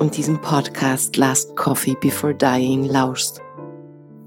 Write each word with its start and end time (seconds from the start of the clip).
und 0.00 0.16
diesem 0.16 0.40
Podcast 0.40 1.18
Last 1.18 1.54
Coffee 1.56 1.94
Before 2.00 2.34
Dying 2.34 2.84
lauschst. 2.84 3.42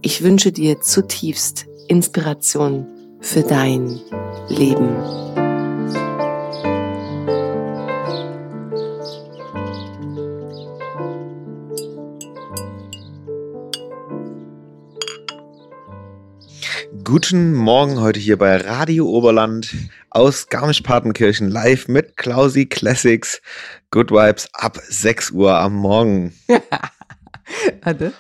Ich 0.04 0.24
wünsche 0.24 0.52
dir 0.52 0.80
zutiefst 0.80 1.66
Inspiration 1.88 2.86
für 3.22 3.42
dein 3.42 4.00
Leben. 4.50 5.33
Guten 17.14 17.54
Morgen 17.54 18.02
heute 18.02 18.20
hier 18.20 18.40
bei 18.40 18.58
Radio 18.58 19.08
Oberland 19.08 19.76
aus 20.10 20.48
Garmisch-Partenkirchen 20.48 21.48
live 21.48 21.88
mit 21.88 22.18
Klausi 22.18 22.66
Classics. 22.66 23.40
Good 23.92 24.10
Vibes 24.10 24.50
ab 24.54 24.80
6 24.82 25.30
Uhr 25.30 25.54
am 25.54 25.76
Morgen. 25.76 26.34
Warte. 27.84 28.14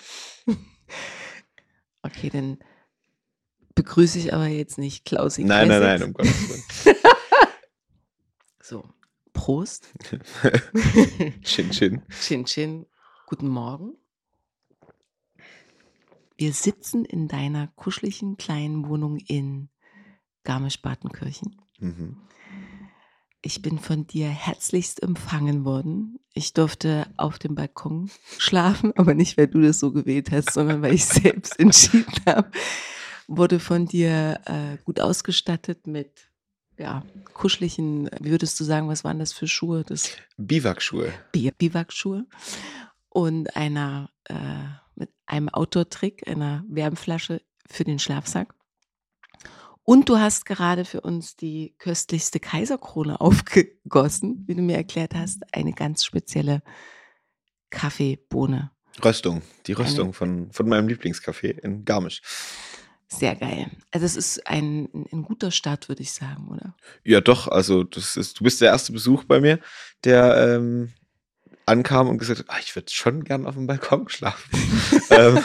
Okay, 2.03 2.29
dann 2.29 2.59
begrüße 3.73 4.19
ich 4.19 4.31
aber 4.31 4.45
jetzt 4.45 4.77
nicht 4.77 5.05
Klausi 5.05 5.43
Nein, 5.43 5.69
nein, 5.69 5.81
Classics. 5.81 5.99
nein, 5.99 6.07
um 6.07 6.13
Gottes 6.13 6.85
Willen. 6.85 6.97
So, 8.61 8.87
Prost. 9.33 9.89
Chin, 11.41 11.71
chin. 11.71 12.03
Chin 12.21 12.45
Chin, 12.45 12.85
guten 13.25 13.47
Morgen. 13.47 13.97
Wir 16.43 16.51
sitzen 16.51 17.05
in 17.05 17.29
deiner 17.29 17.67
kuscheligen 17.67 18.35
kleinen 18.35 18.89
Wohnung 18.89 19.15
in 19.15 19.69
Garmisch-Partenkirchen. 20.43 21.55
Mhm. 21.79 22.17
Ich 23.41 23.61
bin 23.61 23.79
von 23.79 24.07
dir 24.07 24.27
herzlichst 24.27 25.01
empfangen 25.01 25.63
worden. 25.63 26.19
Ich 26.33 26.51
durfte 26.51 27.07
auf 27.15 27.39
dem 27.39 27.55
Balkon 27.55 28.11
schlafen, 28.39 28.91
aber 28.97 29.13
nicht, 29.13 29.37
weil 29.37 29.47
du 29.47 29.61
das 29.61 29.79
so 29.79 29.93
gewählt 29.93 30.31
hast, 30.31 30.51
sondern 30.51 30.81
weil 30.81 30.95
ich 30.95 31.05
selbst 31.05 31.57
entschieden 31.57 32.11
habe. 32.25 32.51
Wurde 33.27 33.61
von 33.61 33.85
dir 33.85 34.41
äh, 34.43 34.75
gut 34.83 34.99
ausgestattet 34.99 35.87
mit 35.87 36.29
ja, 36.77 37.05
kuscheligen, 37.33 38.09
wie 38.19 38.31
würdest 38.31 38.59
du 38.59 38.65
sagen, 38.65 38.89
was 38.89 39.05
waren 39.05 39.19
das 39.19 39.31
für 39.31 39.47
Schuhe? 39.47 39.85
Das 39.85 40.09
Biwakschuhe. 40.35 41.13
Bi- 41.31 41.53
Biwakschuhe 41.57 42.25
und 43.07 43.55
einer 43.55 44.09
äh, 44.25 44.35
einem 45.33 45.49
Outdoor-Trick, 45.49 46.27
einer 46.27 46.63
Wärmflasche 46.67 47.41
für 47.67 47.83
den 47.83 47.97
Schlafsack. 47.97 48.53
Und 49.81 50.07
du 50.07 50.17
hast 50.17 50.45
gerade 50.45 50.85
für 50.85 51.01
uns 51.01 51.35
die 51.35 51.75
köstlichste 51.79 52.39
Kaiserkrone 52.39 53.19
aufgegossen, 53.21 54.43
wie 54.47 54.55
du 54.55 54.61
mir 54.61 54.77
erklärt 54.77 55.15
hast, 55.15 55.41
eine 55.51 55.73
ganz 55.73 56.05
spezielle 56.05 56.61
Kaffeebohne. 57.71 58.71
Röstung. 59.03 59.41
Die 59.65 59.73
Röstung 59.73 60.13
von, 60.13 60.51
von 60.51 60.69
meinem 60.69 60.87
Lieblingscafé 60.87 61.59
in 61.59 61.83
Garmisch. 61.83 62.21
Sehr 63.07 63.35
geil. 63.35 63.71
Also 63.89 64.05
es 64.05 64.15
ist 64.15 64.47
ein, 64.47 64.87
ein 65.11 65.23
guter 65.23 65.49
Start, 65.49 65.89
würde 65.89 66.03
ich 66.03 66.11
sagen, 66.11 66.47
oder? 66.49 66.75
Ja, 67.03 67.21
doch. 67.21 67.47
Also, 67.47 67.83
das 67.83 68.15
ist, 68.15 68.39
du 68.39 68.43
bist 68.43 68.61
der 68.61 68.69
erste 68.69 68.93
Besuch 68.93 69.23
bei 69.23 69.39
mir, 69.39 69.59
der 70.03 70.55
ähm, 70.55 70.93
ankam 71.65 72.09
und 72.09 72.17
gesagt 72.17 72.39
hat, 72.39 72.49
ah, 72.49 72.59
ich 72.59 72.75
würde 72.75 72.91
schon 72.91 73.23
gern 73.23 73.45
auf 73.45 73.55
dem 73.55 73.67
Balkon 73.67 74.09
schlafen. 74.09 74.49
ähm, 75.09 75.39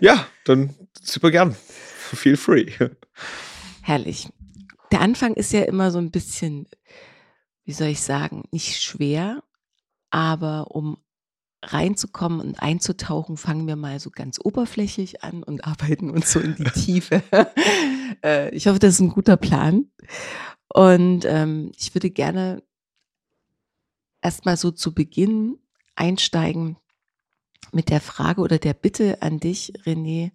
ja, 0.00 0.26
dann 0.44 0.74
super 1.00 1.30
gern. 1.30 1.54
Feel 1.54 2.36
free. 2.36 2.70
Herrlich. 3.82 4.28
Der 4.90 5.00
Anfang 5.00 5.34
ist 5.34 5.52
ja 5.52 5.62
immer 5.62 5.90
so 5.90 5.98
ein 5.98 6.10
bisschen, 6.10 6.68
wie 7.64 7.72
soll 7.72 7.88
ich 7.88 8.02
sagen, 8.02 8.44
nicht 8.50 8.82
schwer, 8.82 9.42
aber 10.10 10.70
um 10.72 10.98
reinzukommen 11.64 12.40
und 12.40 12.60
einzutauchen, 12.60 13.36
fangen 13.36 13.66
wir 13.66 13.76
mal 13.76 14.00
so 14.00 14.10
ganz 14.10 14.38
oberflächlich 14.42 15.22
an 15.22 15.42
und 15.42 15.64
arbeiten 15.64 16.10
uns 16.10 16.32
so 16.32 16.40
in 16.40 16.56
die 16.56 16.64
Tiefe. 16.64 17.22
Äh, 18.22 18.54
ich 18.54 18.66
hoffe, 18.66 18.78
das 18.78 18.94
ist 18.94 19.00
ein 19.00 19.08
guter 19.08 19.38
Plan. 19.38 19.86
Und 20.68 21.24
ähm, 21.24 21.72
ich 21.78 21.94
würde 21.94 22.10
gerne 22.10 22.62
erstmal 24.22 24.56
so 24.56 24.70
zu 24.70 24.94
Beginn 24.94 25.58
einsteigen 25.94 26.78
mit 27.72 27.90
der 27.90 28.00
Frage 28.00 28.40
oder 28.40 28.58
der 28.58 28.74
Bitte 28.74 29.20
an 29.22 29.38
dich, 29.38 29.72
René, 29.84 30.32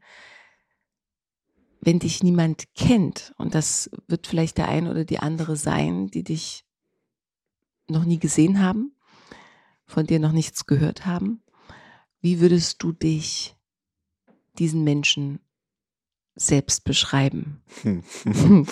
wenn 1.81 1.99
dich 1.99 2.23
niemand 2.23 2.73
kennt, 2.75 3.33
und 3.37 3.55
das 3.55 3.89
wird 4.07 4.27
vielleicht 4.27 4.57
der 4.57 4.67
eine 4.67 4.91
oder 4.91 5.05
die 5.05 5.19
andere 5.19 5.55
sein, 5.55 6.07
die 6.07 6.23
dich 6.23 6.65
noch 7.87 8.03
nie 8.03 8.19
gesehen 8.19 8.61
haben, 8.61 8.95
von 9.85 10.05
dir 10.05 10.19
noch 10.19 10.33
nichts 10.33 10.65
gehört 10.65 11.05
haben. 11.05 11.41
Wie 12.19 12.39
würdest 12.39 12.83
du 12.83 12.91
dich 12.91 13.55
diesen 14.57 14.83
Menschen 14.83 15.39
selbst 16.35 16.83
beschreiben? 16.83 17.63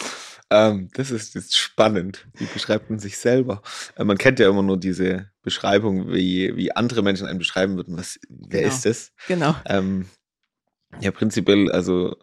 ähm, 0.49 0.89
das 0.93 1.11
ist 1.11 1.35
jetzt 1.35 1.57
spannend. 1.57 2.27
Wie 2.35 2.45
beschreibt 2.45 2.89
man 2.89 2.99
sich 2.99 3.17
selber? 3.17 3.61
Äh, 3.95 4.03
man 4.03 4.17
kennt 4.17 4.39
ja 4.39 4.49
immer 4.49 4.63
nur 4.63 4.77
diese 4.79 5.29
Beschreibung, 5.41 6.11
wie, 6.13 6.55
wie 6.55 6.75
andere 6.75 7.01
Menschen 7.01 7.27
einen 7.27 7.39
beschreiben 7.39 7.75
würden. 7.77 7.97
Was, 7.97 8.19
wer 8.29 8.61
Genau. 8.61 8.73
ist 8.73 8.85
das? 8.85 9.11
Genau. 9.27 9.55
Ähm, 9.65 10.07
ja, 11.01 11.11
prinzipiell, 11.11 11.69
also 11.71 12.15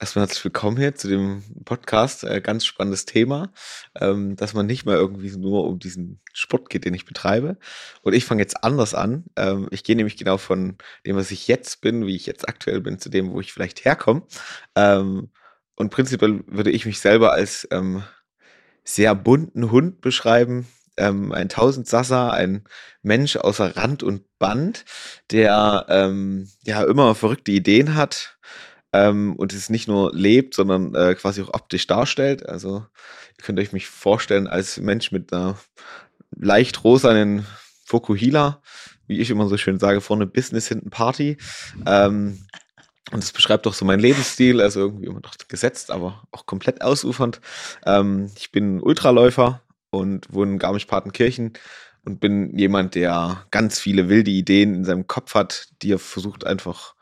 erstmal 0.00 0.24
herzlich 0.24 0.42
willkommen 0.44 0.78
hier 0.78 0.94
zu 0.94 1.06
dem 1.08 1.42
Podcast. 1.66 2.24
Äh, 2.24 2.40
ganz 2.40 2.64
spannendes 2.64 3.04
Thema, 3.04 3.52
ähm, 4.00 4.36
dass 4.36 4.54
man 4.54 4.64
nicht 4.64 4.86
mal 4.86 4.96
irgendwie 4.96 5.36
nur 5.36 5.64
um 5.64 5.78
diesen 5.78 6.20
Sport 6.32 6.70
geht, 6.70 6.86
den 6.86 6.94
ich 6.94 7.04
betreibe. 7.04 7.58
Und 8.02 8.14
ich 8.14 8.24
fange 8.24 8.40
jetzt 8.40 8.64
anders 8.64 8.94
an. 8.94 9.24
Ähm, 9.36 9.68
ich 9.70 9.84
gehe 9.84 9.96
nämlich 9.96 10.16
genau 10.16 10.38
von 10.38 10.78
dem, 11.04 11.16
was 11.16 11.30
ich 11.30 11.46
jetzt 11.46 11.82
bin, 11.82 12.06
wie 12.06 12.16
ich 12.16 12.24
jetzt 12.24 12.48
aktuell 12.48 12.80
bin, 12.80 12.98
zu 12.98 13.10
dem, 13.10 13.32
wo 13.32 13.40
ich 13.40 13.52
vielleicht 13.52 13.84
herkomme. 13.84 14.22
Ähm, 14.74 15.30
und 15.76 15.90
prinzipiell 15.90 16.42
würde 16.46 16.70
ich 16.70 16.86
mich 16.86 17.00
selber 17.00 17.32
als 17.32 17.68
ähm, 17.70 18.02
sehr 18.84 19.14
bunten 19.14 19.70
Hund 19.70 20.00
beschreiben. 20.00 20.66
Ähm, 20.96 21.32
ein 21.32 21.50
Tausendsasser, 21.50 22.32
ein 22.32 22.64
Mensch 23.02 23.36
außer 23.36 23.76
Rand 23.76 24.02
und 24.02 24.22
Band, 24.38 24.84
der 25.30 25.86
ähm, 25.88 26.48
ja 26.64 26.82
immer 26.82 27.14
verrückte 27.14 27.52
Ideen 27.52 27.94
hat 27.94 28.38
ähm, 28.92 29.36
und 29.36 29.52
es 29.52 29.68
nicht 29.68 29.88
nur 29.88 30.14
lebt, 30.14 30.54
sondern 30.54 30.94
äh, 30.94 31.14
quasi 31.14 31.42
auch 31.42 31.52
optisch 31.52 31.86
darstellt. 31.86 32.48
Also 32.48 32.86
ihr 33.38 33.44
könnt 33.44 33.58
euch 33.58 33.72
mich 33.72 33.88
vorstellen 33.88 34.46
als 34.46 34.78
Mensch 34.78 35.12
mit 35.12 35.32
einer 35.32 35.58
leicht 36.34 36.82
rosanen 36.82 37.46
Fokuhila, 37.84 38.62
wie 39.06 39.20
ich 39.20 39.30
immer 39.30 39.48
so 39.48 39.56
schön 39.58 39.78
sage, 39.78 40.00
vorne 40.00 40.26
Business, 40.26 40.68
hinten 40.68 40.90
Party. 40.90 41.36
Ähm, 41.86 42.46
und 43.12 43.22
das 43.22 43.32
beschreibt 43.32 43.66
doch 43.66 43.74
so 43.74 43.84
meinen 43.84 44.00
Lebensstil, 44.00 44.60
also 44.60 44.80
irgendwie 44.80 45.06
immer 45.06 45.20
noch 45.20 45.36
gesetzt, 45.48 45.90
aber 45.90 46.24
auch 46.32 46.46
komplett 46.46 46.82
ausufernd. 46.82 47.40
Ähm, 47.84 48.30
ich 48.36 48.50
bin 48.50 48.80
Ultraläufer 48.80 49.62
und 49.90 50.32
wohne 50.32 50.52
in 50.52 50.58
Garmisch-Partenkirchen 50.58 51.52
und 52.04 52.20
bin 52.20 52.56
jemand, 52.58 52.94
der 52.94 53.46
ganz 53.50 53.78
viele 53.78 54.08
wilde 54.08 54.30
Ideen 54.30 54.74
in 54.74 54.84
seinem 54.84 55.06
Kopf 55.06 55.34
hat, 55.34 55.68
die 55.82 55.92
er 55.92 55.98
versucht 55.98 56.44
einfach 56.44 56.94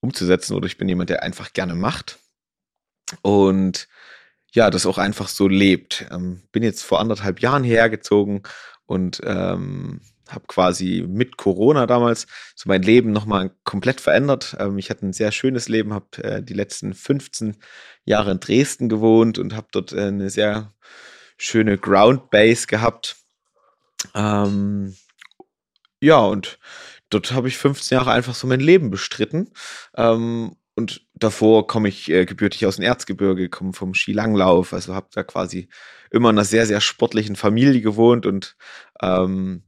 umzusetzen. 0.00 0.54
Oder 0.54 0.66
ich 0.66 0.78
bin 0.78 0.88
jemand, 0.88 1.10
der 1.10 1.22
einfach 1.22 1.52
gerne 1.52 1.74
macht 1.74 2.18
und 3.22 3.88
ja, 4.52 4.70
das 4.70 4.86
auch 4.86 4.98
einfach 4.98 5.28
so 5.28 5.48
lebt. 5.48 6.06
Ähm, 6.10 6.42
bin 6.50 6.62
jetzt 6.62 6.82
vor 6.82 7.00
anderthalb 7.00 7.40
Jahren 7.40 7.64
hergezogen 7.64 8.42
und 8.86 9.20
ähm, 9.24 10.00
habe 10.28 10.46
quasi 10.46 11.04
mit 11.08 11.36
Corona 11.36 11.86
damals 11.86 12.26
so 12.54 12.68
mein 12.68 12.82
Leben 12.82 13.12
nochmal 13.12 13.52
komplett 13.64 14.00
verändert. 14.00 14.56
Ähm, 14.58 14.78
ich 14.78 14.90
hatte 14.90 15.06
ein 15.06 15.12
sehr 15.12 15.32
schönes 15.32 15.68
Leben, 15.68 15.92
habe 15.92 16.22
äh, 16.22 16.42
die 16.42 16.54
letzten 16.54 16.94
15 16.94 17.56
Jahre 18.04 18.32
in 18.32 18.40
Dresden 18.40 18.88
gewohnt 18.88 19.38
und 19.38 19.54
habe 19.54 19.68
dort 19.72 19.92
äh, 19.92 20.06
eine 20.06 20.30
sehr 20.30 20.74
schöne 21.36 21.78
Ground 21.78 22.30
Base 22.30 22.66
gehabt. 22.66 23.16
Ähm, 24.14 24.96
ja, 26.00 26.18
und 26.18 26.58
dort 27.10 27.32
habe 27.32 27.48
ich 27.48 27.58
15 27.58 27.96
Jahre 27.96 28.12
einfach 28.12 28.34
so 28.34 28.46
mein 28.46 28.60
Leben 28.60 28.90
bestritten. 28.90 29.52
Ähm, 29.96 30.56
und 30.74 31.06
davor 31.14 31.66
komme 31.66 31.88
ich 31.88 32.10
äh, 32.10 32.26
gebürtig 32.26 32.66
aus 32.66 32.76
dem 32.76 32.84
Erzgebirge, 32.84 33.48
komme 33.48 33.72
vom 33.72 33.94
Skilanglauf, 33.94 34.74
also 34.74 34.94
habe 34.94 35.08
da 35.12 35.22
quasi 35.22 35.68
immer 36.10 36.28
in 36.28 36.36
einer 36.36 36.44
sehr, 36.44 36.66
sehr 36.66 36.82
sportlichen 36.82 37.34
Familie 37.34 37.80
gewohnt 37.80 38.26
und 38.26 38.56
ähm, 39.00 39.62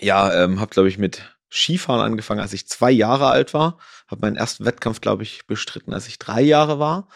ja, 0.00 0.44
ähm, 0.44 0.60
habe, 0.60 0.70
glaube 0.70 0.88
ich, 0.88 0.98
mit 0.98 1.36
Skifahren 1.50 2.00
angefangen, 2.00 2.40
als 2.40 2.52
ich 2.52 2.66
zwei 2.66 2.90
Jahre 2.90 3.28
alt 3.28 3.52
war. 3.52 3.78
Habe 4.08 4.22
meinen 4.22 4.36
ersten 4.36 4.64
Wettkampf, 4.64 5.00
glaube 5.00 5.22
ich, 5.22 5.46
bestritten, 5.46 5.92
als 5.92 6.08
ich 6.08 6.18
drei 6.18 6.40
Jahre 6.40 6.78
war. 6.78 7.08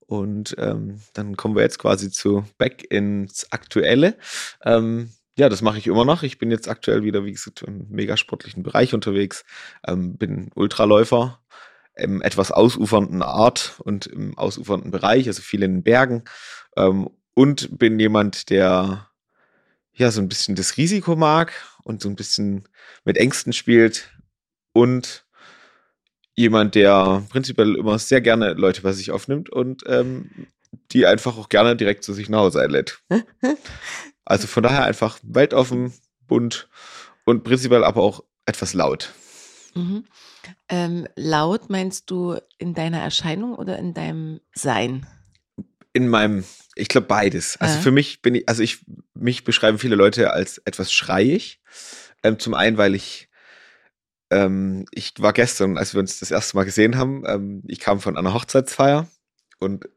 Und 0.00 0.54
ähm, 0.58 1.00
dann 1.12 1.36
kommen 1.36 1.54
wir 1.54 1.62
jetzt 1.62 1.78
quasi 1.78 2.10
zu 2.10 2.44
back 2.58 2.84
ins 2.90 3.50
Aktuelle. 3.52 4.16
Ähm, 4.64 5.10
ja, 5.38 5.48
das 5.48 5.62
mache 5.62 5.78
ich 5.78 5.86
immer 5.86 6.04
noch. 6.04 6.22
Ich 6.22 6.38
bin 6.38 6.50
jetzt 6.50 6.68
aktuell 6.68 7.02
wieder, 7.02 7.24
wie 7.24 7.32
gesagt, 7.32 7.62
im 7.62 7.86
mega 7.88 8.16
sportlichen 8.16 8.62
Bereich 8.62 8.94
unterwegs. 8.94 9.44
Ähm, 9.86 10.16
bin 10.16 10.50
Ultraläufer 10.54 11.40
im 11.94 12.22
etwas 12.22 12.50
ausufernden 12.50 13.22
Art 13.22 13.74
und 13.84 14.06
im 14.06 14.36
ausufernden 14.36 14.90
Bereich, 14.90 15.26
also 15.28 15.42
viel 15.42 15.62
in 15.62 15.76
den 15.76 15.82
Bergen. 15.82 16.24
Ähm, 16.76 17.10
und 17.34 17.78
bin 17.78 17.98
jemand, 17.98 18.50
der 18.50 19.08
ja 19.94 20.10
so 20.10 20.20
ein 20.20 20.28
bisschen 20.28 20.56
das 20.56 20.76
Risiko 20.76 21.16
mag 21.16 21.52
und 21.84 22.02
so 22.02 22.08
ein 22.08 22.16
bisschen 22.16 22.68
mit 23.04 23.16
Ängsten 23.16 23.52
spielt 23.52 24.10
und 24.72 25.26
jemand, 26.34 26.74
der 26.74 27.22
prinzipiell 27.28 27.76
immer 27.76 27.98
sehr 27.98 28.20
gerne 28.20 28.54
Leute 28.54 28.82
bei 28.82 28.92
sich 28.92 29.10
aufnimmt 29.10 29.50
und 29.50 29.82
ähm, 29.86 30.48
die 30.90 31.06
einfach 31.06 31.36
auch 31.36 31.48
gerne 31.48 31.76
direkt 31.76 32.04
zu 32.04 32.12
sich 32.12 32.28
nach 32.28 32.40
Hause 32.40 32.60
einlädt. 32.60 33.00
Also 34.24 34.46
von 34.46 34.62
daher 34.62 34.84
einfach 34.84 35.18
weltoffen, 35.24 35.92
bunt 36.28 36.68
und 37.24 37.42
prinzipiell 37.42 37.82
aber 37.82 38.02
auch 38.02 38.22
etwas 38.46 38.72
laut. 38.72 39.12
Mhm. 39.74 40.04
Ähm, 40.68 41.08
laut 41.16 41.70
meinst 41.70 42.08
du 42.08 42.38
in 42.58 42.72
deiner 42.72 43.00
Erscheinung 43.00 43.54
oder 43.54 43.78
in 43.78 43.94
deinem 43.94 44.40
Sein? 44.54 45.06
In 45.92 46.08
meinem, 46.08 46.44
ich 46.74 46.88
glaube 46.88 47.06
beides. 47.06 47.60
Also 47.60 47.76
Ja. 47.76 47.80
für 47.82 47.90
mich 47.90 48.22
bin 48.22 48.34
ich, 48.34 48.48
also 48.48 48.62
ich, 48.62 48.84
mich 49.14 49.44
beschreiben 49.44 49.78
viele 49.78 49.96
Leute 49.96 50.32
als 50.32 50.58
etwas 50.58 50.92
schreiig. 50.92 51.60
Ähm, 52.22 52.38
zum 52.38 52.54
einen, 52.54 52.76
weil 52.78 52.94
ich, 52.94 53.28
ähm, 54.30 54.86
ich 54.90 55.12
war 55.18 55.32
gestern, 55.32 55.76
als 55.76 55.92
wir 55.94 56.00
uns 56.00 56.20
das 56.20 56.30
erste 56.30 56.56
Mal 56.56 56.64
gesehen 56.64 56.96
haben, 56.96 57.24
ähm, 57.26 57.62
ich 57.66 57.80
kam 57.80 58.00
von 58.00 58.16
einer 58.16 58.32
Hochzeitsfeier 58.32 59.08
und 59.58 59.88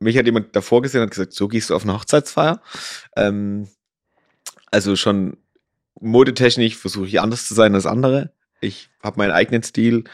mich 0.00 0.16
hat 0.18 0.26
jemand 0.26 0.54
davor 0.54 0.82
gesehen 0.82 1.00
und 1.00 1.06
hat 1.06 1.10
gesagt, 1.12 1.32
so 1.32 1.48
gehst 1.48 1.70
du 1.70 1.74
auf 1.74 1.82
eine 1.84 1.94
Hochzeitsfeier. 1.94 2.60
Ähm, 3.16 3.68
also 4.70 4.94
schon 4.96 5.38
modetechnisch 6.00 6.76
versuche 6.76 7.06
ich 7.06 7.20
anders 7.20 7.46
zu 7.48 7.54
sein 7.54 7.74
als 7.74 7.86
andere. 7.86 8.32
Ich 8.60 8.90
habe 9.02 9.18
meinen 9.18 9.30
eigenen 9.32 9.62
Stil 9.62 10.04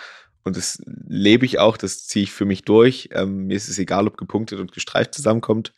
und 0.45 0.59
das 0.59 0.79
lebe 0.87 1.47
ich 1.47 1.59
auch, 1.59 1.79
das 1.79 2.07
ziehe 2.07 2.25
ich 2.25 2.33
für 2.33 2.45
mich 2.45 2.63
durch. 2.63 3.09
Ähm, 3.13 3.47
mir 3.47 3.57
ist 3.57 3.69
es 3.69 3.79
egal, 3.79 4.07
ob 4.07 4.19
gepunktet 4.19 4.61
und 4.61 4.73
gestreift 4.73 5.15
zusammenkommt. 5.15 5.73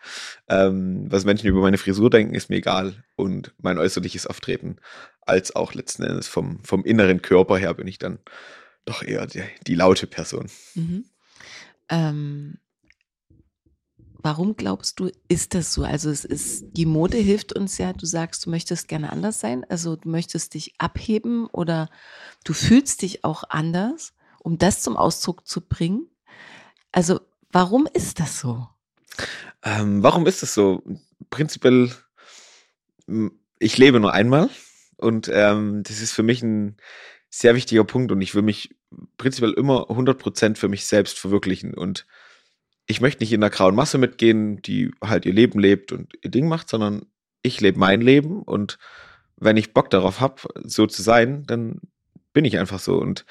Ähm, 0.48 1.06
was 1.08 1.24
Menschen 1.24 1.46
über 1.46 1.60
meine 1.60 1.78
Frisur 1.78 2.10
denken, 2.10 2.34
ist 2.34 2.50
mir 2.50 2.56
egal. 2.56 3.04
Und 3.14 3.54
mein 3.58 3.78
äußerliches 3.78 4.26
Auftreten, 4.26 4.76
als 5.20 5.54
auch 5.54 5.72
letzten 5.72 6.02
Endes 6.02 6.26
vom, 6.26 6.62
vom 6.64 6.84
inneren 6.84 7.22
Körper 7.22 7.56
her, 7.56 7.74
bin 7.74 7.86
ich 7.86 7.98
dann 7.98 8.18
doch 8.84 9.04
eher 9.04 9.26
die, 9.26 9.42
die 9.66 9.76
laute 9.76 10.08
Person. 10.08 10.50
Mhm. 10.74 11.04
Ähm, 11.88 12.58
warum 14.26 14.56
glaubst 14.56 14.98
du, 14.98 15.10
ist 15.28 15.54
das 15.54 15.72
so? 15.72 15.84
Also 15.84 16.10
es 16.10 16.24
ist, 16.24 16.64
die 16.72 16.86
Mode 16.86 17.18
hilft 17.18 17.52
uns 17.52 17.78
ja, 17.78 17.92
du 17.92 18.04
sagst, 18.04 18.46
du 18.46 18.50
möchtest 18.50 18.88
gerne 18.88 19.12
anders 19.12 19.38
sein, 19.38 19.64
also 19.68 19.94
du 19.94 20.08
möchtest 20.08 20.54
dich 20.54 20.74
abheben 20.78 21.46
oder 21.46 21.88
du 22.42 22.52
fühlst 22.52 23.02
dich 23.02 23.22
auch 23.22 23.44
anders, 23.48 24.12
um 24.46 24.58
das 24.58 24.80
zum 24.80 24.96
Ausdruck 24.96 25.44
zu 25.44 25.60
bringen. 25.60 26.06
Also 26.92 27.20
warum 27.50 27.88
ist 27.92 28.20
das 28.20 28.38
so? 28.38 28.68
Ähm, 29.64 30.04
warum 30.04 30.24
ist 30.24 30.40
das 30.40 30.54
so? 30.54 30.84
Prinzipiell, 31.30 31.90
ich 33.58 33.76
lebe 33.76 33.98
nur 33.98 34.12
einmal 34.12 34.48
und 34.98 35.28
ähm, 35.32 35.82
das 35.82 36.00
ist 36.00 36.12
für 36.12 36.22
mich 36.22 36.44
ein 36.44 36.76
sehr 37.28 37.56
wichtiger 37.56 37.82
Punkt 37.82 38.12
und 38.12 38.20
ich 38.20 38.36
will 38.36 38.42
mich 38.42 38.72
prinzipiell 39.18 39.52
immer 39.52 39.90
100% 39.90 40.56
für 40.56 40.68
mich 40.68 40.86
selbst 40.86 41.18
verwirklichen 41.18 41.74
und 41.74 42.06
ich 42.86 43.00
möchte 43.00 43.24
nicht 43.24 43.32
in 43.32 43.40
der 43.40 43.50
grauen 43.50 43.74
Masse 43.74 43.98
mitgehen, 43.98 44.62
die 44.62 44.92
halt 45.02 45.26
ihr 45.26 45.32
Leben 45.32 45.58
lebt 45.58 45.90
und 45.90 46.12
ihr 46.22 46.30
Ding 46.30 46.46
macht, 46.46 46.68
sondern 46.68 47.04
ich 47.42 47.60
lebe 47.60 47.80
mein 47.80 48.00
Leben 48.00 48.42
und 48.42 48.78
wenn 49.38 49.56
ich 49.56 49.74
Bock 49.74 49.90
darauf 49.90 50.20
habe, 50.20 50.42
so 50.62 50.86
zu 50.86 51.02
sein, 51.02 51.42
dann 51.48 51.80
bin 52.32 52.44
ich 52.44 52.58
einfach 52.58 52.78
so 52.78 52.96
und 52.98 53.26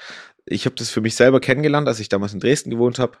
ich 0.46 0.64
habe 0.64 0.76
das 0.76 0.90
für 0.90 1.00
mich 1.00 1.14
selber 1.14 1.40
kennengelernt, 1.40 1.88
als 1.88 2.00
ich 2.00 2.08
damals 2.08 2.32
in 2.32 2.40
Dresden 2.40 2.70
gewohnt 2.70 2.98
habe 2.98 3.18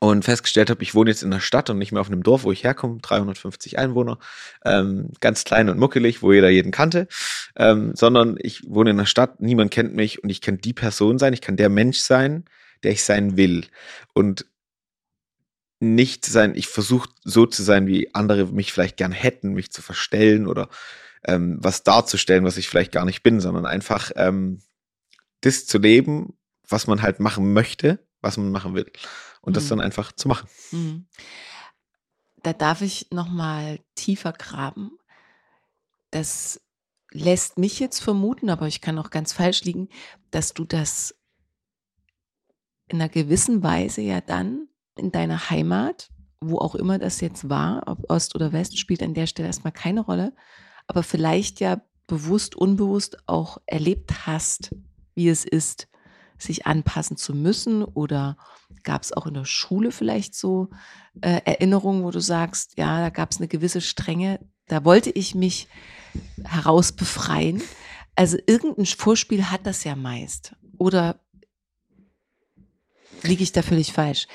und 0.00 0.24
festgestellt 0.24 0.70
habe, 0.70 0.82
ich 0.82 0.94
wohne 0.94 1.10
jetzt 1.10 1.22
in 1.22 1.30
der 1.30 1.40
Stadt 1.40 1.68
und 1.70 1.78
nicht 1.78 1.92
mehr 1.92 2.00
auf 2.00 2.08
einem 2.08 2.22
Dorf, 2.22 2.44
wo 2.44 2.52
ich 2.52 2.64
herkomme, 2.64 2.98
350 3.00 3.78
Einwohner, 3.78 4.18
ähm, 4.64 5.10
ganz 5.20 5.44
klein 5.44 5.68
und 5.68 5.78
muckelig, 5.78 6.22
wo 6.22 6.32
jeder 6.32 6.48
jeden 6.48 6.72
kannte, 6.72 7.08
ähm, 7.56 7.92
sondern 7.94 8.36
ich 8.38 8.62
wohne 8.66 8.90
in 8.90 8.96
der 8.96 9.06
Stadt, 9.06 9.40
niemand 9.40 9.70
kennt 9.70 9.94
mich 9.94 10.22
und 10.22 10.30
ich 10.30 10.40
kann 10.40 10.58
die 10.58 10.72
Person 10.72 11.18
sein, 11.18 11.32
ich 11.32 11.40
kann 11.40 11.56
der 11.56 11.68
Mensch 11.68 11.98
sein, 11.98 12.44
der 12.82 12.92
ich 12.92 13.04
sein 13.04 13.36
will. 13.36 13.66
Und 14.14 14.46
nicht 15.80 16.24
sein, 16.24 16.54
ich 16.54 16.68
versuche 16.68 17.10
so 17.24 17.46
zu 17.46 17.62
sein, 17.62 17.86
wie 17.86 18.14
andere 18.14 18.46
mich 18.46 18.72
vielleicht 18.72 18.96
gern 18.96 19.12
hätten, 19.12 19.52
mich 19.52 19.70
zu 19.70 19.82
verstellen 19.82 20.46
oder 20.46 20.68
ähm, 21.26 21.58
was 21.60 21.82
darzustellen, 21.82 22.44
was 22.44 22.56
ich 22.56 22.68
vielleicht 22.68 22.92
gar 22.92 23.04
nicht 23.04 23.22
bin, 23.22 23.40
sondern 23.40 23.66
einfach 23.66 24.10
ähm, 24.16 24.60
das 25.44 25.66
zu 25.66 25.78
leben, 25.78 26.36
was 26.68 26.86
man 26.86 27.02
halt 27.02 27.20
machen 27.20 27.52
möchte, 27.52 28.06
was 28.20 28.36
man 28.36 28.50
machen 28.50 28.74
will 28.74 28.90
und 29.42 29.56
das 29.56 29.64
Mhm. 29.64 29.68
dann 29.70 29.80
einfach 29.80 30.12
zu 30.12 30.28
machen. 30.28 30.48
Mhm. 30.72 31.06
Da 32.42 32.52
darf 32.52 32.80
ich 32.82 33.08
noch 33.10 33.28
mal 33.28 33.80
tiefer 33.94 34.32
graben. 34.32 34.98
das 36.10 36.60
lässt 37.10 37.58
mich 37.58 37.80
jetzt 37.80 37.98
vermuten, 38.00 38.48
aber 38.50 38.66
ich 38.68 38.80
kann 38.80 38.98
auch 38.98 39.10
ganz 39.10 39.32
falsch 39.32 39.62
liegen, 39.64 39.88
dass 40.30 40.52
du 40.54 40.64
das 40.64 41.14
in 42.88 43.00
einer 43.00 43.08
gewissen 43.08 43.62
Weise 43.62 44.00
ja 44.00 44.20
dann 44.20 44.68
in 44.96 45.10
deiner 45.10 45.50
Heimat, 45.50 46.10
wo 46.40 46.58
auch 46.58 46.74
immer 46.76 46.98
das 46.98 47.20
jetzt 47.20 47.48
war, 47.48 47.82
ob 47.86 48.10
Ost 48.10 48.34
oder 48.36 48.52
West, 48.52 48.78
spielt 48.78 49.02
an 49.02 49.14
der 49.14 49.26
Stelle 49.26 49.48
erstmal 49.48 49.72
keine 49.72 50.00
Rolle, 50.02 50.34
aber 50.86 51.02
vielleicht 51.02 51.58
ja 51.60 51.80
bewusst, 52.06 52.54
unbewusst 52.54 53.16
auch 53.26 53.58
erlebt 53.66 54.26
hast, 54.26 54.70
wie 55.14 55.28
es 55.28 55.44
ist, 55.44 55.88
sich 56.38 56.66
anpassen 56.66 57.16
zu 57.16 57.34
müssen? 57.34 57.84
Oder 57.84 58.36
gab 58.82 59.02
es 59.02 59.12
auch 59.12 59.26
in 59.26 59.34
der 59.34 59.44
Schule 59.44 59.92
vielleicht 59.92 60.34
so 60.34 60.70
äh, 61.20 61.40
Erinnerungen, 61.44 62.04
wo 62.04 62.10
du 62.10 62.20
sagst, 62.20 62.76
ja, 62.76 63.00
da 63.00 63.10
gab 63.10 63.30
es 63.30 63.38
eine 63.38 63.48
gewisse 63.48 63.80
Strenge, 63.80 64.40
da 64.66 64.84
wollte 64.84 65.10
ich 65.10 65.34
mich 65.34 65.68
herausbefreien. 66.44 67.62
Also 68.14 68.38
irgendein 68.46 68.86
Vorspiel 68.86 69.50
hat 69.50 69.66
das 69.66 69.84
ja 69.84 69.96
meist. 69.96 70.54
Oder 70.78 71.20
liege 73.22 73.42
ich 73.42 73.52
da 73.52 73.62
völlig 73.62 73.92
falsch? 73.92 74.26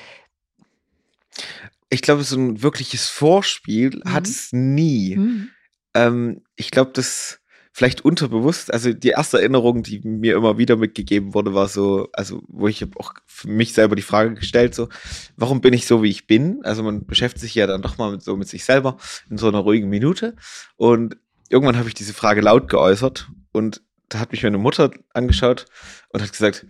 Ich 1.88 2.02
glaube, 2.02 2.22
so 2.22 2.36
ein 2.36 2.62
wirkliches 2.62 3.08
Vorspiel 3.08 4.00
mhm. 4.04 4.12
hat 4.12 4.26
es 4.26 4.52
nie. 4.52 5.16
Mhm. 5.16 5.50
Ähm, 5.94 6.44
ich 6.56 6.70
glaube, 6.70 6.92
das 6.92 7.39
vielleicht 7.72 8.04
unterbewusst, 8.04 8.72
also 8.72 8.92
die 8.92 9.10
erste 9.10 9.38
Erinnerung, 9.38 9.82
die 9.82 10.00
mir 10.00 10.34
immer 10.34 10.58
wieder 10.58 10.76
mitgegeben 10.76 11.34
wurde, 11.34 11.54
war 11.54 11.68
so, 11.68 12.08
also 12.12 12.42
wo 12.48 12.68
ich 12.68 12.84
auch 12.96 13.14
für 13.26 13.48
mich 13.48 13.72
selber 13.72 13.96
die 13.96 14.02
Frage 14.02 14.34
gestellt, 14.34 14.74
so, 14.74 14.88
warum 15.36 15.60
bin 15.60 15.72
ich 15.72 15.86
so, 15.86 16.02
wie 16.02 16.10
ich 16.10 16.26
bin? 16.26 16.60
Also 16.64 16.82
man 16.82 17.06
beschäftigt 17.06 17.42
sich 17.42 17.54
ja 17.54 17.66
dann 17.66 17.82
doch 17.82 17.96
mal 17.96 18.10
mit, 18.10 18.22
so 18.22 18.36
mit 18.36 18.48
sich 18.48 18.64
selber 18.64 18.96
in 19.30 19.38
so 19.38 19.48
einer 19.48 19.58
ruhigen 19.58 19.88
Minute. 19.88 20.34
Und 20.76 21.16
irgendwann 21.48 21.76
habe 21.76 21.88
ich 21.88 21.94
diese 21.94 22.14
Frage 22.14 22.40
laut 22.40 22.68
geäußert 22.68 23.28
und 23.52 23.82
da 24.08 24.18
hat 24.18 24.32
mich 24.32 24.42
meine 24.42 24.58
Mutter 24.58 24.90
angeschaut 25.14 25.66
und 26.08 26.22
hat 26.22 26.32
gesagt, 26.32 26.66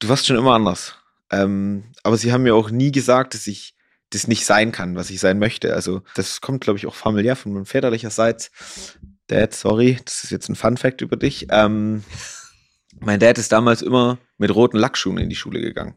du 0.00 0.08
warst 0.08 0.26
schon 0.26 0.36
immer 0.36 0.54
anders. 0.54 0.96
Ähm, 1.30 1.84
aber 2.02 2.18
sie 2.18 2.32
haben 2.32 2.42
mir 2.42 2.54
auch 2.54 2.70
nie 2.70 2.92
gesagt, 2.92 3.32
dass 3.32 3.46
ich 3.46 3.74
das 4.10 4.28
nicht 4.28 4.44
sein 4.44 4.72
kann, 4.72 4.94
was 4.94 5.08
ich 5.08 5.20
sein 5.20 5.38
möchte. 5.38 5.74
Also 5.74 6.02
das 6.14 6.42
kommt, 6.42 6.62
glaube 6.62 6.78
ich, 6.78 6.86
auch 6.86 6.94
familiär 6.94 7.36
von 7.36 7.54
meinem 7.54 7.64
väterlicherseits. 7.64 8.50
Dad, 9.28 9.54
sorry, 9.54 9.98
das 10.04 10.24
ist 10.24 10.30
jetzt 10.30 10.48
ein 10.48 10.56
Fun 10.56 10.76
Fact 10.76 11.00
über 11.00 11.16
dich. 11.16 11.46
Ähm, 11.50 12.04
mein 13.00 13.20
Dad 13.20 13.38
ist 13.38 13.52
damals 13.52 13.82
immer 13.82 14.18
mit 14.38 14.54
roten 14.54 14.78
Lackschuhen 14.78 15.18
in 15.18 15.30
die 15.30 15.36
Schule 15.36 15.60
gegangen. 15.60 15.96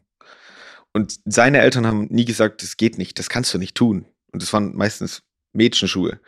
Und 0.92 1.18
seine 1.24 1.60
Eltern 1.60 1.86
haben 1.86 2.06
nie 2.06 2.24
gesagt, 2.24 2.62
das 2.62 2.76
geht 2.76 2.98
nicht, 2.98 3.18
das 3.18 3.28
kannst 3.28 3.52
du 3.52 3.58
nicht 3.58 3.74
tun. 3.74 4.06
Und 4.32 4.42
das 4.42 4.52
waren 4.52 4.74
meistens 4.74 5.22
Mädchenschuhe. 5.52 6.20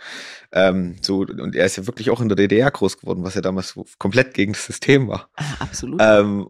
Ähm, 0.52 0.97
so, 1.00 1.21
und 1.21 1.55
er 1.55 1.67
ist 1.67 1.76
ja 1.76 1.87
wirklich 1.87 2.11
auch 2.11 2.21
in 2.21 2.28
der 2.28 2.37
DDR 2.37 2.71
groß 2.71 2.99
geworden, 2.99 3.25
was 3.25 3.35
ja 3.35 3.40
damals 3.40 3.78
komplett 3.99 4.35
gegen 4.35 4.52
das 4.52 4.67
System 4.67 5.09
war. 5.09 5.31
Ah, 5.37 5.45
absolut. 5.61 6.00
Ähm, 6.02 6.49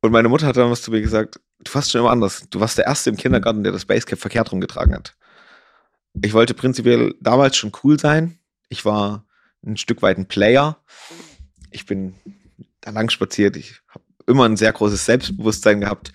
und 0.00 0.12
meine 0.12 0.28
Mutter 0.28 0.46
hat 0.46 0.56
damals 0.56 0.82
zu 0.82 0.90
mir 0.90 1.00
gesagt, 1.00 1.40
du 1.60 1.74
warst 1.74 1.90
schon 1.90 2.00
immer 2.00 2.10
anders. 2.10 2.46
Du 2.50 2.60
warst 2.60 2.76
der 2.76 2.86
Erste 2.86 3.10
im 3.10 3.16
Kindergarten, 3.16 3.62
der 3.62 3.72
das 3.72 3.86
Basecap 3.86 4.18
verkehrt 4.18 4.52
rumgetragen 4.52 4.94
hat. 4.94 5.16
Ich 6.22 6.32
wollte 6.32 6.54
prinzipiell 6.54 7.14
damals 7.20 7.56
schon 7.56 7.72
cool 7.82 7.98
sein. 7.98 8.38
Ich 8.68 8.84
war 8.84 9.26
ein 9.64 9.76
Stück 9.76 10.02
weit 10.02 10.18
ein 10.18 10.26
Player. 10.26 10.78
Ich 11.70 11.86
bin 11.86 12.14
da 12.80 12.90
lang 12.90 13.10
spaziert. 13.10 13.56
Ich 13.56 13.80
habe 13.88 14.04
immer 14.26 14.44
ein 14.44 14.56
sehr 14.56 14.72
großes 14.72 15.04
Selbstbewusstsein 15.04 15.80
gehabt. 15.80 16.12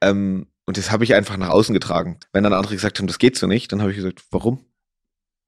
Ähm, 0.00 0.46
und 0.66 0.76
das 0.76 0.90
habe 0.90 1.04
ich 1.04 1.14
einfach 1.14 1.36
nach 1.36 1.48
außen 1.48 1.72
getragen. 1.72 2.18
Wenn 2.32 2.44
dann 2.44 2.52
andere 2.52 2.74
gesagt 2.74 2.98
haben, 2.98 3.06
das 3.06 3.18
geht 3.18 3.36
so 3.36 3.46
nicht, 3.46 3.72
dann 3.72 3.80
habe 3.80 3.90
ich 3.90 3.96
gesagt, 3.96 4.22
warum? 4.30 4.64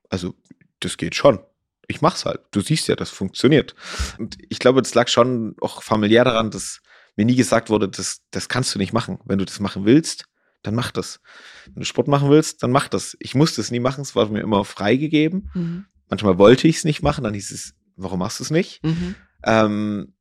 Also, 0.09 0.35
das 0.81 0.97
geht 0.97 1.15
schon. 1.15 1.39
Ich 1.87 2.01
mach's 2.01 2.25
halt. 2.25 2.41
Du 2.51 2.61
siehst 2.61 2.89
ja, 2.89 2.97
das 2.97 3.11
funktioniert. 3.11 3.75
Und 4.19 4.37
ich 4.49 4.59
glaube, 4.59 4.83
das 4.83 4.95
lag 4.95 5.09
schon 5.09 5.55
auch 5.61 5.83
familiär 5.83 6.25
daran, 6.25 6.51
dass 6.51 6.81
mir 7.17 7.27
nie 7.27 7.37
gesagt 7.37 7.71
wurde, 7.71 7.89
das, 7.89 8.23
das 8.31 8.49
kannst 8.49 8.75
du 8.75 8.79
nicht 8.79 8.93
machen. 8.93 9.19
Wenn 9.25 9.39
du 9.39 9.45
das 9.45 9.61
machen 9.61 9.85
willst, 9.85 10.27
dann 10.63 10.75
mach 10.75 10.91
das. 10.91 11.21
Wenn 11.67 11.81
du 11.81 11.85
Sport 11.85 12.09
machen 12.09 12.31
willst, 12.31 12.63
dann 12.63 12.71
mach 12.71 12.89
das. 12.89 13.17
Ich 13.21 13.35
musste 13.35 13.61
es 13.61 13.71
nie 13.71 13.81
machen, 13.81 14.03
es 14.03 14.15
war 14.17 14.29
mir 14.29 14.41
immer 14.41 14.65
freigegeben. 14.65 15.51
Mhm. 15.55 15.87
Manchmal 16.09 16.39
wollte 16.39 16.69
ich 16.69 16.77
es 16.77 16.85
nicht 16.85 17.03
machen, 17.03 17.25
dann 17.25 17.35
hieß 17.35 17.51
es, 17.51 17.75
warum 17.97 18.19
machst 18.19 18.41
du 18.41 18.45
es 18.45 18.51
nicht? 18.51 18.83
Mhm. 18.85 19.15
Ähm, 19.45 20.15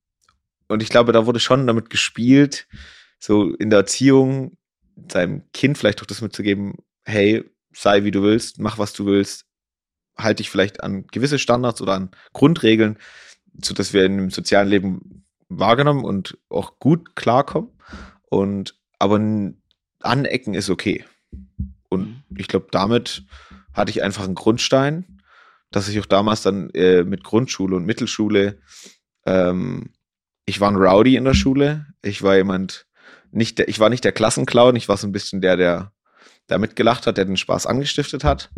und 0.68 0.82
ich 0.82 0.90
glaube, 0.90 1.12
da 1.12 1.26
wurde 1.26 1.40
schon 1.40 1.68
damit 1.68 1.90
gespielt, 1.90 2.68
so 3.20 3.54
in 3.56 3.70
der 3.70 3.80
Erziehung 3.80 4.58
seinem 5.12 5.44
Kind 5.52 5.78
vielleicht 5.78 6.02
auch 6.02 6.06
das 6.06 6.22
mitzugeben, 6.22 6.76
hey, 7.04 7.44
sei 7.74 8.04
wie 8.04 8.12
du 8.12 8.22
willst, 8.22 8.60
mach 8.60 8.78
was 8.78 8.94
du 8.94 9.06
willst, 9.06 9.46
halte 10.18 10.38
dich 10.38 10.50
vielleicht 10.50 10.84
an 10.84 11.06
gewisse 11.08 11.40
Standards 11.40 11.82
oder 11.82 11.94
an 11.94 12.12
Grundregeln, 12.34 12.98
so 13.62 13.74
dass 13.74 13.94
wir 13.94 14.06
im 14.06 14.30
sozialen 14.30 14.70
Leben 14.70 15.26
wahrgenommen 15.50 16.04
und 16.06 16.38
auch 16.50 16.80
gut 16.80 17.16
klarkommen. 17.16 17.72
Und 18.30 18.80
aber 19.00 19.20
anecken 20.00 20.54
ist 20.54 20.70
okay. 20.70 21.06
Und 21.90 22.08
mhm. 22.08 22.38
ich 22.38 22.48
glaube, 22.48 22.68
damit 22.72 23.24
hatte 23.74 23.92
ich 23.92 24.04
einfach 24.04 24.24
einen 24.24 24.36
Grundstein 24.36 25.21
dass 25.72 25.88
ich 25.88 26.00
auch 26.00 26.06
damals 26.06 26.42
dann 26.42 26.70
äh, 26.72 27.04
mit 27.04 27.24
Grundschule 27.24 27.76
und 27.76 27.86
Mittelschule, 27.86 28.60
ähm, 29.26 29.92
ich 30.46 30.60
war 30.60 30.70
ein 30.70 30.76
Rowdy 30.76 31.16
in 31.16 31.26
der 31.26 31.34
Schule. 31.34 31.86
Ich 32.02 32.24
war 32.24 32.36
jemand, 32.36 32.88
nicht 33.32 33.58
der, 33.58 33.70
ich 33.70 33.80
war 33.80 33.90
nicht 33.90 34.04
der 34.04 34.12
Klassenclown, 34.12 34.76
ich 34.76 34.90
war 34.90 34.98
so 34.98 35.08
ein 35.08 35.12
bisschen 35.12 35.42
der, 35.42 35.56
der 35.56 35.94
da 36.48 36.58
mitgelacht 36.58 37.08
hat, 37.08 37.18
der 37.18 37.26
den 37.26 37.38
Spaß 37.38 37.66
angestiftet 37.66 38.24
hat. 38.24 38.52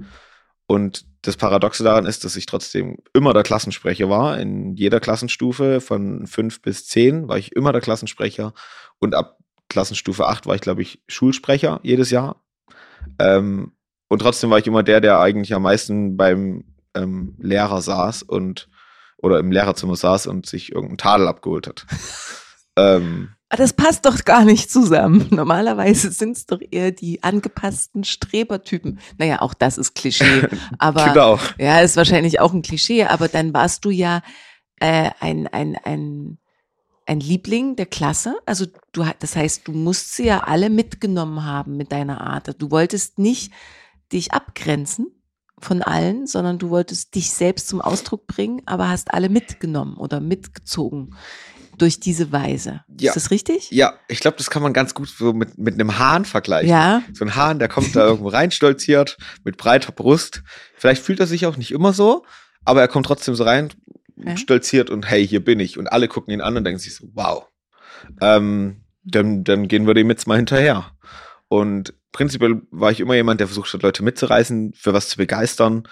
Und 0.65 1.05
das 1.21 1.37
Paradoxe 1.37 1.83
daran 1.83 2.05
ist, 2.05 2.23
dass 2.23 2.35
ich 2.35 2.45
trotzdem 2.45 2.97
immer 3.13 3.33
der 3.33 3.43
Klassensprecher 3.43 4.09
war. 4.09 4.39
In 4.39 4.75
jeder 4.75 4.99
Klassenstufe 4.99 5.81
von 5.81 6.25
fünf 6.25 6.61
bis 6.61 6.87
zehn 6.87 7.27
war 7.27 7.37
ich 7.37 7.51
immer 7.55 7.73
der 7.73 7.81
Klassensprecher. 7.81 8.53
Und 8.97 9.13
ab 9.13 9.37
Klassenstufe 9.69 10.25
acht 10.25 10.47
war 10.47 10.55
ich, 10.55 10.61
glaube 10.61 10.81
ich, 10.81 11.03
Schulsprecher 11.07 11.79
jedes 11.83 12.11
Jahr. 12.11 12.41
Ähm, 13.19 13.73
und 14.07 14.19
trotzdem 14.19 14.49
war 14.49 14.59
ich 14.59 14.67
immer 14.67 14.83
der, 14.83 15.01
der 15.01 15.19
eigentlich 15.19 15.53
am 15.53 15.63
meisten 15.63 16.15
beim 16.15 16.63
ähm, 16.95 17.35
Lehrer 17.39 17.81
saß 17.81 18.23
und 18.23 18.69
oder 19.17 19.39
im 19.39 19.51
Lehrerzimmer 19.51 19.95
saß 19.95 20.27
und 20.27 20.45
sich 20.45 20.71
irgendeinen 20.73 20.97
Tadel 20.97 21.27
abgeholt 21.27 21.67
hat. 21.67 21.85
ähm, 22.75 23.29
ah, 23.49 23.55
das 23.55 23.71
passt 23.73 24.05
doch 24.05 24.25
gar 24.25 24.43
nicht 24.43 24.69
zusammen. 24.69 25.27
Normalerweise 25.31 26.11
sind 26.11 26.35
es 26.35 26.45
doch 26.45 26.59
eher 26.71 26.91
die 26.91 27.23
angepassten 27.23 28.03
Strebertypen. 28.03 28.99
Naja, 29.17 29.41
auch 29.41 29.53
das 29.53 29.77
ist 29.77 29.95
Klischee. 29.95 30.47
Aber 30.77 31.05
genau. 31.05 31.39
ja, 31.57 31.79
ist 31.79 31.95
wahrscheinlich 31.95 32.41
auch 32.41 32.53
ein 32.53 32.63
Klischee. 32.63 33.05
Aber 33.05 33.29
dann 33.29 33.53
warst 33.53 33.85
du 33.85 33.91
ja 33.91 34.21
äh, 34.81 35.11
ein, 35.21 35.47
ein, 35.47 35.77
ein, 35.81 36.37
ein 37.05 37.19
Liebling 37.21 37.77
der 37.77 37.85
Klasse. 37.85 38.35
Also 38.45 38.65
du, 38.91 39.05
das 39.19 39.37
heißt, 39.37 39.69
du 39.69 39.71
musst 39.71 40.15
sie 40.15 40.25
ja 40.25 40.41
alle 40.41 40.69
mitgenommen 40.69 41.45
haben 41.45 41.77
mit 41.77 41.93
deiner 41.93 42.19
Art. 42.19 42.61
Du 42.61 42.71
wolltest 42.71 43.19
nicht 43.19 43.53
dich 44.11 44.33
abgrenzen, 44.33 45.12
von 45.63 45.81
allen, 45.81 46.27
sondern 46.27 46.59
du 46.59 46.69
wolltest 46.69 47.15
dich 47.15 47.31
selbst 47.31 47.67
zum 47.67 47.81
Ausdruck 47.81 48.27
bringen, 48.27 48.61
aber 48.65 48.89
hast 48.89 49.13
alle 49.13 49.29
mitgenommen 49.29 49.97
oder 49.97 50.19
mitgezogen 50.19 51.15
durch 51.77 51.99
diese 51.99 52.31
Weise. 52.31 52.81
Ja. 52.99 53.11
Ist 53.11 53.15
das 53.15 53.31
richtig? 53.31 53.71
Ja, 53.71 53.93
ich 54.07 54.19
glaube, 54.19 54.37
das 54.37 54.49
kann 54.49 54.61
man 54.61 54.73
ganz 54.73 54.93
gut 54.93 55.09
so 55.09 55.33
mit, 55.33 55.57
mit 55.57 55.73
einem 55.73 55.97
Hahn 55.97 56.25
vergleichen. 56.25 56.69
Ja. 56.69 57.01
So 57.13 57.25
ein 57.25 57.35
Hahn, 57.35 57.59
der 57.59 57.67
kommt 57.67 57.95
da 57.95 58.05
irgendwo 58.05 58.29
rein, 58.29 58.51
stolziert, 58.51 59.17
mit 59.43 59.57
breiter 59.57 59.91
Brust. 59.91 60.43
Vielleicht 60.75 61.01
fühlt 61.01 61.19
er 61.19 61.27
sich 61.27 61.45
auch 61.45 61.57
nicht 61.57 61.71
immer 61.71 61.93
so, 61.93 62.25
aber 62.63 62.81
er 62.81 62.87
kommt 62.87 63.05
trotzdem 63.05 63.35
so 63.35 63.43
rein, 63.43 63.69
ja. 64.15 64.37
stolziert 64.37 64.89
und 64.89 65.09
hey, 65.09 65.27
hier 65.27 65.43
bin 65.43 65.59
ich. 65.59 65.77
Und 65.77 65.87
alle 65.87 66.07
gucken 66.07 66.33
ihn 66.33 66.41
an 66.41 66.57
und 66.57 66.63
denken 66.63 66.79
sich 66.79 66.95
so, 66.95 67.07
wow. 67.13 67.47
Ähm, 68.21 68.83
dann, 69.03 69.43
dann 69.43 69.67
gehen 69.67 69.87
wir 69.87 69.93
dem 69.93 70.09
jetzt 70.09 70.27
mal 70.27 70.37
hinterher. 70.37 70.91
Und 71.47 71.93
prinzipiell 72.13 72.61
war 72.71 72.91
ich 72.91 73.01
immer 73.01 73.15
jemand, 73.15 73.41
der 73.41 73.47
versucht 73.47 73.73
hat, 73.73 73.83
Leute 73.83 74.03
mitzureißen, 74.03 74.73
für 74.73 74.93
was 74.93 75.09
zu 75.09 75.17
begeistern. 75.17 75.83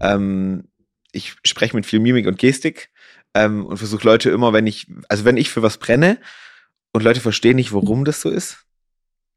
Ähm, 0.00 0.68
ich 1.10 1.34
spreche 1.44 1.74
mit 1.74 1.86
viel 1.86 1.98
Mimik 1.98 2.28
und 2.28 2.38
Gestik 2.38 2.90
ähm, 3.34 3.66
und 3.66 3.78
versuche 3.78 4.06
Leute 4.06 4.30
immer, 4.30 4.52
wenn 4.52 4.68
ich, 4.68 4.86
also 5.08 5.24
wenn 5.24 5.36
ich 5.36 5.50
für 5.50 5.62
was 5.62 5.78
brenne 5.78 6.20
und 6.92 7.02
Leute 7.02 7.20
verstehen 7.20 7.56
nicht, 7.56 7.72
warum 7.72 8.04
das 8.04 8.20
so 8.20 8.30
ist, 8.30 8.64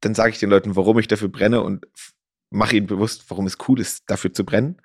dann 0.02 0.14
sage 0.14 0.32
ich 0.32 0.40
den 0.40 0.50
Leuten, 0.50 0.76
warum 0.76 1.00
ich 1.00 1.08
dafür 1.08 1.30
brenne 1.30 1.62
und 1.62 1.88
mache 2.52 2.76
ihnen 2.76 2.88
bewusst, 2.88 3.26
warum 3.30 3.48
es 3.48 3.58
cool 3.68 3.80
ist, 3.80 4.04
dafür 4.08 4.34
zu 4.34 4.44
brennen 4.44 4.82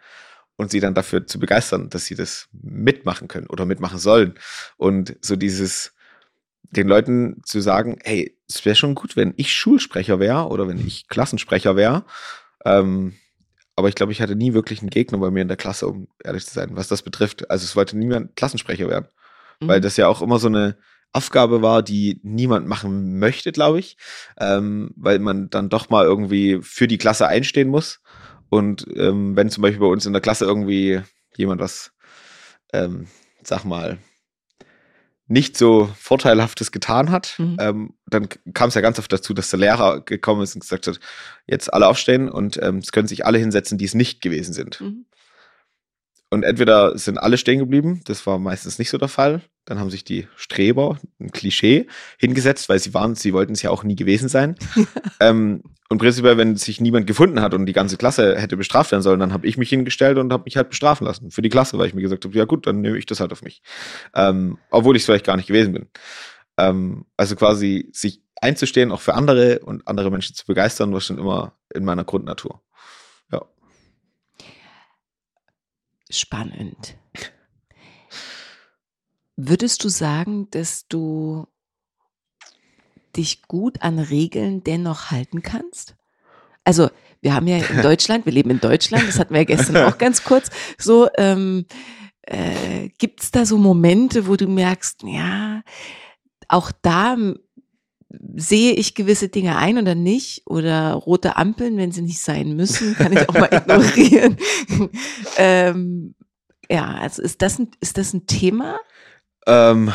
und 0.56 0.70
sie 0.70 0.80
dann 0.80 0.94
dafür 0.94 1.26
zu 1.26 1.38
begeistern, 1.38 1.90
dass 1.90 2.06
sie 2.06 2.14
das 2.14 2.48
mitmachen 2.52 3.28
können 3.28 3.48
oder 3.48 3.66
mitmachen 3.66 3.98
sollen. 3.98 4.34
Und 4.76 5.16
so 5.20 5.36
dieses, 5.36 5.92
den 6.62 6.88
Leuten 6.88 7.42
zu 7.44 7.60
sagen, 7.60 7.98
hey, 8.02 8.37
es 8.48 8.64
wäre 8.64 8.76
schon 8.76 8.94
gut, 8.94 9.16
wenn 9.16 9.34
ich 9.36 9.54
Schulsprecher 9.54 10.20
wäre 10.20 10.48
oder 10.48 10.66
wenn 10.68 10.84
ich 10.84 11.08
Klassensprecher 11.08 11.76
wäre. 11.76 12.04
Ähm, 12.64 13.14
aber 13.76 13.88
ich 13.88 13.94
glaube, 13.94 14.12
ich 14.12 14.20
hatte 14.20 14.34
nie 14.34 14.54
wirklich 14.54 14.80
einen 14.80 14.90
Gegner 14.90 15.18
bei 15.18 15.30
mir 15.30 15.42
in 15.42 15.48
der 15.48 15.56
Klasse, 15.56 15.86
um 15.86 16.08
ehrlich 16.24 16.46
zu 16.46 16.54
sein, 16.54 16.70
was 16.72 16.88
das 16.88 17.02
betrifft. 17.02 17.50
Also 17.50 17.64
es 17.64 17.76
wollte 17.76 17.96
niemand 17.96 18.34
Klassensprecher 18.36 18.88
werden, 18.88 19.08
mhm. 19.60 19.68
weil 19.68 19.80
das 19.80 19.96
ja 19.96 20.08
auch 20.08 20.22
immer 20.22 20.38
so 20.38 20.48
eine 20.48 20.76
Aufgabe 21.12 21.62
war, 21.62 21.82
die 21.82 22.20
niemand 22.22 22.66
machen 22.66 23.18
möchte, 23.18 23.52
glaube 23.52 23.78
ich, 23.78 23.96
ähm, 24.38 24.90
weil 24.96 25.20
man 25.20 25.48
dann 25.50 25.68
doch 25.68 25.90
mal 25.90 26.04
irgendwie 26.04 26.58
für 26.62 26.88
die 26.88 26.98
Klasse 26.98 27.28
einstehen 27.28 27.68
muss. 27.68 28.00
Und 28.50 28.86
ähm, 28.96 29.36
wenn 29.36 29.50
zum 29.50 29.62
Beispiel 29.62 29.80
bei 29.80 29.86
uns 29.86 30.06
in 30.06 30.12
der 30.12 30.22
Klasse 30.22 30.44
irgendwie 30.44 31.00
jemand 31.36 31.60
was 31.60 31.92
ähm, 32.72 33.06
sag 33.42 33.64
mal, 33.64 33.98
nicht 35.28 35.56
so 35.58 35.90
Vorteilhaftes 35.98 36.72
getan 36.72 37.10
hat. 37.10 37.34
Mhm. 37.38 37.56
Ähm, 37.60 37.94
dann 38.06 38.28
kam 38.54 38.68
es 38.70 38.74
ja 38.74 38.80
ganz 38.80 38.98
oft 38.98 39.12
dazu, 39.12 39.34
dass 39.34 39.50
der 39.50 39.60
Lehrer 39.60 40.00
gekommen 40.00 40.42
ist 40.42 40.54
und 40.54 40.60
gesagt 40.60 40.86
hat, 40.86 40.98
jetzt 41.46 41.72
alle 41.72 41.86
aufstehen 41.86 42.28
und 42.30 42.58
ähm, 42.62 42.78
es 42.78 42.92
können 42.92 43.06
sich 43.06 43.26
alle 43.26 43.38
hinsetzen, 43.38 43.78
die 43.78 43.84
es 43.84 43.94
nicht 43.94 44.22
gewesen 44.22 44.54
sind. 44.54 44.80
Mhm. 44.80 45.04
Und 46.30 46.42
entweder 46.42 46.98
sind 46.98 47.18
alle 47.18 47.38
stehen 47.38 47.58
geblieben, 47.58 48.02
das 48.04 48.26
war 48.26 48.38
meistens 48.38 48.78
nicht 48.78 48.90
so 48.90 48.98
der 48.98 49.08
Fall. 49.08 49.40
Dann 49.64 49.78
haben 49.78 49.90
sich 49.90 50.04
die 50.04 50.26
Streber, 50.36 50.98
ein 51.18 51.30
Klischee, 51.30 51.86
hingesetzt, 52.18 52.68
weil 52.68 52.78
sie 52.78 52.92
waren, 52.92 53.14
sie 53.14 53.32
wollten 53.32 53.52
es 53.52 53.62
ja 53.62 53.70
auch 53.70 53.82
nie 53.82 53.96
gewesen 53.96 54.28
sein. 54.28 54.56
ähm, 55.20 55.62
und 55.88 55.98
prinzipiell, 55.98 56.36
wenn 56.36 56.56
sich 56.56 56.80
niemand 56.82 57.06
gefunden 57.06 57.40
hat 57.40 57.54
und 57.54 57.64
die 57.64 57.72
ganze 57.72 57.96
Klasse 57.96 58.38
hätte 58.38 58.58
bestraft 58.58 58.92
werden 58.92 59.02
sollen, 59.02 59.20
dann 59.20 59.32
habe 59.32 59.46
ich 59.46 59.56
mich 59.56 59.70
hingestellt 59.70 60.18
und 60.18 60.32
habe 60.32 60.44
mich 60.44 60.56
halt 60.56 60.68
bestrafen 60.68 61.06
lassen 61.06 61.30
für 61.30 61.40
die 61.40 61.48
Klasse, 61.48 61.78
weil 61.78 61.86
ich 61.86 61.94
mir 61.94 62.02
gesagt 62.02 62.26
habe, 62.26 62.36
ja 62.36 62.44
gut, 62.44 62.66
dann 62.66 62.82
nehme 62.82 62.98
ich 62.98 63.06
das 63.06 63.20
halt 63.20 63.32
auf 63.32 63.42
mich. 63.42 63.62
Ähm, 64.14 64.58
obwohl 64.70 64.96
ich 64.96 65.02
es 65.02 65.06
vielleicht 65.06 65.24
gar 65.24 65.36
nicht 65.36 65.48
gewesen 65.48 65.72
bin. 65.72 65.88
Ähm, 66.58 67.06
also 67.16 67.36
quasi 67.36 67.88
sich 67.92 68.22
einzustehen, 68.40 68.92
auch 68.92 69.00
für 69.00 69.14
andere 69.14 69.60
und 69.60 69.88
andere 69.88 70.10
Menschen 70.10 70.34
zu 70.34 70.44
begeistern, 70.44 70.92
war 70.92 71.00
schon 71.00 71.18
immer 71.18 71.56
in 71.74 71.84
meiner 71.84 72.04
Grundnatur. 72.04 72.60
Ja. 73.32 73.46
Spannend. 76.10 76.96
Würdest 79.36 79.84
du 79.84 79.88
sagen, 79.88 80.50
dass 80.50 80.88
du 80.88 81.46
dich 83.16 83.42
gut 83.42 83.82
an 83.82 83.98
Regeln 83.98 84.64
dennoch 84.64 85.10
halten 85.10 85.42
kannst? 85.42 85.96
Also, 86.64 86.90
wir 87.20 87.34
haben 87.34 87.46
ja 87.46 87.58
in 87.58 87.82
Deutschland, 87.82 88.26
wir 88.26 88.32
leben 88.32 88.50
in 88.50 88.60
Deutschland, 88.60 89.06
das 89.06 89.18
hatten 89.18 89.34
wir 89.34 89.40
ja 89.40 89.44
gestern 89.44 89.76
auch 89.76 89.98
ganz 89.98 90.24
kurz, 90.24 90.50
so, 90.76 91.08
ähm, 91.16 91.66
äh, 92.22 92.88
gibt 92.98 93.22
es 93.22 93.30
da 93.30 93.46
so 93.46 93.58
Momente, 93.58 94.26
wo 94.26 94.36
du 94.36 94.48
merkst, 94.48 95.02
ja, 95.04 95.62
auch 96.48 96.72
da 96.82 97.16
sehe 98.10 98.72
ich 98.72 98.94
gewisse 98.94 99.28
Dinge 99.28 99.56
ein 99.56 99.78
oder 99.78 99.94
nicht 99.94 100.42
oder 100.46 100.92
rote 100.92 101.36
Ampeln, 101.36 101.76
wenn 101.76 101.92
sie 101.92 102.02
nicht 102.02 102.20
sein 102.20 102.56
müssen, 102.56 102.94
kann 102.94 103.12
ich 103.12 103.28
auch 103.28 103.34
mal 103.34 103.48
ignorieren. 103.52 104.36
ähm, 105.36 106.14
ja, 106.70 106.94
also 106.94 107.22
ist 107.22 107.42
das 107.42 107.58
ein, 107.58 107.70
ist 107.80 107.98
das 107.98 108.14
ein 108.14 108.26
Thema? 108.26 108.80
Ähm, 109.46 109.92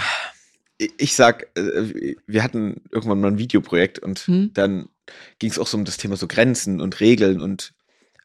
ich 0.78 1.16
sag, 1.16 1.48
äh, 1.58 2.16
wir 2.28 2.44
hatten 2.44 2.82
irgendwann 2.92 3.22
mal 3.22 3.30
ein 3.30 3.38
Videoprojekt 3.38 4.00
und 4.00 4.20
Hm? 4.20 4.52
dann 4.54 4.90
ging 5.40 5.50
es 5.50 5.60
auch 5.60 5.68
so 5.68 5.78
um 5.78 5.86
das 5.86 5.98
Thema 5.98 6.16
so 6.16 6.28
Grenzen 6.28 6.82
und 6.82 7.00
Regeln 7.00 7.42
und 7.42 7.74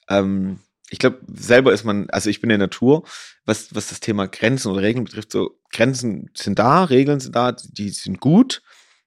ähm, 0.08 0.60
ich 0.90 0.98
glaube, 0.98 1.18
selber 1.34 1.72
ist 1.72 1.84
man, 1.84 2.08
also 2.10 2.30
ich 2.30 2.40
bin 2.40 2.48
in 2.48 2.58
der 2.58 2.66
Natur, 2.66 3.04
was, 3.44 3.74
was 3.74 3.88
das 3.88 4.00
Thema 4.00 4.26
Grenzen 4.26 4.70
oder 4.72 4.82
Regeln 4.82 5.04
betrifft, 5.04 5.32
so 5.32 5.58
Grenzen 5.70 6.30
sind 6.34 6.58
da, 6.58 6.84
Regeln 6.84 7.20
sind 7.20 7.36
da, 7.36 7.52
die 7.52 7.90
sind 7.90 8.20
gut. 8.20 8.62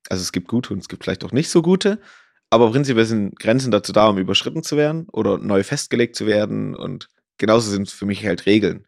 Also 0.09 0.21
es 0.21 0.31
gibt 0.31 0.47
gute 0.47 0.73
und 0.73 0.79
es 0.79 0.87
gibt 0.89 1.03
vielleicht 1.03 1.23
auch 1.23 1.31
nicht 1.31 1.49
so 1.49 1.61
gute. 1.61 1.99
Aber 2.49 2.71
prinzipiell 2.71 3.05
sind 3.05 3.39
Grenzen 3.39 3.71
dazu 3.71 3.93
da, 3.93 4.07
um 4.09 4.17
überschritten 4.17 4.63
zu 4.63 4.75
werden 4.75 5.07
oder 5.11 5.37
neu 5.37 5.63
festgelegt 5.63 6.15
zu 6.15 6.25
werden. 6.25 6.75
Und 6.75 7.07
genauso 7.37 7.71
sind 7.71 7.89
für 7.89 8.05
mich 8.05 8.25
halt 8.25 8.45
Regeln. 8.45 8.85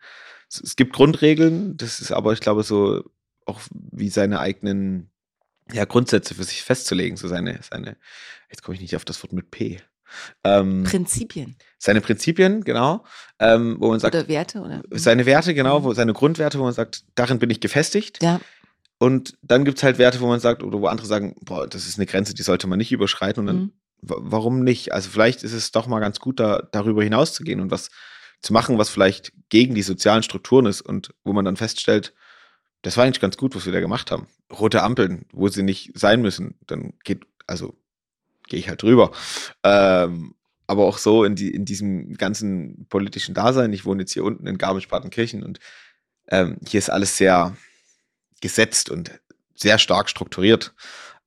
Es, 0.50 0.60
es 0.60 0.76
gibt 0.76 0.94
Grundregeln, 0.94 1.78
das 1.78 2.02
ist 2.02 2.12
aber, 2.12 2.34
ich 2.34 2.42
glaube, 2.42 2.64
so 2.64 3.04
auch 3.46 3.62
wie 3.72 4.10
seine 4.10 4.40
eigenen 4.40 5.10
ja, 5.72 5.86
Grundsätze 5.86 6.36
für 6.36 6.44
sich 6.44 6.62
festzulegen, 6.64 7.16
so 7.18 7.28
seine, 7.28 7.60
seine, 7.70 7.96
jetzt 8.50 8.64
komme 8.64 8.76
ich 8.76 8.82
nicht 8.82 8.96
auf 8.96 9.06
das 9.06 9.24
Wort 9.24 9.32
mit 9.34 9.50
P. 9.50 9.80
Ähm, 10.44 10.84
Prinzipien 10.84 11.56
seine 11.80 12.00
Prinzipien, 12.02 12.64
genau, 12.64 13.04
ähm, 13.40 13.78
wo 13.80 13.90
man 13.90 14.00
sagt, 14.00 14.16
oder 14.16 14.28
Werte 14.28 14.62
oder? 14.62 14.84
seine 14.92 15.26
Werte, 15.26 15.54
genau, 15.54 15.80
Mhm. 15.80 15.84
wo, 15.84 15.94
seine 15.94 16.14
Grundwerte, 16.14 16.60
wo 16.60 16.64
man 16.64 16.74
sagt, 16.74 17.04
darin 17.16 17.40
bin 17.40 17.50
ich 17.50 17.60
gefestigt. 17.60 18.22
Ja, 18.24 18.40
Und 19.04 19.38
dann 19.42 19.66
gibt 19.66 19.80
es 19.80 19.84
halt 19.84 19.98
Werte, 19.98 20.22
wo 20.22 20.28
man 20.28 20.40
sagt, 20.40 20.64
oder 20.64 20.80
wo 20.80 20.88
andere 20.88 21.08
sagen, 21.08 21.36
boah, 21.42 21.68
das 21.68 21.86
ist 21.88 21.98
eine 21.98 22.06
Grenze, 22.06 22.34
die 22.34 22.44
sollte 22.44 22.68
man 22.68 22.78
nicht 22.78 22.92
überschreiten. 22.94 23.42
Und 23.42 23.48
dann, 23.48 23.56
Mhm. 23.58 23.72
wa- 24.02 24.18
warum 24.20 24.64
nicht? 24.64 24.94
Also 24.94 25.10
vielleicht 25.10 25.44
ist 25.44 25.52
es 25.54 25.72
doch 25.72 25.88
mal 25.88 26.00
ganz 26.00 26.20
gut, 26.20 26.40
da 26.40 26.62
darüber 26.72 27.04
hinauszugehen 27.04 27.60
und 27.60 27.70
was 27.70 27.90
zu 28.42 28.54
machen, 28.54 28.78
was 28.78 28.90
vielleicht 28.90 29.34
gegen 29.50 29.76
die 29.76 29.82
sozialen 29.82 30.24
Strukturen 30.24 30.66
ist 30.68 30.82
und 30.82 31.14
wo 31.26 31.34
man 31.34 31.44
dann 31.44 31.58
feststellt, 31.58 32.14
das 32.82 32.96
war 32.96 33.04
eigentlich 33.04 33.20
ganz 33.20 33.36
gut, 33.38 33.56
was 33.56 33.66
wir 33.66 33.74
da 33.74 33.80
gemacht 33.82 34.10
haben. 34.12 34.28
Rote 34.52 34.84
Ampeln, 34.84 35.26
wo 35.34 35.48
sie 35.50 35.64
nicht 35.64 35.92
sein 35.98 36.22
müssen, 36.22 36.56
dann 36.68 36.94
geht, 37.04 37.26
also 37.48 37.76
gehe 38.48 38.60
ich 38.60 38.70
halt 38.70 38.84
drüber. 38.84 39.12
Ähm, 39.64 40.34
aber 40.68 40.86
auch 40.86 40.98
so 40.98 41.24
in, 41.26 41.36
die, 41.36 41.52
in 41.52 41.66
diesem 41.66 42.14
ganzen 42.16 42.86
politischen 42.88 43.34
Dasein. 43.34 43.74
Ich 43.74 43.86
wohne 43.86 44.04
jetzt 44.04 44.14
hier 44.14 44.24
unten 44.24 44.48
in 44.48 44.58
Garmisch-Partenkirchen 44.58 45.44
und 45.44 45.60
ähm, 46.30 46.58
hier 46.66 46.78
ist 46.78 46.90
alles 46.90 47.18
sehr 47.18 47.56
gesetzt 48.44 48.90
und 48.90 49.20
sehr 49.56 49.80
stark 49.80 50.10
strukturiert. 50.10 50.76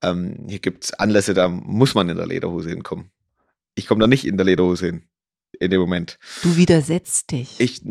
Ähm, 0.02 0.44
hier 0.48 0.60
gibt 0.60 0.84
es 0.84 0.92
Anlässe, 0.92 1.34
da 1.34 1.48
muss 1.48 1.94
man 1.94 2.08
in 2.08 2.16
der 2.16 2.26
Lederhose 2.26 2.68
hinkommen. 2.68 3.10
Ich 3.74 3.86
komme 3.86 4.00
da 4.00 4.06
nicht 4.06 4.26
in 4.26 4.36
der 4.36 4.46
Lederhose 4.46 4.86
hin, 4.86 5.02
in 5.58 5.70
dem 5.70 5.80
Moment. 5.80 6.18
du 6.42 6.56
widersetzt 6.56 7.32
dich. 7.32 7.58
Ich, 7.58 7.82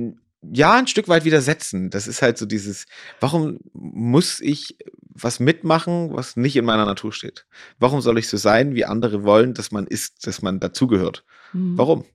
ja, 0.41 0.73
ein 0.73 0.88
Stück 0.88 1.07
weit 1.07 1.25
widersetzen. 1.25 1.89
Das 1.89 2.07
ist 2.07 2.21
halt 2.21 2.38
so 2.38 2.45
dieses, 2.45 2.85
warum 3.19 3.59
muss 3.73 4.39
ich 4.41 4.77
was 4.99 5.39
mitmachen, 5.39 6.13
was 6.13 6.35
nicht 6.35 6.55
in 6.55 6.65
meiner 6.65 6.85
Natur 6.85 7.11
steht? 7.11 7.47
Warum 7.79 8.01
soll 8.01 8.19
ich 8.19 8.27
so 8.27 8.38
sein, 8.38 8.75
wie 8.75 8.85
andere 8.85 9.23
wollen, 9.23 9.55
dass 9.55 9.71
man 9.71 9.88
ist, 9.88 10.27
dass 10.27 10.43
man 10.43 10.59
dazugehört? 10.59 11.25
Mhm. 11.53 11.77
Warum? 11.77 12.05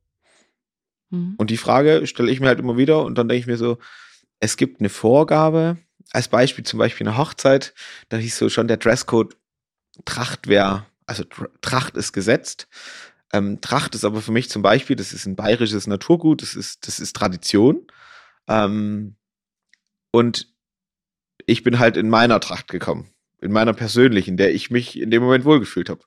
Mhm. 1.10 1.34
Und 1.38 1.50
die 1.50 1.56
Frage 1.56 2.06
stelle 2.06 2.30
ich 2.30 2.38
mir 2.38 2.46
halt 2.46 2.60
immer 2.60 2.76
wieder 2.76 3.04
und 3.04 3.18
dann 3.18 3.28
denke 3.28 3.40
ich 3.40 3.46
mir 3.48 3.56
so, 3.56 3.78
es 4.38 4.56
gibt 4.56 4.80
eine 4.80 4.88
Vorgabe, 4.88 5.78
als 6.12 6.28
Beispiel 6.28 6.64
zum 6.64 6.78
Beispiel 6.78 7.06
eine 7.06 7.16
Hochzeit, 7.16 7.74
da 8.08 8.16
hieß 8.16 8.38
so 8.38 8.48
schon 8.48 8.68
der 8.68 8.76
Dresscode 8.76 9.36
Tracht 10.04 10.46
wäre, 10.46 10.86
also 11.06 11.24
Tr- 11.24 11.50
Tracht 11.60 11.96
ist 11.96 12.12
gesetzt. 12.12 12.68
Ähm, 13.32 13.60
Tracht 13.60 13.94
ist 13.94 14.04
aber 14.04 14.20
für 14.20 14.32
mich 14.32 14.50
zum 14.50 14.62
Beispiel, 14.62 14.96
das 14.96 15.12
ist 15.12 15.26
ein 15.26 15.36
bayerisches 15.36 15.86
Naturgut, 15.86 16.42
das 16.42 16.54
ist, 16.54 16.86
das 16.86 16.98
ist 17.00 17.14
Tradition. 17.14 17.86
Ähm, 18.48 19.16
und 20.10 20.52
ich 21.46 21.62
bin 21.62 21.78
halt 21.78 21.96
in 21.96 22.08
meiner 22.08 22.40
Tracht 22.40 22.68
gekommen, 22.68 23.12
in 23.40 23.52
meiner 23.52 23.72
persönlichen, 23.72 24.30
in 24.30 24.36
der 24.36 24.54
ich 24.54 24.70
mich 24.70 24.98
in 24.98 25.10
dem 25.10 25.22
Moment 25.22 25.44
wohlgefühlt 25.44 25.90
habe. 25.90 26.02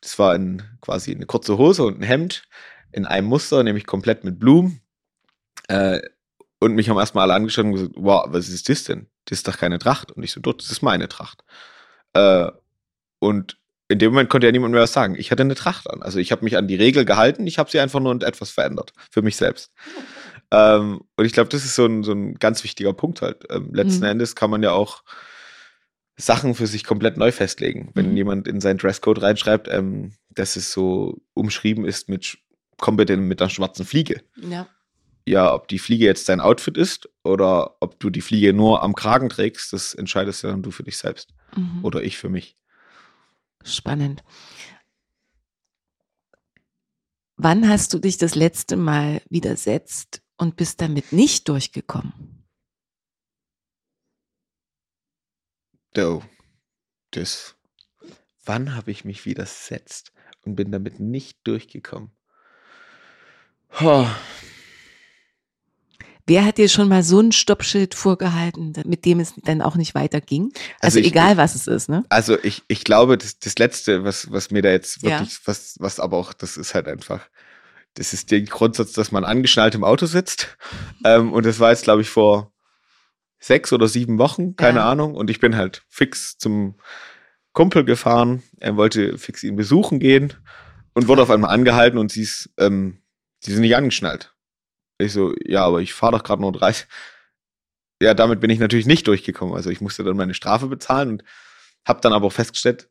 Das 0.00 0.18
war 0.18 0.34
in, 0.34 0.62
quasi 0.80 1.14
eine 1.14 1.26
kurze 1.26 1.58
Hose 1.58 1.84
und 1.84 2.00
ein 2.00 2.04
Hemd 2.04 2.48
in 2.92 3.06
einem 3.06 3.28
Muster, 3.28 3.62
nämlich 3.62 3.86
komplett 3.86 4.24
mit 4.24 4.38
Blumen. 4.38 4.80
Äh, 5.68 6.00
und 6.64 6.74
mich 6.74 6.88
haben 6.88 6.98
erstmal 6.98 7.24
alle 7.24 7.34
angeschaut 7.34 7.66
und 7.66 7.72
gesagt, 7.72 7.92
wow, 7.96 8.24
was 8.28 8.48
ist 8.48 8.68
das 8.68 8.84
denn? 8.84 9.06
Das 9.26 9.38
ist 9.38 9.48
doch 9.48 9.58
keine 9.58 9.78
Tracht. 9.78 10.12
Und 10.12 10.22
ich 10.22 10.32
so, 10.32 10.40
dort, 10.40 10.62
das 10.62 10.70
ist 10.70 10.82
meine 10.82 11.08
Tracht. 11.08 11.44
Äh, 12.14 12.50
und 13.18 13.58
in 13.88 13.98
dem 13.98 14.12
Moment 14.12 14.30
konnte 14.30 14.46
ja 14.46 14.52
niemand 14.52 14.72
mehr 14.72 14.82
was 14.82 14.92
sagen. 14.92 15.14
Ich 15.16 15.30
hatte 15.30 15.42
eine 15.42 15.54
Tracht 15.54 15.88
an. 15.90 16.02
Also 16.02 16.18
ich 16.18 16.32
habe 16.32 16.42
mich 16.44 16.56
an 16.56 16.66
die 16.66 16.74
Regel 16.74 17.04
gehalten, 17.04 17.46
ich 17.46 17.58
habe 17.58 17.70
sie 17.70 17.80
einfach 17.80 18.00
nur 18.00 18.20
etwas 18.22 18.50
verändert. 18.50 18.92
Für 19.10 19.22
mich 19.22 19.36
selbst. 19.36 19.72
Ähm, 20.50 21.00
und 21.16 21.24
ich 21.24 21.32
glaube, 21.32 21.48
das 21.48 21.64
ist 21.64 21.74
so 21.74 21.86
ein, 21.86 22.04
so 22.04 22.12
ein 22.12 22.34
ganz 22.34 22.62
wichtiger 22.62 22.92
Punkt 22.92 23.22
halt. 23.22 23.44
Ähm, 23.50 23.70
letzten 23.72 24.04
Mhm. 24.04 24.10
Endes 24.10 24.36
kann 24.36 24.50
man 24.50 24.62
ja 24.62 24.70
auch 24.72 25.02
Sachen 26.16 26.54
für 26.54 26.66
sich 26.68 26.84
komplett 26.84 27.16
neu 27.16 27.32
festlegen. 27.32 27.90
Wenn 27.94 28.10
Mhm. 28.10 28.16
jemand 28.16 28.46
in 28.46 28.60
seinen 28.60 28.78
Dresscode 28.78 29.22
reinschreibt, 29.22 29.68
ähm, 29.68 30.12
dass 30.28 30.54
es 30.56 30.70
so 30.70 31.20
umschrieben 31.32 31.84
ist 31.84 32.08
mit, 32.08 32.38
bitte 32.92 33.16
mit 33.16 33.40
einer 33.40 33.50
schwarzen 33.50 33.84
Fliege. 33.84 34.22
Ja. 34.36 34.68
Ja, 35.26 35.54
ob 35.54 35.68
die 35.68 35.78
Fliege 35.78 36.04
jetzt 36.04 36.28
dein 36.28 36.40
Outfit 36.40 36.76
ist 36.76 37.08
oder 37.22 37.76
ob 37.80 37.98
du 37.98 38.10
die 38.10 38.20
Fliege 38.20 38.52
nur 38.52 38.82
am 38.82 38.94
Kragen 38.94 39.30
trägst, 39.30 39.72
das 39.72 39.94
entscheidest 39.94 40.42
ja 40.42 40.50
dann 40.50 40.62
du 40.62 40.70
für 40.70 40.82
dich 40.82 40.98
selbst. 40.98 41.32
Mhm. 41.56 41.82
Oder 41.82 42.02
ich 42.02 42.18
für 42.18 42.28
mich. 42.28 42.56
Spannend. 43.62 44.22
Wann 47.36 47.68
hast 47.68 47.92
du 47.94 47.98
dich 47.98 48.18
das 48.18 48.34
letzte 48.34 48.76
Mal 48.76 49.22
widersetzt 49.28 50.22
und 50.36 50.56
bist 50.56 50.80
damit 50.80 51.12
nicht 51.12 51.48
durchgekommen? 51.48 52.44
Oh, 55.96 56.22
das. 57.12 57.56
Wann 58.44 58.74
habe 58.76 58.90
ich 58.90 59.04
mich 59.04 59.24
widersetzt 59.24 60.12
und 60.42 60.54
bin 60.56 60.70
damit 60.70 61.00
nicht 61.00 61.38
durchgekommen? 61.44 62.10
Oh, 63.80 64.06
Wer 66.26 66.44
hat 66.46 66.56
dir 66.58 66.68
schon 66.68 66.88
mal 66.88 67.02
so 67.02 67.20
ein 67.20 67.32
Stoppschild 67.32 67.94
vorgehalten, 67.94 68.72
mit 68.86 69.04
dem 69.04 69.20
es 69.20 69.34
dann 69.44 69.60
auch 69.60 69.76
nicht 69.76 69.94
weiterging? 69.94 70.50
Also, 70.80 70.96
Also 70.96 70.98
ich- 71.00 71.06
egal, 71.08 71.36
was 71.36 71.54
es 71.54 71.66
ist, 71.66 71.88
ne? 71.90 72.04
Also 72.08 72.38
ich, 72.42 72.62
ich 72.68 72.84
glaube, 72.84 73.18
das, 73.18 73.38
das 73.38 73.58
Letzte, 73.58 74.04
was, 74.04 74.30
was 74.30 74.50
mir 74.50 74.62
da 74.62 74.70
jetzt 74.70 75.02
Ja. 75.02 75.10
wirklich, 75.20 75.38
was, 75.44 75.76
was 75.80 76.00
aber 76.00 76.16
auch, 76.16 76.32
das 76.32 76.56
ist 76.56 76.74
halt 76.74 76.88
einfach, 76.88 77.20
das 77.94 78.12
ist 78.14 78.30
der 78.30 78.40
Grundsatz, 78.42 78.92
dass 78.92 79.12
man 79.12 79.24
angeschnallt 79.24 79.74
im 79.74 79.84
Auto 79.84 80.06
sitzt. 80.06 80.56
ähm, 81.04 81.32
und 81.32 81.44
das 81.44 81.60
war 81.60 81.70
jetzt, 81.70 81.84
glaube 81.84 82.00
ich, 82.02 82.08
vor 82.08 82.52
sechs 83.38 83.72
oder 83.74 83.86
sieben 83.88 84.16
Wochen, 84.18 84.56
keine 84.56 84.78
Ja. 84.78 84.90
Ahnung. 84.90 85.14
Und 85.16 85.28
ich 85.28 85.40
bin 85.40 85.56
halt 85.56 85.82
fix 85.90 86.38
zum 86.38 86.76
Kumpel 87.52 87.84
gefahren. 87.84 88.42
Er 88.60 88.76
wollte 88.76 89.18
fix 89.18 89.42
ihn 89.42 89.56
besuchen 89.56 89.98
gehen 90.00 90.32
und 90.94 91.06
wurde 91.06 91.20
auf 91.22 91.30
einmal 91.30 91.50
angehalten 91.50 91.98
und 91.98 92.10
sie 92.10 92.22
ist, 92.22 92.48
ähm, 92.56 93.02
sie 93.40 93.52
sind 93.52 93.60
nicht 93.60 93.76
angeschnallt. 93.76 94.33
Ich 95.04 95.12
so, 95.12 95.34
ja, 95.44 95.64
aber 95.64 95.80
ich 95.80 95.94
fahre 95.94 96.12
doch 96.12 96.24
gerade 96.24 96.42
nur 96.42 96.52
30. 96.52 96.86
ja, 98.00 98.14
damit 98.14 98.40
bin 98.40 98.50
ich 98.50 98.58
natürlich 98.58 98.86
nicht 98.86 99.06
durchgekommen. 99.06 99.54
Also 99.54 99.70
ich 99.70 99.80
musste 99.80 100.04
dann 100.04 100.16
meine 100.16 100.34
Strafe 100.34 100.66
bezahlen 100.66 101.10
und 101.10 101.24
habe 101.86 102.00
dann 102.00 102.12
aber 102.12 102.26
auch 102.26 102.32
festgestellt, 102.32 102.88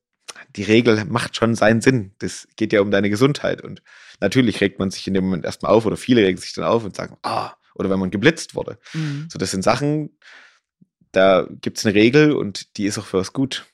die 0.55 0.63
Regel 0.63 1.05
macht 1.05 1.35
schon 1.35 1.55
seinen 1.55 1.81
Sinn. 1.81 2.11
Das 2.19 2.47
geht 2.55 2.73
ja 2.73 2.81
um 2.81 2.91
deine 2.91 3.09
Gesundheit. 3.09 3.61
Und 3.61 3.81
natürlich 4.19 4.61
regt 4.61 4.79
man 4.79 4.91
sich 4.91 5.07
in 5.07 5.13
dem 5.13 5.25
Moment 5.25 5.45
erstmal 5.45 5.71
auf 5.71 5.85
oder 5.85 5.97
viele 5.97 6.21
regen 6.21 6.37
sich 6.37 6.53
dann 6.53 6.65
auf 6.65 6.83
und 6.83 6.95
sagen, 6.95 7.17
ah, 7.23 7.53
oder 7.75 7.89
wenn 7.89 7.99
man 7.99 8.11
geblitzt 8.11 8.55
wurde. 8.55 8.77
Mhm. 8.93 9.27
So, 9.31 9.39
das 9.39 9.51
sind 9.51 9.63
Sachen, 9.63 10.17
da 11.11 11.47
gibt 11.61 11.77
es 11.77 11.85
eine 11.85 11.95
Regel 11.95 12.33
und 12.33 12.77
die 12.77 12.85
ist 12.85 12.97
auch 12.97 13.05
für 13.05 13.19
was 13.19 13.33
gut. 13.33 13.65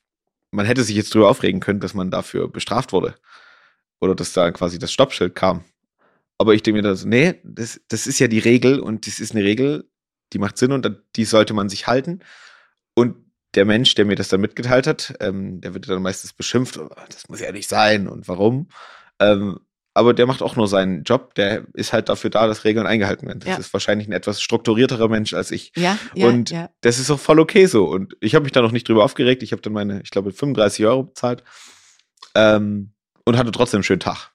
Man 0.51 0.65
hätte 0.65 0.83
sich 0.83 0.95
jetzt 0.95 1.13
drüber 1.13 1.29
aufregen 1.29 1.59
können, 1.59 1.79
dass 1.79 1.93
man 1.93 2.11
dafür 2.11 2.49
bestraft 2.49 2.91
wurde. 2.93 3.15
Oder 3.99 4.15
dass 4.15 4.33
da 4.33 4.51
quasi 4.51 4.79
das 4.79 4.91
Stoppschild 4.91 5.35
kam. 5.35 5.63
Aber 6.39 6.55
ich 6.55 6.63
denke 6.63 6.81
mir 6.81 6.87
das, 6.87 7.05
nee, 7.05 7.35
das, 7.43 7.79
das 7.89 8.07
ist 8.07 8.17
ja 8.19 8.27
die 8.27 8.39
Regel 8.39 8.79
und 8.79 9.05
das 9.05 9.19
ist 9.19 9.35
eine 9.35 9.43
Regel, 9.43 9.89
die 10.33 10.39
macht 10.39 10.57
Sinn 10.57 10.71
und 10.71 10.85
an 10.85 10.97
die 11.15 11.25
sollte 11.25 11.53
man 11.53 11.69
sich 11.69 11.85
halten. 11.85 12.21
Und 12.95 13.17
der 13.55 13.65
Mensch, 13.65 13.93
der 13.95 14.05
mir 14.05 14.15
das 14.15 14.29
dann 14.29 14.41
mitgeteilt 14.41 14.87
hat, 14.87 15.13
ähm, 15.19 15.59
der 15.61 15.73
wird 15.73 15.89
dann 15.89 16.01
meistens 16.01 16.33
beschimpft, 16.33 16.77
oh, 16.77 16.89
das 17.09 17.27
muss 17.29 17.41
ja 17.41 17.51
nicht 17.51 17.67
sein 17.67 18.07
und 18.07 18.27
warum. 18.27 18.69
Ähm, 19.19 19.59
aber 19.93 20.13
der 20.13 20.27
macht 20.27 20.41
auch 20.41 20.55
nur 20.55 20.67
seinen 20.67 21.03
Job, 21.03 21.33
der 21.35 21.65
ist 21.73 21.91
halt 21.91 22.07
dafür 22.07 22.29
da, 22.29 22.47
dass 22.47 22.63
Regeln 22.63 22.87
eingehalten 22.87 23.27
werden. 23.27 23.39
Das 23.39 23.49
Ja. 23.49 23.57
ist 23.57 23.73
wahrscheinlich 23.73 24.07
ein 24.07 24.13
etwas 24.13 24.41
strukturierterer 24.41 25.09
Mensch 25.09 25.33
als 25.33 25.51
ich. 25.51 25.73
Ja, 25.75 25.97
ja, 26.15 26.27
und 26.27 26.51
ja. 26.51 26.69
das 26.81 26.99
ist 26.99 27.11
auch 27.11 27.19
voll 27.19 27.39
okay 27.39 27.65
so. 27.65 27.85
Und 27.85 28.15
ich 28.21 28.35
habe 28.35 28.43
mich 28.43 28.51
da 28.53 28.61
noch 28.61 28.71
nicht 28.71 28.87
drüber 28.87 29.03
aufgeregt. 29.03 29.43
Ich 29.43 29.51
habe 29.51 29.61
dann 29.61 29.73
meine, 29.73 30.01
ich 30.03 30.11
glaube, 30.11 30.31
35 30.31 30.85
Euro 30.85 31.03
bezahlt 31.03 31.43
ähm, 32.35 32.93
und 33.25 33.37
hatte 33.37 33.51
trotzdem 33.51 33.79
einen 33.79 33.83
schönen 33.83 33.99
Tag. 33.99 34.28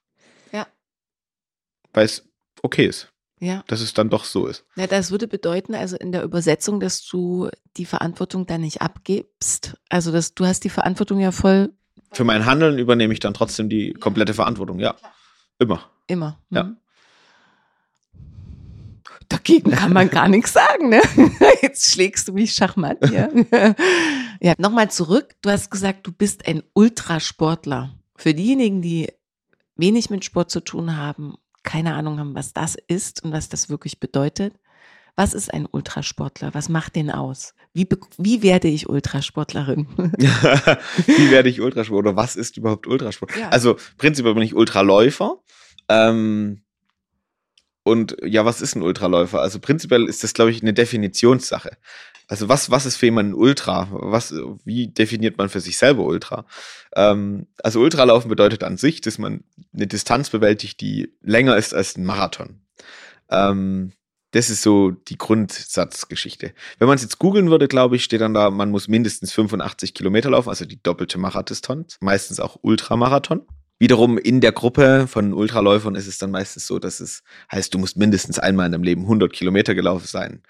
Ja. 1.95 2.01
Weil 2.01 2.07
es 2.07 2.29
okay 2.63 2.87
ist, 2.87 3.13
ja. 3.41 3.63
dass 3.69 3.81
es 3.81 3.95
dann 3.95 4.11
doch 4.11 4.25
so 4.25 4.47
ist. 4.47 4.65
Na, 4.77 4.87
das 4.87 5.11
würde 5.11 5.29
bedeuten, 5.29 5.75
also 5.75 5.97
in 5.97 6.13
der 6.13 6.25
Übersetzung, 6.25 6.81
dass 6.81 7.05
du 7.07 7.49
die 7.77 7.87
Verantwortung 7.87 8.47
dann 8.47 8.63
nicht 8.63 8.83
abgibst. 8.83 9.77
Also 9.89 10.13
dass 10.13 10.35
du 10.35 10.47
hast 10.47 10.65
die 10.65 10.71
Verantwortung 10.71 11.21
ja 11.21 11.31
voll 11.33 11.73
Für 12.13 12.25
mein 12.25 12.47
Handeln 12.47 12.79
übernehme 12.79 13.13
ich 13.13 13.21
dann 13.21 13.35
trotzdem 13.35 13.69
die 13.69 13.93
komplette 13.93 14.35
Verantwortung, 14.35 14.79
ja. 14.79 14.95
Immer. 15.59 15.89
immer. 16.07 16.41
Ja. 16.51 16.65
Mhm. 16.65 16.77
Dagegen 19.29 19.71
kann 19.71 19.93
man 19.93 20.11
gar 20.11 20.29
nichts 20.29 20.53
sagen, 20.53 20.91
ne? 20.91 21.01
Jetzt 21.63 21.93
schlägst 21.93 22.29
du 22.29 22.33
mich 22.33 22.53
schachmatt 22.53 22.99
hier. 23.09 23.31
ja, 24.41 24.55
nochmal 24.59 24.91
zurück. 24.91 25.35
Du 25.41 25.51
hast 25.51 25.71
gesagt, 25.71 26.07
du 26.07 26.13
bist 26.13 26.47
ein 26.47 26.63
Ultrasportler. 26.75 27.95
Für 28.17 28.35
diejenigen, 28.35 28.83
die 28.83 29.09
wenig 29.77 30.11
mit 30.11 30.25
Sport 30.25 30.51
zu 30.51 30.61
tun 30.61 30.97
haben, 30.97 31.37
keine 31.65 31.95
Ahnung 31.95 32.19
haben, 32.19 32.35
was 32.35 32.53
das 32.53 32.77
ist 32.87 33.25
und 33.25 33.33
was 33.33 33.49
das 33.49 33.69
wirklich 33.69 33.99
bedeutet. 33.99 34.55
Was 35.17 35.33
ist 35.33 35.53
ein 35.53 35.67
Ultrasportler? 35.71 36.55
Was 36.55 36.69
macht 36.69 36.97
den 36.97 37.11
aus? 37.11 37.55
Wie, 37.73 37.89
wie 38.19 38.43
werde 38.43 38.69
ich 38.69 38.89
Ultrasportlerin? 38.89 39.87
Wie 39.97 41.31
werde 41.31 41.49
ich 41.49 41.61
Ultrasport 41.61 41.99
oder 41.99 42.17
was 42.17 42.35
ist 42.37 42.57
überhaupt 42.57 42.87
Ultrasport? 42.87 43.37
Ja. 43.37 43.49
Also 43.49 43.77
prinzipiell 43.97 44.35
bin 44.35 44.43
ich 44.43 44.55
Ultraläufer. 44.55 45.39
Ähm, 45.89 46.63
und 47.85 48.17
ja, 48.25 48.45
was 48.45 48.61
ist 48.61 48.75
ein 48.75 48.83
Ultraläufer? 48.83 49.41
Also 49.41 49.61
prinzipiell 49.61 50.09
ist 50.09 50.25
das, 50.25 50.35
glaube 50.35 50.51
ich, 50.51 50.63
eine 50.63 50.73
Definitionssache. 50.73 51.77
Also 52.27 52.49
was, 52.49 52.71
was 52.71 52.87
ist 52.87 52.97
für 52.97 53.07
jemanden 53.07 53.35
Ultra? 53.35 53.89
Was, 53.91 54.35
wie 54.65 54.89
definiert 54.89 55.37
man 55.39 55.49
für 55.49 55.61
sich 55.61 55.77
selber 55.77 56.05
Ultra? 56.05 56.47
Ähm, 56.97 57.47
also 57.63 57.81
Ultralaufen 57.81 58.29
bedeutet 58.29 58.65
an 58.65 58.77
sich, 58.77 59.01
dass 59.01 59.19
man 59.19 59.45
eine 59.75 59.87
Distanz 59.87 60.31
bewältigt, 60.31 60.81
die 60.81 61.13
länger 61.23 61.57
ist 61.57 61.75
als 61.75 61.97
ein 61.97 62.05
Marathon. 62.05 62.61
Ähm, 63.31 63.93
das 64.35 64.51
ist 64.51 64.63
so 64.63 64.91
die 64.91 65.17
Grundsatzgeschichte. 65.17 66.55
Wenn 66.79 66.89
man 66.89 66.97
es 66.97 67.03
jetzt 67.03 67.21
googeln 67.21 67.51
würde, 67.51 67.69
glaube 67.69 67.95
ich, 67.95 68.03
steht 68.03 68.21
dann 68.21 68.35
da, 68.35 68.51
man 68.51 68.71
muss 68.71 68.89
mindestens 68.89 69.33
85 69.33 69.95
Kilometer 69.95 70.31
laufen, 70.31 70.49
also 70.49 70.65
die 70.65 70.83
doppelte 70.83 71.19
Marathondistanz, 71.19 71.99
meistens 72.01 72.41
auch 72.41 72.59
Ultramarathon. 72.63 73.47
Wiederum 73.79 74.19
in 74.19 74.41
der 74.41 74.51
Gruppe 74.51 75.07
von 75.07 75.35
Ultraläufern 75.35 75.95
ist 75.95 76.09
es 76.09 76.19
dann 76.19 76.33
meistens 76.33 76.67
so, 76.67 76.81
dass 76.81 77.01
es 77.01 77.23
heißt, 77.53 77.75
du 77.75 77.79
musst 77.79 77.97
mindestens 77.97 78.39
einmal 78.39 78.67
in 78.67 78.73
deinem 78.73 78.83
Leben 78.83 79.03
100 79.03 79.33
Kilometer 79.33 79.75
gelaufen 79.75 80.07
sein. 80.07 80.43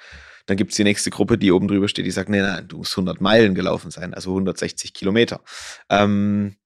Dann 0.46 0.56
gibt 0.56 0.72
es 0.72 0.76
die 0.76 0.84
nächste 0.84 1.10
Gruppe, 1.10 1.38
die 1.38 1.52
oben 1.52 1.68
drüber 1.68 1.88
steht, 1.88 2.06
die 2.06 2.10
sagt, 2.10 2.28
nee, 2.28 2.40
nein, 2.40 2.68
du 2.68 2.78
musst 2.78 2.92
100 2.92 3.20
Meilen 3.20 3.54
gelaufen 3.54 3.90
sein, 3.90 4.14
also 4.14 4.30
160 4.30 4.92
Kilometer. 4.92 5.40
Ähm, 5.88 6.56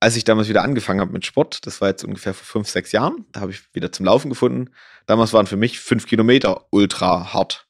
als 0.00 0.16
ich 0.16 0.24
damals 0.24 0.48
wieder 0.48 0.62
angefangen 0.62 1.00
habe 1.00 1.12
mit 1.12 1.26
Sport, 1.26 1.66
das 1.66 1.80
war 1.80 1.88
jetzt 1.88 2.04
ungefähr 2.04 2.34
vor 2.34 2.44
fünf, 2.44 2.68
sechs 2.68 2.92
Jahren, 2.92 3.26
da 3.32 3.40
habe 3.40 3.52
ich 3.52 3.74
wieder 3.74 3.92
zum 3.92 4.06
Laufen 4.06 4.28
gefunden. 4.28 4.70
Damals 5.06 5.32
waren 5.32 5.46
für 5.46 5.56
mich 5.56 5.80
fünf 5.80 6.06
Kilometer 6.06 6.66
ultra 6.70 7.32
hart. 7.32 7.66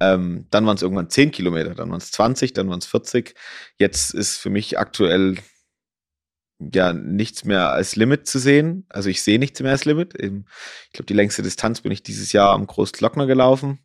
Ähm, 0.00 0.46
dann 0.50 0.64
waren 0.66 0.76
es 0.76 0.82
irgendwann 0.82 1.10
zehn 1.10 1.30
Kilometer, 1.30 1.74
dann 1.74 1.90
waren 1.90 1.98
es 1.98 2.10
20, 2.12 2.52
dann 2.52 2.68
waren 2.68 2.78
es 2.78 2.86
40. 2.86 3.34
Jetzt 3.76 4.14
ist 4.14 4.38
für 4.38 4.50
mich 4.50 4.78
aktuell 4.78 5.36
ja 6.60 6.92
nichts 6.92 7.44
mehr 7.44 7.70
als 7.70 7.96
Limit 7.96 8.26
zu 8.26 8.38
sehen. 8.38 8.86
Also 8.88 9.08
ich 9.08 9.22
sehe 9.22 9.38
nichts 9.38 9.60
mehr 9.60 9.72
als 9.72 9.84
Limit. 9.84 10.14
Ich 10.14 10.92
glaube, 10.92 11.06
die 11.06 11.14
längste 11.14 11.42
Distanz 11.42 11.80
bin 11.80 11.92
ich 11.92 12.02
dieses 12.02 12.32
Jahr 12.32 12.52
am 12.52 12.66
Großglockner 12.66 13.26
gelaufen. 13.26 13.80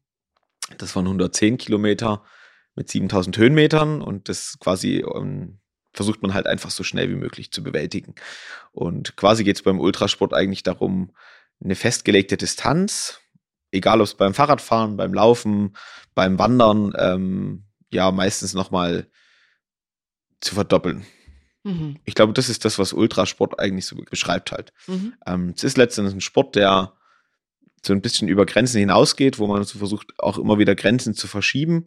Das 0.78 0.96
waren 0.96 1.06
110 1.06 1.58
Kilometer 1.58 2.24
mit 2.76 2.90
7000 2.90 3.38
Höhenmetern 3.38 4.02
und 4.02 4.30
das 4.30 4.58
quasi 4.60 5.06
ähm, 5.16 5.60
versucht 5.94 6.22
man 6.22 6.34
halt 6.34 6.48
einfach 6.48 6.72
so 6.72 6.84
schnell 6.84 7.10
wie 7.10 7.16
möglich 7.16 7.52
zu 7.52 7.64
bewältigen. 7.64 8.16
Und 8.72 9.16
quasi 9.16 9.44
geht 9.44 9.58
es 9.58 9.62
beim 9.64 9.80
Ultrasport 9.80 10.34
eigentlich 10.34 10.64
darum, 10.64 11.12
eine 11.64 11.76
festgelegte 11.76 12.36
Distanz, 12.36 13.20
egal 13.72 14.02
ob 14.02 14.06
es 14.06 14.16
beim 14.16 14.34
Fahrradfahren, 14.34 14.98
beim 14.98 15.14
Laufen, 15.14 15.76
beim 16.16 16.40
Wandern, 16.40 16.94
ähm, 16.98 17.66
ja, 17.92 18.12
meistens 18.12 18.54
nochmal 18.54 19.08
zu 20.42 20.56
verdoppeln. 20.56 21.06
Mhm. 21.64 22.00
Ich 22.06 22.16
glaube, 22.16 22.34
das 22.34 22.50
ist 22.50 22.66
das, 22.66 22.80
was 22.80 22.92
Ultrasport 22.92 23.60
eigentlich 23.60 23.86
so 23.86 23.96
beschreibt 23.96 24.52
halt. 24.52 24.74
Mhm. 24.88 25.14
Ähm, 25.26 25.54
es 25.56 25.64
ist 25.64 25.78
letztendlich 25.78 26.16
ein 26.16 26.22
Sport, 26.22 26.56
der 26.56 26.94
so 27.86 27.94
ein 27.94 28.02
bisschen 28.02 28.28
über 28.28 28.46
Grenzen 28.46 28.80
hinausgeht, 28.80 29.40
wo 29.40 29.48
man 29.48 29.64
so 29.64 29.78
versucht, 29.78 30.14
auch 30.18 30.38
immer 30.38 30.58
wieder 30.58 30.76
Grenzen 30.76 31.14
zu 31.14 31.28
verschieben, 31.28 31.86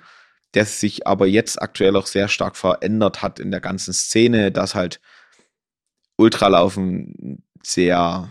der 0.55 0.65
sich 0.67 1.07
aber 1.07 1.27
jetzt 1.27 1.61
aktuell 1.61 1.97
auch 1.97 2.07
sehr 2.07 2.29
stark 2.29 2.57
verändert 2.57 3.23
hat 3.23 3.41
in 3.41 3.51
der 3.51 3.61
ganzen 3.61 3.93
Szene, 3.93 4.53
dass 4.53 4.75
halt 4.75 5.01
Ultralaufen 6.17 7.43
sehr, 7.63 8.31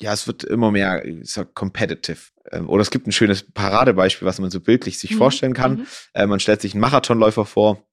ja, 0.00 0.12
es 0.12 0.26
wird 0.26 0.44
immer 0.44 0.70
mehr 0.70 1.02
so 1.22 1.44
competitive. 1.44 2.18
Ähm, 2.50 2.68
Oder 2.68 2.82
es 2.82 2.90
gibt 2.90 3.06
ein 3.06 3.12
schönes 3.12 3.50
Paradebeispiel, 3.50 4.26
was 4.26 4.38
man 4.38 4.50
so 4.50 4.60
bildlich 4.60 4.98
sich 4.98 5.12
Mhm. 5.12 5.18
vorstellen 5.18 5.54
kann. 5.54 5.76
Mhm. 5.78 5.86
Äh, 6.14 6.26
man 6.26 6.40
stellt 6.40 6.60
sich 6.60 6.72
einen 6.74 6.80
Marathonläufer 6.80 7.44
vor 7.44 7.84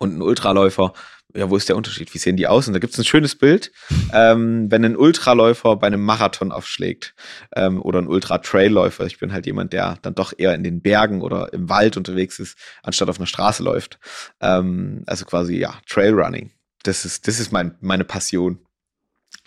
und 0.00 0.12
einen 0.12 0.22
Ultraläufer. 0.22 0.92
Ja, 1.32 1.48
wo 1.48 1.56
ist 1.56 1.68
der 1.68 1.76
Unterschied? 1.76 2.12
Wie 2.12 2.18
sehen 2.18 2.36
die 2.36 2.48
aus? 2.48 2.66
Und 2.66 2.72
da 2.72 2.80
gibt 2.80 2.92
es 2.92 2.98
ein 2.98 3.04
schönes 3.04 3.36
Bild, 3.36 3.70
ähm, 4.12 4.68
wenn 4.68 4.84
ein 4.84 4.96
Ultraläufer 4.96 5.76
bei 5.76 5.86
einem 5.86 6.04
Marathon 6.04 6.50
aufschlägt 6.50 7.14
ähm, 7.54 7.80
oder 7.80 8.00
ein 8.00 8.08
Ultra-Trailläufer. 8.08 9.06
Ich 9.06 9.20
bin 9.20 9.32
halt 9.32 9.46
jemand, 9.46 9.72
der 9.72 9.98
dann 10.02 10.16
doch 10.16 10.32
eher 10.36 10.56
in 10.56 10.64
den 10.64 10.82
Bergen 10.82 11.22
oder 11.22 11.52
im 11.52 11.68
Wald 11.68 11.96
unterwegs 11.96 12.40
ist, 12.40 12.58
anstatt 12.82 13.08
auf 13.08 13.18
einer 13.18 13.28
Straße 13.28 13.62
läuft. 13.62 14.00
Ähm, 14.40 15.04
also 15.06 15.24
quasi, 15.24 15.56
ja, 15.56 15.74
Trailrunning. 15.88 16.50
Das 16.82 17.04
ist, 17.04 17.28
das 17.28 17.38
ist 17.38 17.52
mein, 17.52 17.76
meine 17.80 18.04
Passion. 18.04 18.58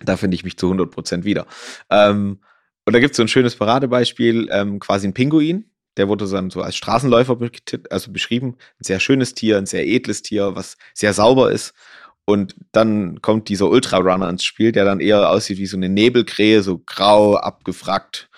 Da 0.05 0.15
finde 0.15 0.35
ich 0.35 0.45
mich 0.45 0.57
zu 0.57 0.67
100 0.67 0.89
Prozent 0.89 1.25
wieder. 1.25 1.47
Ähm, 1.89 2.39
und 2.85 2.93
da 2.93 2.99
gibt 2.99 3.11
es 3.11 3.17
so 3.17 3.23
ein 3.23 3.27
schönes 3.27 3.57
Paradebeispiel, 3.57 4.47
ähm, 4.51 4.79
quasi 4.79 5.07
ein 5.07 5.13
Pinguin. 5.13 5.65
Der 5.97 6.07
wurde 6.07 6.27
dann 6.27 6.49
so 6.49 6.61
als 6.61 6.75
Straßenläufer 6.75 7.37
also 7.89 8.11
beschrieben. 8.11 8.57
Ein 8.79 8.83
sehr 8.83 8.99
schönes 8.99 9.33
Tier, 9.33 9.57
ein 9.57 9.65
sehr 9.65 9.87
edles 9.87 10.21
Tier, 10.21 10.55
was 10.55 10.77
sehr 10.93 11.13
sauber 11.13 11.51
ist. 11.51 11.73
Und 12.25 12.55
dann 12.71 13.21
kommt 13.21 13.49
dieser 13.49 13.69
Ultrarunner 13.69 14.29
ins 14.29 14.45
Spiel, 14.45 14.71
der 14.71 14.85
dann 14.85 15.01
eher 15.01 15.29
aussieht 15.29 15.57
wie 15.57 15.65
so 15.65 15.77
eine 15.77 15.89
Nebelkrähe, 15.89 16.63
so 16.63 16.81
grau, 16.85 17.35
abgefrackt, 17.35 18.29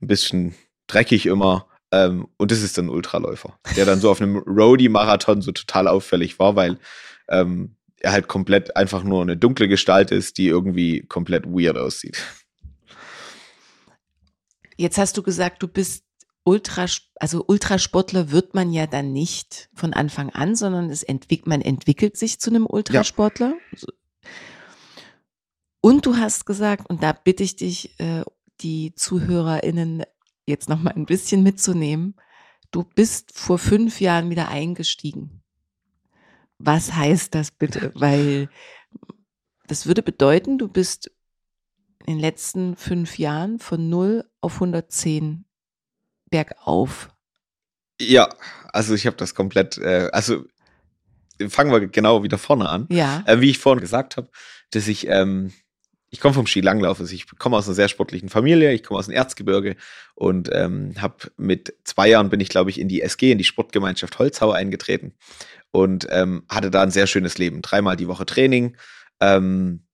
ein 0.00 0.06
bisschen 0.06 0.54
dreckig 0.86 1.26
immer. 1.26 1.66
Ähm, 1.90 2.28
und 2.38 2.50
das 2.50 2.62
ist 2.62 2.78
dann 2.78 2.86
ein 2.86 2.90
Ultraläufer, 2.90 3.58
der 3.76 3.84
dann 3.84 4.00
so 4.00 4.10
auf 4.10 4.20
einem 4.20 4.38
Roadie-Marathon 4.38 5.42
so 5.42 5.52
total 5.52 5.88
auffällig 5.88 6.38
war, 6.38 6.56
weil 6.56 6.78
ähm, 7.28 7.76
er 8.00 8.12
halt 8.12 8.28
komplett 8.28 8.76
einfach 8.76 9.02
nur 9.04 9.22
eine 9.22 9.36
dunkle 9.36 9.68
Gestalt 9.68 10.10
ist, 10.10 10.38
die 10.38 10.46
irgendwie 10.46 11.02
komplett 11.02 11.46
weird 11.46 11.76
aussieht. 11.76 12.22
Jetzt 14.76 14.98
hast 14.98 15.16
du 15.16 15.22
gesagt, 15.22 15.62
du 15.62 15.68
bist 15.68 16.04
Ultra, 16.44 16.86
also 17.16 17.44
Ultrasportler 17.46 18.30
wird 18.32 18.54
man 18.54 18.72
ja 18.72 18.86
dann 18.86 19.12
nicht 19.12 19.70
von 19.74 19.92
Anfang 19.92 20.30
an, 20.30 20.56
sondern 20.56 20.90
es 20.90 21.02
entwick, 21.02 21.46
man 21.46 21.60
entwickelt 21.60 22.16
sich 22.16 22.40
zu 22.40 22.50
einem 22.50 22.66
Ultrasportler. 22.66 23.54
So. 23.76 23.86
Und 25.80 26.06
du 26.06 26.16
hast 26.16 26.44
gesagt, 26.46 26.88
und 26.88 27.02
da 27.02 27.12
bitte 27.12 27.42
ich 27.44 27.56
dich, 27.56 27.98
äh, 28.00 28.24
die 28.60 28.94
ZuhörerInnen 28.94 30.04
jetzt 30.46 30.68
noch 30.68 30.80
mal 30.80 30.92
ein 30.94 31.06
bisschen 31.06 31.42
mitzunehmen, 31.42 32.16
du 32.70 32.84
bist 32.84 33.32
vor 33.36 33.58
fünf 33.58 34.00
Jahren 34.00 34.30
wieder 34.30 34.48
eingestiegen. 34.48 35.42
Was 36.58 36.92
heißt 36.92 37.34
das 37.34 37.50
bitte? 37.52 37.92
Weil 37.94 38.48
das 39.66 39.86
würde 39.86 40.02
bedeuten, 40.02 40.58
du 40.58 40.68
bist 40.68 41.10
in 42.00 42.14
den 42.14 42.20
letzten 42.20 42.76
fünf 42.76 43.18
Jahren 43.18 43.58
von 43.58 43.88
0 43.88 44.28
auf 44.40 44.54
110 44.54 45.44
bergauf 46.32 47.10
Ja, 48.00 48.28
also 48.72 48.94
ich 48.94 49.06
habe 49.06 49.16
das 49.16 49.36
komplett, 49.36 49.78
äh, 49.78 50.08
also 50.12 50.44
fangen 51.48 51.70
wir 51.70 51.86
genau 51.86 52.24
wieder 52.24 52.38
vorne 52.38 52.68
an. 52.68 52.86
Ja. 52.90 53.22
Äh, 53.26 53.40
wie 53.40 53.50
ich 53.50 53.58
vorhin 53.58 53.80
gesagt 53.80 54.16
habe, 54.16 54.28
dass 54.70 54.88
ich, 54.88 55.06
ähm, 55.06 55.52
ich 56.10 56.20
komme 56.20 56.34
vom 56.34 56.46
Skilanglauf, 56.46 56.98
also 57.00 57.14
ich 57.14 57.26
komme 57.38 57.56
aus 57.56 57.66
einer 57.66 57.74
sehr 57.74 57.88
sportlichen 57.88 58.28
Familie, 58.28 58.72
ich 58.72 58.82
komme 58.82 58.98
aus 58.98 59.06
dem 59.06 59.14
Erzgebirge 59.14 59.76
und 60.14 60.50
ähm, 60.52 60.94
habe 61.00 61.30
mit 61.36 61.74
zwei 61.84 62.08
Jahren 62.08 62.30
bin 62.30 62.40
ich, 62.40 62.48
glaube 62.48 62.70
ich, 62.70 62.80
in 62.80 62.88
die 62.88 63.02
SG, 63.02 63.32
in 63.32 63.38
die 63.38 63.44
Sportgemeinschaft 63.44 64.18
Holzhau 64.18 64.50
eingetreten 64.50 65.14
und 65.70 66.06
ähm, 66.10 66.44
hatte 66.48 66.70
da 66.70 66.82
ein 66.82 66.90
sehr 66.90 67.06
schönes 67.06 67.38
Leben. 67.38 67.62
Dreimal 67.62 67.96
die 67.96 68.08
Woche 68.08 68.26
Training, 68.26 68.76
ähm, 69.20 69.84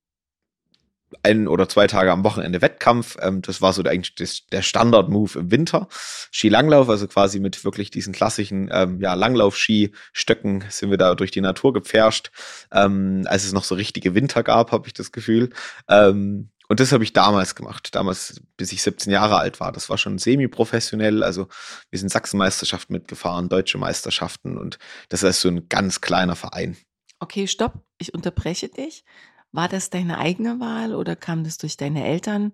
ein 1.23 1.49
oder 1.49 1.68
zwei 1.68 1.87
Tage 1.87 2.12
am 2.12 2.25
Wochenende 2.25 2.62
Wettkampf. 2.62 3.16
Ähm, 3.21 3.42
das 3.42 3.61
war 3.62 3.73
so 3.73 3.83
der, 3.83 3.92
eigentlich 3.92 4.14
das, 4.14 4.47
der 4.47 4.62
Standard-Move 4.62 5.38
im 5.38 5.51
Winter. 5.51 5.88
Skilanglauf, 6.33 6.88
also 6.88 7.07
quasi 7.09 7.40
mit 7.40 7.64
wirklich 7.64 7.90
diesen 7.90 8.12
klassischen 8.12 8.68
ähm, 8.73 9.01
ja, 9.01 9.14
Langlauf-Ski-Stöcken 9.14 10.64
sind 10.68 10.90
wir 10.90 10.99
da 10.99 11.14
durch 11.14 11.31
die 11.31 11.40
Natur 11.40 11.73
gepfercht. 11.73 12.31
Ähm, 12.73 13.25
als 13.27 13.44
es 13.44 13.53
noch 13.53 13.64
so 13.64 13.75
richtige 13.75 14.14
Winter 14.14 14.42
gab, 14.42 14.73
habe 14.73 14.87
ich 14.87 14.94
das 14.94 15.12
Gefühl. 15.12 15.51
Ähm, 15.88 16.51
und 16.68 16.81
das 16.81 16.92
habe 16.92 17.03
ich 17.03 17.14
damals 17.14 17.55
gemacht, 17.55 17.94
damals, 17.94 18.42
bis 18.59 18.73
ich 18.73 18.83
17 18.83 19.11
Jahre 19.11 19.38
alt 19.38 19.59
war. 19.59 19.73
Das 19.73 19.88
war 19.88 19.97
schon 19.97 20.18
semi-professionell. 20.18 21.23
Also 21.23 21.49
wir 21.90 21.99
sind 21.99 22.11
Sachsenmeisterschaften 22.11 22.92
mitgefahren, 22.92 23.49
deutsche 23.49 23.79
Meisterschaften 23.79 24.59
und 24.59 24.79
das 25.09 25.23
ist 25.23 25.40
so 25.40 25.49
ein 25.49 25.68
ganz 25.71 26.03
kleiner 26.03 26.37
Verein. 26.37 26.77
Okay, 27.21 27.47
stopp, 27.47 27.81
ich 27.97 28.12
unterbreche 28.12 28.68
dich. 28.68 29.05
War 29.59 29.68
das 29.68 29.90
deine 29.90 30.18
eigene 30.18 30.61
Wahl 30.61 30.94
oder 30.94 31.16
kam 31.16 31.42
das 31.42 31.59
durch 31.59 31.77
deine 31.77 32.07
Eltern? 32.07 32.53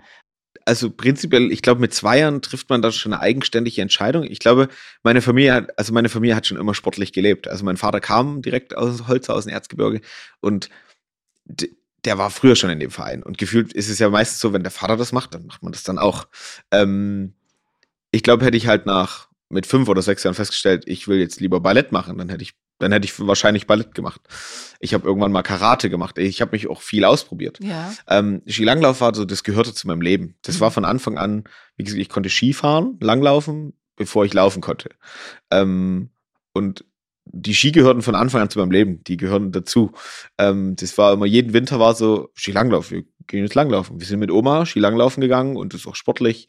Also 0.64 0.88
prinzipiell, 0.88 1.52
ich 1.52 1.60
glaube, 1.60 1.82
mit 1.82 1.92
zwei 1.92 2.20
Jahren 2.20 2.40
trifft 2.40 2.70
man 2.70 2.80
da 2.80 2.90
schon 2.92 3.12
eine 3.12 3.20
eigenständige 3.20 3.82
Entscheidung. 3.82 4.24
Ich 4.24 4.38
glaube, 4.38 4.68
meine 5.02 5.20
Familie 5.20 5.52
hat, 5.52 5.78
also 5.78 5.92
meine 5.92 6.08
Familie 6.08 6.34
hat 6.34 6.46
schon 6.46 6.56
immer 6.56 6.72
sportlich 6.72 7.12
gelebt. 7.12 7.46
Also 7.46 7.62
mein 7.62 7.76
Vater 7.76 8.00
kam 8.00 8.40
direkt 8.40 8.74
aus 8.74 9.06
Holzer, 9.06 9.34
aus 9.34 9.44
dem 9.44 9.52
Erzgebirge 9.52 10.00
und 10.40 10.70
der 12.06 12.16
war 12.16 12.30
früher 12.30 12.56
schon 12.56 12.70
in 12.70 12.80
dem 12.80 12.90
Verein. 12.90 13.22
Und 13.22 13.36
gefühlt 13.36 13.74
ist 13.74 13.90
es 13.90 13.98
ja 13.98 14.08
meistens 14.08 14.40
so, 14.40 14.54
wenn 14.54 14.62
der 14.62 14.72
Vater 14.72 14.96
das 14.96 15.12
macht, 15.12 15.34
dann 15.34 15.44
macht 15.44 15.62
man 15.62 15.72
das 15.72 15.82
dann 15.82 15.98
auch. 15.98 16.26
Ähm, 16.70 17.34
ich 18.12 18.22
glaube, 18.22 18.46
hätte 18.46 18.56
ich 18.56 18.66
halt 18.66 18.86
nach 18.86 19.28
mit 19.50 19.66
fünf 19.66 19.90
oder 19.90 20.00
sechs 20.00 20.22
Jahren 20.22 20.34
festgestellt, 20.34 20.84
ich 20.86 21.06
will 21.06 21.18
jetzt 21.18 21.38
lieber 21.38 21.60
Ballett 21.60 21.92
machen, 21.92 22.16
dann 22.16 22.30
hätte 22.30 22.44
ich 22.44 22.54
dann 22.78 22.92
hätte 22.92 23.06
ich 23.06 23.18
wahrscheinlich 23.18 23.66
Ballett 23.66 23.94
gemacht. 23.94 24.20
Ich 24.80 24.94
habe 24.94 25.06
irgendwann 25.06 25.32
mal 25.32 25.42
Karate 25.42 25.90
gemacht. 25.90 26.18
Ich 26.18 26.40
habe 26.40 26.52
mich 26.52 26.68
auch 26.68 26.82
viel 26.82 27.04
ausprobiert. 27.04 27.58
Ja. 27.62 27.92
Ähm, 28.08 28.42
Skilanglauf 28.46 29.00
war 29.00 29.14
so, 29.14 29.24
das 29.24 29.44
gehörte 29.44 29.74
zu 29.74 29.86
meinem 29.86 30.02
Leben. 30.02 30.36
Das 30.42 30.56
mhm. 30.56 30.60
war 30.60 30.70
von 30.70 30.84
Anfang 30.84 31.16
an, 31.16 31.44
wie 31.76 31.84
gesagt, 31.84 32.00
ich 32.00 32.08
konnte 32.08 32.30
Skifahren, 32.30 32.98
langlaufen, 33.00 33.74
bevor 33.96 34.24
ich 34.24 34.34
laufen 34.34 34.60
konnte. 34.60 34.90
Ähm, 35.50 36.10
und 36.52 36.84
die 37.26 37.54
Ski 37.54 37.72
gehörten 37.72 38.02
von 38.02 38.14
Anfang 38.14 38.42
an 38.42 38.50
zu 38.50 38.58
meinem 38.58 38.70
Leben. 38.70 39.02
Die 39.04 39.16
gehören 39.16 39.50
dazu. 39.52 39.92
Ähm, 40.38 40.76
das 40.76 40.98
war 40.98 41.12
immer, 41.12 41.26
jeden 41.26 41.52
Winter 41.52 41.80
war 41.80 41.94
so, 41.94 42.30
Skilanglauf, 42.34 42.90
wir 42.90 43.04
gehen 43.26 43.42
jetzt 43.42 43.54
langlaufen. 43.54 44.00
Wir 44.00 44.06
sind 44.06 44.20
mit 44.20 44.30
Oma 44.30 44.66
Skilanglaufen 44.66 45.20
gegangen 45.20 45.56
und 45.56 45.72
das 45.72 45.82
ist 45.82 45.86
auch 45.86 45.96
sportlich. 45.96 46.48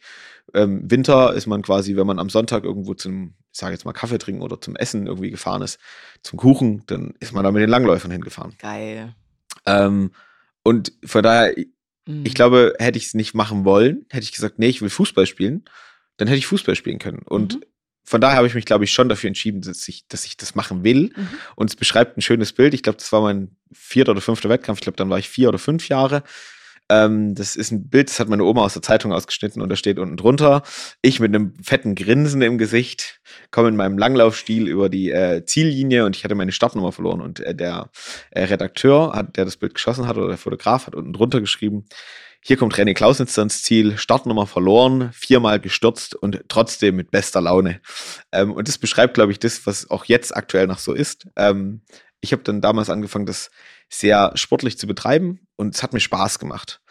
Ähm, 0.53 0.89
Winter 0.89 1.33
ist 1.33 1.47
man 1.47 1.61
quasi, 1.61 1.95
wenn 1.95 2.07
man 2.07 2.19
am 2.19 2.29
Sonntag 2.29 2.63
irgendwo 2.63 2.93
zum, 2.93 3.33
ich 3.51 3.59
sage 3.59 3.73
jetzt 3.73 3.85
mal 3.85 3.93
Kaffee 3.93 4.17
trinken 4.17 4.41
oder 4.41 4.59
zum 4.61 4.75
Essen 4.75 5.07
irgendwie 5.07 5.31
gefahren 5.31 5.61
ist, 5.61 5.79
zum 6.23 6.37
Kuchen, 6.37 6.83
dann 6.87 7.13
ist 7.19 7.33
man 7.33 7.43
da 7.43 7.51
mit 7.51 7.61
den 7.61 7.69
Langläufern 7.69 8.11
hingefahren. 8.11 8.53
Geil. 8.59 9.15
Ähm, 9.65 10.11
und 10.63 10.93
von 11.03 11.23
daher, 11.23 11.53
mhm. 12.05 12.25
ich 12.25 12.33
glaube, 12.33 12.73
hätte 12.79 12.97
ich 12.97 13.07
es 13.07 13.13
nicht 13.13 13.33
machen 13.33 13.65
wollen, 13.65 14.05
hätte 14.09 14.23
ich 14.23 14.31
gesagt, 14.31 14.59
nee, 14.59 14.67
ich 14.67 14.81
will 14.81 14.89
Fußball 14.89 15.25
spielen, 15.25 15.65
dann 16.17 16.27
hätte 16.27 16.37
ich 16.37 16.47
Fußball 16.47 16.75
spielen 16.75 16.99
können. 16.99 17.23
Und 17.25 17.55
mhm 17.55 17.63
von 18.05 18.21
daher 18.21 18.37
habe 18.37 18.47
ich 18.47 18.53
mich, 18.53 18.65
glaube 18.65 18.83
ich, 18.83 18.93
schon 18.93 19.09
dafür 19.09 19.27
entschieden, 19.27 19.61
dass 19.61 19.87
ich, 19.87 20.07
dass 20.07 20.25
ich 20.25 20.37
das 20.37 20.53
machen 20.53 20.83
will. 20.83 21.11
Mhm. 21.15 21.29
Und 21.55 21.71
es 21.71 21.75
beschreibt 21.75 22.17
ein 22.17 22.21
schönes 22.21 22.53
Bild. 22.53 22.75
Ich 22.75 22.83
glaube, 22.83 22.99
das 22.99 23.11
war 23.11 23.21
mein 23.21 23.55
vierter 23.73 24.11
oder 24.11 24.21
fünfter 24.21 24.47
Wettkampf. 24.47 24.79
Ich 24.79 24.83
glaube, 24.83 24.95
dann 24.95 25.09
war 25.09 25.17
ich 25.17 25.27
vier 25.27 25.49
oder 25.49 25.57
fünf 25.57 25.89
Jahre. 25.89 26.23
Ähm, 26.89 27.33
das 27.33 27.55
ist 27.55 27.71
ein 27.71 27.89
Bild, 27.89 28.09
das 28.09 28.19
hat 28.19 28.29
meine 28.29 28.43
Oma 28.43 28.63
aus 28.63 28.73
der 28.73 28.81
Zeitung 28.81 29.11
ausgeschnitten 29.11 29.61
und 29.61 29.69
da 29.69 29.75
steht 29.75 29.97
unten 29.97 30.17
drunter, 30.17 30.61
ich 31.01 31.19
mit 31.19 31.33
einem 31.33 31.53
fetten 31.63 31.95
Grinsen 31.95 32.41
im 32.43 32.57
Gesicht 32.59 33.19
komme 33.49 33.69
in 33.69 33.75
meinem 33.75 33.97
Langlaufstil 33.97 34.67
über 34.67 34.87
die 34.89 35.11
äh, 35.11 35.43
Ziellinie 35.45 36.05
und 36.05 36.15
ich 36.15 36.23
hatte 36.23 36.35
meine 36.35 36.51
Startnummer 36.51 36.91
verloren 36.91 37.21
und 37.21 37.39
äh, 37.39 37.55
der 37.55 37.89
äh, 38.31 38.43
Redakteur, 38.43 39.13
hat, 39.13 39.35
der 39.37 39.45
das 39.45 39.57
Bild 39.57 39.73
geschossen 39.73 40.07
hat 40.07 40.17
oder 40.17 40.27
der 40.27 40.37
Fotograf 40.37 40.85
hat 40.85 40.95
unten 40.95 41.13
drunter 41.13 41.41
geschrieben, 41.41 41.85
hier 42.47 42.57
kommt 42.57 42.75
René 42.75 42.93
Klausnitz 42.93 43.35
ins 43.39 43.63
Ziel, 43.63 43.97
Startnummer 43.97 44.45
verloren, 44.45 45.09
viermal 45.13 45.59
gestürzt 45.59 46.13
und 46.13 46.43
trotzdem 46.47 46.95
mit 46.95 47.09
bester 47.09 47.41
Laune. 47.41 47.81
Ähm, 48.31 48.51
und 48.51 48.67
das 48.67 48.77
beschreibt, 48.77 49.15
glaube 49.15 49.31
ich, 49.31 49.39
das, 49.39 49.65
was 49.65 49.89
auch 49.89 50.05
jetzt 50.05 50.35
aktuell 50.35 50.67
noch 50.67 50.77
so 50.77 50.93
ist. 50.93 51.27
Ähm, 51.35 51.81
ich 52.21 52.33
habe 52.33 52.43
dann 52.43 52.61
damals 52.61 52.91
angefangen, 52.91 53.25
das 53.25 53.49
sehr 53.89 54.31
sportlich 54.35 54.77
zu 54.77 54.87
betreiben 54.87 55.47
und 55.55 55.75
es 55.75 55.83
hat 55.83 55.93
mir 55.93 55.99
Spaß 55.99 56.39
gemacht. 56.39 56.81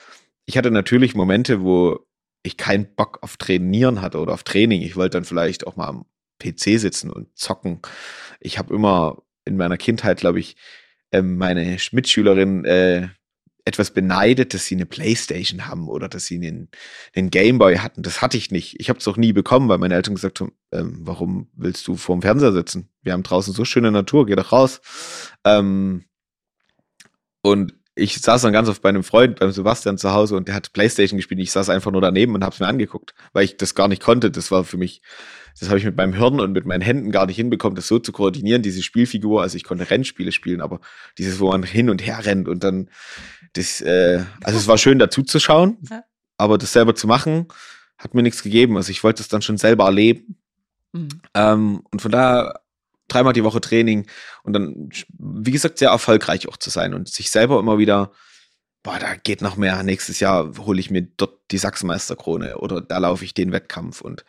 Ich 0.47 0.57
hatte 0.57 0.71
natürlich 0.71 1.15
Momente, 1.15 1.63
wo 1.63 2.07
ich 2.43 2.57
keinen 2.57 2.95
Bock 2.95 3.19
auf 3.23 3.37
Trainieren 3.37 4.03
hatte 4.03 4.19
oder 4.19 4.35
auf 4.35 4.43
Training. 4.43 4.83
Ich 4.83 4.97
wollte 4.97 5.17
dann 5.17 5.25
vielleicht 5.25 5.67
auch 5.67 5.77
mal 5.77 5.89
am 5.89 6.05
PC 6.39 6.79
sitzen 6.79 7.11
und 7.11 7.37
zocken. 7.37 7.81
Ich 8.41 8.59
habe 8.59 8.75
immer 8.75 9.23
in 9.45 9.57
meiner 9.57 9.79
Kindheit, 9.79 10.19
glaube 10.19 10.41
ich, 10.41 10.57
ähm, 11.13 11.37
meine 11.37 11.77
Mitschülerin 11.93 12.65
äh, 12.65 13.09
etwas 13.65 13.93
beneidet, 13.93 14.53
dass 14.53 14.67
sie 14.67 14.75
eine 14.75 14.85
Playstation 14.85 15.67
haben 15.67 15.89
oder 15.89 16.09
dass 16.09 16.27
sie 16.27 16.37
einen, 16.37 16.69
einen 17.15 17.31
Gameboy 17.31 17.79
hatten. 17.79 18.03
Das 18.03 18.21
hatte 18.21 18.37
ich 18.37 18.51
nicht. 18.51 18.79
Ich 18.79 18.91
habe 18.91 18.99
es 18.99 19.09
auch 19.09 19.17
nie 19.17 19.33
bekommen, 19.33 19.69
weil 19.69 19.79
meine 19.79 19.95
Eltern 19.95 20.15
gesagt 20.15 20.41
haben, 20.41 20.53
ähm, 20.71 20.99
warum 21.01 21.49
willst 21.55 21.89
du 21.89 21.97
vorm 21.97 22.21
Fernseher 22.21 22.53
sitzen? 22.53 22.91
Wir 23.03 23.15
haben 23.15 23.23
draußen 23.23 23.55
so 23.55 23.65
schöne 23.65 23.91
Natur, 23.91 24.27
geh 24.27 24.37
doch 24.37 24.53
raus. 24.53 24.83
Ähm, 25.45 26.05
und 27.45 27.75
ich 27.95 28.21
saß 28.21 28.43
dann 28.43 28.55
ganz 28.55 28.69
oft 28.71 28.81
bei 28.81 28.89
einem 28.89 29.05
Freund, 29.05 29.39
beim 29.39 29.53
Sebastian 29.53 29.99
zu 29.99 30.13
Hause 30.13 30.35
und 30.35 30.49
der 30.49 30.55
hat 30.55 30.73
Playstation 30.73 31.19
gespielt. 31.19 31.41
Ich 31.41 31.53
saß 31.53 31.69
einfach 31.69 31.93
nur 31.93 32.01
daneben 32.01 32.35
und 32.35 32.43
habe 32.43 32.55
es 32.55 32.59
mir 32.59 32.67
angeguckt, 32.67 33.15
weil 33.35 33.45
ich 33.45 33.59
das 33.59 33.75
gar 33.75 33.87
nicht 33.87 34.03
konnte. 34.03 34.31
Das 34.31 34.51
war 34.51 34.65
für 34.65 34.79
mich, 34.79 35.03
das 35.61 35.69
habe 35.69 35.79
ich 35.79 35.85
mit 35.85 35.95
meinem 35.95 36.15
Hirn 36.15 36.41
und 36.41 36.53
mit 36.53 36.65
meinen 36.65 36.81
Händen 36.81 37.13
gar 37.13 37.27
nicht 37.27 37.37
hinbekommen, 37.37 37.77
das 37.77 37.87
so 37.87 37.99
zu 37.99 38.13
koordinieren, 38.13 38.63
diese 38.63 38.83
Spielfigur. 38.83 39.43
Also 39.43 39.57
ich 39.57 39.65
konnte 39.65 39.91
Rennspiele 39.91 40.33
spielen, 40.33 40.63
aber 40.63 40.81
dieses, 41.19 41.39
wo 41.39 41.51
man 41.51 41.63
hin 41.63 41.91
und 41.91 42.05
her 42.05 42.25
rennt 42.25 42.49
und 42.49 42.65
dann 42.65 42.89
das, 43.53 43.83
äh, 43.83 44.25
also 44.43 44.59
es 44.59 44.67
war 44.67 44.79
schön 44.79 44.99
dazu 44.99 45.23
zu 45.23 45.39
schauen, 45.39 45.77
aber 46.39 46.57
das 46.57 46.73
selber 46.73 46.95
zu 46.95 47.07
machen, 47.07 47.49
hat 47.99 48.15
mir 48.15 48.23
nichts 48.23 48.43
gegeben. 48.43 48.79
Also 48.79 48.91
ich 48.91 49.05
wollte 49.05 49.23
es 49.23 49.29
dann 49.29 49.43
schon 49.43 49.59
selber 49.59 49.85
erleben. 49.85 50.39
Mhm. 50.93 51.21
Ähm, 51.35 51.83
und 51.93 52.01
von 52.01 52.11
daher 52.11 52.64
dreimal 53.09 53.33
die 53.33 53.45
Woche 53.45 53.61
Training 53.61 54.07
und 54.43 54.53
dann, 54.53 54.89
wie 55.19 55.51
gesagt, 55.51 55.79
sehr 55.79 55.91
erfolgreich 55.91 56.49
auch 56.49 56.57
zu 56.57 56.71
sein 56.71 56.95
und 56.95 57.09
sich 57.09 57.31
selber 57.31 57.59
immer 57.59 57.79
wieder, 57.79 58.13
boah, 58.83 58.99
da 58.99 59.15
geht 59.15 59.43
noch 59.43 59.57
mehr. 59.57 59.83
Nächstes 59.83 60.21
Jahr 60.21 60.53
hole 60.59 60.81
ich 60.81 60.91
mir 60.91 61.03
dort 61.03 61.39
die 61.51 61.59
Sachsenmeisterkrone 61.59 62.59
oder 62.59 62.81
da 62.81 62.99
laufe 62.99 63.25
ich 63.25 63.35
den 63.35 63.53
Wettkampf 63.53 64.01
und 64.01 64.25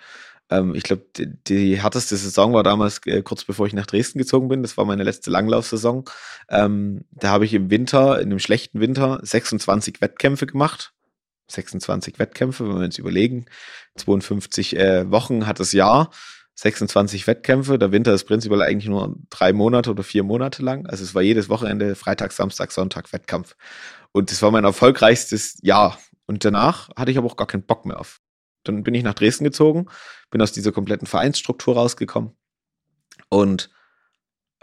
ähm, 0.50 0.76
ich 0.76 0.84
glaube, 0.84 1.06
die, 1.18 1.28
die, 1.48 1.82
härteste 1.82 2.16
Saison 2.18 2.54
war 2.54 2.64
damals 2.64 3.02
äh, 3.06 3.22
kurz 3.24 3.44
bevor 3.44 3.66
ich 3.68 3.74
nach 3.74 3.88
Dresden 3.88 4.20
gezogen 4.20 4.48
bin. 4.48 4.62
Das 4.62 4.78
war 4.78 4.86
meine 4.86 5.04
letzte 5.04 5.32
Langlaufsaison. 5.32 6.06
Ähm, 6.50 7.06
da 7.12 7.30
habe 7.30 7.46
ich 7.46 7.54
im 7.54 7.70
Winter, 7.72 8.20
in 8.20 8.30
einem 8.30 8.40
schlechten 8.40 8.80
Winter, 8.80 9.20
26 9.24 10.02
Wettkämpfe 10.02 10.46
gemacht. 10.46 10.94
26 11.48 12.20
Wettkämpfe, 12.20 12.68
wenn 12.68 12.78
wir 12.78 12.86
uns 12.86 12.98
überlegen. 12.98 13.46
52 13.96 14.78
äh, 14.78 15.12
Wochen 15.12 15.48
hat 15.48 15.60
das 15.60 15.72
Jahr. 15.72 16.12
26 16.56 17.28
Wettkämpfe. 17.28 17.78
Der 17.78 17.92
Winter 17.92 18.14
ist 18.14 18.26
prinzipiell 18.26 18.62
eigentlich 18.62 18.88
nur 18.88 19.16
drei 19.30 19.54
Monate 19.54 19.92
oder 19.92 20.04
vier 20.04 20.24
Monate 20.24 20.64
lang. 20.64 20.88
Also 20.88 21.04
es 21.04 21.14
war 21.14 21.22
jedes 21.22 21.50
Wochenende 21.50 21.96
Freitag, 21.96 22.32
Samstag, 22.32 22.72
Sonntag 22.72 23.12
Wettkampf. 23.14 23.56
Und 24.12 24.32
das 24.32 24.42
war 24.42 24.52
mein 24.52 24.64
erfolgreichstes 24.64 25.58
Jahr. 25.62 26.00
Und 26.26 26.46
danach 26.46 26.90
hatte 26.96 27.12
ich 27.12 27.18
aber 27.18 27.28
auch 27.28 27.36
gar 27.36 27.48
keinen 27.48 27.66
Bock 27.66 27.86
mehr 27.86 28.00
auf. 28.00 28.22
Dann 28.64 28.84
bin 28.84 28.96
ich 28.96 29.04
nach 29.04 29.14
Dresden 29.14 29.44
gezogen, 29.44 29.88
bin 30.32 30.42
aus 30.42 30.54
dieser 30.54 30.72
kompletten 30.72 31.08
Vereinsstruktur 31.08 31.76
rausgekommen 31.76 32.32
und 33.30 33.70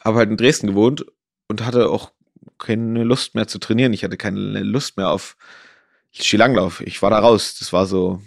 habe 0.02 0.18
halt 0.18 0.30
in 0.30 0.36
Dresden 0.36 0.68
gewohnt 0.68 1.04
und 1.46 1.64
hatte 1.64 1.88
auch 1.88 2.12
keine 2.58 3.04
Lust 3.04 3.34
mehr 3.34 3.46
zu 3.46 3.58
trainieren. 3.58 3.92
Ich 3.92 4.02
hatte 4.02 4.16
keine 4.16 4.40
Lust 4.62 4.96
mehr 4.96 5.10
auf 5.10 5.36
Skilanglauf. 6.12 6.80
Ich 6.80 7.00
war 7.02 7.10
da 7.10 7.18
raus. 7.18 7.56
Das 7.58 7.72
war 7.72 7.86
so, 7.86 8.20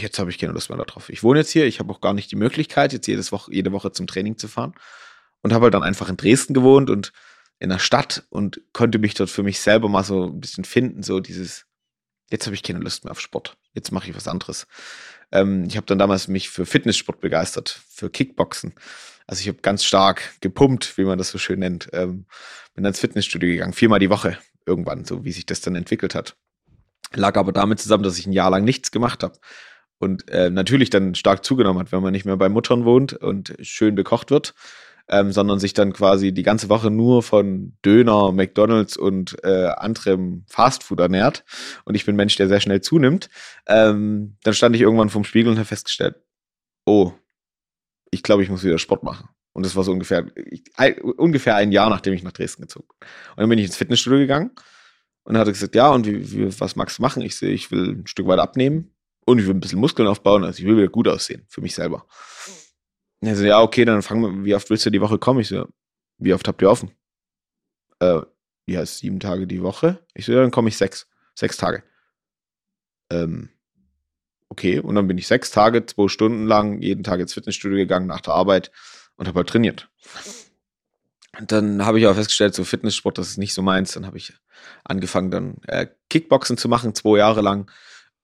jetzt 0.00 0.18
habe 0.18 0.30
ich 0.30 0.38
keine 0.38 0.52
Lust 0.52 0.70
mehr 0.70 0.78
darauf. 0.78 1.08
Ich 1.08 1.22
wohne 1.22 1.40
jetzt 1.40 1.50
hier, 1.50 1.66
ich 1.66 1.78
habe 1.78 1.92
auch 1.92 2.00
gar 2.00 2.14
nicht 2.14 2.30
die 2.30 2.36
Möglichkeit, 2.36 2.92
jetzt 2.92 3.06
jedes 3.06 3.32
Woche, 3.32 3.52
jede 3.52 3.72
Woche 3.72 3.92
zum 3.92 4.06
Training 4.06 4.38
zu 4.38 4.48
fahren. 4.48 4.74
Und 5.42 5.52
habe 5.52 5.64
halt 5.64 5.74
dann 5.74 5.82
einfach 5.82 6.08
in 6.08 6.16
Dresden 6.16 6.54
gewohnt 6.54 6.88
und 6.88 7.12
in 7.58 7.68
der 7.68 7.80
Stadt 7.80 8.24
und 8.30 8.60
konnte 8.72 8.98
mich 8.98 9.14
dort 9.14 9.30
für 9.30 9.42
mich 9.42 9.60
selber 9.60 9.88
mal 9.88 10.04
so 10.04 10.26
ein 10.26 10.40
bisschen 10.40 10.64
finden, 10.64 11.02
so 11.02 11.20
dieses, 11.20 11.66
jetzt 12.30 12.46
habe 12.46 12.54
ich 12.54 12.62
keine 12.62 12.78
Lust 12.78 13.04
mehr 13.04 13.10
auf 13.10 13.20
Sport. 13.20 13.56
Jetzt 13.72 13.90
mache 13.90 14.08
ich 14.08 14.16
was 14.16 14.28
anderes. 14.28 14.66
Ähm, 15.32 15.64
ich 15.64 15.76
habe 15.76 15.86
dann 15.86 15.98
damals 15.98 16.28
mich 16.28 16.48
für 16.48 16.64
Fitnesssport 16.64 17.20
begeistert, 17.20 17.80
für 17.88 18.08
Kickboxen. 18.08 18.74
Also 19.26 19.40
ich 19.40 19.48
habe 19.48 19.58
ganz 19.62 19.84
stark 19.84 20.40
gepumpt, 20.40 20.96
wie 20.96 21.04
man 21.04 21.18
das 21.18 21.30
so 21.30 21.38
schön 21.38 21.60
nennt. 21.60 21.88
Ähm, 21.92 22.26
bin 22.74 22.84
ins 22.84 23.00
Fitnessstudio 23.00 23.48
gegangen, 23.48 23.72
viermal 23.72 23.98
die 23.98 24.10
Woche 24.10 24.38
irgendwann, 24.66 25.04
so 25.04 25.24
wie 25.24 25.32
sich 25.32 25.46
das 25.46 25.60
dann 25.60 25.74
entwickelt 25.74 26.14
hat. 26.14 26.36
Lag 27.14 27.36
aber 27.36 27.52
damit 27.52 27.80
zusammen, 27.80 28.04
dass 28.04 28.18
ich 28.18 28.26
ein 28.26 28.32
Jahr 28.32 28.50
lang 28.50 28.64
nichts 28.64 28.90
gemacht 28.90 29.22
habe 29.22 29.38
und 30.02 30.28
äh, 30.30 30.50
natürlich 30.50 30.90
dann 30.90 31.14
stark 31.14 31.44
zugenommen 31.44 31.78
hat, 31.78 31.92
wenn 31.92 32.02
man 32.02 32.10
nicht 32.10 32.24
mehr 32.24 32.36
bei 32.36 32.48
Muttern 32.48 32.84
wohnt 32.84 33.12
und 33.12 33.54
schön 33.60 33.94
bekocht 33.94 34.32
wird, 34.32 34.52
ähm, 35.08 35.30
sondern 35.30 35.60
sich 35.60 35.74
dann 35.74 35.92
quasi 35.92 36.32
die 36.32 36.42
ganze 36.42 36.68
Woche 36.68 36.90
nur 36.90 37.22
von 37.22 37.76
Döner, 37.84 38.32
McDonalds 38.32 38.96
und 38.96 39.36
äh, 39.44 39.68
anderem 39.76 40.44
Fastfood 40.48 40.98
ernährt 40.98 41.44
und 41.84 41.94
ich 41.94 42.04
bin 42.04 42.16
Mensch, 42.16 42.34
der 42.34 42.48
sehr 42.48 42.58
schnell 42.58 42.80
zunimmt, 42.80 43.30
ähm, 43.68 44.36
dann 44.42 44.54
stand 44.54 44.74
ich 44.74 44.82
irgendwann 44.82 45.08
vorm 45.08 45.22
Spiegel 45.22 45.52
und 45.52 45.58
habe 45.58 45.66
festgestellt, 45.66 46.16
oh, 46.84 47.12
ich 48.10 48.24
glaube, 48.24 48.42
ich 48.42 48.50
muss 48.50 48.64
wieder 48.64 48.78
Sport 48.78 49.04
machen. 49.04 49.28
Und 49.52 49.64
das 49.64 49.76
war 49.76 49.84
so 49.84 49.92
ungefähr, 49.92 50.26
ich, 50.34 50.64
ein, 50.74 51.00
ungefähr 51.00 51.54
ein 51.54 51.70
Jahr, 51.70 51.90
nachdem 51.90 52.12
ich 52.12 52.24
nach 52.24 52.32
Dresden 52.32 52.62
gezogen 52.62 52.88
bin. 52.88 53.08
Und 53.36 53.40
dann 53.40 53.48
bin 53.48 53.58
ich 53.60 53.66
ins 53.66 53.76
Fitnessstudio 53.76 54.18
gegangen 54.18 54.50
und 55.22 55.38
hat 55.38 55.46
gesagt, 55.46 55.76
ja, 55.76 55.90
und 55.90 56.06
wie, 56.06 56.32
wie, 56.32 56.60
was 56.60 56.74
magst 56.74 56.98
du 56.98 57.02
machen? 57.02 57.22
Ich 57.22 57.36
sehe, 57.36 57.52
ich 57.52 57.70
will 57.70 57.98
ein 57.98 58.06
Stück 58.08 58.26
weit 58.26 58.40
abnehmen 58.40 58.91
und 59.24 59.38
ich 59.38 59.46
will 59.46 59.54
ein 59.54 59.60
bisschen 59.60 59.80
Muskeln 59.80 60.08
aufbauen, 60.08 60.44
also 60.44 60.58
ich 60.58 60.66
will 60.66 60.76
wieder 60.76 60.88
gut 60.88 61.08
aussehen, 61.08 61.44
für 61.48 61.60
mich 61.60 61.74
selber. 61.74 62.06
Er 63.20 63.36
so, 63.36 63.44
ja, 63.44 63.60
okay, 63.60 63.84
dann 63.84 64.02
fangen 64.02 64.22
wir, 64.22 64.44
wie 64.44 64.54
oft 64.54 64.68
willst 64.68 64.84
du 64.84 64.90
die 64.90 65.00
Woche 65.00 65.18
kommen? 65.18 65.40
Ich 65.40 65.48
so, 65.48 65.68
wie 66.18 66.34
oft 66.34 66.46
habt 66.48 66.60
ihr 66.60 66.70
offen? 66.70 66.90
Äh, 68.00 68.22
ja, 68.66 68.84
sieben 68.84 69.20
Tage 69.20 69.46
die 69.46 69.62
Woche. 69.62 70.04
Ich 70.14 70.26
so, 70.26 70.32
ja, 70.32 70.40
dann 70.40 70.50
komme 70.50 70.68
ich 70.68 70.76
sechs, 70.76 71.08
sechs 71.34 71.56
Tage. 71.56 71.84
Ähm, 73.10 73.50
okay, 74.48 74.80
und 74.80 74.96
dann 74.96 75.06
bin 75.06 75.18
ich 75.18 75.28
sechs 75.28 75.50
Tage, 75.50 75.86
zwei 75.86 76.08
Stunden 76.08 76.46
lang, 76.46 76.82
jeden 76.82 77.04
Tag 77.04 77.20
ins 77.20 77.34
Fitnessstudio 77.34 77.76
gegangen 77.76 78.06
nach 78.06 78.20
der 78.20 78.34
Arbeit 78.34 78.72
und 79.16 79.28
habe 79.28 79.38
halt 79.38 79.48
trainiert. 79.48 79.88
Und 81.38 81.50
dann 81.50 81.86
habe 81.86 81.98
ich 81.98 82.06
auch 82.06 82.14
festgestellt, 82.14 82.54
so 82.54 82.64
Fitnesssport, 82.64 83.16
das 83.18 83.28
ist 83.28 83.38
nicht 83.38 83.54
so 83.54 83.62
meins. 83.62 83.92
Dann 83.92 84.06
habe 84.06 84.18
ich 84.18 84.34
angefangen, 84.84 85.30
dann 85.30 85.56
äh, 85.66 85.86
Kickboxen 86.10 86.56
zu 86.56 86.68
machen, 86.68 86.94
zwei 86.94 87.18
Jahre 87.18 87.40
lang. 87.40 87.70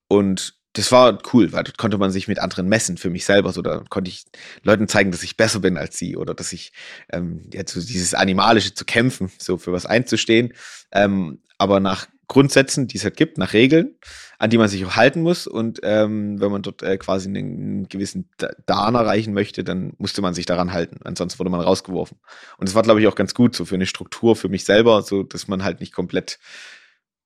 Und 0.09 0.58
das 0.79 0.93
war 0.93 1.19
cool, 1.33 1.53
weil 1.53 1.65
dort 1.65 1.77
konnte 1.77 1.99
man 1.99 2.13
sich 2.13 2.29
mit 2.29 2.39
anderen 2.39 2.69
messen 2.69 2.99
für 2.99 3.11
mich 3.11 3.25
selber. 3.25 3.53
So, 3.53 3.63
da 3.63 3.83
konnte 3.89 4.11
ich 4.11 4.27
Leuten 4.63 4.87
zeigen, 4.87 5.11
dass 5.11 5.25
ich 5.25 5.37
besser 5.37 5.59
bin 5.59 5.77
als 5.77 5.99
sie 5.99 6.17
oder 6.17 6.35
dass 6.35 6.53
ich 6.53 6.73
ähm, 7.13 7.43
ja, 7.53 7.63
so 7.67 7.81
dieses 7.81 8.15
Animalische 8.15 8.75
zu 8.75 8.85
kämpfen, 8.85 9.29
so 9.39 9.59
für 9.59 9.73
was 9.73 9.87
einzustehen. 9.87 10.55
Ähm, 10.93 11.41
aber 11.59 11.81
nach 11.81 12.07
Grundsätzen, 12.29 12.87
die 12.87 12.99
es 12.99 13.03
halt 13.03 13.17
gibt, 13.17 13.39
nach 13.39 13.55
Regeln, 13.55 13.97
an 14.39 14.51
die 14.51 14.59
man 14.59 14.69
sich 14.69 14.85
auch 14.85 14.95
halten 14.95 15.23
muss. 15.23 15.49
Und 15.49 15.81
ähm, 15.83 16.41
wenn 16.41 16.53
man 16.53 16.63
dort 16.63 16.85
äh, 16.85 16.97
quasi 16.97 17.29
einen, 17.29 17.37
einen 17.37 17.89
gewissen 17.89 18.29
Dan 18.67 18.95
erreichen 18.95 19.35
möchte, 19.35 19.65
dann 19.65 19.95
musste 19.99 20.23
man 20.23 20.35
sich 20.35 20.47
daran 20.47 20.73
halten. 20.73 21.01
Ansonsten 21.03 21.41
wurde 21.41 21.51
man 21.51 21.61
rausgeworfen. 21.61 22.19
Und 22.57 22.69
das 22.69 22.77
war, 22.77 22.85
glaube 22.85 23.01
ich, 23.01 23.09
auch 23.09 23.17
ganz 23.17 23.35
gut, 23.35 23.57
so 23.57 23.65
für 23.65 23.75
eine 23.75 23.87
Struktur 23.87 24.37
für 24.37 24.49
mich 24.49 24.65
selber, 24.65 25.03
so 25.03 25.25
dass 25.25 25.49
man 25.49 25.65
halt 25.65 25.81
nicht 25.81 25.93
komplett 25.93 26.39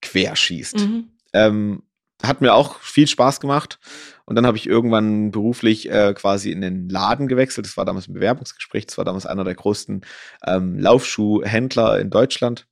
quer 0.01 0.37
schießt. 0.37 0.79
Mhm. 0.79 1.09
Ähm, 1.35 1.83
hat 2.23 2.41
mir 2.41 2.55
auch 2.55 2.79
viel 2.81 3.07
Spaß 3.07 3.41
gemacht. 3.41 3.79
Und 4.25 4.37
dann 4.37 4.47
habe 4.47 4.57
ich 4.57 4.69
irgendwann 4.69 5.31
beruflich 5.31 5.91
äh, 5.91 6.15
quasi 6.15 6.53
in 6.53 6.61
den 6.61 6.89
Laden 6.89 7.29
gewechselt. 7.29 7.67
Das 7.67 7.77
war 7.77 7.85
damals 7.85 8.09
ein 8.09 8.15
Bewerbungsgespräch. 8.15 8.87
Das 8.87 8.99
war 8.99 9.05
damals 9.05 9.27
einer 9.27 9.45
der 9.45 9.55
größten 9.55 10.03
ähm, 10.47 10.79
Laufschuhhändler 10.79 11.99
in 11.99 12.11
Deutschland. 12.11 12.67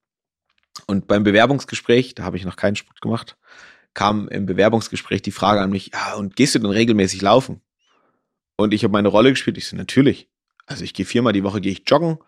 Und 0.86 1.06
beim 1.06 1.24
Bewerbungsgespräch, 1.24 2.14
da 2.14 2.22
habe 2.22 2.36
ich 2.36 2.44
noch 2.44 2.56
keinen 2.56 2.76
Sport 2.76 3.00
gemacht, 3.00 3.36
kam 3.94 4.28
im 4.28 4.46
Bewerbungsgespräch 4.46 5.22
die 5.22 5.32
Frage 5.32 5.60
an 5.60 5.70
mich, 5.70 5.90
ja, 5.92 6.14
und 6.14 6.36
gehst 6.36 6.54
du 6.54 6.60
denn 6.60 6.70
regelmäßig 6.70 7.20
laufen? 7.22 7.60
Und 8.56 8.72
ich 8.72 8.84
habe 8.84 8.92
meine 8.92 9.08
Rolle 9.08 9.30
gespielt. 9.30 9.58
Ich 9.58 9.66
so, 9.66 9.76
natürlich. 9.76 10.28
Also 10.66 10.84
ich 10.84 10.94
gehe 10.94 11.06
viermal 11.06 11.32
die 11.32 11.42
Woche, 11.42 11.60
gehe 11.60 11.72
ich 11.72 11.82
joggen. 11.86 12.18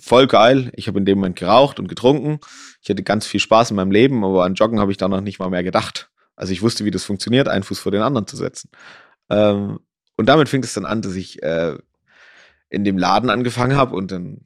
Voll 0.00 0.26
geil. 0.26 0.70
Ich 0.74 0.88
habe 0.88 0.98
in 0.98 1.04
dem 1.04 1.18
Moment 1.18 1.36
geraucht 1.36 1.78
und 1.78 1.88
getrunken. 1.88 2.40
Ich 2.82 2.90
hatte 2.90 3.02
ganz 3.02 3.26
viel 3.26 3.40
Spaß 3.40 3.70
in 3.70 3.76
meinem 3.76 3.90
Leben, 3.90 4.24
aber 4.24 4.44
an 4.44 4.54
Joggen 4.54 4.80
habe 4.80 4.90
ich 4.90 4.98
da 4.98 5.08
noch 5.08 5.20
nicht 5.20 5.38
mal 5.38 5.50
mehr 5.50 5.64
gedacht. 5.64 6.10
Also 6.36 6.52
ich 6.52 6.62
wusste, 6.62 6.84
wie 6.84 6.90
das 6.90 7.04
funktioniert, 7.04 7.48
einen 7.48 7.64
Fuß 7.64 7.78
vor 7.78 7.92
den 7.92 8.02
anderen 8.02 8.26
zu 8.26 8.36
setzen. 8.36 8.70
Ähm, 9.30 9.80
und 10.16 10.26
damit 10.26 10.48
fing 10.48 10.62
es 10.62 10.74
dann 10.74 10.84
an, 10.84 11.02
dass 11.02 11.14
ich 11.14 11.42
äh, 11.42 11.76
in 12.68 12.84
dem 12.84 12.98
Laden 12.98 13.30
angefangen 13.30 13.76
habe 13.76 13.94
und 13.94 14.12
dann 14.12 14.42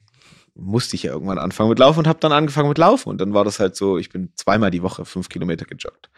musste 0.53 0.95
ich 0.95 1.03
ja 1.03 1.11
irgendwann 1.11 1.37
anfangen 1.37 1.69
mit 1.69 1.79
Laufen 1.79 1.99
und 1.99 2.07
habe 2.07 2.19
dann 2.19 2.31
angefangen 2.31 2.69
mit 2.69 2.77
Laufen. 2.77 3.09
Und 3.09 3.19
dann 3.19 3.33
war 3.33 3.43
das 3.43 3.59
halt 3.59 3.75
so, 3.75 3.97
ich 3.97 4.09
bin 4.09 4.31
zweimal 4.35 4.71
die 4.71 4.83
Woche 4.83 5.05
fünf 5.05 5.29
Kilometer 5.29 5.65
gejoggt. 5.65 6.09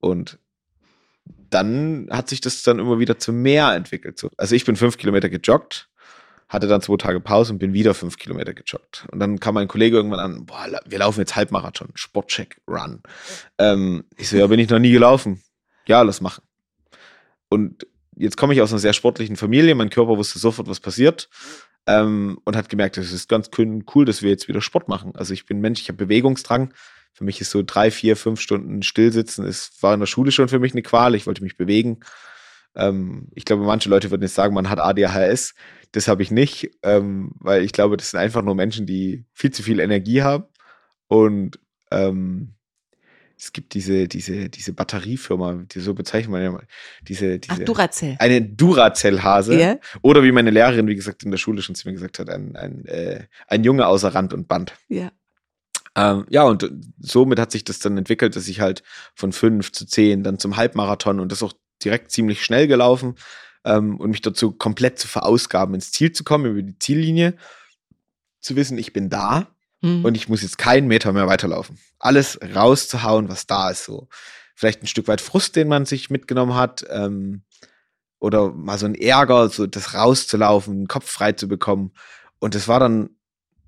Und 0.00 0.38
dann 1.50 2.08
hat 2.10 2.28
sich 2.28 2.40
das 2.40 2.62
dann 2.62 2.78
immer 2.78 2.98
wieder 2.98 3.18
zu 3.18 3.32
mehr 3.32 3.74
entwickelt. 3.74 4.26
Also 4.36 4.54
ich 4.54 4.64
bin 4.64 4.76
fünf 4.76 4.98
Kilometer 4.98 5.28
gejoggt, 5.28 5.88
hatte 6.54 6.68
dann 6.68 6.80
zwei 6.80 6.96
Tage 6.96 7.20
Pause 7.20 7.52
und 7.52 7.58
bin 7.58 7.74
wieder 7.74 7.94
fünf 7.94 8.16
Kilometer 8.16 8.54
gejoggt. 8.54 9.06
Und 9.10 9.20
dann 9.20 9.40
kam 9.40 9.54
mein 9.54 9.68
Kollege 9.68 9.96
irgendwann 9.96 10.20
an, 10.20 10.46
boah, 10.46 10.66
wir 10.86 10.98
laufen 10.98 11.20
jetzt 11.20 11.36
Halbmarathon, 11.36 11.88
Sportcheck, 11.94 12.60
Run. 12.68 13.02
Ähm, 13.58 14.04
ich 14.16 14.28
so, 14.28 14.36
ja, 14.36 14.46
bin 14.46 14.60
ich 14.60 14.70
noch 14.70 14.78
nie 14.78 14.92
gelaufen. 14.92 15.42
Ja, 15.86 16.00
lass 16.02 16.20
machen. 16.20 16.42
Und 17.50 17.86
jetzt 18.16 18.36
komme 18.36 18.54
ich 18.54 18.62
aus 18.62 18.72
einer 18.72 18.78
sehr 18.78 18.92
sportlichen 18.94 19.36
Familie, 19.36 19.74
mein 19.74 19.90
Körper 19.90 20.16
wusste 20.16 20.38
sofort, 20.38 20.68
was 20.68 20.80
passiert 20.80 21.28
ähm, 21.86 22.38
und 22.44 22.56
hat 22.56 22.68
gemerkt, 22.68 22.96
es 22.98 23.12
ist 23.12 23.28
ganz 23.28 23.50
cool, 23.58 24.04
dass 24.04 24.22
wir 24.22 24.30
jetzt 24.30 24.48
wieder 24.48 24.60
Sport 24.60 24.88
machen. 24.88 25.12
Also 25.16 25.34
ich 25.34 25.46
bin 25.46 25.60
Mensch, 25.60 25.80
ich 25.80 25.88
habe 25.88 25.98
Bewegungsdrang. 25.98 26.72
Für 27.12 27.24
mich 27.24 27.40
ist 27.40 27.50
so 27.50 27.62
drei, 27.64 27.90
vier, 27.90 28.16
fünf 28.16 28.40
Stunden 28.40 28.82
Stillsitzen. 28.82 29.44
Es 29.44 29.70
war 29.80 29.94
in 29.94 30.00
der 30.00 30.06
Schule 30.06 30.32
schon 30.32 30.48
für 30.48 30.58
mich 30.58 30.72
eine 30.72 30.82
Qual. 30.82 31.14
Ich 31.14 31.26
wollte 31.26 31.42
mich 31.42 31.56
bewegen. 31.56 32.00
Ähm, 32.74 33.28
ich 33.34 33.44
glaube, 33.44 33.64
manche 33.64 33.88
Leute 33.88 34.10
würden 34.10 34.22
jetzt 34.22 34.34
sagen, 34.34 34.54
man 34.54 34.70
hat 34.70 34.80
ADHS. 34.80 35.54
Das 35.94 36.08
habe 36.08 36.24
ich 36.24 36.32
nicht, 36.32 36.72
ähm, 36.82 37.30
weil 37.38 37.62
ich 37.62 37.70
glaube, 37.70 37.96
das 37.96 38.10
sind 38.10 38.18
einfach 38.18 38.42
nur 38.42 38.56
Menschen, 38.56 38.84
die 38.84 39.24
viel 39.32 39.52
zu 39.52 39.62
viel 39.62 39.78
Energie 39.78 40.22
haben 40.22 40.44
und 41.06 41.60
ähm, 41.92 42.54
es 43.38 43.52
gibt 43.52 43.74
diese, 43.74 44.08
diese, 44.08 44.48
diese 44.48 44.72
Batteriefirma, 44.72 45.64
die 45.70 45.78
so 45.78 45.94
bezeichnet 45.94 46.32
man 46.32 46.42
ja 46.42 46.50
mal, 46.50 46.66
diese, 47.02 47.38
diese 47.38 47.62
Ach, 47.62 47.64
Duracell. 47.64 48.16
Eine 48.18 48.42
Duracell-Hase. 48.42 49.54
Yeah. 49.54 49.78
Oder 50.02 50.24
wie 50.24 50.32
meine 50.32 50.50
Lehrerin, 50.50 50.88
wie 50.88 50.96
gesagt, 50.96 51.22
in 51.22 51.30
der 51.30 51.38
Schule 51.38 51.62
schon 51.62 51.76
zu 51.76 51.86
mir 51.86 51.94
gesagt 51.94 52.18
hat, 52.18 52.28
ein, 52.28 52.56
ein, 52.56 52.84
äh, 52.86 53.26
ein 53.46 53.62
Junge 53.62 53.86
außer 53.86 54.14
Rand 54.14 54.32
und 54.32 54.48
Band. 54.48 54.74
Ja. 54.88 55.12
Ähm, 55.96 56.26
ja, 56.28 56.42
und 56.42 56.68
somit 56.98 57.38
hat 57.38 57.52
sich 57.52 57.62
das 57.62 57.78
dann 57.78 57.96
entwickelt, 57.96 58.34
dass 58.34 58.48
ich 58.48 58.60
halt 58.60 58.82
von 59.14 59.32
fünf 59.32 59.70
zu 59.70 59.86
zehn, 59.86 60.24
dann 60.24 60.40
zum 60.40 60.56
Halbmarathon 60.56 61.20
und 61.20 61.30
das 61.30 61.42
auch 61.42 61.52
direkt 61.84 62.10
ziemlich 62.10 62.44
schnell 62.44 62.66
gelaufen 62.66 63.14
ähm, 63.64 63.98
und 63.98 64.10
mich 64.10 64.20
dazu 64.20 64.52
komplett 64.52 64.98
zu 64.98 65.08
verausgaben, 65.08 65.74
ins 65.74 65.92
Ziel 65.92 66.12
zu 66.12 66.24
kommen, 66.24 66.46
über 66.46 66.62
die 66.62 66.78
Ziellinie, 66.78 67.34
zu 68.40 68.56
wissen, 68.56 68.76
ich 68.78 68.92
bin 68.92 69.08
da 69.08 69.54
Mhm. 69.84 70.04
Und 70.04 70.16
ich 70.16 70.28
muss 70.28 70.42
jetzt 70.42 70.56
keinen 70.56 70.88
Meter 70.88 71.12
mehr 71.12 71.26
weiterlaufen. 71.26 71.78
Alles 71.98 72.38
rauszuhauen, 72.54 73.28
was 73.28 73.46
da 73.46 73.70
ist. 73.70 73.84
So. 73.84 74.08
Vielleicht 74.54 74.82
ein 74.82 74.86
Stück 74.86 75.08
weit 75.08 75.20
Frust, 75.20 75.56
den 75.56 75.68
man 75.68 75.84
sich 75.84 76.08
mitgenommen 76.08 76.54
hat. 76.54 76.84
Ähm, 76.88 77.42
oder 78.18 78.50
mal 78.50 78.78
so 78.78 78.86
ein 78.86 78.94
Ärger, 78.94 79.50
so 79.50 79.66
das 79.66 79.92
rauszulaufen, 79.92 80.82
den 80.82 80.88
Kopf 80.88 81.10
frei 81.10 81.32
zu 81.32 81.46
bekommen. 81.48 81.92
Und 82.38 82.54
das 82.54 82.66
war 82.66 82.80
dann 82.80 83.10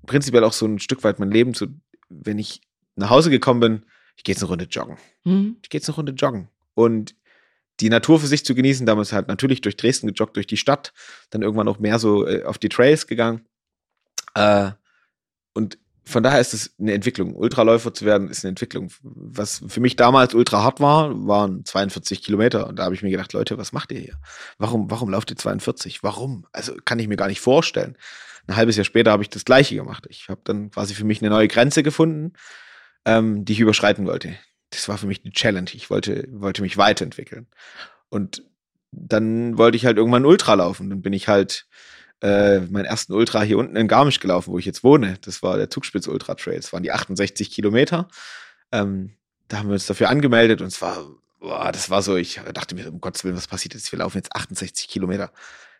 prinzipiell 0.07 0.43
auch 0.43 0.53
so 0.53 0.65
ein 0.65 0.79
Stück 0.79 1.03
weit 1.03 1.19
mein 1.19 1.29
Leben. 1.29 1.53
So, 1.53 1.67
wenn 2.09 2.39
ich 2.39 2.61
nach 2.95 3.11
Hause 3.11 3.29
gekommen 3.29 3.59
bin, 3.59 3.85
ich 4.15 4.23
gehe 4.23 4.33
jetzt 4.33 4.41
eine 4.41 4.49
Runde 4.49 4.65
joggen. 4.65 4.97
Mhm. 5.23 5.57
Ich 5.61 5.69
gehe 5.69 5.79
jetzt 5.79 5.87
eine 5.87 5.97
Runde 5.97 6.13
joggen. 6.13 6.49
Und 6.73 7.15
die 7.79 7.89
Natur 7.89 8.19
für 8.19 8.27
sich 8.27 8.45
zu 8.45 8.55
genießen, 8.55 8.85
damals 8.85 9.13
halt 9.13 9.27
natürlich 9.27 9.61
durch 9.61 9.77
Dresden 9.77 10.07
gejoggt, 10.07 10.35
durch 10.35 10.47
die 10.47 10.57
Stadt, 10.57 10.93
dann 11.29 11.41
irgendwann 11.41 11.67
auch 11.67 11.79
mehr 11.79 11.99
so 11.99 12.27
äh, 12.27 12.43
auf 12.43 12.57
die 12.57 12.69
Trails 12.69 13.07
gegangen. 13.07 13.45
Äh, 14.33 14.71
und 15.53 15.77
von 16.07 16.23
daher 16.23 16.39
ist 16.39 16.53
es 16.53 16.73
eine 16.79 16.93
Entwicklung. 16.93 17.35
Ultraläufer 17.35 17.93
zu 17.93 18.05
werden 18.05 18.29
ist 18.29 18.45
eine 18.45 18.49
Entwicklung. 18.49 18.91
Was 19.01 19.61
für 19.67 19.81
mich 19.81 19.97
damals 19.97 20.33
ultra 20.33 20.63
hart 20.63 20.79
war, 20.79 21.27
waren 21.27 21.65
42 21.65 22.23
Kilometer. 22.23 22.67
Und 22.67 22.79
da 22.79 22.85
habe 22.85 22.95
ich 22.95 23.03
mir 23.03 23.11
gedacht, 23.11 23.33
Leute, 23.33 23.57
was 23.57 23.73
macht 23.73 23.91
ihr 23.91 23.99
hier? 23.99 24.17
Warum, 24.57 24.89
warum 24.89 25.09
lauft 25.09 25.31
ihr 25.31 25.35
42? 25.35 26.03
Warum? 26.03 26.45
Also 26.53 26.75
kann 26.85 26.99
ich 26.99 27.09
mir 27.09 27.17
gar 27.17 27.27
nicht 27.27 27.41
vorstellen. 27.41 27.97
Ein 28.47 28.55
halbes 28.55 28.77
Jahr 28.77 28.85
später 28.85 29.11
habe 29.11 29.23
ich 29.23 29.29
das 29.29 29.43
Gleiche 29.43 29.75
gemacht. 29.75 30.07
Ich 30.09 30.29
habe 30.29 30.39
dann 30.45 30.71
quasi 30.71 30.93
für 30.93 31.03
mich 31.03 31.21
eine 31.21 31.29
neue 31.29 31.49
Grenze 31.49 31.83
gefunden, 31.83 32.31
ähm, 33.03 33.43
die 33.43 33.53
ich 33.53 33.59
überschreiten 33.59 34.05
wollte. 34.05 34.37
Das 34.69 34.89
war 34.89 34.97
für 34.97 35.07
mich 35.07 35.21
die 35.21 35.31
Challenge. 35.31 35.69
Ich 35.73 35.89
wollte, 35.89 36.27
wollte 36.31 36.61
mich 36.61 36.77
weiterentwickeln. 36.77 37.47
Und 38.09 38.43
dann 38.91 39.57
wollte 39.57 39.77
ich 39.77 39.85
halt 39.85 39.97
irgendwann 39.97 40.25
Ultra 40.25 40.55
laufen. 40.55 40.89
Dann 40.89 41.01
bin 41.01 41.13
ich 41.13 41.27
halt 41.27 41.67
äh, 42.21 42.59
meinen 42.59 42.85
ersten 42.85 43.13
Ultra 43.13 43.41
hier 43.43 43.57
unten 43.57 43.75
in 43.75 43.87
Garmisch 43.87 44.19
gelaufen, 44.19 44.51
wo 44.51 44.57
ich 44.57 44.65
jetzt 44.65 44.83
wohne. 44.83 45.17
Das 45.21 45.43
war 45.43 45.57
der 45.57 45.69
Zugspitz 45.69 46.07
Ultra 46.07 46.35
Trail. 46.35 46.57
Das 46.57 46.73
waren 46.73 46.83
die 46.83 46.91
68 46.91 47.51
Kilometer. 47.51 48.07
Ähm, 48.71 49.13
da 49.47 49.59
haben 49.59 49.69
wir 49.69 49.73
uns 49.73 49.85
dafür 49.85 50.09
angemeldet 50.09 50.61
und 50.61 50.67
es 50.67 50.81
war, 50.81 51.05
boah, 51.39 51.71
das 51.71 51.89
war 51.89 52.01
so, 52.01 52.15
ich 52.15 52.41
dachte 52.53 52.75
mir, 52.75 52.91
um 52.91 52.99
Gottes 52.99 53.23
Willen, 53.23 53.37
was 53.37 53.47
passiert 53.47 53.73
jetzt? 53.73 53.91
Wir 53.91 53.99
laufen 53.99 54.17
jetzt 54.17 54.35
68 54.35 54.87
Kilometer. 54.87 55.31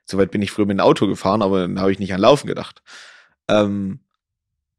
Soweit 0.05 0.31
bin 0.31 0.41
ich 0.41 0.51
früher 0.51 0.65
mit 0.65 0.77
dem 0.77 0.81
Auto 0.81 1.07
gefahren, 1.07 1.41
aber 1.41 1.61
dann 1.61 1.79
habe 1.79 1.91
ich 1.91 1.99
nicht 1.99 2.13
an 2.13 2.21
Laufen 2.21 2.47
gedacht. 2.47 2.81
Ähm, 3.49 3.99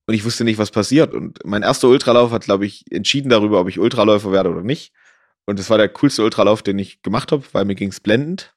und 0.08 0.14
ich 0.14 0.24
wusste 0.24 0.42
nicht, 0.42 0.56
was 0.56 0.70
passiert. 0.70 1.12
Und 1.12 1.38
mein 1.44 1.62
erster 1.62 1.86
Ultralauf 1.86 2.30
hat, 2.30 2.44
glaube 2.44 2.64
ich, 2.64 2.90
entschieden 2.90 3.28
darüber, 3.28 3.60
ob 3.60 3.68
ich 3.68 3.78
Ultraläufer 3.78 4.32
werde 4.32 4.48
oder 4.48 4.62
nicht. 4.62 4.94
Und 5.44 5.58
das 5.58 5.68
war 5.68 5.76
der 5.76 5.90
coolste 5.90 6.24
Ultralauf, 6.24 6.62
den 6.62 6.78
ich 6.78 7.02
gemacht 7.02 7.30
habe, 7.30 7.44
weil 7.52 7.66
mir 7.66 7.74
ging 7.74 7.90
es 7.90 8.00
blendend. 8.00 8.54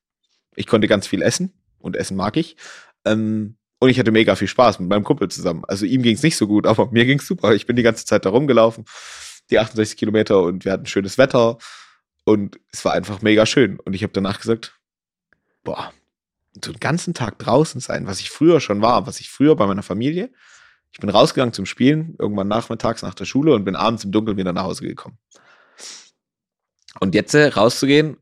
Ich 0.56 0.66
konnte 0.66 0.88
ganz 0.88 1.08
viel 1.08 1.22
essen 1.22 1.52
und 1.78 1.98
Essen 1.98 2.16
mag 2.16 2.38
ich. 2.38 2.56
Ähm, 3.04 3.58
und 3.80 3.90
ich 3.90 4.00
hatte 4.00 4.12
mega 4.12 4.38
viel 4.38 4.48
Spaß 4.48 4.80
mit 4.80 4.88
meinem 4.88 5.04
Kumpel 5.04 5.28
zusammen. 5.28 5.66
Also 5.68 5.86
ihm 5.86 6.04
ging 6.04 6.16
es 6.16 6.24
nicht 6.24 6.38
so 6.38 6.48
gut, 6.48 6.66
aber 6.66 6.90
mir 6.92 7.04
ging 7.06 7.20
es 7.20 7.28
super. 7.28 7.54
Ich 7.54 7.66
bin 7.66 7.76
die 7.76 7.84
ganze 7.84 8.06
Zeit 8.06 8.24
da 8.24 8.30
rumgelaufen, 8.30 8.86
die 9.50 9.60
68 9.60 9.98
Kilometer 9.98 10.44
und 10.44 10.64
wir 10.64 10.72
hatten 10.72 10.86
schönes 10.86 11.18
Wetter. 11.18 11.58
Und 12.24 12.62
es 12.72 12.86
war 12.86 12.94
einfach 12.94 13.22
mega 13.22 13.46
schön. 13.46 13.78
Und 13.78 13.92
ich 13.94 14.04
habe 14.04 14.14
danach 14.14 14.40
gesagt, 14.40 14.80
boah, 15.66 15.92
so 16.64 16.72
den 16.72 16.80
ganzen 16.80 17.14
Tag 17.14 17.40
draußen 17.40 17.82
sein, 17.82 18.08
was 18.08 18.22
ich 18.22 18.30
früher 18.30 18.62
schon 18.62 18.82
war, 18.82 19.06
was 19.06 19.20
ich 19.20 19.30
früher 19.30 19.58
bei 19.58 19.68
meiner 19.68 19.84
Familie. 19.84 20.32
Ich 20.92 21.00
bin 21.00 21.10
rausgegangen 21.10 21.54
zum 21.54 21.66
Spielen, 21.66 22.16
irgendwann 22.20 22.48
nachmittags 22.48 23.02
nach 23.02 23.14
der 23.14 23.26
Schule 23.26 23.54
und 23.54 23.64
bin 23.64 23.76
abends 23.76 24.04
im 24.04 24.12
Dunkeln 24.12 24.38
wieder 24.38 24.54
nach 24.54 24.64
Hause 24.64 24.84
gekommen. 24.84 25.18
Und 27.00 27.16
jetzt 27.16 27.34
äh, 27.34 27.48
rauszugehen 27.48 28.18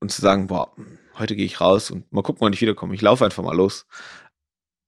und 0.00 0.10
zu 0.10 0.22
sagen, 0.22 0.46
boah, 0.46 0.72
heute 1.18 1.36
gehe 1.36 1.44
ich 1.44 1.60
raus 1.60 1.90
und 1.90 2.10
mal 2.12 2.22
gucken, 2.22 2.40
wann 2.40 2.52
ich 2.52 2.60
wiederkomme. 2.60 2.94
Ich 2.94 3.02
laufe 3.02 3.24
einfach 3.24 3.42
mal 3.42 3.56
los. 3.56 3.86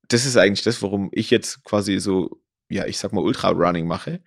Das 0.08 0.24
ist 0.24 0.36
eigentlich 0.36 0.64
das, 0.64 0.82
warum 0.82 1.10
ich 1.12 1.30
jetzt 1.30 1.62
quasi 1.64 1.98
so, 1.98 2.40
ja, 2.70 2.86
ich 2.86 2.98
sag 2.98 3.12
mal 3.12 3.22
Ultra-Running 3.22 3.86
mache, 3.86 4.22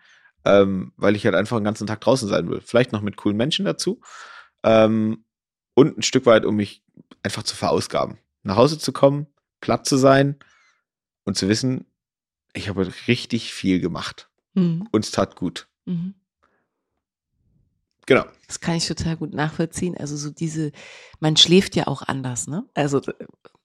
ähm, 0.45 0.93
weil 0.95 1.15
ich 1.15 1.25
halt 1.25 1.35
einfach 1.35 1.57
den 1.57 1.63
ganzen 1.63 1.87
Tag 1.87 2.01
draußen 2.01 2.27
sein 2.27 2.49
will. 2.49 2.61
Vielleicht 2.61 2.91
noch 2.91 3.01
mit 3.01 3.17
coolen 3.17 3.37
Menschen 3.37 3.65
dazu 3.65 4.01
ähm, 4.63 5.25
und 5.73 5.97
ein 5.97 6.03
Stück 6.03 6.27
weit, 6.27 6.45
um 6.45 6.55
mich 6.55 6.83
einfach 7.23 7.43
zu 7.43 7.55
verausgaben. 7.55 8.19
Nach 8.43 8.57
Hause 8.57 8.77
zu 8.77 8.91
kommen, 8.91 9.27
platt 9.59 9.87
zu 9.87 9.97
sein 9.97 10.37
und 11.23 11.35
zu 11.35 11.47
wissen, 11.47 11.85
ich 12.53 12.69
habe 12.69 12.91
richtig 13.07 13.53
viel 13.53 13.79
gemacht. 13.79 14.29
Mhm. 14.53 14.87
Und 14.91 15.05
es 15.05 15.11
tat 15.11 15.35
gut. 15.35 15.67
Mhm. 15.85 16.15
Genau. 18.07 18.25
Das 18.47 18.59
kann 18.59 18.75
ich 18.75 18.87
total 18.87 19.15
gut 19.15 19.33
nachvollziehen. 19.33 19.95
Also 19.95 20.17
so 20.17 20.31
diese, 20.31 20.71
man 21.19 21.37
schläft 21.37 21.75
ja 21.75 21.87
auch 21.87 22.01
anders, 22.01 22.47
ne? 22.47 22.65
Also 22.73 22.99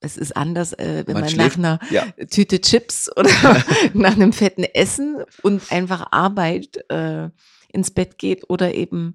es 0.00 0.16
ist 0.16 0.36
anders, 0.36 0.72
äh, 0.74 1.04
wenn 1.06 1.14
Man 1.14 1.22
man, 1.22 1.30
schläft- 1.30 1.58
nach 1.58 1.80
einer 1.80 1.80
Ja. 1.90 2.04
Tüte 2.30 2.60
Chips 2.60 3.10
oder 3.16 3.30
nach 3.94 4.12
einem 4.14 4.32
fetten 4.32 4.62
Essen 4.64 5.24
und 5.42 5.72
einfach 5.72 6.08
Arbeit 6.12 6.78
äh, 6.90 7.30
ins 7.72 7.90
Bett 7.90 8.18
geht 8.18 8.48
oder 8.50 8.74
eben 8.74 9.14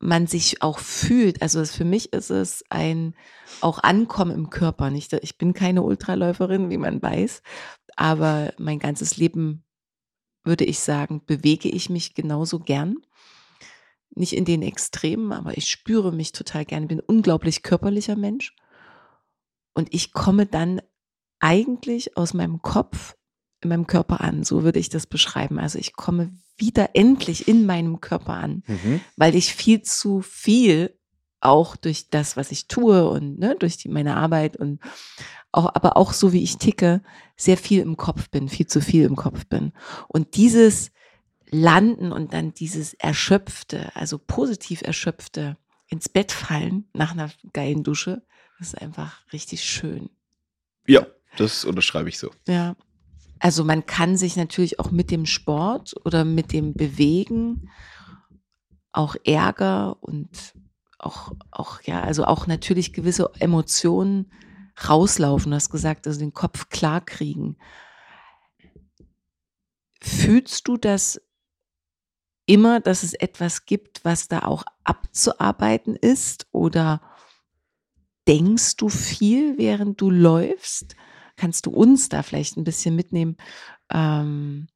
man 0.00 0.26
sich 0.26 0.62
auch 0.62 0.78
fühlt. 0.78 1.42
Also 1.42 1.64
für 1.64 1.84
mich 1.84 2.12
ist 2.12 2.30
es 2.30 2.64
ein 2.70 3.14
auch 3.60 3.80
Ankommen 3.82 4.30
im 4.32 4.48
Körper. 4.48 4.90
Nicht, 4.90 5.12
ich 5.12 5.38
bin 5.38 5.52
keine 5.54 5.82
Ultraläuferin, 5.82 6.70
wie 6.70 6.78
man 6.78 7.02
weiß, 7.02 7.42
aber 7.98 8.52
mein 8.58 8.78
ganzes 8.78 9.16
Leben 9.16 9.64
würde 10.44 10.64
ich 10.64 10.78
sagen, 10.78 11.20
bewege 11.26 11.68
ich 11.68 11.90
mich 11.90 12.14
genauso 12.14 12.60
gern. 12.60 12.96
Nicht 14.10 14.32
in 14.34 14.44
den 14.44 14.62
Extremen, 14.62 15.32
aber 15.32 15.58
ich 15.58 15.68
spüre 15.68 16.12
mich 16.12 16.30
total 16.32 16.64
gerne. 16.64 16.84
Ich 16.84 16.88
bin 16.88 16.98
ein 17.00 17.04
unglaublich 17.06 17.62
körperlicher 17.62 18.14
Mensch. 18.16 18.54
Und 19.74 19.92
ich 19.92 20.12
komme 20.12 20.46
dann 20.46 20.80
eigentlich 21.40 22.16
aus 22.16 22.34
meinem 22.34 22.62
Kopf 22.62 23.16
in 23.62 23.68
meinem 23.70 23.86
Körper 23.88 24.20
an. 24.20 24.44
So 24.44 24.62
würde 24.62 24.78
ich 24.78 24.88
das 24.88 25.06
beschreiben. 25.08 25.58
Also 25.58 25.78
ich 25.78 25.92
komme 25.94 26.32
wieder 26.56 26.90
endlich 26.94 27.48
in 27.48 27.66
meinem 27.66 28.00
Körper 28.00 28.34
an, 28.34 28.62
Mhm. 28.66 29.00
weil 29.16 29.34
ich 29.34 29.54
viel 29.54 29.82
zu 29.82 30.20
viel 30.22 30.97
auch 31.40 31.76
durch 31.76 32.10
das, 32.10 32.36
was 32.36 32.50
ich 32.50 32.66
tue 32.66 33.08
und 33.08 33.38
ne, 33.38 33.56
durch 33.58 33.76
die, 33.76 33.88
meine 33.88 34.16
Arbeit 34.16 34.56
und 34.56 34.80
auch, 35.52 35.74
aber 35.74 35.96
auch 35.96 36.12
so 36.12 36.32
wie 36.32 36.42
ich 36.42 36.58
ticke, 36.58 37.02
sehr 37.36 37.56
viel 37.56 37.80
im 37.80 37.96
Kopf 37.96 38.28
bin, 38.30 38.48
viel 38.48 38.66
zu 38.66 38.80
viel 38.80 39.04
im 39.04 39.16
Kopf 39.16 39.46
bin. 39.46 39.72
Und 40.08 40.36
dieses 40.36 40.90
Landen 41.50 42.12
und 42.12 42.34
dann 42.34 42.52
dieses 42.52 42.94
Erschöpfte, 42.94 43.94
also 43.94 44.18
positiv 44.18 44.82
Erschöpfte, 44.82 45.56
ins 45.88 46.08
Bett 46.08 46.32
fallen 46.32 46.88
nach 46.92 47.12
einer 47.12 47.30
geilen 47.54 47.82
Dusche, 47.82 48.22
das 48.58 48.68
ist 48.68 48.82
einfach 48.82 49.22
richtig 49.32 49.64
schön. 49.64 50.10
Ja, 50.86 51.06
das 51.36 51.64
unterschreibe 51.64 52.08
ich 52.08 52.18
so. 52.18 52.30
Ja. 52.46 52.76
Also 53.38 53.64
man 53.64 53.86
kann 53.86 54.16
sich 54.16 54.36
natürlich 54.36 54.80
auch 54.80 54.90
mit 54.90 55.10
dem 55.10 55.24
Sport 55.24 55.94
oder 56.04 56.24
mit 56.24 56.52
dem 56.52 56.74
Bewegen 56.74 57.70
auch 58.92 59.14
Ärger 59.24 59.96
und 60.00 60.54
auch, 60.98 61.32
auch, 61.50 61.82
ja, 61.82 62.02
also 62.02 62.24
auch 62.24 62.46
natürlich 62.46 62.92
gewisse 62.92 63.30
Emotionen 63.38 64.32
rauslaufen. 64.88 65.50
Du 65.50 65.56
hast 65.56 65.70
gesagt, 65.70 66.06
also 66.06 66.18
den 66.18 66.34
Kopf 66.34 66.68
klar 66.68 67.00
kriegen. 67.00 67.56
Fühlst 70.00 70.68
du 70.68 70.76
das 70.76 71.20
immer, 72.46 72.80
dass 72.80 73.02
es 73.02 73.14
etwas 73.14 73.66
gibt, 73.66 74.04
was 74.04 74.28
da 74.28 74.40
auch 74.40 74.64
abzuarbeiten 74.84 75.96
ist? 75.96 76.46
Oder 76.52 77.00
denkst 78.26 78.76
du 78.76 78.88
viel, 78.88 79.58
während 79.58 80.00
du 80.00 80.10
läufst? 80.10 80.96
Kannst 81.36 81.66
du 81.66 81.70
uns 81.70 82.08
da 82.08 82.22
vielleicht 82.22 82.56
ein 82.56 82.64
bisschen 82.64 82.96
mitnehmen, 82.96 83.36
ähm, 83.90 84.68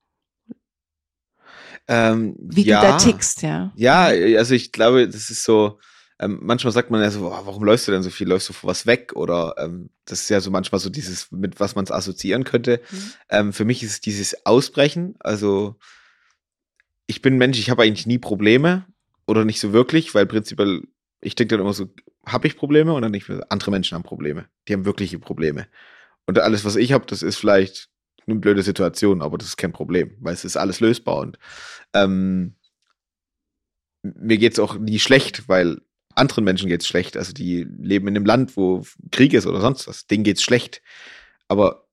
Ähm, 1.88 2.36
wie 2.38 2.62
ja, 2.62 2.80
du 2.80 2.86
da 2.86 2.96
tickst, 2.96 3.42
ja? 3.42 3.72
Ja, 3.74 4.04
also 4.38 4.54
ich 4.54 4.72
glaube, 4.72 5.08
das 5.08 5.30
ist 5.30 5.42
so, 5.42 5.80
ähm, 6.18 6.38
manchmal 6.42 6.72
sagt 6.72 6.90
man 6.90 7.00
ja 7.00 7.10
so, 7.10 7.20
"Boah, 7.20 7.42
warum 7.44 7.64
läufst 7.64 7.88
du 7.88 7.92
denn 7.92 8.02
so 8.02 8.10
viel? 8.10 8.28
Läufst 8.28 8.48
du 8.48 8.52
vor 8.52 8.70
was 8.70 8.86
weg? 8.86 9.12
Oder 9.14 9.54
ähm, 9.58 9.90
das 10.04 10.22
ist 10.22 10.28
ja 10.28 10.40
so 10.40 10.50
manchmal 10.50 10.80
so 10.80 10.90
dieses, 10.90 11.32
mit 11.32 11.60
was 11.60 11.74
man 11.74 11.84
es 11.84 11.90
assoziieren 11.90 12.44
könnte. 12.44 12.80
Mhm. 12.90 13.12
Ähm, 13.28 13.52
für 13.52 13.64
mich 13.64 13.82
ist 13.82 13.90
es 13.92 14.00
dieses 14.00 14.46
Ausbrechen. 14.46 15.16
Also 15.20 15.76
ich 17.06 17.22
bin 17.22 17.34
ein 17.34 17.38
Mensch, 17.38 17.58
ich 17.58 17.70
habe 17.70 17.82
eigentlich 17.82 18.06
nie 18.06 18.18
Probleme 18.18 18.86
oder 19.26 19.44
nicht 19.44 19.60
so 19.60 19.72
wirklich, 19.72 20.14
weil 20.14 20.26
prinzipiell, 20.26 20.82
ich 21.20 21.34
denke 21.34 21.56
dann 21.56 21.60
immer 21.60 21.74
so, 21.74 21.88
habe 22.26 22.46
ich 22.46 22.56
Probleme 22.56 22.92
und 22.92 23.02
dann 23.02 23.14
ich 23.14 23.28
mir, 23.28 23.44
andere 23.50 23.70
Menschen 23.70 23.94
haben 23.94 24.04
Probleme. 24.04 24.46
Die 24.68 24.72
haben 24.72 24.84
wirkliche 24.84 25.18
Probleme. 25.18 25.66
Und 26.26 26.38
alles, 26.38 26.64
was 26.64 26.76
ich 26.76 26.92
habe, 26.92 27.06
das 27.06 27.22
ist 27.22 27.36
vielleicht 27.36 27.88
eine 28.26 28.36
blöde 28.36 28.62
Situation, 28.62 29.22
aber 29.22 29.38
das 29.38 29.48
ist 29.48 29.56
kein 29.56 29.72
Problem, 29.72 30.16
weil 30.20 30.34
es 30.34 30.44
ist 30.44 30.56
alles 30.56 30.80
lösbar 30.80 31.18
und 31.18 31.38
ähm, 31.92 32.54
mir 34.02 34.38
geht's 34.38 34.58
auch 34.58 34.76
nie 34.78 34.98
schlecht, 34.98 35.48
weil 35.48 35.80
anderen 36.14 36.44
Menschen 36.44 36.68
geht's 36.68 36.86
schlecht. 36.86 37.16
Also 37.16 37.32
die 37.32 37.64
leben 37.64 38.08
in 38.08 38.16
einem 38.16 38.26
Land, 38.26 38.56
wo 38.56 38.84
Krieg 39.10 39.32
ist 39.32 39.46
oder 39.46 39.60
sonst 39.60 39.86
was. 39.88 40.06
Denen 40.06 40.24
geht's 40.24 40.42
schlecht. 40.42 40.82
Aber 41.48 41.86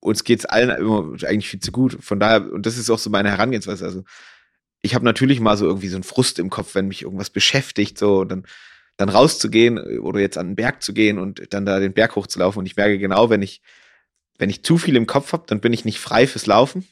uns 0.00 0.24
geht's 0.24 0.44
allen 0.44 0.70
immer 0.70 1.12
eigentlich 1.24 1.48
viel 1.48 1.60
zu 1.60 1.72
gut. 1.72 1.98
Von 2.00 2.20
daher, 2.20 2.52
und 2.52 2.66
das 2.66 2.76
ist 2.76 2.90
auch 2.90 2.98
so 2.98 3.10
meine 3.10 3.30
Herangehensweise. 3.30 3.84
Also 3.84 4.04
ich 4.82 4.94
habe 4.94 5.04
natürlich 5.04 5.40
mal 5.40 5.56
so 5.56 5.66
irgendwie 5.66 5.88
so 5.88 5.96
einen 5.96 6.02
Frust 6.02 6.38
im 6.38 6.50
Kopf, 6.50 6.74
wenn 6.74 6.88
mich 6.88 7.02
irgendwas 7.02 7.30
beschäftigt, 7.30 7.98
so 7.98 8.20
und 8.20 8.28
dann, 8.30 8.46
dann 8.96 9.08
rauszugehen 9.08 9.78
oder 10.00 10.20
jetzt 10.20 10.38
an 10.38 10.48
den 10.48 10.56
Berg 10.56 10.82
zu 10.82 10.92
gehen 10.92 11.18
und 11.18 11.52
dann 11.54 11.64
da 11.64 11.78
den 11.78 11.94
Berg 11.94 12.16
hochzulaufen. 12.16 12.58
Und 12.58 12.66
ich 12.66 12.76
merke 12.76 12.98
genau, 12.98 13.30
wenn 13.30 13.42
ich, 13.42 13.62
wenn 14.38 14.50
ich 14.50 14.64
zu 14.64 14.78
viel 14.78 14.96
im 14.96 15.06
Kopf 15.06 15.32
habe, 15.32 15.44
dann 15.46 15.60
bin 15.60 15.72
ich 15.72 15.84
nicht 15.84 16.00
frei 16.00 16.26
fürs 16.26 16.46
Laufen. 16.46 16.86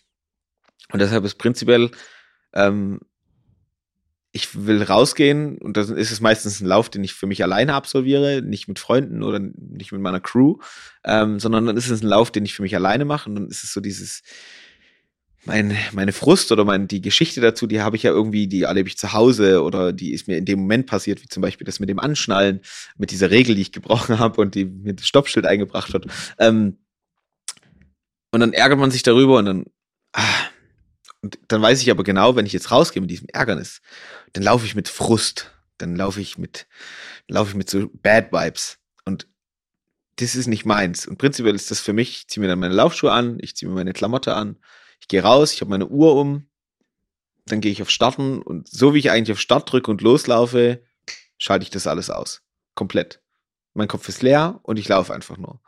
Und 0.92 1.00
deshalb 1.00 1.24
ist 1.24 1.34
prinzipiell, 1.34 1.90
ähm, 2.52 3.00
ich 4.32 4.66
will 4.66 4.82
rausgehen 4.82 5.58
und 5.58 5.76
dann 5.76 5.96
ist 5.96 6.12
es 6.12 6.20
meistens 6.20 6.60
ein 6.60 6.66
Lauf, 6.66 6.88
den 6.88 7.02
ich 7.02 7.14
für 7.14 7.26
mich 7.26 7.42
alleine 7.42 7.74
absolviere, 7.74 8.42
nicht 8.42 8.68
mit 8.68 8.78
Freunden 8.78 9.22
oder 9.22 9.40
nicht 9.40 9.90
mit 9.90 10.00
meiner 10.00 10.20
Crew, 10.20 10.58
ähm, 11.04 11.40
sondern 11.40 11.66
dann 11.66 11.76
ist 11.76 11.90
es 11.90 12.02
ein 12.02 12.08
Lauf, 12.08 12.30
den 12.30 12.44
ich 12.44 12.54
für 12.54 12.62
mich 12.62 12.76
alleine 12.76 13.04
mache 13.04 13.28
und 13.28 13.34
dann 13.34 13.48
ist 13.48 13.64
es 13.64 13.72
so 13.72 13.80
dieses, 13.80 14.22
mein, 15.44 15.76
meine 15.92 16.12
Frust 16.12 16.52
oder 16.52 16.64
mein, 16.64 16.86
die 16.86 17.00
Geschichte 17.00 17.40
dazu, 17.40 17.66
die 17.66 17.80
habe 17.80 17.96
ich 17.96 18.02
ja 18.02 18.10
irgendwie, 18.10 18.46
die 18.46 18.62
erlebe 18.62 18.88
ich 18.88 18.98
zu 18.98 19.12
Hause 19.12 19.62
oder 19.62 19.92
die 19.92 20.12
ist 20.12 20.28
mir 20.28 20.36
in 20.36 20.44
dem 20.44 20.60
Moment 20.60 20.86
passiert, 20.86 21.22
wie 21.22 21.28
zum 21.28 21.40
Beispiel 21.40 21.64
das 21.64 21.80
mit 21.80 21.88
dem 21.88 21.98
Anschnallen, 21.98 22.60
mit 22.96 23.10
dieser 23.10 23.30
Regel, 23.30 23.54
die 23.54 23.62
ich 23.62 23.72
gebrochen 23.72 24.18
habe 24.18 24.40
und 24.40 24.54
die 24.54 24.66
mir 24.66 24.94
das 24.94 25.06
Stoppschild 25.06 25.46
eingebracht 25.46 25.94
hat. 25.94 26.06
Ähm, 26.38 26.78
und 28.32 28.40
dann 28.40 28.52
ärgert 28.52 28.78
man 28.78 28.90
sich 28.90 29.02
darüber 29.02 29.38
und 29.38 29.44
dann, 29.46 29.64
ah, 30.12 30.22
und 31.22 31.38
dann 31.48 31.60
weiß 31.62 31.82
ich 31.82 31.90
aber 31.90 32.02
genau, 32.02 32.36
wenn 32.36 32.46
ich 32.46 32.52
jetzt 32.52 32.70
rausgehe 32.70 33.00
mit 33.00 33.10
diesem 33.10 33.28
Ärgernis, 33.28 33.82
dann 34.32 34.42
laufe 34.42 34.64
ich 34.64 34.74
mit 34.74 34.88
Frust, 34.88 35.50
dann 35.78 35.96
laufe 35.96 36.20
ich 36.20 36.38
mit, 36.38 36.66
laufe 37.28 37.50
ich 37.50 37.56
mit 37.56 37.68
so 37.68 37.90
Bad 37.92 38.32
Vibes 38.32 38.78
und 39.04 39.26
das 40.16 40.34
ist 40.34 40.46
nicht 40.46 40.66
meins. 40.66 41.06
Und 41.06 41.18
prinzipiell 41.18 41.54
ist 41.54 41.70
das 41.70 41.80
für 41.80 41.92
mich, 41.92 42.10
ich 42.10 42.28
ziehe 42.28 42.42
mir 42.42 42.48
dann 42.48 42.58
meine 42.58 42.74
Laufschuhe 42.74 43.12
an, 43.12 43.38
ich 43.40 43.56
ziehe 43.56 43.68
mir 43.68 43.74
meine 43.74 43.92
Klamotte 43.92 44.34
an, 44.34 44.56
ich 45.00 45.08
gehe 45.08 45.22
raus, 45.22 45.52
ich 45.52 45.60
habe 45.60 45.70
meine 45.70 45.88
Uhr 45.88 46.14
um, 46.14 46.48
dann 47.46 47.60
gehe 47.60 47.72
ich 47.72 47.82
auf 47.82 47.90
Starten 47.90 48.40
und 48.40 48.68
so 48.68 48.94
wie 48.94 48.98
ich 48.98 49.10
eigentlich 49.10 49.32
auf 49.32 49.40
Start 49.40 49.70
drücke 49.70 49.90
und 49.90 50.00
loslaufe, 50.02 50.82
schalte 51.38 51.62
ich 51.64 51.70
das 51.70 51.86
alles 51.86 52.10
aus. 52.10 52.42
Komplett. 52.74 53.22
Mein 53.74 53.88
Kopf 53.88 54.08
ist 54.08 54.22
leer 54.22 54.60
und 54.62 54.78
ich 54.78 54.88
laufe 54.88 55.12
einfach 55.14 55.36
nur. 55.36 55.60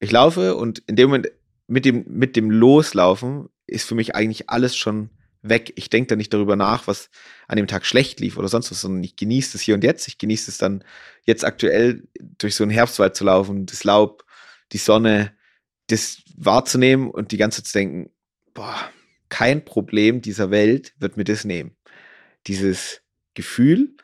Ich 0.00 0.10
laufe 0.10 0.54
und 0.54 0.80
in 0.80 0.96
dem 0.96 1.08
Moment 1.08 1.28
mit 1.66 1.84
dem, 1.84 2.04
mit 2.08 2.36
dem 2.36 2.50
Loslaufen 2.50 3.48
ist 3.68 3.86
für 3.86 3.94
mich 3.94 4.14
eigentlich 4.14 4.50
alles 4.50 4.76
schon 4.76 5.10
weg. 5.42 5.72
Ich 5.76 5.90
denke 5.90 6.08
da 6.08 6.16
nicht 6.16 6.32
darüber 6.32 6.56
nach, 6.56 6.86
was 6.86 7.10
an 7.46 7.56
dem 7.56 7.66
Tag 7.66 7.86
schlecht 7.86 8.20
lief 8.20 8.36
oder 8.36 8.48
sonst 8.48 8.70
was, 8.70 8.80
sondern 8.80 9.04
ich 9.04 9.16
genieße 9.16 9.56
es 9.56 9.62
hier 9.62 9.74
und 9.74 9.84
jetzt. 9.84 10.08
Ich 10.08 10.18
genieße 10.18 10.50
es 10.50 10.58
dann 10.58 10.84
jetzt 11.24 11.44
aktuell 11.44 12.08
durch 12.38 12.54
so 12.54 12.64
einen 12.64 12.70
Herbstwald 12.70 13.14
zu 13.14 13.24
laufen, 13.24 13.66
das 13.66 13.84
Laub, 13.84 14.24
die 14.72 14.78
Sonne, 14.78 15.32
das 15.86 16.18
wahrzunehmen 16.36 17.10
und 17.10 17.32
die 17.32 17.36
ganze 17.36 17.62
Zeit 17.62 17.66
zu 17.68 17.78
denken, 17.78 18.10
boah, 18.54 18.90
kein 19.28 19.64
Problem 19.64 20.20
dieser 20.22 20.50
Welt 20.50 20.94
wird 20.98 21.16
mir 21.16 21.24
das 21.24 21.44
nehmen. 21.44 21.76
Dieses 22.46 23.02
Gefühl, 23.34 23.96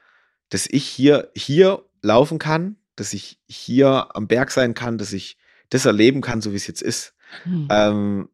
dass 0.48 0.66
ich 0.66 0.86
hier, 0.86 1.30
hier 1.34 1.84
laufen 2.02 2.38
kann, 2.38 2.76
dass 2.96 3.12
ich 3.12 3.40
hier 3.48 4.14
am 4.14 4.28
Berg 4.28 4.50
sein 4.50 4.74
kann, 4.74 4.98
dass 4.98 5.12
ich 5.12 5.36
das 5.70 5.86
erleben 5.86 6.20
kann, 6.20 6.40
so 6.40 6.52
wie 6.52 6.56
es 6.56 6.66
jetzt 6.66 6.82
ist. 6.82 7.14
Hm. 7.44 7.68
Ähm, 7.70 8.28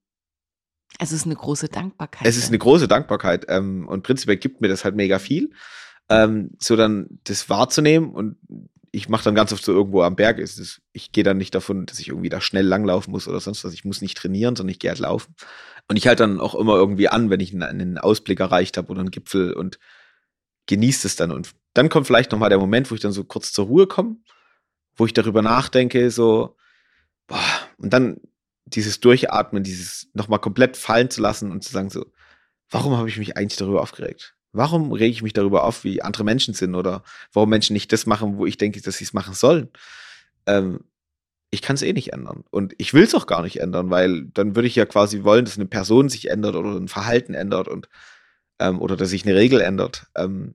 Also 1.01 1.15
es 1.15 1.23
ist 1.23 1.27
eine 1.27 1.37
große 1.37 1.69
Dankbarkeit. 1.69 2.29
es 2.29 2.37
ist 2.37 2.49
eine 2.49 2.59
große 2.59 2.87
Dankbarkeit 2.87 3.47
ähm, 3.49 3.89
und 3.89 4.03
prinzipiell 4.03 4.37
gibt 4.37 4.61
mir 4.61 4.69
das 4.69 4.85
halt 4.85 4.95
mega 4.95 5.19
viel. 5.19 5.51
ähm, 6.09 6.51
so 6.59 6.77
dann 6.77 7.21
das 7.25 7.49
wahrzunehmen 7.49 8.11
und 8.11 8.37
ich 8.93 9.09
mache 9.09 9.25
dann 9.25 9.35
ganz 9.35 9.53
oft 9.53 9.65
so 9.65 9.73
irgendwo 9.73 10.03
am 10.03 10.17
Berg 10.17 10.39
ist 10.39 10.59
es, 10.59 10.83
ich 10.93 11.13
gehe 11.13 11.25
dann 11.25 11.39
nicht 11.39 11.55
davon, 11.55 11.87
dass 11.87 12.01
ich 12.01 12.09
irgendwie 12.09 12.29
da 12.29 12.41
schnell 12.41 12.67
langlaufen 12.67 13.13
muss 13.13 13.29
oder 13.29 13.41
sonst 13.41 13.65
was. 13.65 13.73
Ich 13.73 13.85
muss 13.85 14.03
nicht 14.03 14.17
trainieren, 14.17 14.57
sondern 14.57 14.73
ich 14.73 14.81
gehe 14.81 14.91
halt 14.91 14.99
laufen. 14.99 15.35
Und 15.89 15.97
ich 15.97 16.07
halte 16.07 16.25
dann 16.25 16.41
auch 16.41 16.55
immer 16.55 16.75
irgendwie 16.75 17.09
an, 17.09 17.31
wenn 17.31 17.41
ich 17.41 17.53
einen, 17.53 17.63
einen 17.63 17.99
Ausblick 17.99 18.41
erreicht 18.41 18.77
habe 18.77 18.89
oder 18.91 19.01
einen 19.01 19.11
Gipfel 19.13 19.53
und 19.53 19.79
genieße 20.67 21.07
es 21.07 21.17
dann. 21.17 21.31
Und 21.31 21.53
dann 21.75 21.89
kommt 21.89 22.07
vielleicht 22.07 22.33
nochmal 22.33 22.49
der 22.49 22.59
Moment, 22.59 22.91
wo 22.91 22.95
ich 22.95 23.01
dann 23.01 23.13
so 23.13 23.25
kurz 23.25 23.53
zur 23.53 23.67
Ruhe 23.67 23.87
komme, 23.87 24.17
wo 24.97 25.07
ich 25.07 25.15
darüber 25.15 25.43
nachdenke, 25.43 26.11
so, 26.11 26.57
boah, 27.29 27.39
und 27.79 27.93
dann 27.93 28.21
dieses 28.75 29.01
Durchatmen, 29.01 29.63
dieses 29.63 30.09
nochmal 30.15 30.39
komplett 30.39 30.77
fallen 30.77 31.11
zu 31.11 31.21
lassen 31.21 31.51
und 31.51 31.65
zu 31.65 31.73
sagen 31.73 31.91
so, 31.91 32.07
warum 32.71 32.97
habe 32.97 33.09
ich 33.09 33.19
mich 33.19 33.37
eigentlich 33.37 33.59
darüber 33.59 33.83
aufgeregt? 33.83 34.35
Warum 34.53 34.93
rege 34.93 35.13
ich 35.13 35.23
mich 35.23 35.33
darüber 35.33 35.65
auf, 35.65 35.85
wie 35.85 36.03
andere 36.03 36.25
Menschen 36.25 36.55
sind 36.55 36.75
oder 36.75 37.05
warum 37.33 37.51
Menschen 37.51 37.75
nicht 37.75 37.93
das 37.93 38.07
machen, 38.07 38.37
wo 38.37 38.47
ich 38.47 38.57
denke, 38.57 38.81
dass 38.81 38.97
sie 38.97 39.05
es 39.05 39.13
machen 39.13 39.35
sollen? 39.35 39.69
Ähm, 40.47 40.81
ich 41.51 41.63
kann 41.63 41.75
es 41.75 41.83
eh 41.83 41.93
nicht 41.93 42.13
ändern. 42.13 42.45
Und 42.51 42.75
ich 42.79 42.95
will 42.95 43.03
es 43.03 43.15
auch 43.15 43.27
gar 43.27 43.43
nicht 43.43 43.61
ändern, 43.61 43.91
weil 43.91 44.27
dann 44.27 44.55
würde 44.57 44.69
ich 44.69 44.77
ja 44.77 44.87
quasi 44.87 45.25
wollen, 45.25 45.45
dass 45.45 45.57
eine 45.57 45.67
Person 45.67 46.09
sich 46.09 46.31
ändert 46.31 46.55
oder 46.55 46.77
ein 46.77 46.89
Verhalten 46.89 47.35
ändert 47.35 47.69
und 47.69 47.89
ähm, 48.59 48.81
oder 48.81 48.97
dass 48.97 49.11
sich 49.11 49.25
eine 49.25 49.35
Regel 49.35 49.61
ändert. 49.61 50.07
Ähm, 50.17 50.55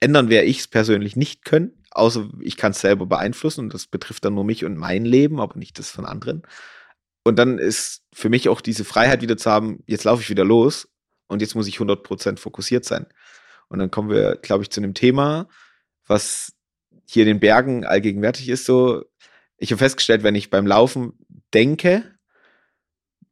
ändern 0.00 0.28
werde 0.28 0.46
ich 0.46 0.60
es 0.60 0.68
persönlich 0.68 1.16
nicht 1.16 1.44
können, 1.44 1.82
außer 1.90 2.28
ich 2.40 2.56
kann 2.56 2.72
es 2.72 2.80
selber 2.80 3.06
beeinflussen 3.06 3.60
und 3.60 3.74
das 3.74 3.86
betrifft 3.86 4.24
dann 4.24 4.34
nur 4.34 4.44
mich 4.44 4.64
und 4.64 4.76
mein 4.76 5.04
Leben, 5.04 5.40
aber 5.40 5.58
nicht 5.58 5.78
das 5.78 5.90
von 5.90 6.04
anderen. 6.04 6.42
Und 7.26 7.40
dann 7.40 7.58
ist 7.58 8.04
für 8.12 8.28
mich 8.28 8.48
auch 8.48 8.60
diese 8.60 8.84
Freiheit 8.84 9.20
wieder 9.20 9.36
zu 9.36 9.50
haben, 9.50 9.82
jetzt 9.88 10.04
laufe 10.04 10.22
ich 10.22 10.30
wieder 10.30 10.44
los 10.44 10.88
und 11.26 11.42
jetzt 11.42 11.56
muss 11.56 11.66
ich 11.66 11.78
100% 11.78 12.38
fokussiert 12.38 12.84
sein. 12.84 13.06
Und 13.66 13.80
dann 13.80 13.90
kommen 13.90 14.10
wir, 14.10 14.36
glaube 14.36 14.62
ich, 14.62 14.70
zu 14.70 14.78
einem 14.78 14.94
Thema, 14.94 15.48
was 16.06 16.52
hier 17.04 17.24
in 17.24 17.26
den 17.26 17.40
Bergen 17.40 17.84
allgegenwärtig 17.84 18.48
ist. 18.48 18.64
So, 18.64 19.04
ich 19.56 19.72
habe 19.72 19.80
festgestellt, 19.80 20.22
wenn 20.22 20.36
ich 20.36 20.50
beim 20.50 20.68
Laufen 20.68 21.14
denke, 21.52 22.04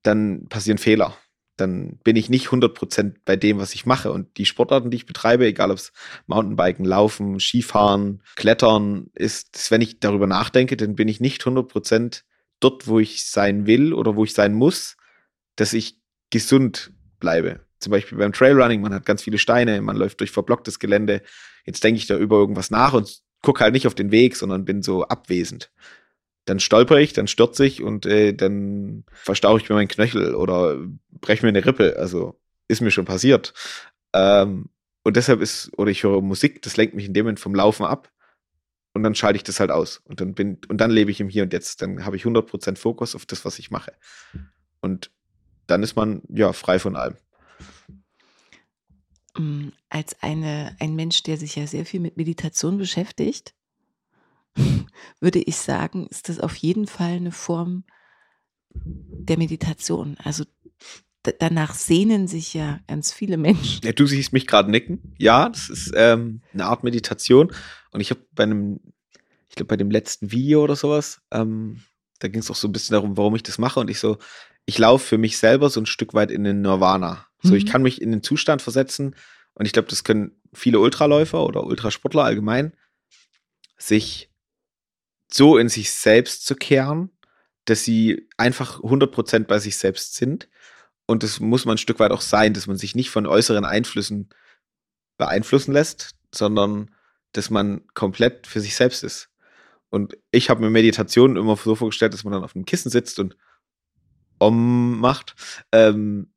dann 0.02 0.48
passieren 0.48 0.78
Fehler. 0.78 1.16
Dann 1.56 1.98
bin 2.02 2.16
ich 2.16 2.28
nicht 2.28 2.48
100% 2.48 3.14
bei 3.24 3.36
dem, 3.36 3.58
was 3.58 3.76
ich 3.76 3.86
mache. 3.86 4.10
Und 4.10 4.38
die 4.38 4.46
Sportarten, 4.46 4.90
die 4.90 4.96
ich 4.96 5.06
betreibe, 5.06 5.46
egal 5.46 5.70
ob 5.70 5.78
es 5.78 5.92
Mountainbiken, 6.26 6.84
Laufen, 6.84 7.38
Skifahren, 7.38 8.24
Klettern 8.34 9.12
ist, 9.14 9.70
wenn 9.70 9.82
ich 9.82 10.00
darüber 10.00 10.26
nachdenke, 10.26 10.76
dann 10.76 10.96
bin 10.96 11.06
ich 11.06 11.20
nicht 11.20 11.42
100% 11.42 12.24
dort, 12.60 12.86
wo 12.86 13.00
ich 13.00 13.24
sein 13.24 13.66
will 13.66 13.92
oder 13.92 14.16
wo 14.16 14.24
ich 14.24 14.34
sein 14.34 14.54
muss, 14.54 14.96
dass 15.56 15.72
ich 15.72 16.00
gesund 16.30 16.92
bleibe 17.20 17.64
zum 17.84 17.92
Beispiel 17.92 18.18
beim 18.18 18.32
Trailrunning, 18.32 18.80
man 18.80 18.92
hat 18.92 19.06
ganz 19.06 19.22
viele 19.22 19.38
Steine, 19.38 19.80
man 19.80 19.96
läuft 19.96 20.18
durch 20.18 20.32
verblocktes 20.32 20.80
Gelände. 20.80 21.22
Jetzt 21.64 21.84
denke 21.84 21.98
ich 21.98 22.06
da 22.06 22.16
über 22.16 22.36
irgendwas 22.36 22.70
nach 22.70 22.94
und 22.94 23.20
gucke 23.42 23.62
halt 23.62 23.74
nicht 23.74 23.86
auf 23.86 23.94
den 23.94 24.10
Weg, 24.10 24.36
sondern 24.36 24.64
bin 24.64 24.82
so 24.82 25.04
abwesend. 25.04 25.70
Dann 26.46 26.60
stolper 26.60 26.98
ich, 26.98 27.12
dann 27.12 27.28
stürze 27.28 27.64
ich 27.64 27.82
und 27.82 28.06
äh, 28.06 28.32
dann 28.32 29.04
verstauche 29.12 29.58
ich 29.58 29.68
mir 29.68 29.76
meinen 29.76 29.88
Knöchel 29.88 30.34
oder 30.34 30.78
breche 31.20 31.44
mir 31.44 31.50
eine 31.50 31.64
Rippe. 31.64 31.96
Also 31.98 32.40
ist 32.68 32.80
mir 32.80 32.90
schon 32.90 33.04
passiert. 33.04 33.54
Ähm, 34.12 34.70
und 35.04 35.16
deshalb 35.16 35.40
ist, 35.40 35.70
oder 35.76 35.90
ich 35.90 36.02
höre 36.02 36.22
Musik, 36.22 36.62
das 36.62 36.76
lenkt 36.76 36.94
mich 36.94 37.06
in 37.06 37.14
dem 37.14 37.26
Moment 37.26 37.40
vom 37.40 37.54
Laufen 37.54 37.84
ab. 37.84 38.10
Und 38.94 39.02
dann 39.02 39.14
schalte 39.16 39.36
ich 39.36 39.42
das 39.42 39.60
halt 39.60 39.72
aus. 39.72 40.00
Und 40.04 40.20
dann 40.20 40.34
bin, 40.34 40.58
und 40.68 40.78
dann 40.78 40.90
lebe 40.90 41.10
ich 41.10 41.20
im 41.20 41.28
Hier 41.28 41.42
und 41.42 41.52
Jetzt. 41.52 41.82
Dann 41.82 42.04
habe 42.04 42.16
ich 42.16 42.24
100% 42.24 42.76
Fokus 42.76 43.14
auf 43.14 43.26
das, 43.26 43.44
was 43.44 43.58
ich 43.58 43.70
mache. 43.70 43.92
Und 44.80 45.10
dann 45.66 45.82
ist 45.82 45.96
man, 45.96 46.22
ja, 46.28 46.52
frei 46.52 46.78
von 46.78 46.94
allem. 46.94 47.16
Mm, 49.36 49.70
als 49.88 50.22
eine, 50.22 50.76
ein 50.78 50.94
Mensch, 50.94 51.24
der 51.24 51.36
sich 51.36 51.56
ja 51.56 51.66
sehr 51.66 51.84
viel 51.84 51.98
mit 51.98 52.16
Meditation 52.16 52.78
beschäftigt, 52.78 53.54
würde 55.20 55.40
ich 55.40 55.56
sagen, 55.56 56.06
ist 56.06 56.28
das 56.28 56.38
auf 56.38 56.54
jeden 56.54 56.86
Fall 56.86 57.14
eine 57.14 57.32
Form 57.32 57.84
der 58.70 59.38
Meditation. 59.38 60.16
Also 60.22 60.44
danach 61.38 61.74
sehnen 61.74 62.28
sich 62.28 62.54
ja 62.54 62.80
ganz 62.86 63.12
viele 63.12 63.36
Menschen. 63.36 63.84
Ja, 63.84 63.92
du 63.92 64.06
siehst 64.06 64.32
mich 64.32 64.46
gerade 64.46 64.70
nicken. 64.70 65.14
Ja, 65.18 65.48
das 65.48 65.68
ist 65.68 65.92
ähm, 65.94 66.42
eine 66.52 66.66
Art 66.66 66.84
Meditation. 66.84 67.52
Und 67.90 68.00
ich 68.00 68.10
habe 68.10 68.20
bei 68.32 68.44
einem, 68.44 68.80
ich 69.48 69.56
glaube, 69.56 69.68
bei 69.68 69.76
dem 69.76 69.90
letzten 69.90 70.30
Video 70.32 70.62
oder 70.62 70.76
sowas, 70.76 71.20
ähm, 71.30 71.82
da 72.18 72.28
ging 72.28 72.40
es 72.40 72.50
auch 72.50 72.56
so 72.56 72.68
ein 72.68 72.72
bisschen 72.72 72.94
darum, 72.94 73.16
warum 73.16 73.34
ich 73.36 73.42
das 73.42 73.58
mache. 73.58 73.80
Und 73.80 73.90
ich 73.90 73.98
so, 73.98 74.18
ich 74.66 74.78
laufe 74.78 75.06
für 75.06 75.18
mich 75.18 75.38
selber 75.38 75.70
so 75.70 75.80
ein 75.80 75.86
Stück 75.86 76.14
weit 76.14 76.30
in 76.30 76.44
den 76.44 76.62
Nirvana. 76.62 77.26
So, 77.42 77.50
mhm. 77.50 77.56
ich 77.56 77.66
kann 77.66 77.82
mich 77.82 78.00
in 78.00 78.10
den 78.10 78.22
Zustand 78.22 78.62
versetzen 78.62 79.14
und 79.54 79.66
ich 79.66 79.72
glaube, 79.72 79.88
das 79.88 80.04
können 80.04 80.32
viele 80.52 80.80
Ultraläufer 80.80 81.44
oder 81.44 81.64
Ultrasportler 81.64 82.24
allgemein, 82.24 82.72
sich 83.76 84.30
so 85.30 85.56
in 85.56 85.68
sich 85.68 85.92
selbst 85.92 86.46
zu 86.46 86.54
kehren, 86.54 87.10
dass 87.64 87.84
sie 87.84 88.28
einfach 88.36 88.80
100% 88.80 89.44
bei 89.44 89.58
sich 89.58 89.76
selbst 89.76 90.14
sind. 90.14 90.48
Und 91.06 91.22
das 91.22 91.40
muss 91.40 91.64
man 91.64 91.74
ein 91.74 91.78
Stück 91.78 91.98
weit 91.98 92.12
auch 92.12 92.20
sein, 92.20 92.54
dass 92.54 92.66
man 92.66 92.76
sich 92.76 92.94
nicht 92.94 93.10
von 93.10 93.26
äußeren 93.26 93.64
Einflüssen 93.64 94.30
beeinflussen 95.18 95.72
lässt, 95.72 96.14
sondern 96.34 96.90
dass 97.32 97.50
man 97.50 97.86
komplett 97.94 98.46
für 98.46 98.60
sich 98.60 98.74
selbst 98.74 99.04
ist. 99.04 99.30
Und 99.90 100.16
ich 100.30 100.50
habe 100.50 100.60
mir 100.60 100.70
Meditation 100.70 101.36
immer 101.36 101.56
so 101.56 101.74
vorgestellt, 101.74 102.14
dass 102.14 102.24
man 102.24 102.32
dann 102.32 102.44
auf 102.44 102.56
einem 102.56 102.64
Kissen 102.64 102.90
sitzt 102.90 103.18
und 103.18 103.36
Om 104.38 104.98
macht. 104.98 105.36
Ähm, 105.72 106.32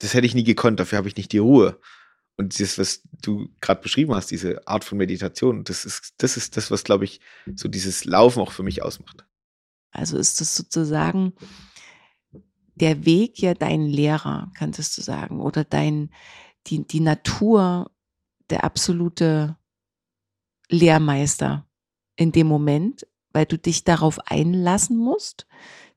das 0.00 0.14
hätte 0.14 0.26
ich 0.26 0.34
nie 0.34 0.44
gekonnt, 0.44 0.80
dafür 0.80 0.98
habe 0.98 1.08
ich 1.08 1.16
nicht 1.16 1.32
die 1.32 1.38
Ruhe. 1.38 1.78
Und 2.36 2.58
das, 2.60 2.78
was 2.78 3.02
du 3.22 3.48
gerade 3.60 3.80
beschrieben 3.80 4.14
hast, 4.14 4.30
diese 4.30 4.66
Art 4.66 4.84
von 4.84 4.98
Meditation, 4.98 5.64
das 5.64 5.84
ist, 5.84 6.14
das 6.18 6.36
ist 6.36 6.56
das, 6.56 6.70
was, 6.70 6.84
glaube 6.84 7.04
ich, 7.04 7.20
so 7.54 7.68
dieses 7.68 8.04
Laufen 8.04 8.40
auch 8.40 8.52
für 8.52 8.62
mich 8.62 8.82
ausmacht. 8.82 9.24
Also 9.90 10.18
ist 10.18 10.40
das 10.40 10.54
sozusagen 10.54 11.32
der 12.76 13.04
Weg 13.04 13.40
ja 13.40 13.54
dein 13.54 13.86
Lehrer, 13.86 14.50
könntest 14.56 14.96
du 14.96 15.02
sagen, 15.02 15.40
oder 15.40 15.64
dein, 15.64 16.10
die, 16.66 16.86
die 16.86 17.00
Natur, 17.00 17.90
der 18.50 18.64
absolute 18.64 19.56
Lehrmeister 20.68 21.66
in 22.16 22.32
dem 22.32 22.46
Moment, 22.46 23.06
weil 23.32 23.46
du 23.46 23.58
dich 23.58 23.84
darauf 23.84 24.18
einlassen 24.26 24.96
musst, 24.96 25.46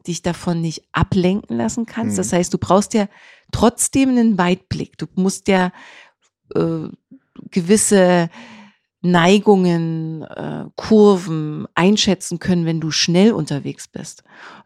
dich 0.07 0.21
davon 0.21 0.61
nicht 0.61 0.83
ablenken 0.91 1.57
lassen 1.57 1.85
kannst. 1.85 2.13
Mhm. 2.13 2.17
Das 2.17 2.33
heißt, 2.33 2.53
du 2.53 2.57
brauchst 2.57 2.93
ja 2.93 3.07
trotzdem 3.51 4.09
einen 4.09 4.37
Weitblick. 4.37 4.97
Du 4.97 5.05
musst 5.15 5.47
ja 5.47 5.71
äh, 6.55 6.87
gewisse 7.51 8.29
Neigungen, 9.01 10.23
äh, 10.23 10.65
Kurven 10.75 11.67
einschätzen 11.73 12.39
können, 12.39 12.65
wenn 12.65 12.81
du 12.81 12.91
schnell 12.91 13.31
unterwegs 13.31 13.87
bist. 13.87 14.23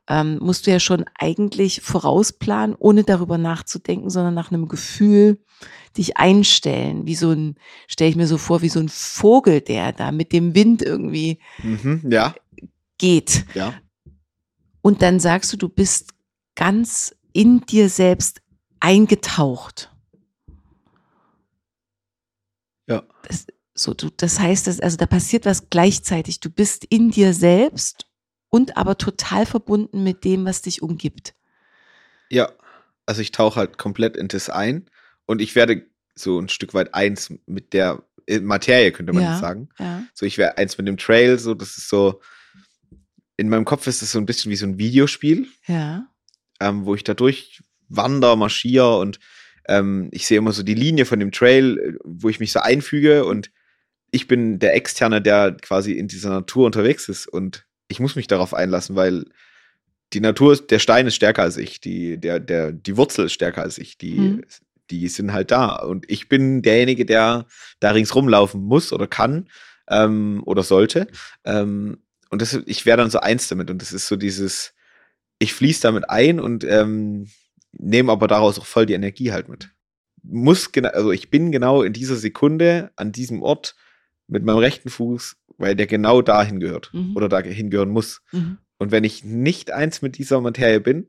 Ähm, 0.07 0.39
musst 0.39 0.65
du 0.65 0.71
ja 0.71 0.79
schon 0.79 1.05
eigentlich 1.19 1.81
vorausplanen, 1.81 2.75
ohne 2.77 3.03
darüber 3.03 3.37
nachzudenken, 3.37 4.09
sondern 4.09 4.33
nach 4.33 4.51
einem 4.51 4.67
Gefühl 4.67 5.39
dich 5.97 6.17
einstellen. 6.17 7.05
Wie 7.05 7.15
so 7.15 7.31
ein, 7.31 7.55
stelle 7.87 8.09
ich 8.09 8.15
mir 8.15 8.27
so 8.27 8.39
vor, 8.39 8.61
wie 8.63 8.69
so 8.69 8.79
ein 8.79 8.89
Vogel, 8.89 9.61
der 9.61 9.93
da 9.93 10.11
mit 10.11 10.31
dem 10.31 10.55
Wind 10.55 10.81
irgendwie 10.81 11.39
mhm, 11.61 12.01
ja. 12.09 12.33
geht. 12.97 13.45
Ja. 13.53 13.75
Und 14.81 15.01
dann 15.03 15.19
sagst 15.19 15.53
du, 15.53 15.57
du 15.57 15.69
bist 15.69 16.13
ganz 16.55 17.15
in 17.33 17.61
dir 17.61 17.89
selbst 17.89 18.41
eingetaucht. 18.79 19.91
Ja. 22.87 23.03
Das, 23.27 23.47
so, 23.75 23.93
du, 23.93 24.09
das 24.15 24.39
heißt, 24.39 24.67
dass, 24.67 24.79
also 24.79 24.97
da 24.97 25.05
passiert 25.05 25.45
was 25.45 25.69
gleichzeitig. 25.69 26.39
Du 26.39 26.49
bist 26.49 26.85
in 26.85 27.09
dir 27.09 27.33
selbst 27.33 28.07
und 28.49 28.77
aber 28.77 28.97
total 28.97 29.45
verbunden 29.45 30.03
mit 30.03 30.23
dem, 30.23 30.45
was 30.45 30.61
dich 30.61 30.81
umgibt. 30.81 31.33
Ja, 32.29 32.51
also 33.05 33.21
ich 33.21 33.31
tauche 33.31 33.59
halt 33.59 33.77
komplett 33.77 34.15
in 34.15 34.27
das 34.27 34.49
ein 34.49 34.89
und 35.25 35.41
ich 35.41 35.55
werde 35.55 35.85
so 36.15 36.39
ein 36.39 36.49
Stück 36.49 36.73
weit 36.75 36.93
eins 36.93 37.33
mit 37.47 37.73
der 37.73 38.03
äh, 38.27 38.39
Materie, 38.39 38.91
könnte 38.91 39.13
man 39.13 39.23
ja, 39.23 39.39
sagen. 39.39 39.69
Ja. 39.79 40.03
So, 40.13 40.25
ich 40.25 40.37
wäre 40.37 40.57
eins 40.57 40.77
mit 40.77 40.87
dem 40.87 40.97
Trail, 40.97 41.39
so, 41.39 41.55
das 41.55 41.77
ist 41.77 41.89
so, 41.89 42.21
in 43.37 43.49
meinem 43.49 43.65
Kopf 43.65 43.87
ist 43.87 44.03
es 44.03 44.11
so 44.11 44.19
ein 44.19 44.27
bisschen 44.27 44.51
wie 44.51 44.55
so 44.55 44.67
ein 44.67 44.77
Videospiel. 44.77 45.47
Ja. 45.65 46.07
Ähm, 46.59 46.85
wo 46.85 46.93
ich 46.93 47.03
da 47.03 47.15
durchwander, 47.15 48.35
marschiere 48.35 48.99
und 48.99 49.19
ähm, 49.67 50.09
ich 50.11 50.27
sehe 50.27 50.37
immer 50.37 50.51
so 50.51 50.61
die 50.61 50.75
Linie 50.75 51.05
von 51.05 51.19
dem 51.19 51.31
Trail, 51.31 51.79
äh, 51.79 51.97
wo 52.03 52.29
ich 52.29 52.39
mich 52.39 52.51
so 52.51 52.59
einfüge 52.59 53.25
und 53.25 53.51
ich 54.13 54.27
bin 54.27 54.59
der 54.59 54.75
Externe, 54.75 55.21
der 55.21 55.57
quasi 55.59 55.93
in 55.93 56.07
dieser 56.07 56.29
Natur 56.29 56.67
unterwegs 56.67 57.09
ist 57.09 57.27
und 57.27 57.65
ich 57.87 57.99
muss 57.99 58.15
mich 58.15 58.27
darauf 58.27 58.53
einlassen, 58.53 58.95
weil 58.95 59.25
die 60.13 60.19
Natur, 60.19 60.55
der 60.55 60.77
Stein 60.77 61.07
ist 61.07 61.15
stärker 61.15 61.41
als 61.41 61.57
ich, 61.57 61.81
die, 61.81 62.19
der, 62.19 62.39
der, 62.39 62.71
die 62.71 62.95
Wurzel 62.95 63.25
ist 63.25 63.33
stärker 63.33 63.63
als 63.63 63.79
ich, 63.79 63.97
die, 63.97 64.17
hm. 64.17 64.45
die 64.91 65.07
sind 65.07 65.33
halt 65.33 65.49
da 65.49 65.77
und 65.77 66.09
ich 66.11 66.29
bin 66.29 66.61
derjenige, 66.61 67.07
der 67.07 67.47
da 67.79 67.89
ringsrum 67.89 68.29
laufen 68.29 68.61
muss 68.61 68.93
oder 68.93 69.07
kann 69.07 69.49
ähm, 69.89 70.43
oder 70.45 70.61
sollte. 70.61 71.07
Ähm, 71.43 71.97
und 72.29 72.43
das, 72.43 72.53
ich 72.67 72.85
wäre 72.85 72.97
dann 72.97 73.09
so 73.09 73.19
eins 73.19 73.47
damit. 73.47 73.71
Und 73.71 73.81
das 73.81 73.93
ist 73.93 74.07
so 74.07 74.15
dieses, 74.15 74.75
ich 75.39 75.53
fließe 75.53 75.81
damit 75.81 76.09
ein 76.09 76.39
und 76.39 76.63
ähm, 76.63 77.29
nehme 77.71 78.11
aber 78.11 78.27
daraus 78.27 78.59
auch 78.59 78.65
voll 78.67 78.85
die 78.85 78.93
Energie 78.93 79.31
halt 79.31 79.49
mit. 79.49 79.71
muss 80.21 80.71
genau, 80.71 80.89
also 80.89 81.11
ich 81.11 81.31
bin 81.31 81.51
genau 81.51 81.81
in 81.81 81.93
dieser 81.93 82.15
Sekunde 82.15 82.91
an 82.95 83.11
diesem 83.11 83.41
Ort 83.41 83.75
mit 84.27 84.43
meinem 84.43 84.57
rechten 84.57 84.89
Fuß, 84.89 85.35
weil 85.57 85.75
der 85.75 85.87
genau 85.87 86.21
dahin 86.21 86.59
gehört 86.59 86.89
Mhm. 86.93 87.15
oder 87.15 87.29
dahin 87.29 87.69
gehören 87.69 87.89
muss. 87.89 88.21
Mhm. 88.31 88.57
Und 88.77 88.91
wenn 88.91 89.03
ich 89.03 89.23
nicht 89.23 89.71
eins 89.71 90.01
mit 90.01 90.17
dieser 90.17 90.41
Materie 90.41 90.79
bin, 90.79 91.07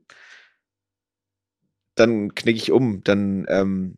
dann 1.95 2.35
knicke 2.35 2.57
ich 2.57 2.71
um, 2.71 3.03
dann, 3.03 3.45
ähm, 3.49 3.97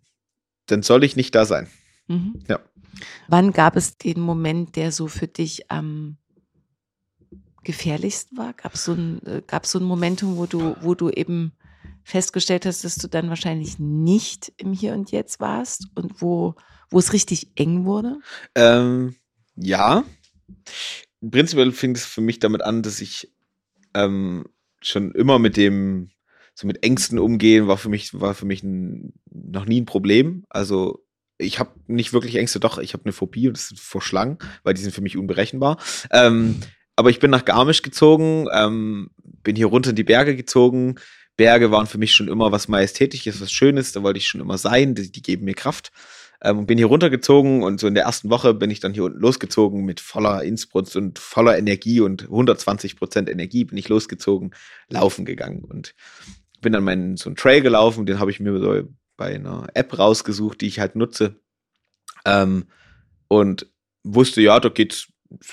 dann 0.68 0.84
soll 0.84 1.04
ich 1.04 1.16
nicht 1.16 1.34
da 1.36 1.46
sein. 1.46 1.68
Mhm. 2.08 2.40
Ja. 2.48 2.60
Wann 3.28 3.52
gab 3.52 3.76
es 3.76 3.98
den 3.98 4.20
Moment, 4.20 4.76
der 4.76 4.92
so 4.92 5.08
für 5.08 5.28
dich 5.28 5.70
am 5.72 6.18
gefährlichsten 7.64 8.38
war? 8.38 8.54
Gab 8.54 8.76
es 8.76 8.86
so 8.86 8.94
ein, 8.94 9.22
äh, 9.26 9.42
gab's 9.46 9.72
so 9.72 9.80
ein 9.80 9.86
Momentum, 9.86 10.38
wo 10.38 10.46
du, 10.46 10.76
wo 10.82 10.96
du 10.96 11.10
eben 11.10 11.54
festgestellt 12.04 12.66
hast, 12.66 12.84
dass 12.84 12.96
du 12.96 13.08
dann 13.08 13.30
wahrscheinlich 13.30 13.80
nicht 13.80 14.54
im 14.58 14.72
Hier 14.74 14.94
und 14.94 15.12
Jetzt 15.12 15.40
warst 15.40 15.88
und 15.96 16.22
wo, 16.22 16.56
wo 16.90 17.00
es 17.00 17.14
richtig 17.14 17.50
eng 17.56 17.86
wurde? 17.86 18.20
Ähm, 18.56 19.16
ja. 19.56 20.04
Prinzipiell 21.28 21.72
fing 21.72 21.96
es 21.96 22.06
für 22.06 22.22
mich 22.22 22.40
damit 22.40 22.62
an, 22.62 22.84
dass 22.84 23.02
ich 23.02 23.32
ähm, 23.94 24.46
schon 24.82 25.12
immer 25.12 25.40
mit 25.40 25.58
dem, 25.58 26.12
so 26.54 26.68
mit 26.68 26.84
Ängsten 26.84 27.20
umgehen, 27.20 27.68
war 27.68 27.78
für 27.78 27.90
mich, 27.90 28.20
war 28.20 28.34
für 28.34 28.46
mich 28.46 28.64
ein, 28.64 29.14
noch 29.32 29.66
nie 29.66 29.82
ein 29.82 29.86
Problem. 29.86 30.46
Also 30.50 31.04
ich 31.38 31.60
habe 31.60 31.72
nicht 31.88 32.14
wirklich 32.14 32.36
Ängste, 32.36 32.60
doch, 32.60 32.78
ich 32.78 32.94
habe 32.94 33.06
eine 33.06 33.14
Phobie 33.14 33.48
und 33.48 33.58
das 33.58 33.72
ist 33.72 33.80
vor 33.80 34.02
Schlangen, 34.02 34.38
weil 34.64 34.74
die 34.74 34.82
sind 34.82 34.94
für 34.94 35.02
mich 35.02 35.18
unberechenbar. 35.18 35.78
Ähm, 36.12 36.60
aber 36.96 37.10
ich 37.12 37.20
bin 37.20 37.30
nach 37.30 37.46
Garmisch 37.46 37.84
gezogen, 37.84 38.48
ähm, 38.54 39.12
bin 39.44 39.56
hier 39.56 39.68
runter 39.68 39.92
in 39.92 39.96
die 39.96 40.04
Berge 40.04 40.36
gezogen. 40.36 40.96
Berge 41.36 41.70
waren 41.70 41.86
für 41.86 42.00
mich 42.00 42.16
schon 42.16 42.28
immer 42.28 42.52
was 42.52 42.68
Majestätisches, 42.68 43.40
was 43.40 43.52
Schönes, 43.52 43.92
da 43.92 44.02
wollte 44.02 44.18
ich 44.18 44.28
schon 44.28 44.42
immer 44.42 44.58
sein, 44.58 44.96
die, 44.96 45.12
die 45.12 45.22
geben 45.22 45.46
mir 45.46 45.54
Kraft. 45.54 45.92
Ähm, 46.42 46.66
bin 46.66 46.78
hier 46.78 46.88
runtergezogen 46.88 47.64
und 47.64 47.80
so 47.80 47.88
in 47.88 47.96
der 47.96 48.04
ersten 48.04 48.30
Woche 48.30 48.54
bin 48.54 48.70
ich 48.70 48.80
dann 48.80 48.94
hier 48.94 49.06
unten 49.06 49.20
losgezogen 49.20 49.86
mit 49.86 50.00
voller 50.00 50.44
Innsbruck 50.44 50.96
und 50.96 51.18
voller 51.18 51.58
Energie 51.58 52.00
und 52.00 52.24
120 52.24 52.96
Prozent 52.96 53.30
Energie 53.30 53.64
bin 53.64 53.78
ich 53.78 53.90
losgezogen, 53.90 54.52
laufen 54.88 55.26
gegangen 55.26 55.64
und 55.64 55.96
bin 56.62 56.74
dann 56.74 56.84
meinen 56.84 57.18
so 57.18 57.30
einen 57.30 57.38
Trail 57.38 57.62
gelaufen, 57.62 58.06
den 58.06 58.20
habe 58.20 58.32
ich 58.32 58.40
mir 58.40 58.60
so 58.60 58.84
bei 59.16 59.36
einer 59.36 59.68
App 59.74 59.98
rausgesucht, 59.98 60.62
die 60.62 60.68
ich 60.68 60.80
halt 60.80 60.96
nutze 60.96 61.40
ähm, 62.26 62.66
und 63.28 63.68
wusste, 64.04 64.42
ja, 64.42 64.60
da 64.60 64.70
geht's 64.70 65.08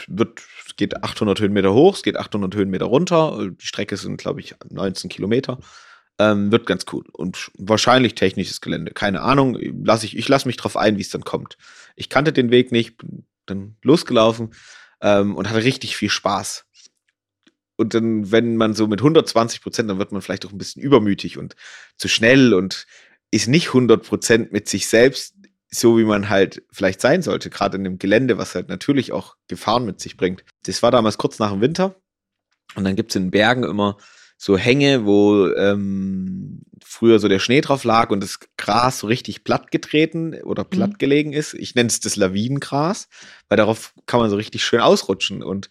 wird, 0.06 0.42
geht 0.76 1.02
800 1.02 1.40
Höhenmeter 1.40 1.72
hoch, 1.72 1.96
es 1.96 2.02
geht 2.02 2.16
800 2.16 2.54
Höhenmeter 2.54 2.86
runter. 2.86 3.50
Die 3.50 3.66
Strecke 3.66 3.96
sind, 3.96 4.18
glaube 4.18 4.40
ich, 4.40 4.54
19 4.70 5.10
Kilometer. 5.10 5.58
Ähm, 6.18 6.52
wird 6.52 6.66
ganz 6.66 6.84
cool. 6.92 7.04
Und 7.12 7.50
wahrscheinlich 7.58 8.14
technisches 8.14 8.60
Gelände. 8.60 8.92
Keine 8.92 9.22
Ahnung. 9.22 9.58
Lass 9.84 10.04
ich 10.04 10.16
ich 10.16 10.28
lasse 10.28 10.46
mich 10.46 10.56
drauf 10.56 10.76
ein, 10.76 10.96
wie 10.96 11.02
es 11.02 11.10
dann 11.10 11.24
kommt. 11.24 11.56
Ich 11.96 12.08
kannte 12.08 12.32
den 12.32 12.50
Weg 12.50 12.70
nicht, 12.70 12.98
bin 12.98 13.26
dann 13.46 13.76
losgelaufen 13.82 14.54
ähm, 15.00 15.34
und 15.34 15.48
hatte 15.48 15.64
richtig 15.64 15.96
viel 15.96 16.10
Spaß. 16.10 16.66
Und 17.76 17.94
dann, 17.94 18.30
wenn 18.30 18.56
man 18.56 18.74
so 18.74 18.86
mit 18.86 19.00
120 19.00 19.60
Prozent, 19.60 19.90
dann 19.90 19.98
wird 19.98 20.12
man 20.12 20.22
vielleicht 20.22 20.46
auch 20.46 20.52
ein 20.52 20.58
bisschen 20.58 20.82
übermütig 20.82 21.38
und 21.38 21.56
zu 21.96 22.06
schnell 22.06 22.54
und 22.54 22.86
ist 23.32 23.48
nicht 23.48 23.68
100 23.68 24.06
Prozent 24.06 24.52
mit 24.52 24.68
sich 24.68 24.86
selbst 24.86 25.34
so 25.74 25.98
wie 25.98 26.04
man 26.04 26.28
halt 26.28 26.62
vielleicht 26.70 27.00
sein 27.00 27.22
sollte, 27.22 27.50
gerade 27.50 27.76
in 27.76 27.84
dem 27.84 27.98
Gelände, 27.98 28.38
was 28.38 28.54
halt 28.54 28.68
natürlich 28.68 29.12
auch 29.12 29.36
Gefahren 29.48 29.84
mit 29.84 30.00
sich 30.00 30.16
bringt. 30.16 30.44
Das 30.64 30.82
war 30.82 30.90
damals 30.90 31.18
kurz 31.18 31.38
nach 31.38 31.50
dem 31.50 31.60
Winter 31.60 31.96
und 32.74 32.84
dann 32.84 32.96
gibt's 32.96 33.16
in 33.16 33.24
den 33.24 33.30
Bergen 33.30 33.64
immer 33.64 33.98
so 34.44 34.58
Hänge, 34.58 35.06
wo 35.06 35.46
ähm, 35.54 36.60
früher 36.84 37.18
so 37.18 37.28
der 37.28 37.38
Schnee 37.38 37.62
drauf 37.62 37.82
lag 37.84 38.10
und 38.10 38.22
das 38.22 38.40
Gras 38.58 38.98
so 38.98 39.06
richtig 39.06 39.42
platt 39.42 39.70
getreten 39.70 40.34
oder 40.42 40.64
platt 40.64 40.90
Mhm. 40.90 40.98
gelegen 40.98 41.32
ist. 41.32 41.54
Ich 41.54 41.74
nenne 41.74 41.86
es 41.86 42.00
das 42.00 42.16
Lawinengras, 42.16 43.08
weil 43.48 43.56
darauf 43.56 43.94
kann 44.04 44.20
man 44.20 44.28
so 44.28 44.36
richtig 44.36 44.62
schön 44.62 44.80
ausrutschen. 44.80 45.42
Und 45.42 45.70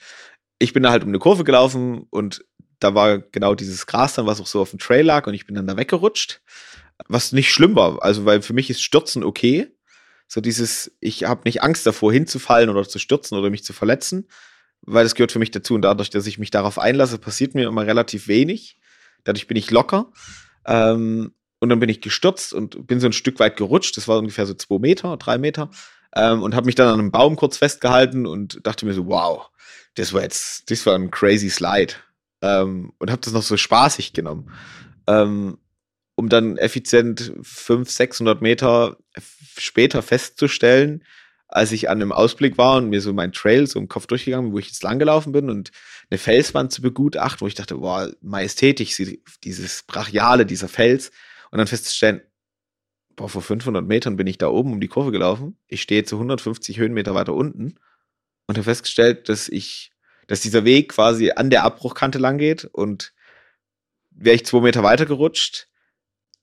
ich 0.57 0.73
bin 0.73 0.81
da 0.81 0.89
halt 0.89 1.03
um 1.03 1.09
eine 1.09 1.19
Kurve 1.19 1.43
gelaufen 1.43 2.07
und 2.09 2.43
da 2.79 2.95
war 2.95 3.19
genau 3.19 3.53
dieses 3.53 3.85
Gras 3.85 4.15
dann, 4.15 4.25
was 4.25 4.41
auch 4.41 4.47
so 4.47 4.59
auf 4.59 4.71
dem 4.71 4.79
Trail 4.79 5.05
lag 5.05 5.27
und 5.27 5.35
ich 5.35 5.45
bin 5.45 5.53
dann 5.53 5.67
da 5.67 5.77
weggerutscht, 5.77 6.41
was 7.07 7.31
nicht 7.31 7.53
schlimm 7.53 7.75
war. 7.75 8.01
Also, 8.01 8.25
weil 8.25 8.41
für 8.41 8.53
mich 8.53 8.71
ist 8.71 8.81
Stürzen 8.81 9.23
okay. 9.23 9.67
So 10.27 10.41
dieses, 10.41 10.91
ich 10.99 11.25
habe 11.25 11.41
nicht 11.45 11.61
Angst 11.61 11.85
davor, 11.85 12.11
hinzufallen 12.11 12.71
oder 12.71 12.89
zu 12.89 12.97
stürzen 12.97 13.37
oder 13.37 13.51
mich 13.51 13.63
zu 13.63 13.71
verletzen, 13.71 14.27
weil 14.85 15.03
das 15.03 15.15
gehört 15.15 15.31
für 15.31 15.39
mich 15.39 15.51
dazu. 15.51 15.75
Und 15.75 15.81
dadurch, 15.81 16.09
dass 16.09 16.27
ich 16.27 16.39
mich 16.39 16.51
darauf 16.51 16.79
einlasse, 16.79 17.17
passiert 17.17 17.55
mir 17.55 17.67
immer 17.67 17.85
relativ 17.85 18.27
wenig. 18.27 18.77
Dadurch 19.23 19.47
bin 19.47 19.57
ich 19.57 19.71
locker. 19.71 20.11
Ähm, 20.65 21.33
und 21.59 21.69
dann 21.69 21.79
bin 21.79 21.89
ich 21.89 22.01
gestürzt 22.01 22.53
und 22.53 22.87
bin 22.87 22.99
so 22.99 23.07
ein 23.07 23.13
Stück 23.13 23.39
weit 23.39 23.55
gerutscht. 23.55 23.95
Das 23.95 24.07
war 24.07 24.17
ungefähr 24.17 24.45
so 24.45 24.53
zwei 24.53 24.79
Meter, 24.79 25.15
drei 25.17 25.37
Meter. 25.37 25.69
Ähm, 26.15 26.43
und 26.43 26.55
habe 26.55 26.65
mich 26.65 26.75
dann 26.75 26.89
an 26.89 26.99
einem 26.99 27.11
Baum 27.11 27.35
kurz 27.35 27.57
festgehalten 27.57 28.25
und 28.25 28.59
dachte 28.67 28.85
mir 28.85 28.93
so, 28.93 29.07
wow, 29.07 29.49
das 29.95 30.13
war 30.13 30.21
jetzt, 30.21 30.69
das 30.69 30.85
war 30.85 30.95
ein 30.95 31.11
crazy 31.11 31.49
Slide. 31.49 31.93
Ähm, 32.41 32.93
und 32.99 33.09
habe 33.09 33.21
das 33.21 33.33
noch 33.33 33.43
so 33.43 33.55
spaßig 33.55 34.13
genommen. 34.13 34.51
Ähm, 35.07 35.57
um 36.15 36.29
dann 36.29 36.57
effizient 36.57 37.33
500, 37.41 37.89
600 37.89 38.41
Meter 38.41 38.97
später 39.57 40.01
festzustellen, 40.01 41.03
als 41.53 41.71
ich 41.71 41.87
an 41.87 42.01
einem 42.01 42.11
Ausblick 42.11 42.57
war 42.57 42.77
und 42.77 42.89
mir 42.89 42.99
so 42.99 43.13
mein 43.13 43.31
Trail 43.31 43.67
so 43.67 43.77
im 43.77 43.87
Kopf 43.87 44.07
durchgegangen 44.07 44.47
bin, 44.47 44.53
wo 44.55 44.59
ich 44.59 44.67
jetzt 44.67 44.81
langgelaufen 44.81 45.31
bin 45.31 45.51
und 45.51 45.71
eine 46.09 46.17
Felswand 46.17 46.71
zu 46.71 46.81
begutachten, 46.81 47.41
wo 47.41 47.47
ich 47.47 47.53
dachte, 47.53 47.75
boah, 47.75 48.11
majestätisch, 48.21 48.99
dieses 49.43 49.83
Brachiale, 49.83 50.47
dieser 50.47 50.67
Fels. 50.67 51.11
Und 51.51 51.59
dann 51.59 51.67
festzustellen, 51.67 52.21
boah, 53.15 53.29
vor 53.29 53.43
500 53.43 53.85
Metern 53.85 54.17
bin 54.17 54.25
ich 54.25 54.39
da 54.39 54.47
oben 54.47 54.73
um 54.73 54.81
die 54.81 54.87
Kurve 54.87 55.11
gelaufen. 55.11 55.55
Ich 55.67 55.83
stehe 55.83 56.03
zu 56.03 56.15
150 56.15 56.79
Höhenmeter 56.79 57.13
weiter 57.13 57.35
unten 57.35 57.75
und 58.47 58.57
habe 58.57 58.63
festgestellt, 58.63 59.29
dass 59.29 59.47
ich, 59.47 59.91
dass 60.25 60.41
dieser 60.41 60.65
Weg 60.65 60.89
quasi 60.89 61.33
an 61.35 61.51
der 61.51 61.65
Abbruchkante 61.65 62.17
lang 62.17 62.39
geht 62.39 62.65
und 62.65 63.13
wäre 64.09 64.35
ich 64.35 64.45
zwei 64.47 64.61
Meter 64.61 64.81
weiter 64.81 65.05
gerutscht, 65.05 65.67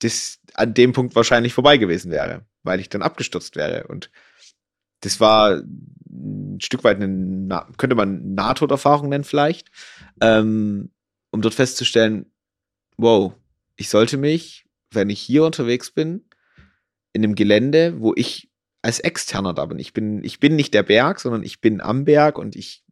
das 0.03 0.39
an 0.55 0.73
dem 0.73 0.93
Punkt 0.93 1.17
wahrscheinlich 1.17 1.53
vorbei 1.53 1.79
gewesen 1.79 2.13
wäre, 2.13 2.47
weil 2.63 2.79
ich 2.79 2.89
dann 2.89 3.03
abgestürzt 3.03 3.57
wäre. 3.57 3.89
Und 3.89 4.09
das 5.01 5.21
war 5.21 5.63
ein 6.11 6.59
Stück 6.61 6.85
weit 6.85 7.01
eine, 7.01 7.67
könnte 7.77 7.97
man 7.97 8.35
Nahtoderfahrung 8.35 9.09
nennen 9.09 9.25
vielleicht, 9.25 9.71
ähm, 10.21 10.91
um 11.31 11.43
dort 11.43 11.55
festzustellen, 11.55 12.27
wow, 12.97 13.33
ich 13.77 13.89
sollte 13.89 14.17
mich, 14.17 14.67
wenn 14.91 15.11
ich 15.11 15.21
hier 15.21 15.45
unterwegs 15.45 15.91
bin, 15.91 16.25
in 17.13 17.25
einem 17.25 17.35
Gelände, 17.35 18.01
wo 18.01 18.13
ich 18.15 18.51
als 18.83 19.01
Externer 19.01 19.55
da 19.55 19.67
bin. 19.67 19.79
Ich 19.79 19.93
bin, 19.93 20.25
ich 20.25 20.41
bin 20.41 20.57
nicht 20.57 20.75
der 20.75 20.83
Berg, 20.83 21.21
sondern 21.21 21.43
ich 21.43 21.61
bin 21.61 21.81
am 21.81 22.05
Berg 22.05 22.39
und 22.39 22.57
ich 22.57 22.85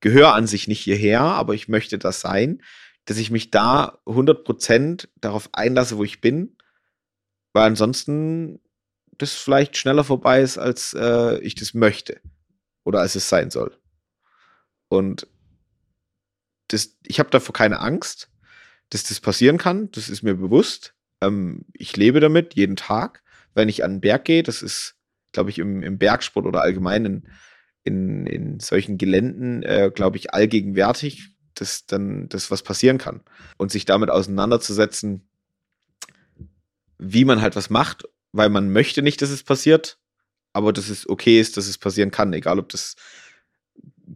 gehöre 0.00 0.34
an 0.34 0.46
sich 0.46 0.68
nicht 0.68 0.80
hierher, 0.80 1.20
aber 1.20 1.54
ich 1.54 1.68
möchte 1.68 1.98
das 1.98 2.20
sein, 2.20 2.62
dass 3.06 3.18
ich 3.18 3.30
mich 3.30 3.50
da 3.50 3.98
100% 4.06 5.08
darauf 5.20 5.48
einlasse, 5.52 5.96
wo 5.96 6.04
ich 6.04 6.20
bin, 6.20 6.56
weil 7.52 7.64
ansonsten 7.64 8.60
das 9.18 9.32
vielleicht 9.32 9.76
schneller 9.76 10.04
vorbei 10.04 10.42
ist, 10.42 10.58
als 10.58 10.94
äh, 10.94 11.38
ich 11.38 11.54
das 11.54 11.74
möchte 11.74 12.20
oder 12.84 13.00
als 13.00 13.14
es 13.14 13.28
sein 13.28 13.50
soll. 13.50 13.76
Und 14.88 15.26
das, 16.68 16.96
ich 17.04 17.18
habe 17.18 17.30
davor 17.30 17.52
keine 17.52 17.80
Angst, 17.80 18.30
dass 18.90 19.04
das 19.04 19.20
passieren 19.20 19.58
kann. 19.58 19.90
Das 19.92 20.08
ist 20.08 20.22
mir 20.22 20.34
bewusst. 20.34 20.94
Ähm, 21.20 21.64
ich 21.72 21.96
lebe 21.96 22.20
damit 22.20 22.54
jeden 22.54 22.76
Tag, 22.76 23.22
wenn 23.54 23.68
ich 23.68 23.84
an 23.84 23.94
den 23.94 24.00
Berg 24.00 24.24
gehe. 24.24 24.42
Das 24.42 24.62
ist, 24.62 24.96
glaube 25.32 25.50
ich, 25.50 25.58
im, 25.58 25.82
im 25.82 25.98
Bergsport 25.98 26.46
oder 26.46 26.62
allgemein 26.62 27.04
in, 27.04 27.28
in, 27.82 28.26
in 28.26 28.60
solchen 28.60 28.98
Geländen, 28.98 29.62
äh, 29.62 29.90
glaube 29.94 30.16
ich, 30.16 30.32
allgegenwärtig, 30.32 31.30
dass 31.54 31.86
dann 31.86 32.28
das 32.28 32.50
was 32.50 32.62
passieren 32.62 32.98
kann. 32.98 33.22
Und 33.58 33.70
sich 33.70 33.84
damit 33.84 34.10
auseinanderzusetzen, 34.10 35.28
wie 36.98 37.24
man 37.24 37.40
halt 37.40 37.56
was 37.56 37.70
macht, 37.70 38.04
weil 38.34 38.50
man 38.50 38.70
möchte 38.70 39.00
nicht, 39.00 39.22
dass 39.22 39.30
es 39.30 39.44
passiert, 39.44 39.96
aber 40.52 40.72
dass 40.72 40.88
es 40.88 41.08
okay 41.08 41.40
ist, 41.40 41.56
dass 41.56 41.68
es 41.68 41.78
passieren 41.78 42.10
kann, 42.10 42.32
egal 42.32 42.58
ob 42.58 42.68
das 42.68 42.96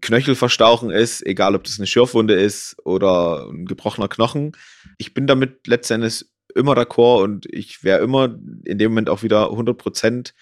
Knöchelverstauchen 0.00 0.90
ist, 0.90 1.24
egal 1.24 1.54
ob 1.54 1.64
das 1.64 1.78
eine 1.78 1.86
Schürfwunde 1.86 2.34
ist 2.34 2.76
oder 2.84 3.48
ein 3.48 3.64
gebrochener 3.64 4.08
Knochen. 4.08 4.52
Ich 4.98 5.14
bin 5.14 5.28
damit 5.28 5.68
letztendlich 5.68 6.26
immer 6.54 6.72
d'accord 6.72 7.22
und 7.22 7.46
ich 7.46 7.84
werde 7.84 8.04
immer 8.04 8.36
in 8.64 8.78
dem 8.78 8.90
Moment 8.90 9.08
auch 9.08 9.22
wieder 9.22 9.50
100% 9.50 10.32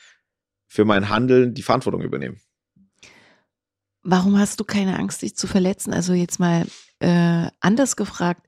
für 0.67 0.85
mein 0.87 1.11
Handeln 1.11 1.53
die 1.53 1.63
Verantwortung 1.63 2.01
übernehmen. 2.01 2.41
Warum 4.03 4.39
hast 4.39 4.59
du 4.59 4.65
keine 4.65 4.99
Angst, 4.99 5.21
dich 5.21 5.37
zu 5.37 5.47
verletzen? 5.47 5.93
Also 5.93 6.15
jetzt 6.15 6.41
mal 6.41 6.67
äh, 7.01 7.49
anders 7.61 7.97
gefragt, 7.97 8.46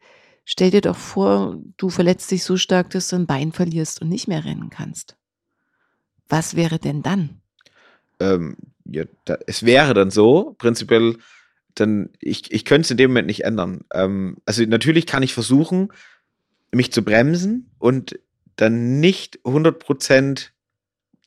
stell 0.49 0.71
dir 0.71 0.81
doch 0.81 0.97
vor, 0.97 1.61
du 1.77 1.91
verletzt 1.91 2.31
dich 2.31 2.43
so 2.43 2.57
stark, 2.57 2.89
dass 2.91 3.09
du 3.09 3.17
ein 3.17 3.27
Bein 3.27 3.53
verlierst 3.53 4.01
und 4.01 4.09
nicht 4.09 4.29
mehr 4.29 4.45
rennen 4.45 4.71
kannst. 4.71 5.17
Was 6.29 6.57
wäre 6.57 6.79
denn 6.79 7.03
dann? 7.03 7.41
ähm, 8.21 8.57
ja, 8.85 9.05
da, 9.25 9.39
es 9.47 9.65
wäre 9.65 9.95
dann 9.95 10.11
so, 10.11 10.55
prinzipiell, 10.59 11.17
dann, 11.75 12.11
ich, 12.21 12.51
ich 12.51 12.65
könnte 12.65 12.87
es 12.87 12.91
in 12.91 12.97
dem 12.97 13.11
Moment 13.11 13.27
nicht 13.27 13.45
ändern. 13.45 13.85
Ähm, 13.93 14.39
also 14.47 14.63
natürlich 14.65 15.07
kann 15.07 15.23
ich 15.23 15.35
versuchen, 15.35 15.93
mich 16.73 16.93
zu 16.93 17.03
bremsen 17.03 17.71
und 17.79 18.19
dann 18.57 19.01
nicht 19.01 19.39
100% 19.45 20.49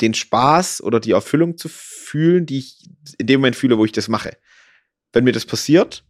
den 0.02 0.14
Spaß 0.14 0.82
oder 0.82 1.00
die 1.00 1.12
Erfüllung 1.12 1.58
zu 1.58 1.70
fühlen, 1.70 2.46
die 2.46 2.58
ich 2.58 2.90
in 3.18 3.28
dem 3.28 3.40
Moment 3.40 3.56
fühle, 3.56 3.78
wo 3.78 3.86
ich 3.86 3.92
das 3.92 4.08
mache. 4.08 4.38
Wenn 5.14 5.24
mir 5.24 5.32
das 5.32 5.46
passiert, 5.46 6.04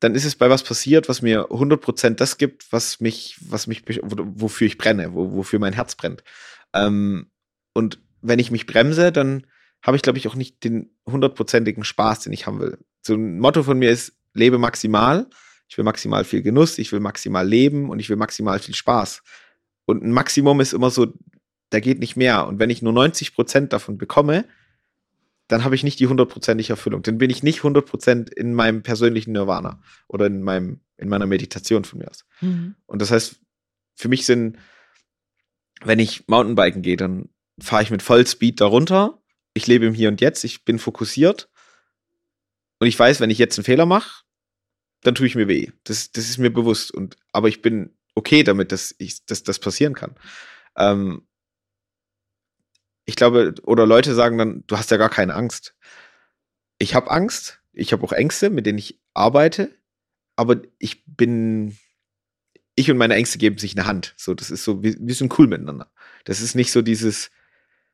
dann 0.00 0.14
ist 0.14 0.24
es 0.24 0.36
bei 0.36 0.48
was 0.48 0.62
passiert, 0.62 1.08
was 1.08 1.22
mir 1.22 1.46
100% 1.50 2.10
das 2.10 2.38
gibt, 2.38 2.72
was 2.72 3.00
mich, 3.00 3.36
was 3.40 3.66
mich, 3.66 3.82
wofür 3.86 4.66
ich 4.66 4.78
brenne, 4.78 5.12
wofür 5.12 5.58
mein 5.58 5.72
Herz 5.72 5.96
brennt. 5.96 6.22
Ähm, 6.72 7.30
und 7.74 8.00
wenn 8.20 8.38
ich 8.38 8.50
mich 8.50 8.66
bremse, 8.66 9.12
dann 9.12 9.46
habe 9.82 9.96
ich, 9.96 10.02
glaube 10.02 10.18
ich, 10.18 10.28
auch 10.28 10.34
nicht 10.34 10.64
den 10.64 10.90
hundertprozentigen 11.06 11.84
Spaß, 11.84 12.20
den 12.20 12.32
ich 12.32 12.46
haben 12.46 12.60
will. 12.60 12.78
So 13.02 13.14
ein 13.14 13.38
Motto 13.38 13.62
von 13.62 13.78
mir 13.78 13.90
ist, 13.90 14.12
lebe 14.34 14.58
maximal. 14.58 15.28
Ich 15.68 15.76
will 15.76 15.84
maximal 15.84 16.24
viel 16.24 16.42
Genuss, 16.42 16.78
ich 16.78 16.92
will 16.92 17.00
maximal 17.00 17.46
leben 17.46 17.90
und 17.90 17.98
ich 17.98 18.08
will 18.08 18.16
maximal 18.16 18.58
viel 18.58 18.74
Spaß. 18.74 19.22
Und 19.84 20.02
ein 20.02 20.12
Maximum 20.12 20.60
ist 20.60 20.72
immer 20.72 20.90
so, 20.90 21.12
da 21.70 21.80
geht 21.80 21.98
nicht 21.98 22.16
mehr. 22.16 22.46
Und 22.46 22.58
wenn 22.58 22.70
ich 22.70 22.82
nur 22.82 22.92
90 22.92 23.34
Prozent 23.34 23.72
davon 23.72 23.98
bekomme, 23.98 24.44
dann 25.48 25.64
habe 25.64 25.74
ich 25.74 25.82
nicht 25.82 25.98
die 25.98 26.06
hundertprozentige 26.06 26.74
Erfüllung. 26.74 27.02
Dann 27.02 27.18
bin 27.18 27.30
ich 27.30 27.42
nicht 27.42 27.58
100 27.58 27.84
Prozent 27.84 28.30
in 28.30 28.54
meinem 28.54 28.82
persönlichen 28.82 29.32
Nirvana 29.32 29.82
oder 30.06 30.26
in 30.26 30.42
meinem, 30.42 30.80
in 30.98 31.08
meiner 31.08 31.26
Meditation 31.26 31.84
von 31.84 31.98
mir 31.98 32.08
aus. 32.08 32.24
Mhm. 32.40 32.76
Und 32.86 33.02
das 33.02 33.10
heißt, 33.10 33.40
für 33.96 34.08
mich 34.08 34.26
sind, 34.26 34.58
wenn 35.82 35.98
ich 35.98 36.28
Mountainbiken 36.28 36.82
gehe, 36.82 36.96
dann 36.96 37.30
fahre 37.58 37.82
ich 37.82 37.90
mit 37.90 38.02
Vollspeed 38.02 38.60
darunter. 38.60 39.22
Ich 39.54 39.66
lebe 39.66 39.86
im 39.86 39.94
Hier 39.94 40.08
und 40.08 40.20
Jetzt, 40.20 40.44
ich 40.44 40.64
bin 40.64 40.78
fokussiert. 40.78 41.48
Und 42.78 42.86
ich 42.86 42.98
weiß, 42.98 43.20
wenn 43.20 43.30
ich 43.30 43.38
jetzt 43.38 43.58
einen 43.58 43.64
Fehler 43.64 43.86
mache, 43.86 44.24
dann 45.02 45.14
tue 45.14 45.26
ich 45.26 45.34
mir 45.34 45.48
weh. 45.48 45.70
Das, 45.84 46.12
das 46.12 46.28
ist 46.28 46.38
mir 46.38 46.52
bewusst. 46.52 46.92
Und, 46.92 47.16
aber 47.32 47.48
ich 47.48 47.62
bin 47.62 47.96
okay 48.14 48.42
damit, 48.42 48.70
dass, 48.70 48.94
ich, 48.98 49.24
dass 49.24 49.42
das 49.42 49.58
passieren 49.58 49.94
kann. 49.94 50.14
Ähm, 50.76 51.27
ich 53.08 53.16
glaube, 53.16 53.54
oder 53.62 53.86
Leute 53.86 54.14
sagen 54.14 54.36
dann, 54.36 54.64
du 54.66 54.76
hast 54.76 54.90
ja 54.90 54.98
gar 54.98 55.08
keine 55.08 55.34
Angst. 55.34 55.74
Ich 56.78 56.94
habe 56.94 57.10
Angst, 57.10 57.62
ich 57.72 57.94
habe 57.94 58.04
auch 58.04 58.12
Ängste, 58.12 58.50
mit 58.50 58.66
denen 58.66 58.76
ich 58.76 59.00
arbeite, 59.14 59.74
aber 60.36 60.60
ich 60.78 61.06
bin, 61.06 61.78
ich 62.74 62.90
und 62.90 62.98
meine 62.98 63.14
Ängste 63.14 63.38
geben 63.38 63.56
sich 63.56 63.74
eine 63.74 63.86
Hand. 63.86 64.12
So, 64.18 64.34
das 64.34 64.50
ist 64.50 64.62
so, 64.62 64.82
wir, 64.82 65.14
sind 65.14 65.38
cool 65.38 65.46
miteinander. 65.46 65.90
Das 66.24 66.42
ist 66.42 66.54
nicht 66.54 66.70
so 66.70 66.82
dieses, 66.82 67.30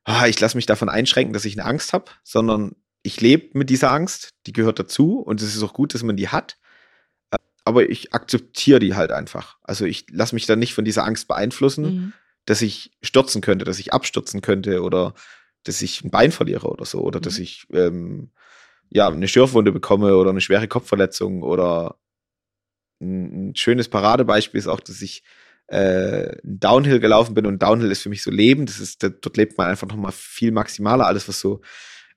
ah, 0.02 0.26
ich 0.26 0.40
lasse 0.40 0.56
mich 0.56 0.66
davon 0.66 0.88
einschränken, 0.88 1.32
dass 1.32 1.44
ich 1.44 1.56
eine 1.56 1.68
Angst 1.68 1.92
habe, 1.92 2.10
sondern 2.24 2.74
ich 3.04 3.20
lebe 3.20 3.56
mit 3.56 3.70
dieser 3.70 3.92
Angst, 3.92 4.30
die 4.48 4.52
gehört 4.52 4.80
dazu 4.80 5.20
und 5.20 5.40
es 5.40 5.54
ist 5.54 5.62
auch 5.62 5.74
gut, 5.74 5.94
dass 5.94 6.02
man 6.02 6.16
die 6.16 6.30
hat. 6.30 6.58
Aber 7.64 7.88
ich 7.88 8.12
akzeptiere 8.12 8.80
die 8.80 8.96
halt 8.96 9.12
einfach. 9.12 9.58
Also 9.62 9.84
ich 9.84 10.06
lasse 10.10 10.34
mich 10.34 10.46
dann 10.46 10.58
nicht 10.58 10.74
von 10.74 10.84
dieser 10.84 11.04
Angst 11.04 11.28
beeinflussen, 11.28 11.84
mhm. 11.84 12.12
Dass 12.46 12.62
ich 12.62 12.90
stürzen 13.02 13.40
könnte, 13.40 13.64
dass 13.64 13.78
ich 13.78 13.92
abstürzen 13.92 14.40
könnte 14.40 14.82
oder 14.82 15.14
dass 15.64 15.82
ich 15.82 16.04
ein 16.04 16.10
Bein 16.10 16.32
verliere 16.32 16.68
oder 16.68 16.84
so 16.84 17.00
oder 17.00 17.18
mhm. 17.18 17.22
dass 17.22 17.38
ich 17.38 17.66
ähm, 17.72 18.30
ja 18.90 19.08
eine 19.08 19.28
Schürfwunde 19.28 19.72
bekomme 19.72 20.16
oder 20.16 20.30
eine 20.30 20.40
schwere 20.40 20.68
Kopfverletzung 20.68 21.42
oder 21.42 21.96
ein, 23.00 23.50
ein 23.50 23.56
schönes 23.56 23.88
Paradebeispiel 23.88 24.58
ist 24.58 24.68
auch, 24.68 24.80
dass 24.80 25.02
ich 25.02 25.22
äh, 25.68 26.36
Downhill 26.42 27.00
gelaufen 27.00 27.34
bin 27.34 27.46
und 27.46 27.62
Downhill 27.62 27.90
ist 27.90 28.02
für 28.02 28.10
mich 28.10 28.22
so 28.22 28.30
Leben. 28.30 28.66
Das 28.66 28.80
ist, 28.80 29.02
dort 29.02 29.36
lebt 29.36 29.56
man 29.56 29.68
einfach 29.68 29.88
nochmal 29.88 30.12
viel 30.12 30.52
maximaler. 30.52 31.06
Alles, 31.06 31.28
was 31.28 31.40
so 31.40 31.62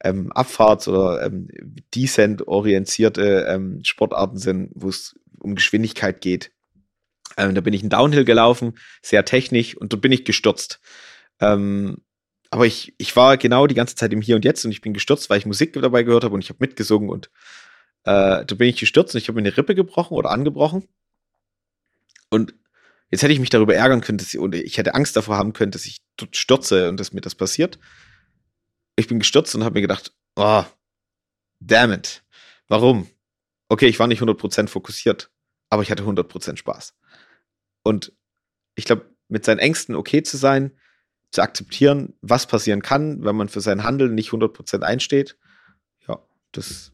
ähm, 0.03 0.31
Abfahrts- 0.33 0.87
oder 0.87 1.23
ähm, 1.25 1.47
Descent-orientierte 1.95 3.47
ähm, 3.49 3.79
Sportarten 3.83 4.37
sind, 4.37 4.71
wo 4.75 4.89
es 4.89 5.15
um 5.39 5.55
Geschwindigkeit 5.55 6.21
geht. 6.21 6.51
Ähm, 7.35 7.55
da 7.55 7.61
bin 7.61 7.73
ich 7.73 7.81
einen 7.81 7.89
Downhill 7.89 8.25
gelaufen, 8.25 8.77
sehr 9.01 9.25
technisch, 9.25 9.75
und 9.75 9.93
dort 9.93 10.01
bin 10.01 10.11
ich 10.11 10.25
gestürzt. 10.25 10.79
Ähm, 11.39 11.97
aber 12.49 12.65
ich, 12.65 12.95
ich 12.97 13.15
war 13.15 13.37
genau 13.37 13.67
die 13.67 13.75
ganze 13.75 13.95
Zeit 13.95 14.13
im 14.13 14.21
Hier 14.21 14.37
und 14.37 14.45
Jetzt 14.45 14.63
und 14.65 14.71
ich 14.71 14.81
bin 14.81 14.93
gestürzt, 14.93 15.29
weil 15.29 15.37
ich 15.37 15.45
Musik 15.45 15.73
dabei 15.73 16.03
gehört 16.03 16.23
habe 16.23 16.33
und 16.33 16.43
ich 16.43 16.49
habe 16.49 16.59
mitgesungen 16.61 17.09
und 17.09 17.29
äh, 18.05 18.45
da 18.45 18.55
bin 18.55 18.69
ich 18.69 18.77
gestürzt 18.77 19.13
und 19.13 19.21
ich 19.21 19.27
habe 19.27 19.35
mir 19.35 19.47
eine 19.47 19.57
Rippe 19.57 19.75
gebrochen 19.75 20.15
oder 20.15 20.31
angebrochen. 20.31 20.87
Und 22.29 22.53
jetzt 23.11 23.21
hätte 23.21 23.33
ich 23.33 23.39
mich 23.39 23.49
darüber 23.49 23.75
ärgern 23.75 24.01
können, 24.01 24.17
dass 24.17 24.33
ich, 24.33 24.39
und 24.39 24.55
ich 24.55 24.77
hätte 24.77 24.95
Angst 24.95 25.15
davor 25.15 25.37
haben 25.37 25.53
können, 25.53 25.71
dass 25.71 25.85
ich 25.85 25.97
dort 26.15 26.35
stürze 26.37 26.89
und 26.89 26.99
dass 26.99 27.13
mir 27.13 27.21
das 27.21 27.35
passiert 27.35 27.77
ich 28.97 29.07
bin 29.07 29.19
gestürzt 29.19 29.55
und 29.55 29.63
habe 29.63 29.75
mir 29.75 29.81
gedacht, 29.81 30.11
oh, 30.35 30.65
damn 31.59 31.93
it. 31.93 32.23
Warum? 32.67 33.07
Okay, 33.69 33.87
ich 33.87 33.99
war 33.99 34.07
nicht 34.07 34.21
100% 34.21 34.67
fokussiert, 34.67 35.29
aber 35.69 35.83
ich 35.83 35.91
hatte 35.91 36.03
100% 36.03 36.57
Spaß. 36.57 36.95
Und 37.87 38.13
ich 38.75 38.85
glaube, 38.85 39.09
mit 39.29 39.45
seinen 39.45 39.59
Ängsten 39.59 39.95
okay 39.95 40.21
zu 40.21 40.35
sein, 40.37 40.77
zu 41.31 41.41
akzeptieren, 41.41 42.13
was 42.21 42.45
passieren 42.45 42.81
kann, 42.81 43.23
wenn 43.23 43.35
man 43.35 43.49
für 43.49 43.61
sein 43.61 43.83
Handeln 43.83 44.13
nicht 44.13 44.31
100% 44.31 44.81
einsteht, 44.81 45.37
ja, 46.07 46.19
das 46.51 46.91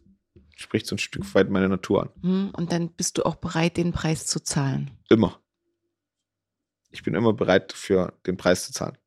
spricht 0.56 0.86
so 0.86 0.96
ein 0.96 1.00
Stück 1.00 1.34
weit 1.34 1.50
meine 1.50 1.68
Natur 1.68 2.04
an. 2.04 2.10
Hm, 2.22 2.52
und 2.56 2.72
dann 2.72 2.90
bist 2.94 3.18
du 3.18 3.26
auch 3.26 3.36
bereit, 3.36 3.78
den 3.78 3.92
Preis 3.92 4.28
zu 4.28 4.40
zahlen. 4.40 4.92
Immer. 5.10 5.40
Ich 6.92 7.02
bin 7.02 7.16
immer 7.16 7.34
bereit 7.34 7.72
dafür, 7.72 8.14
den 8.28 8.38
Preis 8.38 8.68
zu 8.68 8.72
zahlen. 8.72 8.98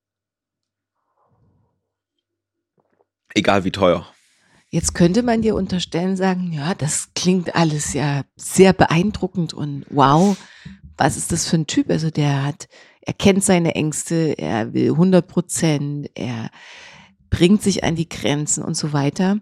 Egal 3.34 3.64
wie 3.64 3.70
teuer. 3.70 4.12
Jetzt 4.70 4.94
könnte 4.94 5.22
man 5.22 5.42
dir 5.42 5.54
unterstellen, 5.54 6.16
sagen, 6.16 6.52
ja, 6.52 6.74
das 6.74 7.10
klingt 7.14 7.54
alles 7.54 7.92
ja 7.92 8.24
sehr 8.34 8.72
beeindruckend 8.72 9.54
und 9.54 9.86
wow, 9.90 10.36
was 10.96 11.16
ist 11.16 11.32
das 11.32 11.48
für 11.48 11.56
ein 11.56 11.66
Typ? 11.66 11.90
Also 11.90 12.10
der 12.10 12.44
hat, 12.44 12.68
er 13.02 13.12
kennt 13.12 13.44
seine 13.44 13.74
Ängste, 13.74 14.38
er 14.38 14.72
will 14.72 14.92
100 14.92 15.26
Prozent, 15.26 16.10
er 16.14 16.50
bringt 17.30 17.62
sich 17.62 17.84
an 17.84 17.96
die 17.96 18.08
Grenzen 18.08 18.64
und 18.64 18.74
so 18.74 18.92
weiter. 18.92 19.38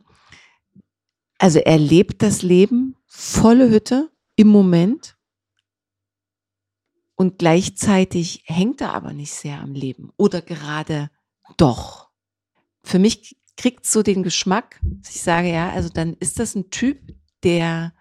Also 1.38 1.58
er 1.58 1.78
lebt 1.78 2.22
das 2.22 2.42
Leben 2.42 2.96
volle 3.06 3.70
Hütte 3.70 4.10
im 4.36 4.48
Moment 4.48 5.16
und 7.16 7.38
gleichzeitig 7.38 8.42
hängt 8.46 8.80
er 8.80 8.92
aber 8.92 9.12
nicht 9.12 9.32
sehr 9.32 9.60
am 9.60 9.74
Leben 9.74 10.10
oder 10.16 10.42
gerade 10.42 11.10
doch. 11.56 12.10
Für 12.82 12.98
mich 12.98 13.36
kriegt 13.56 13.86
so 13.86 14.02
den 14.02 14.22
Geschmack, 14.22 14.80
dass 14.82 15.14
ich 15.14 15.22
sage, 15.22 15.50
ja, 15.50 15.70
also 15.70 15.88
dann 15.88 16.14
ist 16.14 16.38
das 16.38 16.54
ein 16.54 16.70
Typ, 16.70 17.14
der 17.44 17.94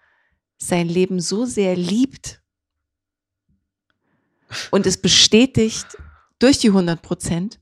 sein 0.58 0.88
Leben 0.88 1.20
so 1.20 1.44
sehr 1.44 1.76
liebt 1.76 2.42
und 4.70 4.86
es 4.86 5.00
bestätigt 5.00 5.86
durch 6.38 6.58
die 6.58 6.68
100 6.68 7.00
Prozent, 7.00 7.60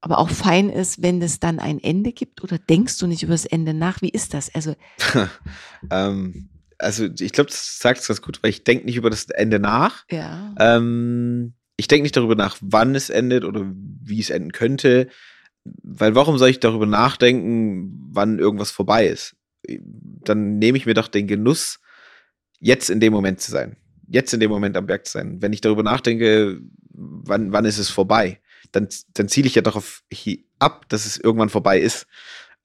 aber 0.00 0.18
auch 0.18 0.30
fein 0.30 0.68
ist, 0.68 1.02
wenn 1.02 1.22
es 1.22 1.40
dann 1.40 1.58
ein 1.58 1.82
Ende 1.82 2.12
gibt 2.12 2.42
oder 2.42 2.58
denkst 2.58 2.98
du 2.98 3.06
nicht 3.06 3.22
über 3.22 3.32
das 3.32 3.46
Ende 3.46 3.72
nach? 3.72 4.02
Wie 4.02 4.10
ist 4.10 4.34
das? 4.34 4.54
Also, 4.54 4.76
ähm, 5.90 6.50
also 6.78 7.08
ich 7.18 7.32
glaube, 7.32 7.50
das 7.50 7.78
sagt 7.78 8.00
es 8.00 8.08
ganz 8.08 8.20
gut, 8.20 8.42
weil 8.42 8.50
ich 8.50 8.64
denke 8.64 8.84
nicht 8.84 8.96
über 8.96 9.10
das 9.10 9.30
Ende 9.30 9.58
nach. 9.58 10.04
Ja. 10.10 10.54
Ähm, 10.58 11.54
ich 11.76 11.88
denke 11.88 12.02
nicht 12.02 12.16
darüber 12.16 12.34
nach, 12.34 12.56
wann 12.60 12.94
es 12.94 13.10
endet 13.10 13.44
oder 13.44 13.64
wie 13.64 14.20
es 14.20 14.30
enden 14.30 14.52
könnte 14.52 15.08
weil 15.64 16.14
warum 16.14 16.38
soll 16.38 16.50
ich 16.50 16.60
darüber 16.60 16.86
nachdenken, 16.86 18.08
wann 18.12 18.38
irgendwas 18.38 18.70
vorbei 18.70 19.06
ist? 19.06 19.36
Dann 19.66 20.58
nehme 20.58 20.76
ich 20.76 20.86
mir 20.86 20.94
doch 20.94 21.08
den 21.08 21.26
Genuss, 21.26 21.80
jetzt 22.60 22.90
in 22.90 23.00
dem 23.00 23.12
Moment 23.12 23.40
zu 23.40 23.50
sein. 23.50 23.76
Jetzt 24.14 24.32
in 24.32 24.38
dem 24.38 24.50
Moment 24.52 24.76
am 24.76 24.86
Berg 24.86 25.06
zu 25.06 25.14
sein. 25.14 25.42
Wenn 25.42 25.52
ich 25.52 25.60
darüber 25.60 25.82
nachdenke, 25.82 26.60
wann, 26.92 27.52
wann 27.52 27.64
ist 27.64 27.78
es 27.78 27.90
vorbei, 27.90 28.40
dann, 28.70 28.86
dann 29.12 29.26
ziele 29.28 29.48
ich 29.48 29.56
ja 29.56 29.62
darauf 29.62 30.04
ab, 30.60 30.88
dass 30.88 31.04
es 31.04 31.16
irgendwann 31.16 31.48
vorbei 31.48 31.80
ist. 31.80 32.06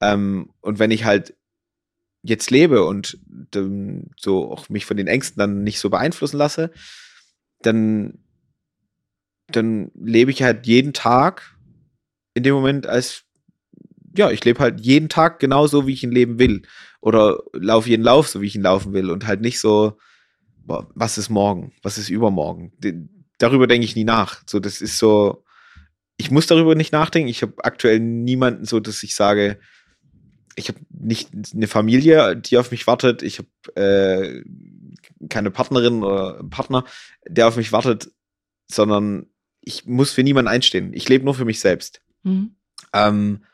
Ähm, 0.00 0.52
und 0.60 0.78
wenn 0.78 0.92
ich 0.92 1.04
halt 1.04 1.34
jetzt 2.22 2.52
lebe 2.52 2.84
und 2.84 3.18
ähm, 3.56 4.10
so 4.16 4.52
auch 4.52 4.68
mich 4.68 4.86
von 4.86 4.96
den 4.96 5.08
Ängsten 5.08 5.40
dann 5.40 5.64
nicht 5.64 5.80
so 5.80 5.90
beeinflussen 5.90 6.36
lasse, 6.36 6.70
dann, 7.62 8.20
dann 9.48 9.90
lebe 9.96 10.30
ich 10.30 10.44
halt 10.44 10.68
jeden 10.68 10.92
Tag 10.92 11.56
in 12.34 12.44
dem 12.44 12.54
Moment 12.54 12.86
als, 12.86 13.24
ja, 14.16 14.30
ich 14.30 14.44
lebe 14.44 14.60
halt 14.60 14.80
jeden 14.80 15.08
Tag 15.08 15.40
genauso, 15.40 15.88
wie 15.88 15.94
ich 15.94 16.04
ihn 16.04 16.12
leben 16.12 16.38
will. 16.38 16.62
Oder 17.00 17.40
laufe 17.54 17.88
jeden 17.88 18.04
Lauf, 18.04 18.28
so 18.28 18.40
wie 18.40 18.46
ich 18.46 18.54
ihn 18.54 18.62
laufen 18.62 18.92
will. 18.92 19.10
Und 19.10 19.26
halt 19.26 19.40
nicht 19.40 19.58
so, 19.58 19.98
boah, 20.70 20.86
was 20.94 21.18
ist 21.18 21.30
morgen? 21.30 21.72
Was 21.82 21.98
ist 21.98 22.10
übermorgen? 22.10 22.72
darüber 23.38 23.66
denke 23.66 23.86
ich 23.86 23.96
nie 23.96 24.04
nach. 24.04 24.42
So, 24.46 24.60
das 24.60 24.80
ist 24.80 24.98
so, 24.98 25.42
ich 26.16 26.30
muss 26.30 26.46
darüber 26.46 26.76
nicht 26.76 26.92
nachdenken. 26.92 27.28
Ich 27.28 27.42
habe 27.42 27.54
aktuell 27.64 27.98
niemanden 27.98 28.66
so, 28.66 28.78
dass 28.78 29.02
ich 29.02 29.16
sage, 29.16 29.58
ich 30.54 30.68
habe 30.68 30.78
nicht 30.90 31.30
eine 31.54 31.66
Familie, 31.66 32.36
die 32.36 32.58
auf 32.58 32.70
mich 32.70 32.86
wartet. 32.86 33.22
Ich 33.22 33.38
habe 33.38 33.80
äh, 33.80 34.44
keine 35.28 35.50
Partnerin 35.50 36.04
oder 36.04 36.44
Partner, 36.50 36.84
der 37.26 37.48
auf 37.48 37.56
mich 37.56 37.72
wartet, 37.72 38.12
sondern 38.70 39.26
ich 39.62 39.86
muss 39.86 40.12
für 40.12 40.22
niemanden 40.22 40.50
einstehen. 40.50 40.92
Ich 40.92 41.08
lebe 41.08 41.24
nur 41.24 41.34
für 41.34 41.46
mich 41.46 41.60
selbst. 41.60 42.02
Mhm. 42.22 42.54
Ähm, 42.92 43.44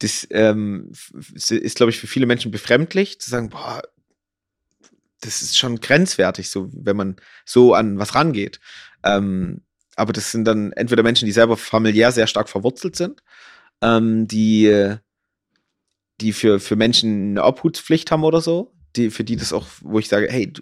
das 0.00 0.26
ähm, 0.30 0.92
ist, 1.24 1.76
glaube 1.76 1.90
ich, 1.90 1.98
für 1.98 2.08
viele 2.08 2.26
Menschen 2.26 2.50
befremdlich, 2.50 3.20
zu 3.20 3.30
sagen, 3.30 3.48
boah, 3.48 3.82
das 5.20 5.42
ist 5.42 5.58
schon 5.58 5.80
grenzwertig, 5.80 6.50
so 6.50 6.68
wenn 6.72 6.96
man 6.96 7.16
so 7.44 7.74
an 7.74 7.98
was 7.98 8.14
rangeht. 8.14 8.60
Ähm, 9.04 9.62
aber 9.96 10.12
das 10.12 10.30
sind 10.30 10.44
dann 10.44 10.72
entweder 10.72 11.02
Menschen, 11.02 11.26
die 11.26 11.32
selber 11.32 11.56
familiär 11.56 12.12
sehr 12.12 12.28
stark 12.28 12.48
verwurzelt 12.48 12.94
sind, 12.94 13.22
ähm, 13.82 14.28
die, 14.28 14.94
die 16.20 16.32
für, 16.32 16.60
für 16.60 16.76
Menschen 16.76 17.30
eine 17.30 17.44
Obhutspflicht 17.44 18.10
haben 18.10 18.24
oder 18.24 18.40
so, 18.40 18.72
die, 18.96 19.10
für 19.10 19.24
die 19.24 19.36
das 19.36 19.52
auch, 19.52 19.66
wo 19.80 19.98
ich 19.98 20.08
sage, 20.08 20.28
hey, 20.30 20.52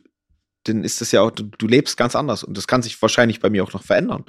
dann 0.64 0.84
ist 0.84 1.00
das 1.00 1.12
ja 1.12 1.20
auch, 1.20 1.30
du, 1.30 1.44
du, 1.44 1.66
lebst 1.66 1.96
ganz 1.96 2.16
anders 2.16 2.42
und 2.42 2.56
das 2.56 2.66
kann 2.66 2.82
sich 2.82 3.00
wahrscheinlich 3.00 3.40
bei 3.40 3.50
mir 3.50 3.62
auch 3.62 3.72
noch 3.72 3.84
verändern, 3.84 4.24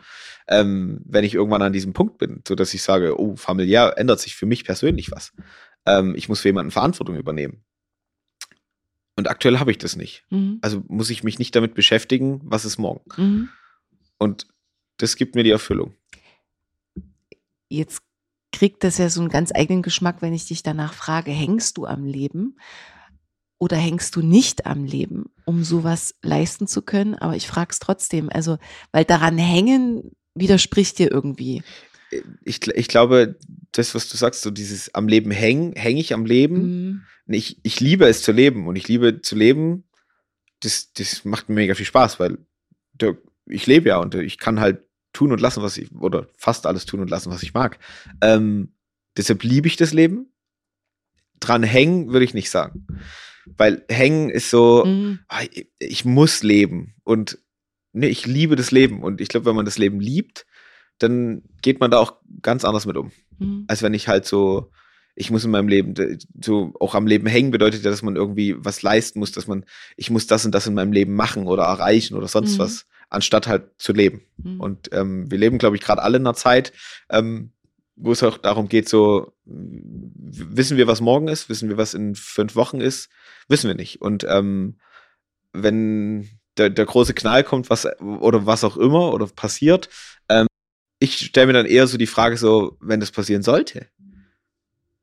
ähm, 0.48 1.02
wenn 1.06 1.24
ich 1.24 1.34
irgendwann 1.34 1.62
an 1.62 1.74
diesem 1.74 1.94
Punkt 1.94 2.18
bin, 2.18 2.42
so 2.48 2.54
dass 2.56 2.74
ich 2.74 2.84
sage, 2.84 3.20
oh, 3.20 3.36
familiär 3.36 3.98
ändert 3.98 4.20
sich 4.20 4.36
für 4.36 4.46
mich 4.46 4.64
persönlich 4.66 5.12
was. 5.12 5.34
Ähm, 5.86 6.16
ich 6.16 6.30
muss 6.30 6.42
für 6.42 6.50
jemanden 6.50 6.72
Verantwortung 6.72 7.16
übernehmen. 7.16 7.64
Und 9.18 9.30
aktuell 9.30 9.60
habe 9.60 9.72
ich 9.72 9.80
das 9.80 9.96
nicht. 9.96 10.24
Mhm. 10.30 10.60
Also 10.62 10.84
muss 10.88 11.10
ich 11.10 11.24
mich 11.24 11.40
nicht 11.40 11.56
damit 11.56 11.74
beschäftigen, 11.74 12.40
was 12.44 12.64
ist 12.64 12.78
morgen. 12.78 13.04
Mhm. 13.18 13.50
Und 14.20 14.48
das 14.98 15.16
gibt 15.16 15.36
mir 15.36 15.44
die 15.44 15.52
Erfüllung. 15.52 15.96
Jetzt 17.70 18.02
kriegt 18.52 18.84
das 18.84 18.98
ja 18.98 19.10
so 19.10 19.20
einen 19.20 19.30
ganz 19.30 19.52
eigenen 19.54 19.82
Geschmack, 19.82 20.22
wenn 20.22 20.34
ich 20.34 20.48
dich 20.48 20.64
danach 20.64 20.94
frage, 20.94 21.32
hängst 21.32 21.78
du 21.78 21.86
am 21.86 22.06
Leben 22.06 22.58
oder 23.60 23.76
hängst 23.76 24.16
du 24.16 24.22
nicht 24.22 24.66
am 24.66 24.86
Leben, 24.86 25.26
um 25.46 25.64
sowas 25.64 26.16
leisten 26.22 26.68
zu 26.68 26.84
können? 26.84 27.16
Aber 27.16 27.36
ich 27.36 27.48
frage 27.48 27.72
es 27.72 27.80
trotzdem, 27.80 28.30
also, 28.30 28.58
weil 28.92 29.04
daran 29.04 29.38
hängen 29.38 30.12
widerspricht 30.36 31.00
dir 31.00 31.12
irgendwie. 31.12 31.64
Ich, 32.44 32.68
ich 32.68 32.88
glaube, 32.88 33.36
das, 33.72 33.96
was 33.96 34.10
du 34.10 34.18
sagst, 34.18 34.42
so 34.42 34.52
dieses 34.52 34.94
am 34.96 35.08
Leben 35.08 35.32
hängen, 35.32 35.74
hänge 35.74 36.00
ich 36.00 36.14
am 36.14 36.26
Leben. 36.26 36.62
Mhm 36.62 37.02
ich, 37.36 37.60
ich 37.64 37.80
liebe 37.80 38.08
es 38.08 38.22
zu 38.22 38.32
leben 38.32 38.68
und 38.68 38.76
ich 38.76 38.88
liebe 38.88 39.22
zu 39.22 39.36
leben, 39.36 39.84
das, 40.62 40.94
das 40.94 41.26
macht 41.26 41.50
mir 41.50 41.56
mega 41.56 41.76
viel 41.76 41.86
Spaß, 41.86 42.20
weil 42.20 42.38
ich 43.46 43.68
lebe 43.68 43.90
ja 43.90 43.98
und 43.98 44.16
ich 44.16 44.38
kann 44.38 44.60
halt 44.60 44.84
tun 45.14 45.32
und 45.32 45.42
lassen, 45.42 45.62
was 45.62 45.78
ich, 45.78 45.92
oder 45.94 46.28
fast 46.38 46.66
alles 46.66 46.86
tun 46.86 47.00
und 47.00 47.10
lassen, 47.10 47.32
was 47.32 47.44
ich 47.44 47.54
mag. 47.54 47.80
Ähm, 48.22 48.74
deshalb 49.16 49.44
liebe 49.44 49.68
ich 49.68 49.76
das 49.76 49.94
Leben. 49.94 50.32
Dran 51.40 51.64
hängen 51.64 52.12
würde 52.12 52.26
ich 52.26 52.34
nicht 52.34 52.50
sagen. 52.50 52.88
Weil 53.46 53.86
hängen 53.90 54.30
ist 54.30 54.50
so, 54.50 54.86
mhm. 54.86 55.20
Ah, 55.28 55.44
ich, 55.44 55.68
ich, 55.80 56.06
muss 56.06 56.44
leben 56.44 56.96
und 57.04 57.40
nee, 57.94 58.08
ich 58.08 58.26
liebe 58.26 58.56
das 58.56 58.72
Leben 58.72 59.04
und 59.04 59.22
ich 59.22 59.30
glaube, 59.30 59.46
wenn 59.46 59.56
man 59.56 59.66
das 59.66 59.78
Leben 59.78 60.00
liebt, 60.00 60.46
dann 61.00 61.44
geht 61.62 61.80
man 61.80 61.92
da 61.92 62.00
auch 62.00 62.14
ganz 62.42 62.66
anders 62.66 62.86
mit 62.86 62.98
um. 62.98 63.12
Mhm. 63.40 63.66
Als 63.68 63.82
wenn 63.82 63.94
ich 63.94 64.08
halt 64.08 64.26
so, 64.26 64.72
ich 65.16 65.32
muss 65.32 65.46
in 65.46 65.52
meinem 65.52 65.68
Leben, 65.68 65.94
so 66.44 66.74
auch 66.80 66.96
am 66.96 67.08
Leben 67.08 67.28
hängen 67.28 67.52
bedeutet 67.52 67.84
ja, 67.84 67.90
dass 67.90 68.04
man 68.04 68.16
irgendwie 68.16 68.56
was 68.58 68.82
leisten 68.82 69.20
muss, 69.20 69.32
dass 69.32 69.48
man, 69.48 69.66
ich 69.96 70.10
muss 70.10 70.28
das 70.28 70.46
und 70.46 70.54
das 70.54 70.68
in 70.68 70.74
meinem 70.74 70.92
Leben 70.92 71.16
machen 71.16 71.48
oder 71.48 71.64
erreichen 71.64 72.16
oder 72.16 72.28
sonst 72.28 72.56
mhm. 72.56 72.60
was, 72.60 72.86
anstatt 73.10 73.48
halt 73.48 73.70
zu 73.78 73.94
leben. 73.94 74.22
Mhm. 74.38 74.60
Und 74.60 74.90
ähm, 74.92 75.30
wir 75.32 75.38
leben, 75.38 75.58
glaube 75.58 75.76
ich, 75.76 75.82
gerade 75.82 76.02
alle 76.02 76.18
in 76.18 76.26
einer 76.26 76.36
Zeit, 76.36 76.74
ähm, 77.10 77.52
wo 77.96 78.12
es 78.12 78.22
auch 78.22 78.38
darum 78.38 78.70
geht, 78.70 78.88
so, 78.88 79.34
wissen 79.46 80.78
wir, 80.78 80.88
was 80.88 81.02
morgen 81.02 81.28
ist, 81.28 81.50
wissen 81.50 81.68
wir, 81.68 81.78
was 81.78 81.96
in 81.96 82.16
fünf 82.16 82.56
Wochen 82.56 82.80
ist, 82.80 83.10
wissen 83.48 83.68
wir 83.68 83.76
nicht. 83.76 84.02
Und 84.02 84.26
ähm, 84.30 84.78
wenn 85.52 86.30
der, 86.58 86.70
der 86.70 86.86
große 86.86 87.14
Knall 87.14 87.44
kommt, 87.44 87.70
was 87.70 87.88
oder 88.00 88.46
was 88.46 88.64
auch 88.64 88.78
immer 88.78 89.14
oder 89.14 89.28
passiert, 89.28 89.90
ähm, 90.30 90.47
ich 91.00 91.18
stelle 91.18 91.48
mir 91.48 91.54
dann 91.54 91.66
eher 91.66 91.88
so 91.88 91.98
die 91.98 92.08
Frage 92.08 92.38
so, 92.38 92.78
wenn 92.80 93.00
das 93.00 93.12
passieren 93.12 93.44
sollte, 93.44 93.88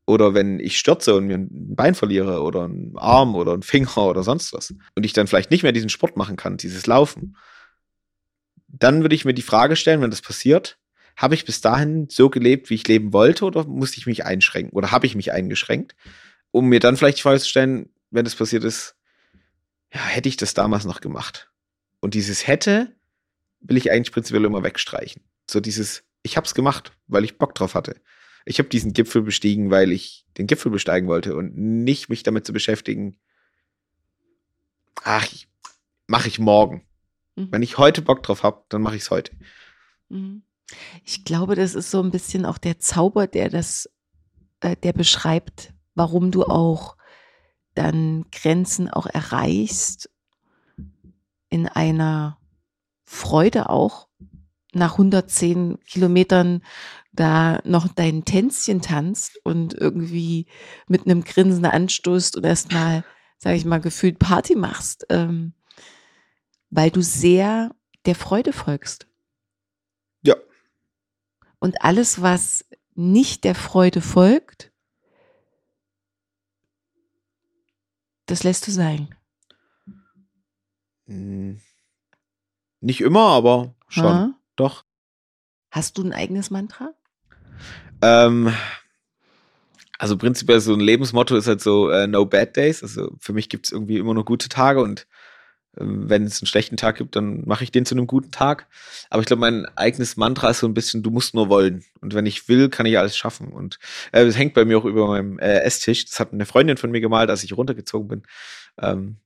oder 0.06 0.34
wenn 0.34 0.60
ich 0.60 0.78
stürze 0.78 1.14
und 1.14 1.26
mir 1.26 1.38
ein 1.38 1.74
Bein 1.74 1.94
verliere 1.94 2.42
oder 2.42 2.64
einen 2.64 2.96
Arm 2.96 3.34
oder 3.34 3.52
einen 3.52 3.62
Finger 3.62 3.98
oder 3.98 4.22
sonst 4.22 4.52
was 4.52 4.74
und 4.94 5.04
ich 5.04 5.12
dann 5.12 5.26
vielleicht 5.26 5.50
nicht 5.50 5.62
mehr 5.62 5.72
diesen 5.72 5.88
Sport 5.88 6.16
machen 6.16 6.36
kann, 6.36 6.56
dieses 6.56 6.86
Laufen, 6.86 7.36
dann 8.68 9.02
würde 9.02 9.14
ich 9.14 9.24
mir 9.24 9.34
die 9.34 9.42
Frage 9.42 9.76
stellen, 9.76 10.02
wenn 10.02 10.10
das 10.10 10.20
passiert, 10.20 10.78
habe 11.16 11.34
ich 11.34 11.44
bis 11.44 11.60
dahin 11.60 12.08
so 12.10 12.28
gelebt, 12.28 12.70
wie 12.70 12.74
ich 12.74 12.86
leben 12.86 13.12
wollte 13.12 13.44
oder 13.44 13.64
musste 13.64 13.98
ich 13.98 14.06
mich 14.06 14.24
einschränken 14.24 14.76
oder 14.76 14.90
habe 14.90 15.06
ich 15.06 15.14
mich 15.14 15.32
eingeschränkt, 15.32 15.94
um 16.50 16.68
mir 16.68 16.80
dann 16.80 16.96
vielleicht 16.96 17.18
die 17.18 17.22
Frage 17.22 17.40
zu 17.40 17.48
stellen, 17.48 17.90
wenn 18.10 18.24
das 18.24 18.34
passiert 18.34 18.64
ist, 18.64 18.96
ja, 19.92 20.04
hätte 20.04 20.28
ich 20.28 20.36
das 20.36 20.54
damals 20.54 20.84
noch 20.84 21.00
gemacht? 21.00 21.50
Und 22.00 22.14
dieses 22.14 22.46
hätte 22.46 22.92
will 23.60 23.76
ich 23.76 23.90
eigentlich 23.90 24.12
prinzipiell 24.12 24.44
immer 24.44 24.64
wegstreichen. 24.64 25.22
So 25.48 25.60
dieses, 25.60 26.04
ich 26.22 26.36
habe 26.36 26.46
es 26.46 26.54
gemacht, 26.54 26.92
weil 27.06 27.24
ich 27.24 27.38
Bock 27.38 27.54
drauf 27.54 27.74
hatte 27.74 28.00
ich 28.44 28.58
habe 28.58 28.68
diesen 28.68 28.92
Gipfel 28.92 29.22
bestiegen, 29.22 29.70
weil 29.70 29.92
ich 29.92 30.26
den 30.36 30.46
Gipfel 30.46 30.70
besteigen 30.70 31.08
wollte 31.08 31.36
und 31.36 31.56
nicht 31.56 32.08
mich 32.08 32.22
damit 32.22 32.46
zu 32.46 32.52
beschäftigen, 32.52 33.16
ach, 35.02 35.26
mache 36.06 36.28
ich 36.28 36.38
morgen. 36.38 36.86
Mhm. 37.36 37.48
Wenn 37.50 37.62
ich 37.62 37.78
heute 37.78 38.02
Bock 38.02 38.22
drauf 38.22 38.42
habe, 38.42 38.64
dann 38.68 38.82
mache 38.82 38.96
ich 38.96 39.02
es 39.02 39.10
heute. 39.10 39.32
Mhm. 40.08 40.42
Ich 41.04 41.24
glaube, 41.24 41.54
das 41.54 41.74
ist 41.74 41.90
so 41.90 42.02
ein 42.02 42.10
bisschen 42.10 42.46
auch 42.46 42.58
der 42.58 42.78
Zauber, 42.78 43.26
der 43.26 43.48
das, 43.48 43.88
äh, 44.60 44.76
der 44.76 44.92
beschreibt, 44.92 45.72
warum 45.94 46.30
du 46.30 46.44
auch 46.44 46.96
dann 47.74 48.26
Grenzen 48.30 48.88
auch 48.88 49.06
erreichst 49.06 50.10
in 51.48 51.68
einer 51.68 52.38
Freude 53.04 53.68
auch 53.68 54.08
nach 54.74 54.92
110 54.92 55.78
Kilometern 55.86 56.62
da 57.12 57.60
noch 57.64 57.88
dein 57.88 58.24
Tänzchen 58.24 58.82
tanzt 58.82 59.40
und 59.44 59.74
irgendwie 59.74 60.46
mit 60.88 61.06
einem 61.06 61.22
Grinsen 61.22 61.64
anstoßt 61.64 62.36
und 62.36 62.44
erstmal, 62.44 63.04
sage 63.38 63.56
ich 63.56 63.64
mal, 63.64 63.80
gefühlt 63.80 64.18
Party 64.18 64.56
machst, 64.56 65.06
ähm, 65.10 65.52
weil 66.70 66.90
du 66.90 67.02
sehr 67.02 67.74
der 68.04 68.14
Freude 68.14 68.52
folgst. 68.52 69.06
Ja. 70.22 70.34
Und 71.60 71.82
alles, 71.82 72.20
was 72.20 72.64
nicht 72.94 73.44
der 73.44 73.54
Freude 73.54 74.00
folgt, 74.00 74.72
das 78.26 78.42
lässt 78.42 78.66
du 78.66 78.70
sein. 78.70 79.14
Hm. 81.06 81.60
Nicht 82.80 83.00
immer, 83.00 83.28
aber 83.28 83.74
schon. 83.88 84.04
Ha? 84.04 84.34
Doch. 84.56 84.84
Hast 85.70 85.98
du 85.98 86.04
ein 86.04 86.12
eigenes 86.12 86.50
Mantra? 86.50 86.94
Ähm, 88.02 88.52
also 89.98 90.16
prinzipiell 90.16 90.60
so 90.60 90.74
ein 90.74 90.80
Lebensmotto 90.80 91.36
ist 91.36 91.46
halt 91.46 91.60
so 91.60 91.88
äh, 91.90 92.06
No 92.06 92.26
Bad 92.26 92.56
Days. 92.56 92.82
Also 92.82 93.14
für 93.18 93.32
mich 93.32 93.48
gibt 93.48 93.66
es 93.66 93.72
irgendwie 93.72 93.98
immer 93.98 94.14
nur 94.14 94.24
gute 94.24 94.48
Tage 94.48 94.82
und 94.82 95.06
äh, 95.76 95.84
wenn 95.84 96.24
es 96.24 96.40
einen 96.40 96.46
schlechten 96.46 96.76
Tag 96.76 96.96
gibt, 96.96 97.16
dann 97.16 97.42
mache 97.46 97.64
ich 97.64 97.72
den 97.72 97.86
zu 97.86 97.94
einem 97.94 98.06
guten 98.06 98.30
Tag. 98.30 98.66
Aber 99.10 99.20
ich 99.20 99.26
glaube, 99.26 99.40
mein 99.40 99.66
eigenes 99.76 100.16
Mantra 100.16 100.50
ist 100.50 100.60
so 100.60 100.68
ein 100.68 100.74
bisschen, 100.74 101.02
du 101.02 101.10
musst 101.10 101.34
nur 101.34 101.48
wollen. 101.48 101.84
Und 102.00 102.14
wenn 102.14 102.26
ich 102.26 102.48
will, 102.48 102.68
kann 102.68 102.86
ich 102.86 102.98
alles 102.98 103.16
schaffen. 103.16 103.48
Und 103.48 103.78
äh, 104.12 104.24
das 104.24 104.36
hängt 104.36 104.54
bei 104.54 104.64
mir 104.64 104.78
auch 104.78 104.84
über 104.84 105.06
meinem 105.06 105.38
äh, 105.38 105.60
Esstisch. 105.60 106.04
Das 106.06 106.20
hat 106.20 106.32
eine 106.32 106.46
Freundin 106.46 106.76
von 106.76 106.90
mir 106.90 107.00
gemalt, 107.00 107.30
als 107.30 107.44
ich 107.44 107.56
runtergezogen 107.56 108.08
bin. 108.08 108.22
Ähm, 108.78 109.16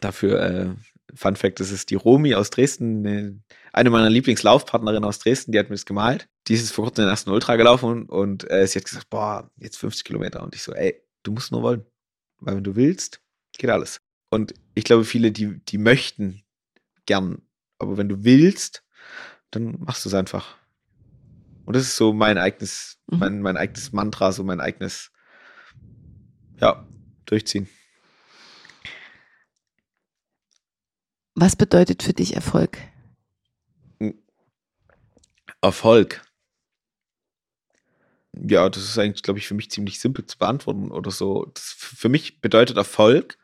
dafür 0.00 0.40
äh, 0.40 0.66
Fun 1.14 1.36
Fact, 1.36 1.60
das 1.60 1.70
ist 1.70 1.90
die 1.90 1.94
Romi 1.94 2.34
aus 2.34 2.50
Dresden, 2.50 3.42
eine 3.72 3.90
meiner 3.90 4.10
Lieblingslaufpartnerinnen 4.10 5.04
aus 5.04 5.18
Dresden, 5.18 5.52
die 5.52 5.58
hat 5.58 5.68
mir 5.68 5.76
das 5.76 5.86
gemalt. 5.86 6.28
Die 6.48 6.54
ist 6.54 6.72
vor 6.72 6.84
kurzem 6.84 7.04
den 7.04 7.10
ersten 7.10 7.30
Ultra 7.30 7.56
gelaufen 7.56 8.04
und 8.04 8.50
äh, 8.50 8.66
sie 8.66 8.78
hat 8.78 8.86
gesagt, 8.86 9.10
boah, 9.10 9.50
jetzt 9.56 9.78
50 9.78 10.04
Kilometer. 10.04 10.42
Und 10.42 10.54
ich 10.54 10.62
so, 10.62 10.72
ey, 10.72 11.02
du 11.22 11.32
musst 11.32 11.52
nur 11.52 11.62
wollen. 11.62 11.84
Weil 12.40 12.56
wenn 12.56 12.64
du 12.64 12.76
willst, 12.76 13.20
geht 13.56 13.70
alles. 13.70 14.00
Und 14.30 14.54
ich 14.74 14.84
glaube, 14.84 15.04
viele, 15.04 15.32
die, 15.32 15.60
die 15.64 15.78
möchten 15.78 16.42
gern. 17.06 17.42
Aber 17.78 17.96
wenn 17.96 18.08
du 18.08 18.24
willst, 18.24 18.84
dann 19.50 19.76
machst 19.80 20.04
du 20.04 20.08
es 20.08 20.14
einfach. 20.14 20.56
Und 21.64 21.76
das 21.76 21.84
ist 21.84 21.96
so 21.96 22.12
mein 22.12 22.38
eigenes, 22.38 22.98
mhm. 23.06 23.18
mein, 23.18 23.40
mein 23.40 23.56
eigenes 23.56 23.92
Mantra, 23.92 24.32
so 24.32 24.44
mein 24.44 24.60
eigenes, 24.60 25.12
ja, 26.60 26.86
durchziehen. 27.24 27.68
Was 31.34 31.56
bedeutet 31.56 32.02
für 32.02 32.12
dich 32.12 32.34
Erfolg? 32.34 32.78
Erfolg. 35.60 36.22
Ja, 38.32 38.68
das 38.68 38.82
ist 38.82 38.98
eigentlich, 38.98 39.22
glaube 39.22 39.38
ich, 39.38 39.46
für 39.46 39.54
mich 39.54 39.70
ziemlich 39.70 40.00
simpel 40.00 40.26
zu 40.26 40.38
beantworten 40.38 40.90
oder 40.90 41.10
so. 41.10 41.46
Das 41.54 41.74
für 41.76 42.08
mich 42.08 42.40
bedeutet 42.40 42.76
Erfolg, 42.76 43.38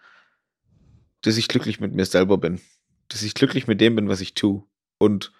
dass 1.23 1.37
ich 1.37 1.49
glücklich 1.49 1.81
mit 1.81 1.95
mir 1.95 2.05
selber 2.05 2.39
bin. 2.39 2.61
Dass 3.09 3.23
ich 3.23 3.35
glücklich 3.35 3.67
mit 3.67 3.81
dem 3.81 3.97
bin, 3.97 4.09
was 4.09 4.21
ich 4.21 4.35
tue. 4.35 4.65
Und 4.99 5.33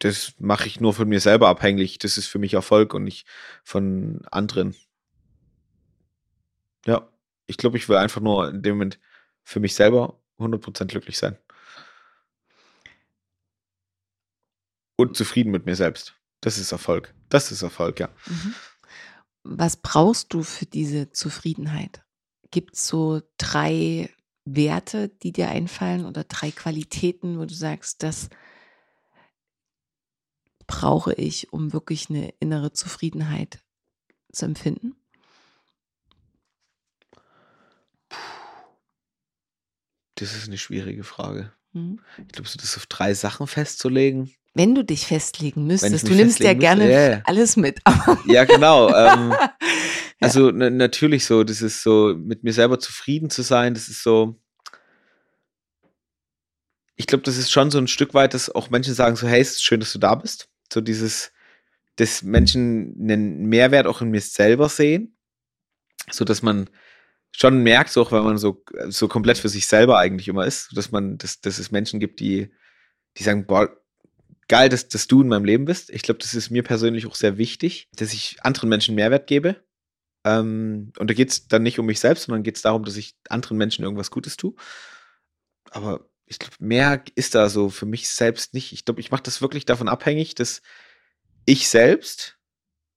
das 0.00 0.34
mache 0.38 0.66
ich 0.66 0.80
nur 0.80 0.94
von 0.94 1.08
mir 1.08 1.20
selber 1.20 1.48
abhängig. 1.48 1.98
Das 1.98 2.18
ist 2.18 2.26
für 2.26 2.38
mich 2.38 2.54
Erfolg 2.54 2.94
und 2.94 3.04
nicht 3.04 3.26
von 3.64 4.22
anderen. 4.30 4.74
Ja, 6.86 7.08
ich 7.46 7.56
glaube, 7.56 7.76
ich 7.76 7.88
will 7.88 7.96
einfach 7.96 8.20
nur 8.20 8.48
in 8.48 8.62
dem 8.62 8.76
Moment 8.76 8.98
für 9.42 9.60
mich 9.60 9.74
selber 9.74 10.20
100% 10.38 10.86
glücklich 10.86 11.18
sein. 11.18 11.38
Und 14.96 15.16
zufrieden 15.16 15.50
mit 15.50 15.66
mir 15.66 15.76
selbst. 15.76 16.14
Das 16.40 16.58
ist 16.58 16.72
Erfolg. 16.72 17.14
Das 17.28 17.50
ist 17.50 17.62
Erfolg, 17.62 18.00
ja. 18.00 18.08
Mhm. 18.26 18.54
Was 19.42 19.76
brauchst 19.76 20.32
du 20.32 20.42
für 20.42 20.66
diese 20.66 21.12
Zufriedenheit? 21.12 22.02
Gibt 22.50 22.74
es 22.74 22.86
so 22.86 23.22
drei 23.38 24.10
Werte, 24.44 25.08
die 25.08 25.32
dir 25.32 25.48
einfallen 25.48 26.04
oder 26.04 26.24
drei 26.24 26.50
Qualitäten, 26.50 27.38
wo 27.38 27.44
du 27.44 27.54
sagst, 27.54 28.02
das, 28.02 28.28
brauche 30.66 31.14
ich, 31.14 31.52
um 31.52 31.72
wirklich 31.72 32.10
eine 32.10 32.30
innere 32.40 32.72
Zufriedenheit 32.72 33.60
zu 34.32 34.46
empfinden? 34.46 34.96
Das 40.16 40.34
ist 40.34 40.46
eine 40.46 40.58
schwierige 40.58 41.04
Frage. 41.04 41.52
Hm? 41.76 42.00
Ich 42.16 42.32
glaube, 42.32 42.48
so 42.48 42.56
das 42.58 42.76
auf 42.78 42.86
drei 42.86 43.12
Sachen 43.12 43.46
festzulegen. 43.46 44.32
Wenn 44.54 44.74
du 44.74 44.82
dich 44.82 45.06
festlegen 45.06 45.66
müsstest, 45.66 46.08
du 46.08 46.14
nimmst 46.14 46.40
ja 46.40 46.54
gerne 46.54 46.84
müsste, 46.84 46.98
ja, 46.98 47.10
ja. 47.10 47.22
alles 47.24 47.56
mit. 47.58 47.80
Ja, 48.26 48.44
genau. 48.44 48.88
ähm, 48.94 49.34
also 50.20 50.50
na- 50.50 50.70
natürlich 50.70 51.26
so, 51.26 51.44
das 51.44 51.60
ist 51.60 51.82
so, 51.82 52.14
mit 52.16 52.42
mir 52.42 52.54
selber 52.54 52.78
zufrieden 52.78 53.28
zu 53.28 53.42
sein, 53.42 53.74
das 53.74 53.88
ist 53.88 54.02
so. 54.02 54.40
Ich 56.94 57.06
glaube, 57.06 57.24
das 57.24 57.36
ist 57.36 57.52
schon 57.52 57.70
so 57.70 57.76
ein 57.76 57.88
Stück 57.88 58.14
weit, 58.14 58.32
dass 58.32 58.48
auch 58.48 58.70
Menschen 58.70 58.94
sagen 58.94 59.16
so, 59.16 59.28
hey, 59.28 59.42
es 59.42 59.50
ist 59.50 59.62
schön, 59.62 59.80
dass 59.80 59.92
du 59.92 59.98
da 59.98 60.14
bist. 60.14 60.48
So 60.72 60.80
dieses, 60.80 61.30
dass 61.96 62.22
Menschen 62.22 62.96
einen 62.98 63.44
Mehrwert 63.50 63.86
auch 63.86 64.00
in 64.00 64.08
mir 64.08 64.22
selber 64.22 64.70
sehen. 64.70 65.14
So 66.10 66.24
dass 66.24 66.40
man 66.40 66.70
schon 67.36 67.62
merkt, 67.62 67.96
auch 67.98 68.12
wenn 68.12 68.24
man 68.24 68.38
so, 68.38 68.64
so 68.88 69.08
komplett 69.08 69.36
für 69.36 69.50
sich 69.50 69.66
selber 69.66 69.98
eigentlich 69.98 70.28
immer 70.28 70.46
ist, 70.46 70.74
dass 70.74 70.90
man, 70.90 71.18
dass, 71.18 71.40
dass 71.40 71.58
es 71.58 71.70
Menschen 71.70 72.00
gibt, 72.00 72.20
die, 72.20 72.50
die 73.18 73.22
sagen, 73.22 73.46
boah, 73.46 73.68
geil, 74.48 74.70
dass, 74.70 74.88
dass 74.88 75.06
du 75.06 75.20
in 75.20 75.28
meinem 75.28 75.44
Leben 75.44 75.66
bist. 75.66 75.90
Ich 75.90 76.02
glaube, 76.02 76.18
das 76.18 76.32
ist 76.32 76.50
mir 76.50 76.62
persönlich 76.62 77.06
auch 77.06 77.14
sehr 77.14 77.36
wichtig, 77.36 77.90
dass 77.94 78.14
ich 78.14 78.38
anderen 78.42 78.70
Menschen 78.70 78.94
Mehrwert 78.94 79.26
gebe. 79.26 79.62
Ähm, 80.24 80.92
und 80.98 81.10
da 81.10 81.14
geht 81.14 81.30
es 81.30 81.46
dann 81.46 81.62
nicht 81.62 81.78
um 81.78 81.84
mich 81.84 82.00
selbst, 82.00 82.24
sondern 82.24 82.42
geht 82.42 82.56
es 82.56 82.62
darum, 82.62 82.84
dass 82.84 82.96
ich 82.96 83.14
anderen 83.28 83.58
Menschen 83.58 83.84
irgendwas 83.84 84.10
Gutes 84.10 84.38
tue. 84.38 84.54
Aber 85.70 86.08
ich 86.24 86.38
glaube, 86.38 86.56
mehr 86.58 87.04
ist 87.16 87.34
da 87.34 87.50
so 87.50 87.68
für 87.68 87.86
mich 87.86 88.08
selbst 88.08 88.54
nicht. 88.54 88.72
Ich 88.72 88.86
glaube, 88.86 89.00
ich 89.00 89.10
mache 89.10 89.22
das 89.22 89.42
wirklich 89.42 89.66
davon 89.66 89.88
abhängig, 89.88 90.34
dass 90.34 90.62
ich 91.44 91.68
selbst 91.68 92.35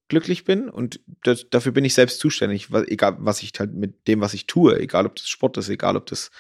glücklich 0.09 0.43
bin 0.43 0.69
und 0.69 0.99
das, 1.23 1.49
dafür 1.49 1.71
bin 1.71 1.85
ich 1.85 1.93
selbst 1.93 2.19
zuständig, 2.19 2.71
wa- 2.71 2.83
egal 2.87 3.17
was 3.19 3.41
ich 3.41 3.53
halt 3.59 3.73
mit 3.73 4.07
dem, 4.07 4.21
was 4.21 4.33
ich 4.33 4.47
tue, 4.47 4.77
egal 4.79 5.05
ob 5.05 5.15
das 5.15 5.29
Sport 5.29 5.57
ist, 5.57 5.69
egal 5.69 5.95
ob 5.95 6.05
das 6.07 6.31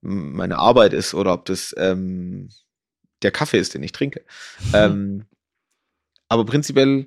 meine 0.00 0.58
Arbeit 0.58 0.92
ist 0.94 1.14
oder 1.14 1.32
ob 1.32 1.44
das 1.44 1.74
ähm, 1.78 2.48
der 3.22 3.30
Kaffee 3.30 3.58
ist, 3.58 3.74
den 3.74 3.82
ich 3.82 3.92
trinke. 3.92 4.24
ähm, 4.74 5.26
aber 6.28 6.44
prinzipiell, 6.44 7.06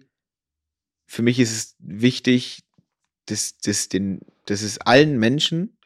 für 1.08 1.24
mich 1.24 1.40
ist 1.40 1.52
es 1.52 1.76
wichtig, 1.80 2.64
dass, 3.26 3.58
dass, 3.58 3.90
den, 3.90 4.22
dass 4.46 4.62
es 4.62 4.78
allen 4.78 5.18
Menschen 5.18 5.78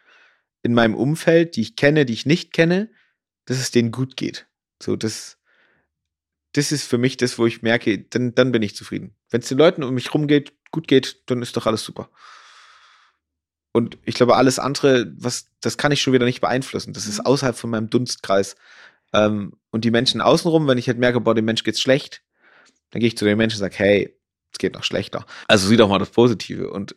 in 0.62 0.74
meinem 0.74 0.96
Umfeld, 0.96 1.56
die 1.56 1.62
ich 1.62 1.76
kenne, 1.76 2.06
die 2.06 2.14
ich 2.14 2.26
nicht 2.26 2.52
kenne, 2.54 2.92
dass 3.46 3.60
es 3.60 3.72
denen 3.72 3.92
gut 3.92 4.18
geht. 4.18 4.48
So, 4.82 4.96
das, 4.96 5.38
das 6.52 6.72
ist 6.72 6.84
für 6.84 6.98
mich 6.98 7.18
das, 7.18 7.38
wo 7.40 7.46
ich 7.46 7.62
merke, 7.62 7.98
dann, 7.98 8.36
dann 8.36 8.52
bin 8.52 8.62
ich 8.62 8.76
zufrieden. 8.76 9.16
Wenn 9.30 9.42
es 9.42 9.48
den 9.48 9.58
Leuten 9.58 9.84
um 9.84 9.94
mich 9.94 10.14
rum 10.14 10.28
geht, 10.28 10.54
gut 10.72 10.88
geht, 10.88 11.24
dann 11.28 11.42
ist 11.42 11.56
doch 11.56 11.66
alles 11.66 11.84
super. 11.84 12.10
Und 13.72 13.98
ich 14.04 14.16
glaube, 14.16 14.36
alles 14.36 14.60
andere, 14.60 15.12
was, 15.18 15.48
das 15.62 15.78
kann 15.78 15.92
ich 15.92 16.02
schon 16.02 16.14
wieder 16.14 16.26
nicht 16.26 16.42
beeinflussen. 16.42 16.94
Das 16.94 17.06
ist 17.06 17.26
außerhalb 17.26 17.56
von 17.56 17.70
meinem 17.70 17.90
Dunstkreis. 17.90 18.56
Ähm, 19.14 19.54
und 19.72 19.86
die 19.86 19.92
Menschen 19.92 20.22
außenrum, 20.22 20.68
wenn 20.68 20.78
ich 20.78 20.88
halt 20.88 20.98
merke, 20.98 21.22
boah, 21.22 21.36
dem 21.36 21.46
Mensch 21.46 21.64
geht's 21.64 21.82
schlecht, 21.82 22.24
dann 22.90 23.00
gehe 23.00 23.08
ich 23.08 23.18
zu 23.18 23.26
den 23.26 23.38
Menschen 23.38 23.58
und 23.58 23.60
sage, 23.60 23.76
hey, 23.78 24.16
es 24.52 24.58
geht 24.58 24.74
noch 24.74 24.84
schlechter. 24.84 25.26
Also 25.48 25.68
sieh 25.68 25.78
doch 25.78 25.90
mal 25.90 26.00
das 26.00 26.10
Positive. 26.10 26.72
Und 26.72 26.96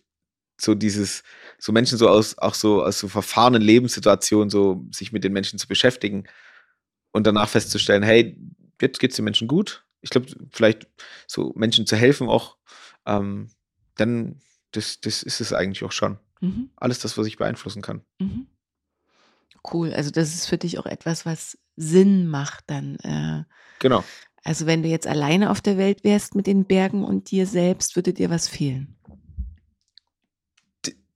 so 0.59 0.75
dieses, 0.75 1.23
so 1.59 1.73
Menschen 1.73 1.99
so 1.99 2.09
aus, 2.09 2.39
auch 2.39 2.55
so 2.55 2.83
aus 2.83 2.99
so 2.99 3.09
verfahrenen 3.09 3.63
Lebenssituationen, 3.63 4.49
so 4.49 4.87
sich 4.93 5.13
mit 5.13 5.25
den 5.25 5.33
Menschen 5.33 5.59
zu 5.59 5.69
beschäftigen 5.69 6.25
und 7.13 7.27
danach 7.27 7.49
festzustellen, 7.49 8.03
hey, 8.03 8.39
jetzt 8.81 8.99
geht's 8.99 9.17
den 9.17 9.25
Menschen 9.25 9.49
gut. 9.49 9.85
Ich 10.03 10.11
glaube, 10.11 10.27
vielleicht 10.53 10.87
so 11.27 11.53
Menschen 11.57 11.87
zu 11.87 11.97
helfen 11.97 12.29
auch, 12.29 12.57
ähm, 13.07 13.51
dann, 13.97 14.41
das, 14.73 15.01
das 15.01 15.23
ist 15.23 15.41
es 15.41 15.53
eigentlich 15.53 15.85
auch 15.85 15.93
schon. 15.93 16.19
Mhm. 16.41 16.71
Alles 16.77 16.99
das, 16.99 17.17
was 17.17 17.27
ich 17.27 17.37
beeinflussen 17.37 17.83
kann. 17.83 18.03
Mhm. 18.19 18.47
Cool. 19.73 19.93
Also 19.93 20.11
das 20.11 20.35
ist 20.35 20.47
für 20.47 20.59
dich 20.59 20.79
auch 20.79 20.87
etwas, 20.87 21.25
was 21.25 21.57
Sinn 21.77 22.27
macht 22.27 22.65
dann. 22.67 22.97
Äh, 22.97 23.45
Genau. 23.79 24.05
also 24.45 24.67
wenn 24.67 24.83
du 24.83 24.89
jetzt 24.89 25.07
alleine 25.07 25.51
auf 25.51 25.61
der 25.61 25.77
Welt 25.77 26.05
wärst 26.05 26.35
mit 26.35 26.47
den 26.47 26.65
Bergen 26.65 27.05
und 27.05 27.31
dir 27.31 27.47
selbst, 27.47 27.97
würde 27.97 28.13
dir 28.13 28.31
was 28.31 28.49
fehlen. 28.49 28.97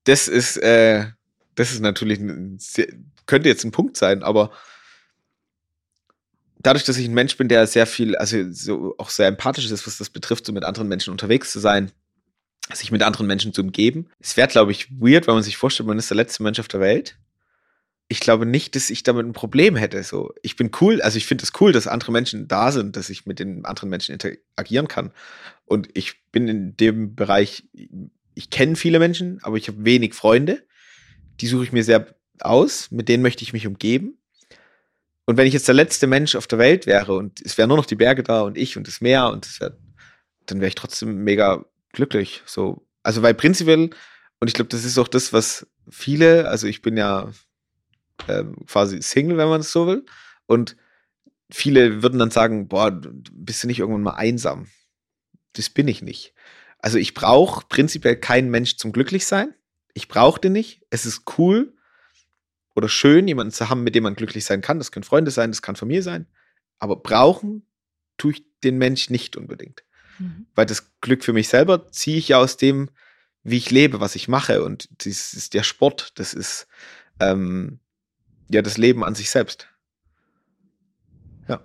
Das 0.05 0.27
ist, 0.27 0.57
äh, 0.57 1.07
das 1.55 1.71
ist 1.71 1.81
natürlich, 1.81 2.19
ein 2.19 2.59
könnte 3.27 3.49
jetzt 3.49 3.63
ein 3.63 3.71
Punkt 3.71 3.97
sein, 3.97 4.23
aber 4.23 4.51
dadurch, 6.59 6.85
dass 6.85 6.97
ich 6.97 7.07
ein 7.07 7.13
Mensch 7.13 7.37
bin, 7.37 7.47
der 7.47 7.67
sehr 7.67 7.85
viel, 7.85 8.15
also 8.15 8.51
so 8.51 8.95
auch 8.97 9.09
sehr 9.09 9.27
empathisch 9.27 9.69
ist, 9.69 9.87
was 9.87 9.97
das 9.97 10.09
betrifft, 10.09 10.45
so 10.45 10.53
mit 10.53 10.63
anderen 10.63 10.87
Menschen 10.87 11.11
unterwegs 11.11 11.51
zu 11.51 11.59
sein, 11.59 11.91
sich 12.73 12.91
mit 12.91 13.03
anderen 13.03 13.27
Menschen 13.27 13.53
zu 13.53 13.61
umgeben. 13.61 14.07
Es 14.19 14.37
wäre, 14.37 14.47
glaube 14.47 14.71
ich, 14.71 14.89
weird, 14.99 15.27
wenn 15.27 15.35
man 15.35 15.43
sich 15.43 15.57
vorstellt, 15.57 15.87
man 15.87 15.99
ist 15.99 16.09
der 16.09 16.17
letzte 16.17 16.43
Mensch 16.43 16.59
auf 16.59 16.67
der 16.67 16.79
Welt. 16.79 17.17
Ich 18.09 18.19
glaube 18.19 18.45
nicht, 18.45 18.75
dass 18.75 18.89
ich 18.89 19.03
damit 19.03 19.25
ein 19.25 19.33
Problem 19.33 19.75
hätte. 19.75 20.01
So, 20.03 20.33
ich 20.41 20.55
bin 20.55 20.71
cool, 20.79 21.01
also 21.01 21.17
ich 21.17 21.25
finde 21.25 21.43
es 21.43 21.51
cool, 21.59 21.71
dass 21.71 21.87
andere 21.87 22.11
Menschen 22.11 22.47
da 22.47 22.71
sind, 22.71 22.95
dass 22.95 23.09
ich 23.09 23.25
mit 23.25 23.39
den 23.39 23.65
anderen 23.65 23.89
Menschen 23.89 24.13
interagieren 24.13 24.87
kann. 24.87 25.11
Und 25.65 25.89
ich 25.93 26.29
bin 26.31 26.47
in 26.47 26.77
dem 26.77 27.15
Bereich, 27.15 27.65
ich 28.33 28.49
kenne 28.49 28.75
viele 28.75 28.99
Menschen, 28.99 29.39
aber 29.43 29.57
ich 29.57 29.67
habe 29.67 29.83
wenig 29.83 30.13
Freunde. 30.13 30.63
Die 31.41 31.47
suche 31.47 31.65
ich 31.65 31.73
mir 31.73 31.83
sehr 31.83 32.15
aus, 32.39 32.91
mit 32.91 33.09
denen 33.09 33.23
möchte 33.23 33.43
ich 33.43 33.51
mich 33.51 33.67
umgeben. 33.67 34.17
Und 35.27 35.35
wenn 35.35 35.45
ich 35.45 35.53
jetzt 35.53 35.67
der 35.67 35.75
letzte 35.75 36.07
Mensch 36.07 36.35
auf 36.35 36.47
der 36.47 36.57
Welt 36.57 36.87
wäre 36.87 37.13
und 37.13 37.41
es 37.41 37.57
wären 37.57 37.67
nur 37.67 37.77
noch 37.77 37.85
die 37.85 37.97
Berge 37.97 38.23
da 38.23 38.41
und 38.41 38.57
ich 38.57 38.77
und 38.77 38.87
das 38.87 39.01
Meer 39.01 39.29
und 39.29 39.45
das 39.45 39.59
wär, 39.59 39.77
dann 40.45 40.61
wäre 40.61 40.69
ich 40.69 40.75
trotzdem 40.75 41.23
mega 41.25 41.65
glücklich. 41.91 42.41
So, 42.45 42.87
also 43.03 43.21
weil 43.21 43.33
prinzipiell, 43.33 43.89
und 44.39 44.47
ich 44.47 44.53
glaube, 44.53 44.69
das 44.69 44.85
ist 44.85 44.97
auch 44.97 45.09
das, 45.09 45.33
was 45.33 45.67
viele, 45.89 46.47
also 46.47 46.65
ich 46.65 46.81
bin 46.81 46.95
ja 46.95 47.29
ähm, 48.29 48.55
quasi 48.67 49.01
Single, 49.01 49.37
wenn 49.37 49.49
man 49.49 49.59
es 49.59 49.71
so 49.73 49.85
will, 49.85 50.05
und 50.45 50.77
viele 51.51 52.01
würden 52.01 52.19
dann 52.19 52.31
sagen, 52.31 52.69
boah, 52.69 52.89
bist 52.91 53.63
du 53.63 53.67
nicht 53.67 53.79
irgendwann 53.79 54.03
mal 54.03 54.15
einsam? 54.15 54.69
Das 55.53 55.69
bin 55.69 55.89
ich 55.89 56.01
nicht. 56.01 56.33
Also 56.79 56.97
ich 56.97 57.13
brauche 57.13 57.65
prinzipiell 57.67 58.15
keinen 58.15 58.49
Mensch 58.49 58.77
zum 58.77 58.93
Glücklichsein. 58.93 59.53
Ich 59.93 60.07
brauche 60.07 60.39
den 60.39 60.53
nicht. 60.53 60.83
Es 60.89 61.05
ist 61.05 61.23
cool 61.37 61.73
oder 62.77 62.89
schön, 62.89 63.27
jemanden 63.27 63.51
zu 63.51 63.69
haben, 63.69 63.83
mit 63.83 63.95
dem 63.95 64.03
man 64.03 64.13
glücklich 64.13 64.45
sein 64.45 64.61
kann. 64.61 64.77
Das 64.77 64.91
können 64.91 65.03
Freunde 65.03 65.31
sein, 65.31 65.49
das 65.49 65.63
kann 65.63 65.75
Familie 65.75 66.03
sein. 66.03 66.27
Aber 66.77 66.97
brauchen 66.97 67.65
tue 68.17 68.33
ich 68.33 68.43
den 68.63 68.77
Mensch 68.77 69.09
nicht 69.09 69.35
unbedingt. 69.35 69.83
Mhm. 70.19 70.45
Weil 70.53 70.67
das 70.67 70.91
Glück 71.01 71.23
für 71.23 71.33
mich 71.33 71.47
selber 71.47 71.91
ziehe 71.91 72.17
ich 72.17 72.27
ja 72.27 72.37
aus 72.37 72.55
dem, 72.55 72.91
wie 73.41 73.57
ich 73.57 73.71
lebe, 73.71 73.99
was 73.99 74.13
ich 74.13 74.27
mache. 74.27 74.63
Und 74.63 74.89
das 75.03 75.33
ist 75.33 75.55
der 75.55 75.63
Sport, 75.63 76.19
das 76.19 76.35
ist 76.35 76.67
ähm, 77.19 77.79
ja 78.47 78.61
das 78.61 78.77
Leben 78.77 79.03
an 79.03 79.15
sich 79.15 79.31
selbst. 79.31 79.67
Ja. 81.47 81.59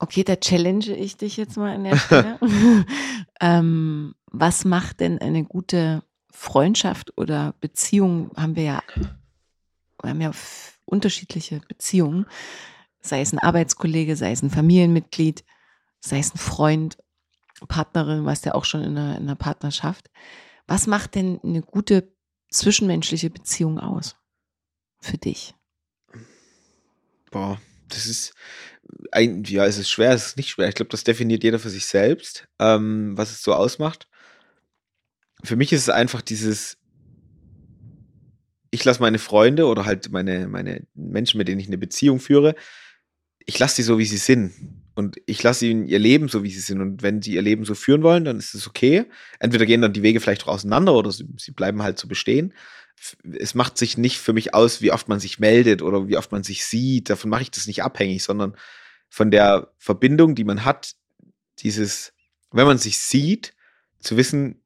Okay, 0.00 0.24
da 0.24 0.34
challenge 0.34 0.96
ich 0.96 1.16
dich 1.16 1.36
jetzt 1.36 1.56
mal 1.56 1.76
an 1.76 1.84
der 1.84 1.96
Stelle. 1.96 2.40
ähm, 3.40 4.16
was 4.26 4.64
macht 4.64 4.98
denn 4.98 5.18
eine 5.18 5.44
gute 5.44 6.02
Freundschaft 6.32 7.16
oder 7.16 7.54
Beziehung? 7.60 8.30
Haben 8.36 8.56
wir 8.56 8.62
ja, 8.62 8.82
wir 10.02 10.10
haben 10.10 10.20
ja 10.20 10.32
unterschiedliche 10.84 11.60
Beziehungen, 11.68 12.26
sei 13.00 13.20
es 13.20 13.32
ein 13.32 13.38
Arbeitskollege, 13.38 14.16
sei 14.16 14.32
es 14.32 14.42
ein 14.42 14.50
Familienmitglied, 14.50 15.44
sei 16.00 16.18
es 16.18 16.34
ein 16.34 16.38
Freund, 16.38 16.98
Partnerin, 17.68 18.24
was 18.24 18.44
ja 18.44 18.54
auch 18.54 18.64
schon 18.64 18.82
in 18.82 18.96
einer, 18.96 19.16
in 19.16 19.24
einer 19.24 19.36
Partnerschaft. 19.36 20.10
Was 20.66 20.86
macht 20.86 21.14
denn 21.14 21.40
eine 21.42 21.62
gute 21.62 22.12
zwischenmenschliche 22.50 23.30
Beziehung 23.30 23.78
aus 23.78 24.16
für 25.00 25.18
dich? 25.18 25.54
Boah, 27.30 27.60
das 27.88 28.06
ist 28.06 28.34
ein, 29.12 29.44
ja, 29.44 29.66
es 29.66 29.78
ist 29.78 29.90
schwer, 29.90 30.12
es 30.12 30.26
ist 30.26 30.36
nicht 30.36 30.50
schwer. 30.50 30.68
Ich 30.68 30.74
glaube, 30.74 30.90
das 30.90 31.04
definiert 31.04 31.44
jeder 31.44 31.58
für 31.58 31.70
sich 31.70 31.86
selbst, 31.86 32.48
ähm, 32.58 33.16
was 33.16 33.30
es 33.30 33.42
so 33.42 33.54
ausmacht. 33.54 34.08
Für 35.44 35.56
mich 35.56 35.72
ist 35.72 35.82
es 35.82 35.88
einfach 35.88 36.22
dieses, 36.22 36.76
ich 38.70 38.84
lasse 38.84 39.00
meine 39.00 39.18
Freunde 39.18 39.66
oder 39.66 39.84
halt 39.84 40.10
meine, 40.10 40.48
meine 40.48 40.86
Menschen, 40.94 41.38
mit 41.38 41.48
denen 41.48 41.60
ich 41.60 41.66
eine 41.66 41.78
Beziehung 41.78 42.20
führe, 42.20 42.54
ich 43.46 43.58
lasse 43.58 43.76
die 43.76 43.82
so, 43.82 43.98
wie 43.98 44.04
sie 44.04 44.16
sind. 44.16 44.52
Und 44.94 45.16
ich 45.26 45.42
lasse 45.42 45.66
ihnen 45.66 45.86
ihr 45.86 45.98
Leben 45.98 46.28
so, 46.28 46.42
wie 46.42 46.50
sie 46.50 46.60
sind. 46.60 46.80
Und 46.80 47.02
wenn 47.02 47.22
sie 47.22 47.34
ihr 47.34 47.42
Leben 47.42 47.64
so 47.64 47.74
führen 47.74 48.02
wollen, 48.02 48.24
dann 48.24 48.38
ist 48.38 48.54
es 48.54 48.66
okay. 48.66 49.06
Entweder 49.38 49.66
gehen 49.66 49.80
dann 49.80 49.92
die 49.92 50.02
Wege 50.02 50.20
vielleicht 50.20 50.44
auch 50.44 50.54
auseinander 50.54 50.94
oder 50.94 51.10
sie, 51.10 51.26
sie 51.38 51.52
bleiben 51.52 51.82
halt 51.82 51.98
so 51.98 52.06
bestehen. 52.06 52.52
Es 53.38 53.54
macht 53.54 53.78
sich 53.78 53.96
nicht 53.96 54.18
für 54.18 54.34
mich 54.34 54.52
aus, 54.52 54.82
wie 54.82 54.92
oft 54.92 55.08
man 55.08 55.20
sich 55.20 55.38
meldet 55.38 55.80
oder 55.80 56.06
wie 56.06 56.16
oft 56.16 56.32
man 56.32 56.42
sich 56.42 56.64
sieht. 56.64 57.08
Davon 57.08 57.30
mache 57.30 57.42
ich 57.42 57.50
das 57.50 57.66
nicht 57.66 57.82
abhängig, 57.82 58.22
sondern 58.22 58.54
von 59.08 59.30
der 59.30 59.72
Verbindung, 59.78 60.34
die 60.34 60.44
man 60.44 60.64
hat, 60.64 60.94
dieses, 61.60 62.12
wenn 62.52 62.66
man 62.66 62.78
sich 62.78 62.98
sieht, 62.98 63.54
zu 64.00 64.16
wissen, 64.16 64.60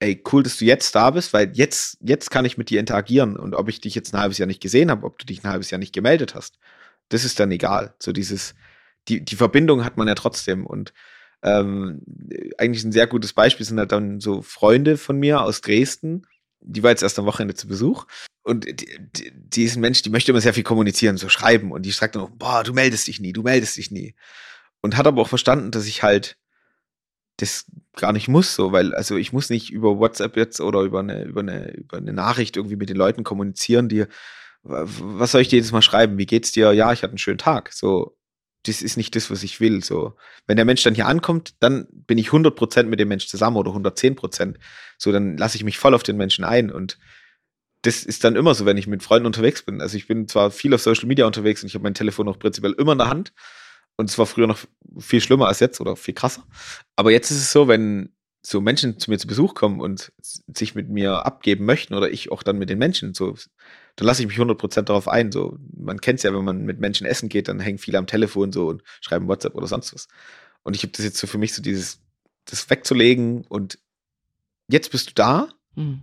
ey, 0.00 0.22
cool, 0.32 0.42
dass 0.42 0.58
du 0.58 0.64
jetzt 0.64 0.94
da 0.94 1.10
bist, 1.10 1.32
weil 1.32 1.50
jetzt, 1.54 1.98
jetzt 2.00 2.30
kann 2.30 2.44
ich 2.44 2.58
mit 2.58 2.70
dir 2.70 2.80
interagieren. 2.80 3.36
Und 3.36 3.54
ob 3.54 3.68
ich 3.68 3.80
dich 3.80 3.94
jetzt 3.94 4.14
ein 4.14 4.20
halbes 4.20 4.38
Jahr 4.38 4.46
nicht 4.46 4.62
gesehen 4.62 4.90
habe, 4.90 5.06
ob 5.06 5.18
du 5.18 5.26
dich 5.26 5.42
ein 5.42 5.50
halbes 5.50 5.70
Jahr 5.70 5.78
nicht 5.78 5.94
gemeldet 5.94 6.34
hast, 6.34 6.58
das 7.08 7.24
ist 7.24 7.40
dann 7.40 7.50
egal. 7.50 7.94
So 7.98 8.12
dieses, 8.12 8.54
die, 9.08 9.24
die 9.24 9.36
Verbindung 9.36 9.84
hat 9.84 9.96
man 9.96 10.06
ja 10.06 10.14
trotzdem. 10.14 10.66
Und 10.66 10.92
ähm, 11.42 12.02
eigentlich 12.58 12.84
ein 12.84 12.92
sehr 12.92 13.06
gutes 13.06 13.32
Beispiel 13.32 13.66
sind 13.66 13.78
halt 13.78 13.92
dann 13.92 14.20
so 14.20 14.42
Freunde 14.42 14.96
von 14.96 15.18
mir 15.18 15.42
aus 15.42 15.60
Dresden. 15.60 16.26
Die 16.60 16.82
war 16.82 16.90
jetzt 16.90 17.02
erst 17.02 17.18
am 17.18 17.26
Wochenende 17.26 17.54
zu 17.54 17.66
Besuch. 17.66 18.06
Und 18.42 18.66
die, 18.66 18.98
die, 19.16 19.32
die 19.34 19.64
ist 19.64 19.76
ein 19.76 19.80
Mensch, 19.80 20.02
die 20.02 20.10
möchte 20.10 20.30
immer 20.30 20.40
sehr 20.40 20.54
viel 20.54 20.62
kommunizieren, 20.62 21.16
so 21.16 21.28
schreiben. 21.28 21.72
Und 21.72 21.82
die 21.82 21.90
sagt 21.90 22.14
dann 22.14 22.22
auch, 22.22 22.30
boah, 22.30 22.62
du 22.62 22.72
meldest 22.72 23.06
dich 23.08 23.20
nie, 23.20 23.32
du 23.32 23.42
meldest 23.42 23.76
dich 23.76 23.90
nie. 23.90 24.14
Und 24.80 24.96
hat 24.96 25.06
aber 25.06 25.22
auch 25.22 25.28
verstanden, 25.28 25.70
dass 25.72 25.86
ich 25.86 26.02
halt 26.02 26.36
das 27.38 27.66
gar 27.96 28.12
nicht 28.12 28.28
muss, 28.28 28.54
so, 28.54 28.72
weil, 28.72 28.94
also 28.94 29.16
ich 29.16 29.32
muss 29.32 29.48
nicht 29.48 29.70
über 29.70 29.98
WhatsApp 29.98 30.36
jetzt 30.36 30.60
oder 30.60 30.82
über 30.82 31.00
eine, 31.00 31.24
über 31.24 31.40
eine, 31.40 31.72
über 31.72 31.96
eine 31.96 32.12
Nachricht 32.12 32.56
irgendwie 32.56 32.76
mit 32.76 32.88
den 32.88 32.96
Leuten 32.96 33.24
kommunizieren, 33.24 33.88
die, 33.88 34.04
was 34.62 35.32
soll 35.32 35.40
ich 35.40 35.48
dir 35.48 35.56
jedes 35.56 35.72
Mal 35.72 35.82
schreiben? 35.82 36.18
Wie 36.18 36.26
geht's 36.26 36.52
dir? 36.52 36.72
Ja, 36.72 36.92
ich 36.92 37.02
hatte 37.02 37.12
einen 37.12 37.18
schönen 37.18 37.38
Tag. 37.38 37.72
So, 37.72 38.16
das 38.64 38.82
ist 38.82 38.96
nicht 38.96 39.14
das, 39.16 39.30
was 39.30 39.42
ich 39.42 39.60
will. 39.60 39.82
So, 39.82 40.16
wenn 40.46 40.56
der 40.56 40.64
Mensch 40.64 40.82
dann 40.82 40.94
hier 40.94 41.06
ankommt, 41.06 41.54
dann 41.60 41.86
bin 41.90 42.18
ich 42.18 42.28
100% 42.28 42.84
mit 42.84 43.00
dem 43.00 43.08
Mensch 43.08 43.28
zusammen 43.28 43.56
oder 43.56 43.70
110%. 43.70 44.56
So, 44.98 45.12
dann 45.12 45.36
lasse 45.36 45.56
ich 45.56 45.64
mich 45.64 45.78
voll 45.78 45.94
auf 45.94 46.02
den 46.02 46.16
Menschen 46.16 46.44
ein 46.44 46.70
und 46.70 46.98
das 47.82 48.02
ist 48.02 48.24
dann 48.24 48.34
immer 48.34 48.54
so, 48.54 48.66
wenn 48.66 48.76
ich 48.76 48.88
mit 48.88 49.04
Freunden 49.04 49.26
unterwegs 49.26 49.62
bin. 49.62 49.80
Also 49.80 49.96
ich 49.96 50.08
bin 50.08 50.26
zwar 50.26 50.50
viel 50.50 50.74
auf 50.74 50.82
Social 50.82 51.06
Media 51.06 51.26
unterwegs 51.26 51.62
und 51.62 51.68
ich 51.68 51.74
habe 51.74 51.84
mein 51.84 51.94
Telefon 51.94 52.28
auch 52.28 52.38
prinzipiell 52.38 52.72
immer 52.72 52.92
in 52.92 52.98
der 52.98 53.08
Hand. 53.08 53.32
Und 53.98 54.08
es 54.08 54.16
war 54.16 54.26
früher 54.26 54.46
noch 54.46 54.60
viel 54.98 55.20
schlimmer 55.20 55.48
als 55.48 55.60
jetzt 55.60 55.80
oder 55.80 55.96
viel 55.96 56.14
krasser. 56.14 56.44
Aber 56.96 57.10
jetzt 57.10 57.30
ist 57.30 57.38
es 57.38 57.52
so, 57.52 57.66
wenn 57.68 58.14
so 58.42 58.60
Menschen 58.60 58.98
zu 59.00 59.10
mir 59.10 59.18
zu 59.18 59.26
Besuch 59.26 59.54
kommen 59.54 59.80
und 59.80 60.12
sich 60.22 60.76
mit 60.76 60.88
mir 60.88 61.26
abgeben 61.26 61.64
möchten 61.64 61.94
oder 61.94 62.10
ich 62.10 62.30
auch 62.30 62.44
dann 62.44 62.58
mit 62.58 62.70
den 62.70 62.78
Menschen, 62.78 63.12
so, 63.12 63.36
dann 63.96 64.06
lasse 64.06 64.22
ich 64.22 64.28
mich 64.28 64.38
100% 64.38 64.82
darauf 64.82 65.08
ein. 65.08 65.32
So, 65.32 65.58
man 65.76 66.00
kennt 66.00 66.18
es 66.18 66.22
ja, 66.22 66.32
wenn 66.32 66.44
man 66.44 66.64
mit 66.64 66.78
Menschen 66.78 67.06
essen 67.06 67.28
geht, 67.28 67.48
dann 67.48 67.58
hängen 67.58 67.78
viele 67.78 67.98
am 67.98 68.06
Telefon 68.06 68.52
so 68.52 68.68
und 68.68 68.82
schreiben 69.00 69.26
WhatsApp 69.26 69.56
oder 69.56 69.66
sonst 69.66 69.92
was. 69.92 70.06
Und 70.62 70.76
ich 70.76 70.82
habe 70.84 70.92
das 70.92 71.04
jetzt 71.04 71.18
so 71.18 71.26
für 71.26 71.38
mich 71.38 71.52
so 71.52 71.60
dieses, 71.60 72.00
das 72.44 72.70
wegzulegen 72.70 73.44
und 73.46 73.80
jetzt 74.70 74.92
bist 74.92 75.10
du 75.10 75.14
da 75.14 75.48
mhm. 75.74 76.02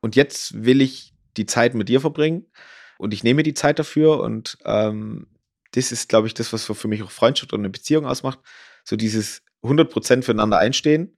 und 0.00 0.14
jetzt 0.14 0.64
will 0.64 0.82
ich 0.82 1.14
die 1.38 1.46
Zeit 1.46 1.74
mit 1.74 1.88
dir 1.88 2.02
verbringen 2.02 2.46
und 2.98 3.14
ich 3.14 3.24
nehme 3.24 3.42
die 3.42 3.54
Zeit 3.54 3.78
dafür 3.78 4.20
und 4.20 4.58
ähm, 4.64 5.26
das 5.74 5.92
ist, 5.92 6.08
glaube 6.08 6.26
ich, 6.26 6.34
das, 6.34 6.52
was 6.52 6.64
für 6.64 6.88
mich 6.88 7.02
auch 7.02 7.10
Freundschaft 7.10 7.52
und 7.52 7.60
eine 7.60 7.70
Beziehung 7.70 8.06
ausmacht. 8.06 8.38
So 8.84 8.96
dieses 8.96 9.42
100% 9.62 10.22
füreinander 10.22 10.58
einstehen 10.58 11.16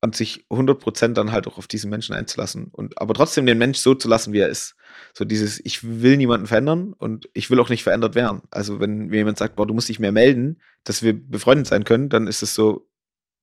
und 0.00 0.16
sich 0.16 0.46
100% 0.50 1.12
dann 1.12 1.30
halt 1.30 1.46
auch 1.46 1.58
auf 1.58 1.68
diesen 1.68 1.88
Menschen 1.88 2.14
einzulassen 2.14 2.68
und 2.72 3.00
aber 3.00 3.14
trotzdem 3.14 3.46
den 3.46 3.58
Mensch 3.58 3.78
so 3.78 3.94
zu 3.94 4.08
lassen, 4.08 4.32
wie 4.32 4.40
er 4.40 4.48
ist. 4.48 4.74
So 5.14 5.24
dieses, 5.24 5.60
ich 5.64 5.84
will 5.84 6.16
niemanden 6.16 6.48
verändern 6.48 6.92
und 6.92 7.28
ich 7.34 7.50
will 7.50 7.60
auch 7.60 7.68
nicht 7.68 7.84
verändert 7.84 8.16
werden. 8.16 8.42
Also 8.50 8.80
wenn 8.80 9.06
mir 9.06 9.18
jemand 9.18 9.38
sagt, 9.38 9.54
boah, 9.54 9.66
du 9.66 9.74
musst 9.74 9.88
dich 9.88 10.00
mehr 10.00 10.12
melden, 10.12 10.60
dass 10.82 11.02
wir 11.02 11.12
befreundet 11.12 11.68
sein 11.68 11.84
können, 11.84 12.08
dann 12.08 12.26
ist 12.26 12.42
es 12.42 12.54
so, 12.54 12.88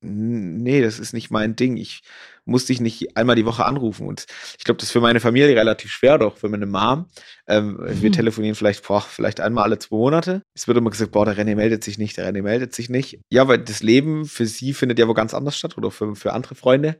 nee, 0.01 0.81
das 0.81 0.99
ist 0.99 1.13
nicht 1.13 1.31
mein 1.31 1.55
Ding. 1.55 1.77
Ich 1.77 2.03
muss 2.49 2.65
dich 2.65 2.81
nicht 2.81 3.15
einmal 3.15 3.35
die 3.35 3.45
Woche 3.45 3.65
anrufen. 3.65 4.07
Und 4.07 4.25
ich 4.57 4.63
glaube, 4.63 4.77
das 4.77 4.89
ist 4.89 4.91
für 4.91 5.01
meine 5.01 5.19
Familie 5.19 5.55
relativ 5.55 5.91
schwer, 5.91 6.17
doch 6.17 6.37
für 6.37 6.49
meine 6.49 6.65
Mom. 6.65 7.05
Ähm, 7.47 7.77
mhm. 7.77 8.01
Wir 8.01 8.11
telefonieren 8.11 8.55
vielleicht, 8.55 8.85
boah, 8.87 9.01
vielleicht 9.01 9.39
einmal 9.39 9.63
alle 9.63 9.79
zwei 9.79 9.97
Monate. 9.97 10.43
Es 10.53 10.67
wird 10.67 10.77
immer 10.77 10.89
gesagt, 10.89 11.11
boah, 11.11 11.25
der 11.25 11.37
René 11.37 11.55
meldet 11.55 11.83
sich 11.83 11.97
nicht, 11.97 12.17
der 12.17 12.31
René 12.31 12.41
meldet 12.41 12.73
sich 12.73 12.89
nicht. 12.89 13.19
Ja, 13.29 13.47
weil 13.47 13.59
das 13.59 13.81
Leben 13.81 14.25
für 14.25 14.45
sie 14.45 14.73
findet 14.73 14.99
ja 14.99 15.07
wo 15.07 15.13
ganz 15.13 15.33
anders 15.33 15.57
statt 15.57 15.77
oder 15.77 15.91
für, 15.91 16.15
für 16.15 16.33
andere 16.33 16.55
Freunde. 16.55 16.99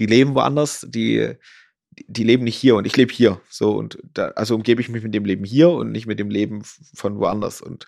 Die 0.00 0.06
leben 0.06 0.34
woanders, 0.34 0.86
die, 0.88 1.34
die 2.06 2.24
leben 2.24 2.44
nicht 2.44 2.56
hier 2.56 2.76
und 2.76 2.86
ich 2.86 2.96
lebe 2.96 3.12
hier. 3.12 3.40
So 3.48 3.72
und 3.72 3.98
da, 4.14 4.28
also 4.28 4.54
umgebe 4.54 4.80
ich 4.80 4.88
mich 4.88 5.02
mit 5.02 5.14
dem 5.14 5.24
Leben 5.24 5.44
hier 5.44 5.70
und 5.70 5.92
nicht 5.92 6.06
mit 6.06 6.18
dem 6.18 6.30
Leben 6.30 6.62
von 6.94 7.18
woanders. 7.18 7.60
Und 7.60 7.86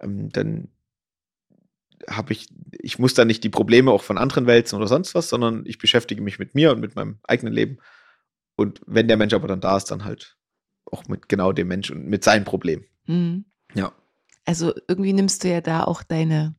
ähm, 0.00 0.30
dann 0.30 0.68
habe 2.08 2.32
ich, 2.32 2.48
ich 2.72 2.98
muss 2.98 3.14
da 3.14 3.24
nicht 3.24 3.44
die 3.44 3.50
Probleme 3.50 3.90
auch 3.90 4.02
von 4.02 4.18
anderen 4.18 4.46
wälzen 4.46 4.76
oder 4.76 4.88
sonst 4.88 5.14
was, 5.14 5.28
sondern 5.28 5.64
ich 5.66 5.78
beschäftige 5.78 6.22
mich 6.22 6.38
mit 6.38 6.54
mir 6.54 6.72
und 6.72 6.80
mit 6.80 6.96
meinem 6.96 7.18
eigenen 7.24 7.52
Leben. 7.52 7.78
Und 8.56 8.80
wenn 8.86 9.08
der 9.08 9.16
Mensch 9.16 9.34
aber 9.34 9.48
dann 9.48 9.60
da 9.60 9.76
ist, 9.76 9.90
dann 9.90 10.04
halt 10.04 10.36
auch 10.86 11.06
mit 11.08 11.28
genau 11.28 11.52
dem 11.52 11.68
Mensch 11.68 11.90
und 11.90 12.06
mit 12.06 12.24
seinem 12.24 12.44
Problem. 12.44 12.84
Mhm. 13.06 13.46
Ja. 13.74 13.92
Also 14.44 14.72
irgendwie 14.88 15.12
nimmst 15.12 15.44
du 15.44 15.48
ja 15.48 15.60
da 15.60 15.84
auch 15.84 16.02
deine 16.02 16.54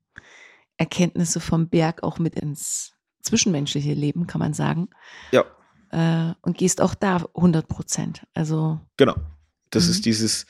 Erkenntnisse 0.77 1.39
vom 1.39 1.69
Berg 1.69 2.03
auch 2.03 2.19
mit 2.19 2.37
ins 2.37 2.93
zwischenmenschliche 3.21 3.93
Leben, 3.93 4.27
kann 4.27 4.39
man 4.39 4.53
sagen. 4.53 4.89
Ja. 5.31 5.45
Äh, 5.91 6.33
und 6.41 6.57
gehst 6.57 6.81
auch 6.81 6.95
da 6.95 7.25
100 7.35 7.67
Prozent. 7.67 8.25
Also. 8.33 8.79
Genau. 8.97 9.15
Das 9.69 9.85
mhm. 9.85 9.91
ist 9.91 10.05
dieses, 10.05 10.45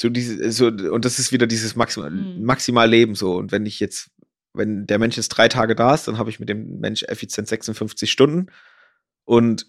so 0.00 0.08
diese, 0.08 0.50
so, 0.50 0.68
und 0.68 1.04
das 1.04 1.18
ist 1.18 1.30
wieder 1.30 1.46
dieses 1.46 1.76
Maximal, 1.76 2.10
mhm. 2.10 2.42
maximal 2.42 2.88
Leben 2.88 3.14
so. 3.14 3.34
Und 3.34 3.52
wenn 3.52 3.66
ich 3.66 3.80
jetzt, 3.80 4.10
wenn 4.54 4.86
der 4.86 4.98
Mensch 4.98 5.16
jetzt 5.16 5.28
drei 5.28 5.48
Tage 5.48 5.74
da 5.74 5.94
ist, 5.94 6.08
dann 6.08 6.16
habe 6.16 6.30
ich 6.30 6.40
mit 6.40 6.48
dem 6.48 6.80
Mensch 6.80 7.02
effizient 7.02 7.48
56 7.48 8.10
Stunden. 8.10 8.46
Und 9.24 9.66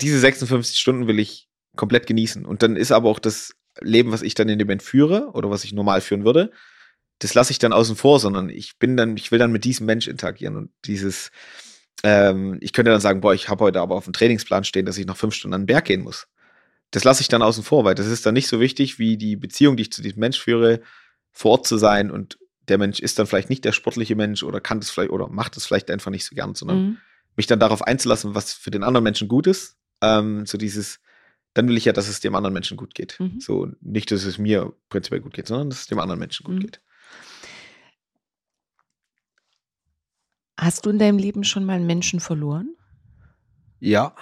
diese 0.00 0.18
56 0.18 0.76
Stunden 0.78 1.06
will 1.06 1.18
ich 1.18 1.48
komplett 1.74 2.06
genießen. 2.06 2.44
Und 2.44 2.62
dann 2.62 2.76
ist 2.76 2.92
aber 2.92 3.08
auch 3.08 3.18
das 3.18 3.54
Leben, 3.80 4.12
was 4.12 4.20
ich 4.20 4.34
dann 4.34 4.50
in 4.50 4.58
dem 4.58 4.66
Moment 4.66 4.82
führe 4.82 5.30
oder 5.32 5.48
was 5.50 5.64
ich 5.64 5.72
normal 5.72 6.02
führen 6.02 6.26
würde, 6.26 6.52
das 7.18 7.32
lasse 7.32 7.50
ich 7.50 7.58
dann 7.58 7.72
außen 7.72 7.96
vor, 7.96 8.20
sondern 8.20 8.50
ich 8.50 8.78
bin 8.78 8.96
dann, 8.96 9.16
ich 9.16 9.32
will 9.32 9.38
dann 9.38 9.52
mit 9.52 9.64
diesem 9.64 9.86
Mensch 9.86 10.06
interagieren 10.06 10.56
und 10.56 10.70
dieses, 10.84 11.30
ähm, 12.02 12.58
ich 12.60 12.74
könnte 12.74 12.90
dann 12.90 13.00
sagen, 13.00 13.22
boah, 13.22 13.32
ich 13.32 13.48
habe 13.48 13.64
heute 13.64 13.80
aber 13.80 13.94
auf 13.94 14.04
dem 14.04 14.12
Trainingsplan 14.12 14.64
stehen, 14.64 14.84
dass 14.84 14.98
ich 14.98 15.06
nach 15.06 15.16
fünf 15.16 15.34
Stunden 15.34 15.54
an 15.54 15.62
den 15.62 15.66
Berg 15.66 15.86
gehen 15.86 16.02
muss 16.02 16.26
das 16.96 17.04
lasse 17.04 17.20
ich 17.20 17.28
dann 17.28 17.42
außen 17.42 17.62
vor, 17.62 17.84
weil 17.84 17.94
das 17.94 18.06
ist 18.06 18.24
dann 18.24 18.32
nicht 18.32 18.48
so 18.48 18.58
wichtig, 18.58 18.98
wie 18.98 19.18
die 19.18 19.36
Beziehung, 19.36 19.76
die 19.76 19.82
ich 19.82 19.92
zu 19.92 20.00
diesem 20.00 20.18
Mensch 20.18 20.40
führe, 20.40 20.80
vor 21.30 21.50
Ort 21.50 21.66
zu 21.66 21.76
sein 21.76 22.10
und 22.10 22.38
der 22.68 22.78
Mensch 22.78 23.00
ist 23.00 23.18
dann 23.18 23.26
vielleicht 23.26 23.50
nicht 23.50 23.66
der 23.66 23.72
sportliche 23.72 24.16
Mensch 24.16 24.42
oder 24.42 24.62
kann 24.62 24.80
das 24.80 24.88
vielleicht 24.88 25.10
oder 25.10 25.28
macht 25.28 25.58
es 25.58 25.66
vielleicht 25.66 25.90
einfach 25.90 26.10
nicht 26.10 26.24
so 26.24 26.34
gern, 26.34 26.54
sondern 26.54 26.78
mhm. 26.78 26.96
mich 27.36 27.46
dann 27.46 27.60
darauf 27.60 27.82
einzulassen, 27.82 28.34
was 28.34 28.54
für 28.54 28.70
den 28.70 28.82
anderen 28.82 29.04
Menschen 29.04 29.28
gut 29.28 29.46
ist. 29.46 29.76
Ähm, 30.00 30.46
so 30.46 30.56
dieses, 30.56 30.98
dann 31.52 31.68
will 31.68 31.76
ich 31.76 31.84
ja, 31.84 31.92
dass 31.92 32.08
es 32.08 32.20
dem 32.20 32.34
anderen 32.34 32.54
Menschen 32.54 32.78
gut 32.78 32.94
geht. 32.94 33.20
Mhm. 33.20 33.40
So 33.40 33.70
nicht, 33.82 34.10
dass 34.10 34.24
es 34.24 34.38
mir 34.38 34.72
prinzipiell 34.88 35.20
gut 35.20 35.34
geht, 35.34 35.48
sondern 35.48 35.68
dass 35.68 35.80
es 35.80 35.86
dem 35.88 35.98
anderen 35.98 36.18
Menschen 36.18 36.44
gut 36.44 36.54
mhm. 36.54 36.60
geht. 36.60 36.80
Hast 40.56 40.86
du 40.86 40.88
in 40.88 40.98
deinem 40.98 41.18
Leben 41.18 41.44
schon 41.44 41.66
mal 41.66 41.74
einen 41.74 41.86
Menschen 41.86 42.20
verloren? 42.20 42.74
Ja. 43.80 44.16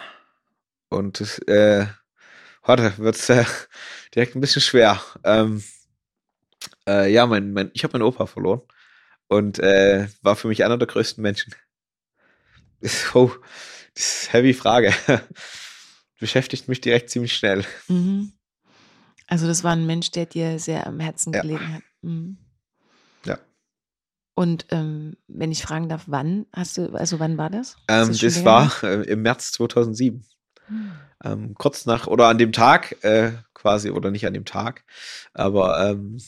Und 0.88 1.20
das, 1.20 1.38
äh, 1.38 1.86
Warte, 2.64 2.96
wird's 2.98 3.28
äh, 3.28 3.44
direkt 4.14 4.34
ein 4.34 4.40
bisschen 4.40 4.62
schwer. 4.62 5.00
Ähm, 5.22 5.62
äh, 6.88 7.12
ja, 7.12 7.26
mein, 7.26 7.52
mein, 7.52 7.70
ich 7.74 7.84
habe 7.84 7.98
meinen 7.98 8.08
Opa 8.08 8.26
verloren 8.26 8.62
und 9.28 9.58
äh, 9.58 10.08
war 10.22 10.36
für 10.36 10.48
mich 10.48 10.64
einer 10.64 10.78
der 10.78 10.88
größten 10.88 11.22
Menschen. 11.22 11.54
Oh, 13.14 13.30
das 13.94 14.24
ist 14.24 14.28
eine 14.28 14.42
heavy 14.42 14.54
Frage. 14.54 14.92
Beschäftigt 16.20 16.68
mich 16.68 16.80
direkt 16.80 17.10
ziemlich 17.10 17.34
schnell. 17.34 17.64
Mhm. 17.88 18.32
Also 19.26 19.46
das 19.46 19.64
war 19.64 19.72
ein 19.72 19.86
Mensch, 19.86 20.10
der 20.10 20.26
dir 20.26 20.58
sehr 20.58 20.86
am 20.86 21.00
Herzen 21.00 21.32
ja. 21.32 21.42
gelegen 21.42 21.74
hat. 21.74 21.82
Mhm. 22.02 22.38
Ja. 23.24 23.38
Und 24.34 24.66
ähm, 24.70 25.16
wenn 25.28 25.52
ich 25.52 25.62
fragen 25.62 25.88
darf, 25.88 26.04
wann 26.06 26.46
hast 26.52 26.76
du, 26.76 26.92
also 26.92 27.20
wann 27.20 27.38
war 27.38 27.50
das? 27.50 27.76
Ähm, 27.88 28.08
das, 28.08 28.18
das 28.18 28.44
war 28.44 28.70
äh, 28.82 29.02
im 29.02 29.22
März 29.22 29.52
2007. 29.52 30.26
Ähm, 31.22 31.54
kurz 31.54 31.86
nach 31.86 32.06
oder 32.06 32.28
an 32.28 32.38
dem 32.38 32.52
Tag 32.52 33.02
äh, 33.04 33.32
quasi 33.54 33.90
oder 33.90 34.10
nicht 34.10 34.26
an 34.26 34.34
dem 34.34 34.44
Tag, 34.44 34.84
aber 35.32 35.90
ähm, 35.90 36.18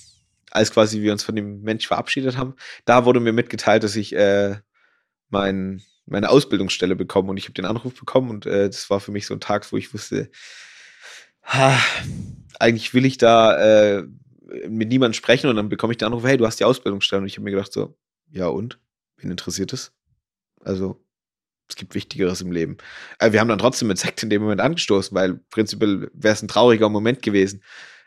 als 0.50 0.70
quasi 0.70 1.02
wir 1.02 1.12
uns 1.12 1.22
von 1.22 1.36
dem 1.36 1.62
Mensch 1.62 1.86
verabschiedet 1.86 2.36
haben, 2.36 2.54
da 2.84 3.04
wurde 3.04 3.20
mir 3.20 3.32
mitgeteilt, 3.32 3.82
dass 3.82 3.96
ich 3.96 4.14
äh, 4.14 4.56
mein, 5.28 5.82
meine 6.06 6.30
Ausbildungsstelle 6.30 6.96
bekomme 6.96 7.30
und 7.30 7.36
ich 7.36 7.44
habe 7.44 7.54
den 7.54 7.66
Anruf 7.66 7.94
bekommen 7.98 8.30
und 8.30 8.46
äh, 8.46 8.66
das 8.66 8.88
war 8.90 9.00
für 9.00 9.12
mich 9.12 9.26
so 9.26 9.34
ein 9.34 9.40
Tag, 9.40 9.70
wo 9.72 9.76
ich 9.76 9.92
wusste, 9.92 10.30
ha, 11.42 11.78
eigentlich 12.58 12.94
will 12.94 13.04
ich 13.04 13.18
da 13.18 13.98
äh, 13.98 14.04
mit 14.68 14.88
niemandem 14.88 15.14
sprechen 15.14 15.50
und 15.50 15.56
dann 15.56 15.68
bekomme 15.68 15.92
ich 15.92 15.98
den 15.98 16.06
Anruf, 16.06 16.24
hey, 16.24 16.36
du 16.36 16.46
hast 16.46 16.60
die 16.60 16.64
Ausbildungsstelle 16.64 17.22
und 17.22 17.26
ich 17.26 17.34
habe 17.34 17.44
mir 17.44 17.50
gedacht 17.50 17.72
so, 17.72 17.96
ja 18.30 18.46
und, 18.46 18.78
wen 19.18 19.30
interessiert 19.30 19.72
es? 19.72 19.92
Also 20.64 21.05
es 21.68 21.76
gibt 21.76 21.94
Wichtigeres 21.94 22.40
im 22.40 22.52
Leben. 22.52 22.76
Äh, 23.18 23.32
wir 23.32 23.40
haben 23.40 23.48
dann 23.48 23.58
trotzdem 23.58 23.88
mit 23.88 23.98
Sekt 23.98 24.22
in 24.22 24.30
dem 24.30 24.42
Moment 24.42 24.60
angestoßen, 24.60 25.14
weil 25.14 25.40
prinzipiell 25.50 26.10
wäre 26.12 26.34
es 26.34 26.42
ein 26.42 26.48
trauriger 26.48 26.88
Moment 26.88 27.22
gewesen. 27.22 27.62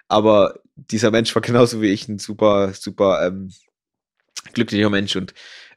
Aber 0.08 0.60
dieser 0.76 1.12
Mensch 1.12 1.34
war 1.36 1.42
genauso 1.44 1.82
wie 1.82 1.90
ich 1.90 2.08
ein 2.08 2.20
super, 2.20 2.74
super 2.74 3.26
ähm, 3.26 3.52
glücklicher 4.54 4.90
Mensch. 4.90 5.16
Und 5.16 5.34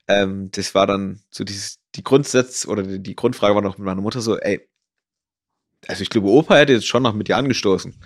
ähm, 0.08 0.50
das 0.52 0.74
war 0.74 0.86
dann 0.86 1.20
so 1.30 1.44
dieses, 1.44 1.80
die 1.94 2.04
Grundsatz 2.04 2.66
oder 2.66 2.82
die, 2.82 3.02
die 3.02 3.16
Grundfrage 3.16 3.54
war 3.54 3.62
noch 3.62 3.78
mit 3.78 3.86
meiner 3.86 4.00
Mutter 4.00 4.20
so, 4.20 4.38
ey, 4.38 4.68
also 5.88 6.02
ich 6.02 6.10
glaube, 6.10 6.28
Opa 6.28 6.56
hätte 6.56 6.72
jetzt 6.72 6.86
schon 6.86 7.02
noch 7.02 7.14
mit 7.14 7.28
dir 7.28 7.36
angestoßen. 7.36 7.94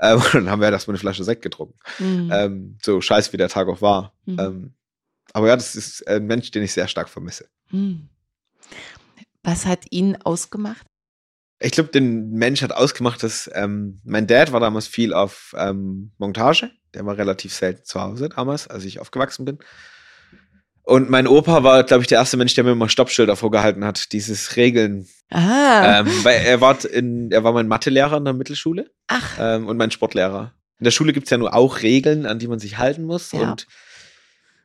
Ähm, 0.00 0.16
und 0.18 0.34
dann 0.34 0.50
haben 0.50 0.60
wir 0.60 0.68
erstmal 0.68 0.94
eine 0.94 0.98
Flasche 0.98 1.22
Sekt 1.22 1.42
getrunken. 1.42 1.78
Mhm. 2.00 2.30
Ähm, 2.32 2.78
so 2.82 3.00
scheiße, 3.00 3.32
wie 3.32 3.36
der 3.36 3.48
Tag 3.48 3.68
auch 3.68 3.82
war. 3.82 4.12
Mhm. 4.24 4.38
Ähm, 4.40 4.74
aber 5.32 5.46
ja, 5.46 5.54
das 5.54 5.76
ist 5.76 6.04
ein 6.08 6.26
Mensch, 6.26 6.50
den 6.50 6.64
ich 6.64 6.72
sehr 6.72 6.88
stark 6.88 7.08
vermisse. 7.08 7.48
Mhm. 7.70 8.08
Was 9.42 9.66
hat 9.66 9.86
ihn 9.90 10.16
ausgemacht? 10.16 10.86
Ich 11.60 11.72
glaube, 11.72 11.90
den 11.90 12.30
Mensch 12.30 12.62
hat 12.62 12.72
ausgemacht, 12.72 13.22
dass 13.22 13.50
ähm, 13.54 14.00
mein 14.04 14.26
Dad 14.26 14.52
war 14.52 14.60
damals 14.60 14.88
viel 14.88 15.14
auf 15.14 15.54
ähm, 15.56 16.12
Montage 16.18 16.70
Der 16.94 17.06
war 17.06 17.16
relativ 17.16 17.54
selten 17.54 17.84
zu 17.84 18.00
Hause 18.00 18.28
damals, 18.28 18.66
als 18.66 18.84
ich 18.84 18.98
aufgewachsen 18.98 19.44
bin. 19.44 19.58
Und 20.84 21.08
mein 21.08 21.28
Opa 21.28 21.62
war, 21.62 21.84
glaube 21.84 22.02
ich, 22.02 22.08
der 22.08 22.18
erste 22.18 22.36
Mensch, 22.36 22.54
der 22.54 22.64
mir 22.64 22.72
immer 22.72 22.88
Stoppschilder 22.88 23.36
vorgehalten 23.36 23.84
hat, 23.84 24.12
dieses 24.12 24.56
Regeln. 24.56 25.06
Ah. 25.30 26.00
Ähm, 26.00 26.06
weil 26.24 26.40
er 26.44 26.60
war, 26.60 26.84
in, 26.84 27.30
er 27.30 27.44
war 27.44 27.52
mein 27.52 27.68
Mathelehrer 27.68 28.16
in 28.16 28.24
der 28.24 28.34
Mittelschule 28.34 28.90
Ach, 29.06 29.38
ähm, 29.38 29.68
und 29.68 29.76
mein 29.76 29.92
Sportlehrer. 29.92 30.52
In 30.80 30.84
der 30.84 30.90
Schule 30.90 31.12
gibt 31.12 31.26
es 31.26 31.30
ja 31.30 31.38
nur 31.38 31.54
auch 31.54 31.82
Regeln, 31.82 32.26
an 32.26 32.40
die 32.40 32.48
man 32.48 32.58
sich 32.58 32.78
halten 32.78 33.04
muss. 33.04 33.30
Ja. 33.30 33.52
Und 33.52 33.68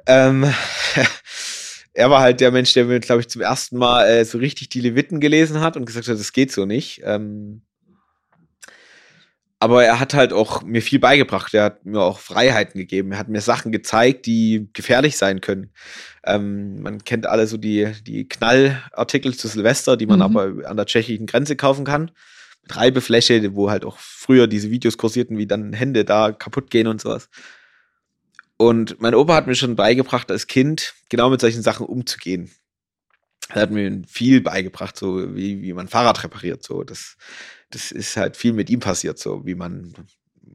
ähm, 0.07 0.51
er 1.97 2.11
war 2.11 2.21
halt 2.21 2.41
der 2.41 2.51
Mensch, 2.51 2.73
der 2.73 2.85
mir, 2.85 2.99
glaube 2.99 3.21
ich, 3.21 3.27
zum 3.27 3.41
ersten 3.41 3.77
Mal 3.77 4.07
äh, 4.07 4.23
so 4.23 4.37
richtig 4.37 4.69
die 4.69 4.81
Leviten 4.81 5.19
gelesen 5.19 5.61
hat 5.61 5.75
und 5.75 5.85
gesagt 5.85 6.07
hat, 6.07 6.19
das 6.19 6.31
geht 6.31 6.51
so 6.51 6.65
nicht. 6.65 7.01
Ähm, 7.03 7.63
aber 9.59 9.83
er 9.83 9.99
hat 9.99 10.13
halt 10.13 10.31
auch 10.31 10.61
mir 10.61 10.83
viel 10.83 10.99
beigebracht. 10.99 11.55
Er 11.55 11.63
hat 11.63 11.85
mir 11.85 12.01
auch 12.01 12.19
Freiheiten 12.19 12.77
gegeben. 12.79 13.13
Er 13.13 13.17
hat 13.17 13.29
mir 13.29 13.41
Sachen 13.41 13.71
gezeigt, 13.71 14.27
die 14.27 14.69
gefährlich 14.73 15.17
sein 15.17 15.41
können. 15.41 15.71
Ähm, 16.23 16.83
man 16.83 17.03
kennt 17.03 17.25
alle 17.25 17.47
so 17.47 17.57
die, 17.57 17.91
die 18.05 18.27
Knallartikel 18.27 19.35
zu 19.35 19.47
Silvester, 19.47 19.97
die 19.97 20.05
man 20.05 20.19
Mhm. 20.19 20.37
aber 20.37 20.69
an 20.69 20.77
der 20.77 20.85
tschechischen 20.85 21.25
Grenze 21.25 21.55
kaufen 21.55 21.83
kann. 21.85 22.11
Mit 22.61 22.75
Reibefläche, 22.77 23.55
wo 23.55 23.71
halt 23.71 23.85
auch 23.85 23.97
früher 23.97 24.45
diese 24.45 24.69
Videos 24.69 24.99
kursierten, 24.99 25.39
wie 25.39 25.47
dann 25.47 25.73
Hände 25.73 26.05
da 26.05 26.31
kaputt 26.31 26.69
gehen 26.69 26.85
und 26.85 27.01
sowas. 27.01 27.27
Und 28.57 28.99
mein 28.99 29.15
Opa 29.15 29.35
hat 29.35 29.47
mir 29.47 29.55
schon 29.55 29.75
beigebracht, 29.75 30.31
als 30.31 30.47
Kind 30.47 30.95
genau 31.09 31.29
mit 31.29 31.41
solchen 31.41 31.61
Sachen 31.61 31.85
umzugehen. 31.85 32.51
Er 33.49 33.61
hat 33.61 33.71
mir 33.71 34.01
viel 34.07 34.41
beigebracht, 34.41 34.97
so 34.97 35.35
wie, 35.35 35.61
wie 35.61 35.73
man 35.73 35.87
Fahrrad 35.87 36.23
repariert. 36.23 36.63
So, 36.63 36.83
das, 36.83 37.17
das 37.69 37.91
ist 37.91 38.17
halt 38.17 38.35
viel 38.35 38.53
mit 38.53 38.69
ihm 38.69 38.79
passiert, 38.79 39.19
so 39.19 39.45
wie 39.45 39.55
man 39.55 39.93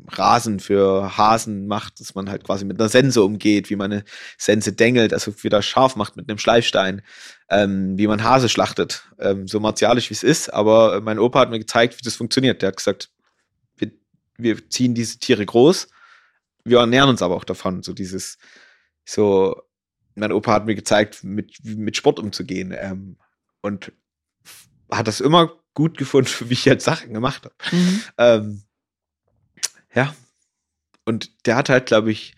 Rasen 0.09 0.61
für 0.61 1.17
Hasen 1.17 1.67
macht, 1.67 2.01
dass 2.01 2.15
man 2.15 2.29
halt 2.29 2.45
quasi 2.45 2.65
mit 2.65 2.81
einer 2.81 2.89
Sense 2.89 3.23
umgeht, 3.23 3.71
wie 3.71 3.77
man 3.77 3.93
eine 3.93 4.05
Sense 4.37 4.73
dengelt, 4.73 5.13
also 5.13 5.33
wieder 5.43 5.63
scharf 5.63 5.97
macht 5.97 6.17
mit 6.17 6.29
einem 6.29 6.39
Schleifstein, 6.39 7.03
ähm, 7.49 7.97
wie 7.99 8.07
man 8.07 8.23
Hase 8.23 8.49
schlachtet. 8.49 9.05
Ähm, 9.19 9.47
so 9.47 9.61
martialisch 9.61 10.11
wie 10.11 10.15
es 10.15 10.23
ist, 10.23 10.53
aber 10.53 11.01
mein 11.01 11.19
Opa 11.19 11.41
hat 11.41 11.51
mir 11.51 11.59
gezeigt, 11.59 11.99
wie 11.99 12.05
das 12.05 12.17
funktioniert. 12.17 12.63
Der 12.63 12.69
hat 12.69 12.77
gesagt, 12.77 13.11
wir, 13.77 13.93
wir 14.39 14.69
ziehen 14.69 14.95
diese 14.95 15.19
Tiere 15.19 15.47
groß, 15.47 15.89
wir 16.65 16.79
ernähren 16.79 17.09
uns 17.09 17.23
aber 17.23 17.37
auch 17.37 17.45
davon. 17.45 17.83
So 17.83 17.93
dieses, 17.93 18.39
so, 19.05 19.61
mein 20.15 20.33
Opa 20.33 20.53
hat 20.53 20.67
mir 20.67 20.75
gezeigt, 20.75 21.25
mit, 21.25 21.65
mit 21.65 21.97
Sport 21.97 22.19
umzugehen. 22.19 22.75
Ähm, 22.77 23.17
und 23.61 23.93
hat 24.91 25.07
das 25.09 25.21
immer 25.21 25.53
gut 25.75 25.97
gefunden, 25.97 26.31
wie 26.49 26.55
ich 26.55 26.65
jetzt 26.65 26.85
Sachen 26.85 27.15
gemacht 27.15 27.45
habe. 27.45 27.55
mhm. 27.77 28.03
Ähm, 28.19 28.63
ja. 29.95 30.15
Und 31.05 31.47
der 31.47 31.57
hat 31.57 31.69
halt, 31.69 31.87
glaube 31.87 32.13
ich, 32.13 32.37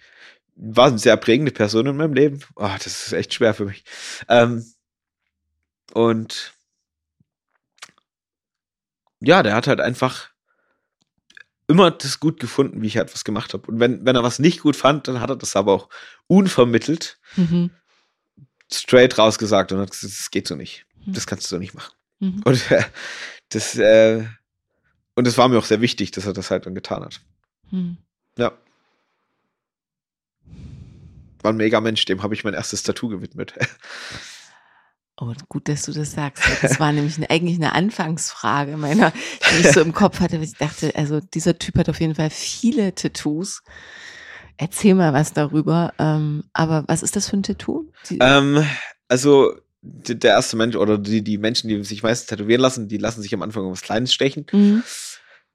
war 0.57 0.87
eine 0.87 0.99
sehr 0.99 1.17
prägende 1.17 1.53
Person 1.53 1.87
in 1.87 1.97
meinem 1.97 2.15
Leben. 2.15 2.41
Oh, 2.57 2.71
das 2.73 2.87
ist 2.87 3.13
echt 3.13 3.35
schwer 3.35 3.55
für 3.55 3.67
mich. 3.67 3.85
Ähm, 4.29 4.65
und 5.93 6.55
ja, 9.21 9.43
der 9.43 9.55
hat 9.55 9.67
halt 9.67 9.81
einfach 9.81 10.31
immer 11.67 11.91
das 11.91 12.21
gut 12.21 12.41
gefunden, 12.41 12.83
wie 12.83 12.87
ich 12.87 12.97
halt 12.97 13.13
was 13.15 13.25
gemacht 13.25 13.55
habe. 13.55 13.67
Und 13.71 13.81
wenn, 13.81 14.05
wenn 14.05 14.17
er 14.17 14.23
was 14.23 14.39
nicht 14.39 14.61
gut 14.61 14.77
fand, 14.77 15.09
dann 15.09 15.21
hat 15.21 15.31
er 15.31 15.37
das 15.37 15.57
aber 15.57 15.73
auch 15.73 15.89
unvermittelt 16.27 17.19
Mhm. 17.37 17.71
straight 18.73 19.19
rausgesagt 19.19 19.73
und 19.73 19.79
hat 19.81 19.91
gesagt, 19.91 20.13
das 20.19 20.31
geht 20.31 20.47
so 20.49 20.57
nicht. 20.57 20.87
Hm. 21.05 21.13
Das 21.15 21.27
kannst 21.27 21.45
du 21.47 21.49
so 21.49 21.59
nicht 21.59 21.75
machen. 21.75 21.95
Mhm. 22.21 22.43
Und 22.45 22.71
äh, 22.71 22.85
das, 23.51 23.77
äh, 23.77 24.25
und 25.15 25.27
es 25.27 25.39
war 25.39 25.49
mir 25.49 25.59
auch 25.59 25.65
sehr 25.65 25.81
wichtig, 25.81 26.11
dass 26.11 26.27
er 26.27 26.33
das 26.33 26.51
halt 26.51 26.67
dann 26.67 26.75
getan 26.75 27.05
hat. 27.05 27.21
Mhm. 27.71 27.99
Ja. 28.39 28.53
War 31.43 31.53
ein 31.53 31.57
mega 31.57 31.81
Mensch, 31.81 32.05
dem 32.07 32.23
habe 32.23 32.35
ich 32.35 32.45
mein 32.45 32.55
erstes 32.55 32.83
Tattoo 32.83 33.09
gewidmet. 33.09 33.55
Oh, 35.17 35.33
gut, 35.49 35.69
dass 35.69 35.85
du 35.85 35.93
das 35.93 36.13
sagst. 36.13 36.43
Das 36.61 36.81
war 36.81 36.91
nämlich 36.93 37.17
eine, 37.17 37.31
eigentlich 37.31 37.57
eine 37.57 37.73
Anfangsfrage 37.73 38.77
meiner, 38.77 39.13
die 39.13 39.61
ich 39.61 39.73
so 39.73 39.81
im 39.81 39.93
Kopf 39.93 40.21
hatte. 40.21 40.37
weil 40.37 40.45
Ich 40.45 40.55
dachte, 40.55 40.93
also 40.97 41.21
dieser 41.21 41.59
Typ 41.59 41.79
hat 41.79 41.89
auf 41.89 42.01
jeden 42.01 42.17
Fall 42.17 42.31
viele 42.31 42.95
Tattoos. 42.95 43.63
Erzähl 44.57 44.95
mal 44.95 45.13
was 45.13 45.33
darüber. 45.33 45.93
Ähm, 45.99 46.45
aber 46.53 46.85
was 46.89 47.03
ist 47.03 47.15
das 47.15 47.29
für 47.29 47.37
ein 47.37 47.45
Tattoo? 47.45 47.93
Ähm, 48.11 48.67
also, 49.09 49.55
der 49.83 50.33
erste 50.33 50.57
Mensch 50.57 50.75
oder 50.75 50.99
die, 50.99 51.23
die 51.23 51.39
Menschen, 51.39 51.69
die 51.69 51.85
sich 51.85 52.03
meistens 52.03 52.29
tätowieren 52.29 52.61
lassen, 52.61 52.89
die 52.89 52.99
lassen 52.99 53.23
sich 53.23 53.35
am 53.35 53.43
Anfang 53.43 53.71
was 53.71 53.83
Kleines 53.83 54.13
stechen. 54.13 54.47
Mhm. 54.51 54.83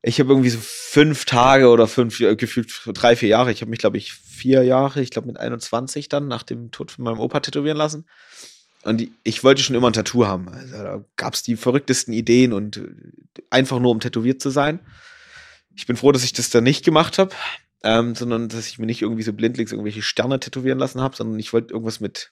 Ich 0.02 0.20
habe 0.22 0.32
irgendwie 0.32 0.50
so 0.50 0.60
fünf 0.62 1.26
Tage 1.26 1.68
oder 1.68 1.88
fünf, 1.88 2.20
äh, 2.22 2.38
gefühlt 2.38 2.72
drei, 2.94 3.18
vier 3.18 3.30
Jahre. 3.30 3.52
Ich 3.52 3.60
habe 3.62 3.72
mich, 3.72 3.80
glaube 3.80 3.98
ich, 3.98 4.14
vier 4.14 4.64
Jahre, 4.64 5.02
ich 5.02 5.10
glaube 5.10 5.28
mit 5.28 5.38
21 5.38 6.08
dann 6.08 6.30
nach 6.30 6.44
dem 6.44 6.72
Tod 6.72 6.92
von 6.92 7.04
meinem 7.04 7.20
Opa 7.20 7.42
tätowieren 7.42 7.78
lassen. 7.78 8.06
Und 8.84 9.08
ich 9.24 9.44
wollte 9.44 9.62
schon 9.62 9.76
immer 9.76 9.90
ein 9.90 9.94
Tattoo 9.94 10.26
haben. 10.26 10.48
Also, 10.50 10.78
da 10.78 11.04
gab 11.18 11.34
es 11.34 11.44
die 11.44 11.58
verrücktesten 11.58 12.14
Ideen 12.14 12.54
und 12.54 12.78
äh, 12.78 12.88
einfach 13.50 13.80
nur 13.80 13.92
um 13.92 14.00
tätowiert 14.00 14.42
zu 14.42 14.50
sein. 14.50 14.80
Ich 15.76 15.86
bin 15.86 15.96
froh, 15.98 16.12
dass 16.12 16.24
ich 16.24 16.34
das 16.34 16.50
dann 16.50 16.64
nicht 16.64 16.86
gemacht 16.86 17.18
habe, 17.18 17.32
ähm, 17.84 18.16
sondern 18.16 18.50
dass 18.50 18.68
ich 18.68 18.80
mir 18.80 18.86
nicht 18.86 19.02
irgendwie 19.02 19.24
so 19.24 19.34
blindlings 19.34 19.72
irgendwelche 19.72 20.02
Sterne 20.02 20.40
tätowieren 20.40 20.80
lassen 20.80 21.02
habe, 21.02 21.16
sondern 21.16 21.40
ich 21.40 21.52
wollte 21.54 21.74
irgendwas 21.74 22.00
mit. 22.00 22.32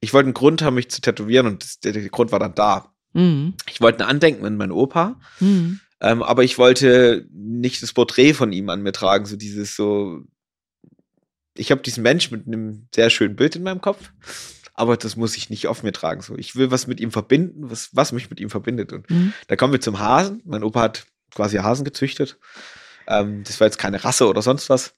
Ich 0.00 0.12
wollte 0.12 0.26
einen 0.26 0.34
Grund 0.34 0.62
haben, 0.62 0.74
mich 0.74 0.90
zu 0.90 1.00
tätowieren 1.00 1.46
und 1.46 1.62
das, 1.64 1.80
der, 1.80 1.92
der 1.92 2.08
Grund 2.08 2.30
war 2.32 2.38
dann 2.38 2.54
da. 2.54 2.92
Mhm. 3.14 3.54
Ich 3.70 3.80
wollte 3.80 4.04
ein 4.04 4.10
Andenken 4.10 4.44
an 4.44 4.56
meinen 4.56 4.72
Opa, 4.72 5.18
Mhm. 5.40 5.80
ähm, 6.00 6.22
aber 6.22 6.44
ich 6.44 6.58
wollte 6.58 7.26
nicht 7.32 7.82
das 7.82 7.92
Porträt 7.92 8.34
von 8.34 8.52
ihm 8.52 8.68
an 8.68 8.82
mir 8.82 8.92
tragen, 8.92 9.26
so 9.26 9.36
dieses 9.36 9.74
so. 9.76 10.22
Ich 11.58 11.70
habe 11.70 11.82
diesen 11.82 12.02
Mensch 12.02 12.30
mit 12.30 12.46
einem 12.46 12.88
sehr 12.94 13.10
schönen 13.10 13.36
Bild 13.36 13.56
in 13.56 13.62
meinem 13.62 13.80
Kopf, 13.80 14.10
aber 14.74 14.96
das 14.96 15.16
muss 15.16 15.36
ich 15.36 15.50
nicht 15.50 15.66
auf 15.68 15.82
mir 15.82 15.92
tragen. 15.92 16.20
So, 16.22 16.36
ich 16.36 16.56
will 16.56 16.70
was 16.70 16.86
mit 16.86 17.00
ihm 17.00 17.10
verbinden, 17.10 17.70
was, 17.70 17.90
was 17.94 18.12
mich 18.12 18.30
mit 18.30 18.40
ihm 18.40 18.50
verbindet. 18.50 18.92
Und 18.92 19.08
Mhm. 19.10 19.32
da 19.48 19.56
kommen 19.56 19.72
wir 19.72 19.80
zum 19.80 19.98
Hasen. 19.98 20.42
Mein 20.44 20.62
Opa 20.62 20.80
hat 20.82 21.06
quasi 21.34 21.56
Hasen 21.58 21.84
gezüchtet. 21.84 22.38
Ähm, 23.06 23.44
das 23.44 23.58
war 23.60 23.66
jetzt 23.66 23.78
keine 23.78 24.04
Rasse 24.04 24.26
oder 24.28 24.42
sonst 24.42 24.68
was. 24.68 24.94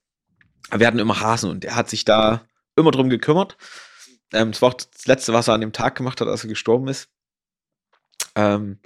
Aber 0.71 0.81
wir 0.81 0.87
hatten 0.87 0.99
immer 0.99 1.21
Hasen 1.21 1.51
und 1.51 1.65
er 1.65 1.77
hat 1.77 1.89
sich 1.89 2.05
da 2.05 2.43
immer 2.77 2.91
drum 2.91 3.09
gekümmert. 3.09 3.57
Ähm, 4.33 4.53
das 4.53 4.61
war 4.63 4.71
auch 4.71 4.75
das 4.75 5.07
Letzte, 5.07 5.33
was 5.33 5.49
er 5.49 5.55
an 5.55 5.61
dem 5.61 5.73
Tag 5.73 5.95
gemacht 5.97 6.21
hat, 6.21 6.29
als 6.29 6.45
er 6.45 6.49
gestorben 6.49 6.89
ist. 6.89 7.09
Ähm, 8.35 8.79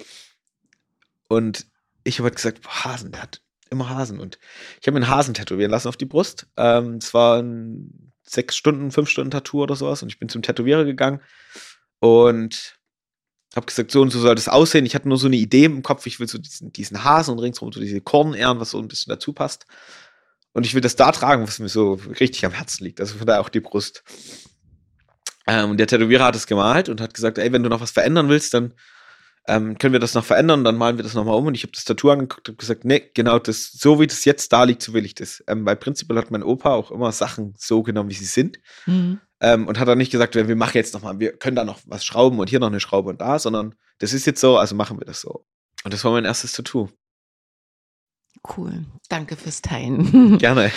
und 1.28 1.66
ich 2.04 2.18
habe 2.18 2.26
halt 2.28 2.36
gesagt, 2.36 2.62
boah, 2.62 2.84
Hasen, 2.84 3.12
der 3.12 3.22
hat 3.22 3.40
immer 3.72 3.88
Hasen. 3.88 4.20
Und 4.20 4.38
ich 4.80 4.86
habe 4.86 4.98
mir 4.98 5.04
einen 5.04 5.14
Hasen 5.14 5.34
tätowieren 5.34 5.70
lassen 5.70 5.88
auf 5.88 5.96
die 5.96 6.04
Brust. 6.04 6.46
Ähm, 6.56 6.96
es 6.96 7.12
war 7.12 7.42
ein 7.42 8.12
sechs 8.22 8.56
Stunden, 8.56 8.90
fünf 8.90 9.08
Stunden 9.08 9.30
Tattoo 9.30 9.62
oder 9.62 9.76
sowas. 9.76 10.02
Und 10.02 10.08
ich 10.08 10.18
bin 10.18 10.28
zum 10.28 10.42
Tätowierer 10.42 10.84
gegangen 10.84 11.20
und 11.98 12.78
habe 13.54 13.66
gesagt, 13.66 13.90
so 13.90 14.00
und 14.00 14.10
so 14.10 14.20
soll 14.20 14.34
das 14.34 14.48
aussehen. 14.48 14.86
Ich 14.86 14.94
hatte 14.94 15.08
nur 15.08 15.18
so 15.18 15.26
eine 15.26 15.36
Idee 15.36 15.64
im 15.64 15.82
Kopf, 15.82 16.06
ich 16.06 16.20
will 16.20 16.28
so 16.28 16.38
diesen, 16.38 16.72
diesen 16.72 17.04
Hasen 17.04 17.32
und 17.32 17.40
ringsrum 17.40 17.72
so 17.72 17.80
diese 17.80 18.00
Kornähren, 18.00 18.60
was 18.60 18.70
so 18.70 18.78
ein 18.78 18.88
bisschen 18.88 19.10
dazu 19.10 19.32
passt. 19.32 19.66
Und 20.52 20.66
ich 20.66 20.74
will 20.74 20.80
das 20.80 20.96
da 20.96 21.12
tragen, 21.12 21.46
was 21.46 21.58
mir 21.58 21.68
so 21.68 21.94
richtig 21.94 22.44
am 22.44 22.52
Herzen 22.52 22.84
liegt. 22.84 23.00
Also 23.00 23.16
von 23.16 23.26
daher 23.26 23.40
auch 23.40 23.48
die 23.48 23.60
Brust. 23.60 24.04
Ähm, 25.46 25.76
der 25.76 25.86
Tätowierer 25.86 26.26
hat 26.26 26.36
es 26.36 26.46
gemalt 26.46 26.88
und 26.88 27.00
hat 27.00 27.14
gesagt, 27.14 27.38
ey, 27.38 27.52
wenn 27.52 27.62
du 27.62 27.68
noch 27.68 27.80
was 27.80 27.90
verändern 27.90 28.28
willst, 28.28 28.54
dann 28.54 28.74
ähm, 29.46 29.76
können 29.78 29.92
wir 29.92 30.00
das 30.00 30.14
noch 30.14 30.24
verändern, 30.24 30.62
dann 30.62 30.76
malen 30.76 30.96
wir 30.98 31.02
das 31.02 31.14
nochmal 31.14 31.34
um. 31.36 31.46
Und 31.46 31.54
ich 31.54 31.62
habe 31.62 31.72
das 31.72 31.84
Tattoo 31.84 32.10
angeguckt 32.10 32.48
und 32.48 32.58
gesagt, 32.58 32.84
nee, 32.84 33.10
genau 33.14 33.38
das, 33.38 33.72
so 33.72 34.00
wie 34.00 34.06
das 34.06 34.24
jetzt 34.24 34.52
da 34.52 34.64
liegt, 34.64 34.82
so 34.82 34.92
will 34.92 35.04
ich 35.04 35.14
das. 35.14 35.42
Ähm, 35.48 35.66
weil 35.66 35.76
prinzipiell 35.76 36.18
hat 36.18 36.30
mein 36.30 36.42
Opa 36.44 36.74
auch 36.74 36.90
immer 36.90 37.10
Sachen 37.10 37.54
so 37.58 37.82
genommen, 37.82 38.10
wie 38.10 38.14
sie 38.14 38.24
sind. 38.24 38.60
Mhm. 38.86 39.20
Ähm, 39.40 39.66
und 39.66 39.80
hat 39.80 39.88
dann 39.88 39.98
nicht 39.98 40.12
gesagt, 40.12 40.36
wir 40.36 40.56
machen 40.56 40.76
jetzt 40.76 40.94
nochmal, 40.94 41.18
wir 41.18 41.36
können 41.36 41.56
da 41.56 41.64
noch 41.64 41.80
was 41.86 42.04
schrauben 42.04 42.38
und 42.38 42.48
hier 42.48 42.60
noch 42.60 42.68
eine 42.68 42.78
Schraube 42.78 43.10
und 43.10 43.20
da, 43.20 43.40
sondern 43.40 43.74
das 43.98 44.12
ist 44.12 44.26
jetzt 44.26 44.40
so, 44.40 44.56
also 44.56 44.76
machen 44.76 45.00
wir 45.00 45.04
das 45.04 45.20
so. 45.20 45.44
Und 45.82 45.92
das 45.92 46.04
war 46.04 46.12
mein 46.12 46.24
erstes 46.24 46.52
Tattoo. 46.52 46.88
Cool. 48.56 48.84
Danke 49.08 49.36
fürs 49.36 49.62
Teilen. 49.62 50.38
Gerne. 50.38 50.70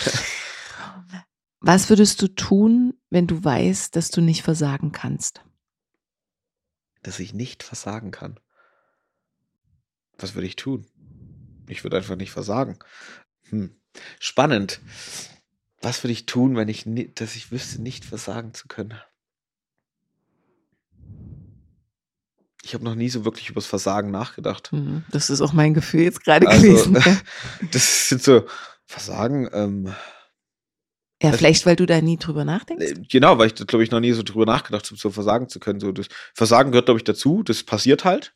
Was 1.59 1.89
würdest 1.89 2.21
du 2.21 2.27
tun, 2.27 2.93
wenn 3.09 3.27
du 3.27 3.43
weißt, 3.43 3.95
dass 3.95 4.09
du 4.09 4.21
nicht 4.21 4.43
versagen 4.43 4.91
kannst? 4.91 5.41
Dass 7.03 7.19
ich 7.19 7.33
nicht 7.33 7.63
versagen 7.63 8.11
kann. 8.11 8.39
Was 10.17 10.35
würde 10.35 10.47
ich 10.47 10.55
tun? 10.55 10.85
Ich 11.67 11.83
würde 11.83 11.97
einfach 11.97 12.15
nicht 12.15 12.31
versagen. 12.31 12.77
Hm. 13.49 13.75
Spannend. 14.19 14.79
Was 15.81 16.03
würde 16.03 16.13
ich 16.13 16.25
tun, 16.25 16.55
wenn 16.55 16.67
ich, 16.67 16.85
dass 17.15 17.35
ich 17.35 17.51
wüsste, 17.51 17.81
nicht 17.81 18.05
versagen 18.05 18.53
zu 18.53 18.67
können? 18.67 18.93
Ich 22.63 22.73
habe 22.73 22.83
noch 22.83 22.95
nie 22.95 23.09
so 23.09 23.25
wirklich 23.25 23.49
übers 23.49 23.67
Versagen 23.67 24.09
nachgedacht. 24.09 24.73
Mhm. 24.73 25.03
Das 25.11 25.29
ist 25.29 25.41
auch 25.41 25.53
mein 25.53 25.73
Gefühl 25.75 26.01
jetzt 26.01 26.23
gerade 26.23 26.47
Also, 26.47 26.61
gewesen. 26.61 26.97
das 27.71 28.09
sind 28.09 28.23
so 28.23 28.47
Versagen. 28.87 29.47
Ähm, 29.53 29.93
Ja, 31.21 31.31
vielleicht, 31.31 31.65
weil 31.67 31.75
du 31.75 31.85
da 31.85 32.01
nie 32.01 32.17
drüber 32.17 32.43
nachdenkst. 32.43 32.85
äh, 32.85 32.93
genau, 33.07 33.37
weil 33.37 33.47
ich, 33.47 33.55
glaube 33.67 33.83
ich, 33.83 33.91
noch 33.91 33.99
nie 33.99 34.13
so 34.13 34.23
drüber 34.23 34.45
nachgedacht 34.47 34.87
habe, 34.87 34.97
so 34.99 35.11
versagen 35.11 35.47
zu 35.47 35.59
können. 35.59 35.79
So, 35.79 35.91
das 35.91 36.07
Versagen 36.33 36.71
gehört, 36.71 36.87
glaube 36.87 36.99
ich, 36.99 37.03
dazu. 37.03 37.43
Das 37.43 37.63
passiert 37.63 38.03
halt. 38.03 38.33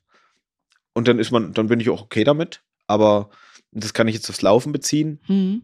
Und 0.93 1.07
dann 1.07 1.19
ist 1.19 1.31
man, 1.31 1.53
dann 1.53 1.67
bin 1.67 1.79
ich 1.79 1.89
auch 1.89 2.01
okay 2.01 2.23
damit. 2.23 2.61
Aber 2.87 3.29
das 3.71 3.93
kann 3.93 4.07
ich 4.07 4.15
jetzt 4.15 4.29
aufs 4.29 4.41
Laufen 4.41 4.71
beziehen. 4.71 5.19
Mhm. 5.27 5.63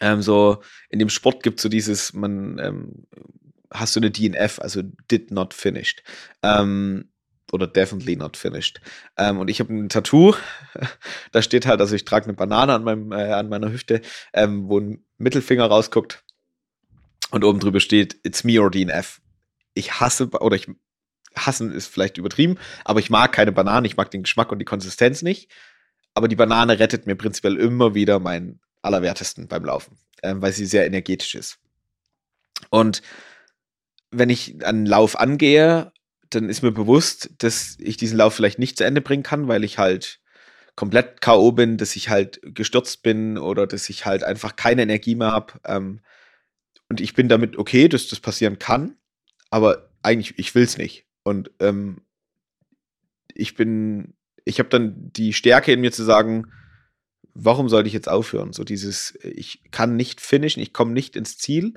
Ähm, 0.00 0.22
so 0.22 0.62
in 0.90 0.98
dem 0.98 1.08
Sport 1.08 1.42
gibt 1.42 1.58
es 1.58 1.62
so 1.62 1.68
dieses, 1.68 2.12
man 2.12 2.58
ähm, 2.58 3.06
hast 3.72 3.96
du 3.96 4.00
eine 4.00 4.10
DNF, 4.10 4.58
also 4.58 4.82
did 5.10 5.30
not 5.30 5.54
finished. 5.54 6.02
Ähm, 6.42 7.10
oder 7.52 7.66
definitely 7.66 8.16
not 8.16 8.36
finished. 8.36 8.80
Ähm, 9.16 9.38
und 9.38 9.48
ich 9.48 9.60
habe 9.60 9.72
ein 9.72 9.88
Tattoo, 9.88 10.34
da 11.32 11.42
steht 11.42 11.66
halt, 11.66 11.80
also 11.80 11.94
ich 11.94 12.04
trage 12.04 12.24
eine 12.24 12.34
Banane 12.34 12.74
an, 12.74 12.84
meinem, 12.84 13.12
äh, 13.12 13.32
an 13.32 13.48
meiner 13.48 13.70
Hüfte, 13.70 14.02
ähm, 14.32 14.68
wo 14.68 14.80
ein 14.80 15.04
Mittelfinger 15.18 15.66
rausguckt 15.66 16.24
und 17.30 17.44
oben 17.44 17.60
drüber 17.60 17.80
steht, 17.80 18.18
it's 18.24 18.44
me 18.44 18.60
or 18.60 18.70
DNF. 18.70 19.20
Ich 19.74 20.00
hasse, 20.00 20.28
oder 20.30 20.56
ich 20.56 20.68
hassen 21.36 21.72
ist 21.72 21.86
vielleicht 21.86 22.18
übertrieben, 22.18 22.58
aber 22.84 23.00
ich 23.00 23.10
mag 23.10 23.32
keine 23.32 23.52
Bananen, 23.52 23.84
ich 23.84 23.96
mag 23.96 24.10
den 24.10 24.22
Geschmack 24.22 24.52
und 24.52 24.58
die 24.58 24.64
Konsistenz 24.64 25.22
nicht. 25.22 25.50
Aber 26.14 26.28
die 26.28 26.36
Banane 26.36 26.78
rettet 26.78 27.06
mir 27.06 27.14
prinzipiell 27.14 27.56
immer 27.56 27.94
wieder 27.94 28.18
meinen 28.18 28.60
Allerwertesten 28.80 29.48
beim 29.48 29.64
Laufen, 29.64 29.98
ähm, 30.22 30.40
weil 30.40 30.52
sie 30.52 30.64
sehr 30.64 30.86
energetisch 30.86 31.34
ist. 31.34 31.58
Und 32.70 33.02
wenn 34.10 34.30
ich 34.30 34.64
einen 34.64 34.86
Lauf 34.86 35.18
angehe, 35.18 35.92
dann 36.30 36.48
ist 36.48 36.62
mir 36.62 36.72
bewusst, 36.72 37.30
dass 37.38 37.76
ich 37.78 37.96
diesen 37.96 38.16
Lauf 38.16 38.34
vielleicht 38.34 38.58
nicht 38.58 38.78
zu 38.78 38.84
Ende 38.84 39.00
bringen 39.00 39.22
kann, 39.22 39.48
weil 39.48 39.62
ich 39.64 39.78
halt 39.78 40.20
komplett 40.74 41.20
K.O. 41.20 41.52
bin, 41.52 41.78
dass 41.78 41.96
ich 41.96 42.08
halt 42.08 42.40
gestürzt 42.42 43.02
bin 43.02 43.38
oder 43.38 43.66
dass 43.66 43.88
ich 43.88 44.06
halt 44.06 44.22
einfach 44.22 44.56
keine 44.56 44.82
Energie 44.82 45.14
mehr 45.14 45.32
habe. 45.32 45.54
Ähm, 45.64 46.00
und 46.88 47.00
ich 47.00 47.14
bin 47.14 47.28
damit 47.28 47.56
okay, 47.56 47.88
dass 47.88 48.08
das 48.08 48.20
passieren 48.20 48.58
kann, 48.58 48.96
aber 49.50 49.90
eigentlich, 50.02 50.38
ich 50.38 50.54
will 50.54 50.64
es 50.64 50.78
nicht. 50.78 51.05
Und 51.26 51.50
ähm, 51.58 52.02
ich 53.34 53.56
bin, 53.56 54.14
ich 54.44 54.60
habe 54.60 54.68
dann 54.68 55.10
die 55.10 55.32
Stärke 55.32 55.72
in 55.72 55.80
mir 55.80 55.90
zu 55.90 56.04
sagen, 56.04 56.52
warum 57.34 57.68
sollte 57.68 57.88
ich 57.88 57.94
jetzt 57.94 58.08
aufhören? 58.08 58.52
So 58.52 58.62
dieses, 58.62 59.18
ich 59.24 59.64
kann 59.72 59.96
nicht 59.96 60.20
finishen, 60.20 60.62
ich 60.62 60.72
komme 60.72 60.92
nicht 60.92 61.16
ins 61.16 61.36
Ziel. 61.36 61.74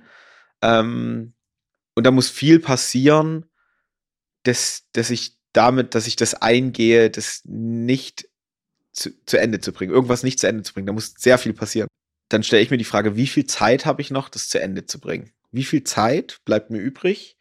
Ähm, 0.62 1.34
und 1.96 2.04
da 2.04 2.12
muss 2.12 2.30
viel 2.30 2.60
passieren, 2.60 3.48
dass, 4.44 4.84
dass 4.92 5.10
ich 5.10 5.40
damit, 5.52 5.96
dass 5.96 6.06
ich 6.06 6.16
das 6.16 6.36
eingehe, 6.36 7.10
das 7.10 7.42
nicht 7.44 8.30
zu, 8.92 9.10
zu 9.26 9.40
Ende 9.40 9.62
zu 9.62 9.74
bringen, 9.74 9.92
irgendwas 9.92 10.22
nicht 10.22 10.38
zu 10.38 10.48
Ende 10.48 10.62
zu 10.62 10.76
bringen. 10.76 10.86
Da 10.86 10.94
muss 10.94 11.16
sehr 11.18 11.40
viel 11.40 11.54
passieren. 11.54 11.88
Dann 12.30 12.44
stelle 12.44 12.62
ich 12.62 12.70
mir 12.70 12.78
die 12.78 12.84
Frage, 12.84 13.16
wie 13.16 13.26
viel 13.26 13.48
Zeit 13.48 13.88
habe 13.88 14.04
ich 14.04 14.12
noch, 14.12 14.30
das 14.30 14.48
zu 14.48 14.62
Ende 14.62 14.86
zu 14.86 15.00
bringen? 15.00 15.32
Wie 15.50 15.64
viel 15.64 15.84
Zeit 15.84 16.40
bleibt 16.46 16.70
mir 16.70 16.78
übrig, 16.78 17.36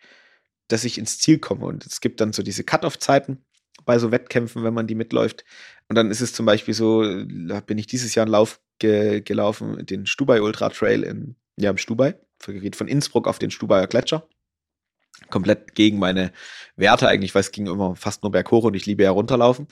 dass 0.69 0.85
ich 0.85 0.99
ins 0.99 1.19
Ziel 1.19 1.39
komme? 1.39 1.67
Und 1.67 1.87
es 1.87 2.01
gibt 2.01 2.21
dann 2.21 2.33
so 2.33 2.43
diese 2.43 2.65
Cut-off-Zeiten 2.65 3.45
bei 3.85 3.99
so 3.99 4.11
Wettkämpfen, 4.11 4.65
wenn 4.65 4.75
man 4.75 4.87
die 4.87 4.95
mitläuft. 4.95 5.45
Und 5.89 5.97
dann 5.97 6.11
ist 6.11 6.21
es 6.21 6.33
zum 6.33 6.47
Beispiel 6.47 6.75
so, 6.75 7.03
da 7.25 7.61
bin 7.61 7.79
ich 7.79 7.87
dieses 7.87 8.15
Jahr 8.15 8.25
einen 8.25 8.33
Lauf 8.33 8.61
ge 8.79 9.21
gelaufen, 9.23 9.85
den 9.87 10.07
Stubai 10.07 10.41
Ultra 10.43 10.69
Trail 10.69 11.03
in, 11.03 11.37
ja, 11.57 11.71
im 11.71 11.79
Stubai. 11.79 12.19
Geht 12.47 12.77
von 12.77 12.87
Innsbruck 12.89 13.27
auf 13.27 13.39
den 13.39 13.51
Stubaier 13.51 13.89
Gletscher 13.89 14.29
komplett 15.31 15.75
gegen 15.75 15.99
meine 15.99 16.33
Werte 16.77 17.09
eigentlich, 17.09 17.35
weil 17.35 17.41
es 17.41 17.53
ging 17.53 17.67
immer 17.67 17.97
fast 17.97 18.23
nur 18.23 18.33
berghoch 18.33 18.65
und 18.65 18.75
ich 18.75 18.87
liebe 18.87 19.03
ja 19.03 19.11
runterlaufen. 19.11 19.69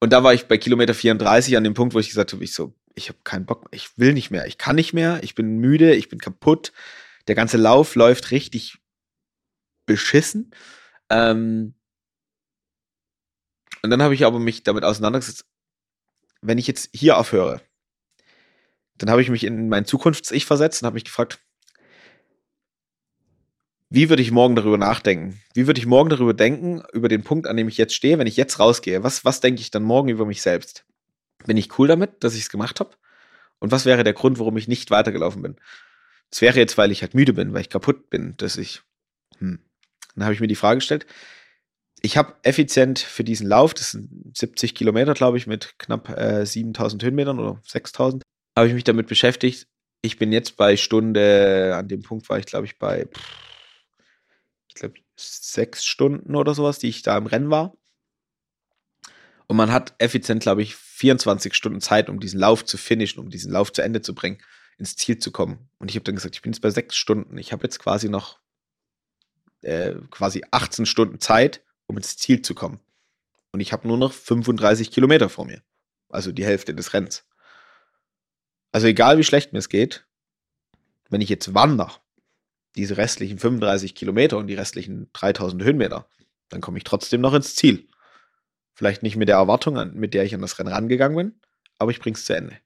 Und 0.00 0.12
da 0.12 0.24
war 0.24 0.34
ich 0.34 0.46
bei 0.46 0.58
Kilometer 0.58 0.94
34 0.94 1.56
an 1.56 1.64
dem 1.64 1.74
Punkt, 1.74 1.94
wo 1.94 1.98
ich 1.98 2.08
gesagt 2.08 2.32
habe, 2.32 2.42
ich 2.42 2.52
so, 2.52 2.74
ich 2.94 3.08
habe 3.08 3.18
keinen 3.24 3.46
Bock, 3.46 3.68
ich 3.70 3.98
will 3.98 4.12
nicht 4.12 4.30
mehr, 4.30 4.46
ich 4.46 4.58
kann 4.58 4.76
nicht 4.76 4.92
mehr, 4.92 5.20
ich 5.22 5.34
bin 5.34 5.58
müde, 5.58 5.94
ich 5.94 6.08
bin 6.08 6.18
kaputt. 6.18 6.72
Der 7.28 7.34
ganze 7.34 7.56
Lauf 7.56 7.94
läuft 7.94 8.30
richtig 8.32 8.78
beschissen. 9.86 10.52
Ähm 11.10 11.74
und 13.82 13.90
dann 13.90 14.02
habe 14.02 14.14
ich 14.14 14.24
aber 14.24 14.38
mich 14.38 14.62
damit 14.62 14.84
auseinandergesetzt, 14.84 15.44
wenn 16.40 16.58
ich 16.58 16.66
jetzt 16.66 16.90
hier 16.92 17.16
aufhöre, 17.18 17.60
dann 18.98 19.10
habe 19.10 19.22
ich 19.22 19.30
mich 19.30 19.44
in 19.44 19.68
mein 19.68 19.84
Zukunfts-Ich 19.84 20.46
versetzt 20.46 20.82
und 20.82 20.86
habe 20.86 20.94
mich 20.94 21.04
gefragt, 21.04 21.40
wie 23.94 24.08
würde 24.08 24.22
ich 24.22 24.30
morgen 24.30 24.56
darüber 24.56 24.78
nachdenken? 24.78 25.38
Wie 25.52 25.66
würde 25.66 25.78
ich 25.78 25.86
morgen 25.86 26.08
darüber 26.08 26.32
denken, 26.32 26.82
über 26.94 27.08
den 27.08 27.24
Punkt, 27.24 27.46
an 27.46 27.58
dem 27.58 27.68
ich 27.68 27.76
jetzt 27.76 27.94
stehe, 27.94 28.18
wenn 28.18 28.26
ich 28.26 28.38
jetzt 28.38 28.58
rausgehe? 28.58 29.02
Was, 29.02 29.24
was 29.24 29.40
denke 29.40 29.60
ich 29.60 29.70
dann 29.70 29.82
morgen 29.82 30.08
über 30.08 30.24
mich 30.24 30.40
selbst? 30.40 30.86
Bin 31.44 31.58
ich 31.58 31.78
cool 31.78 31.88
damit, 31.88 32.24
dass 32.24 32.34
ich 32.34 32.42
es 32.42 32.48
gemacht 32.48 32.80
habe? 32.80 32.96
Und 33.58 33.70
was 33.70 33.84
wäre 33.84 34.02
der 34.02 34.14
Grund, 34.14 34.38
warum 34.38 34.56
ich 34.56 34.66
nicht 34.66 34.90
weitergelaufen 34.90 35.42
bin? 35.42 35.56
Es 36.30 36.40
wäre 36.40 36.58
jetzt, 36.58 36.78
weil 36.78 36.90
ich 36.90 37.02
halt 37.02 37.14
müde 37.14 37.34
bin, 37.34 37.52
weil 37.52 37.60
ich 37.60 37.68
kaputt 37.68 38.08
bin, 38.08 38.34
dass 38.38 38.56
ich. 38.56 38.80
Hm. 39.38 39.58
Dann 40.14 40.24
habe 40.24 40.34
ich 40.34 40.40
mir 40.40 40.46
die 40.46 40.54
Frage 40.54 40.78
gestellt. 40.78 41.06
Ich 42.00 42.16
habe 42.16 42.34
effizient 42.42 42.98
für 42.98 43.22
diesen 43.22 43.46
Lauf, 43.46 43.74
das 43.74 43.92
sind 43.92 44.36
70 44.36 44.74
Kilometer, 44.74 45.14
glaube 45.14 45.38
ich, 45.38 45.46
mit 45.46 45.78
knapp 45.78 46.08
äh, 46.08 46.44
7000 46.44 47.02
Höhenmetern 47.02 47.38
oder 47.38 47.60
6000, 47.64 48.22
habe 48.56 48.68
ich 48.68 48.74
mich 48.74 48.84
damit 48.84 49.06
beschäftigt. 49.06 49.68
Ich 50.02 50.18
bin 50.18 50.32
jetzt 50.32 50.56
bei 50.56 50.76
Stunde, 50.76 51.74
an 51.76 51.86
dem 51.86 52.02
Punkt 52.02 52.28
war 52.28 52.38
ich, 52.38 52.46
glaube 52.46 52.66
ich, 52.66 52.78
bei 52.78 53.06
ich 54.68 54.74
glaube, 54.74 54.94
sechs 55.16 55.84
Stunden 55.84 56.34
oder 56.34 56.54
sowas, 56.54 56.78
die 56.78 56.88
ich 56.88 57.02
da 57.02 57.16
im 57.16 57.26
Rennen 57.26 57.50
war. 57.50 57.76
Und 59.46 59.56
man 59.56 59.70
hat 59.70 59.94
effizient, 59.98 60.42
glaube 60.42 60.62
ich, 60.62 60.74
24 60.76 61.54
Stunden 61.54 61.80
Zeit, 61.80 62.08
um 62.08 62.20
diesen 62.20 62.40
Lauf 62.40 62.64
zu 62.64 62.78
finishen, 62.78 63.20
um 63.20 63.28
diesen 63.28 63.52
Lauf 63.52 63.70
zu 63.72 63.82
Ende 63.82 64.00
zu 64.00 64.14
bringen, 64.14 64.38
ins 64.78 64.96
Ziel 64.96 65.18
zu 65.18 65.30
kommen. 65.30 65.68
Und 65.78 65.90
ich 65.90 65.96
habe 65.96 66.04
dann 66.04 66.14
gesagt, 66.14 66.34
ich 66.34 66.42
bin 66.42 66.52
jetzt 66.52 66.62
bei 66.62 66.70
sechs 66.70 66.96
Stunden. 66.96 67.36
Ich 67.36 67.52
habe 67.52 67.64
jetzt 67.64 67.78
quasi 67.78 68.08
noch 68.08 68.38
äh, 69.62 69.94
quasi 70.10 70.42
18 70.50 70.86
Stunden 70.86 71.20
Zeit, 71.20 71.62
um 71.86 71.96
ins 71.96 72.16
Ziel 72.16 72.42
zu 72.42 72.54
kommen. 72.54 72.80
Und 73.52 73.60
ich 73.60 73.72
habe 73.72 73.88
nur 73.88 73.98
noch 73.98 74.12
35 74.12 74.90
Kilometer 74.90 75.28
vor 75.28 75.46
mir. 75.46 75.62
Also 76.08 76.32
die 76.32 76.44
Hälfte 76.44 76.74
des 76.74 76.92
Rennens. 76.92 77.24
Also 78.70 78.86
egal 78.86 79.18
wie 79.18 79.24
schlecht 79.24 79.52
mir 79.52 79.58
es 79.58 79.68
geht, 79.68 80.06
wenn 81.10 81.20
ich 81.20 81.28
jetzt 81.28 81.54
wandere, 81.54 81.92
diese 82.74 82.96
restlichen 82.96 83.38
35 83.38 83.94
Kilometer 83.94 84.38
und 84.38 84.46
die 84.46 84.54
restlichen 84.54 85.10
3000 85.12 85.62
Höhenmeter, 85.62 86.08
dann 86.48 86.62
komme 86.62 86.78
ich 86.78 86.84
trotzdem 86.84 87.20
noch 87.20 87.34
ins 87.34 87.54
Ziel. 87.54 87.88
Vielleicht 88.74 89.02
nicht 89.02 89.16
mit 89.16 89.28
der 89.28 89.36
Erwartung, 89.36 89.92
mit 89.94 90.14
der 90.14 90.24
ich 90.24 90.34
an 90.34 90.40
das 90.40 90.58
Rennen 90.58 90.72
rangegangen 90.72 91.16
bin, 91.16 91.40
aber 91.78 91.90
ich 91.90 92.00
bringe 92.00 92.16
es 92.16 92.24
zu 92.24 92.34
Ende. 92.34 92.58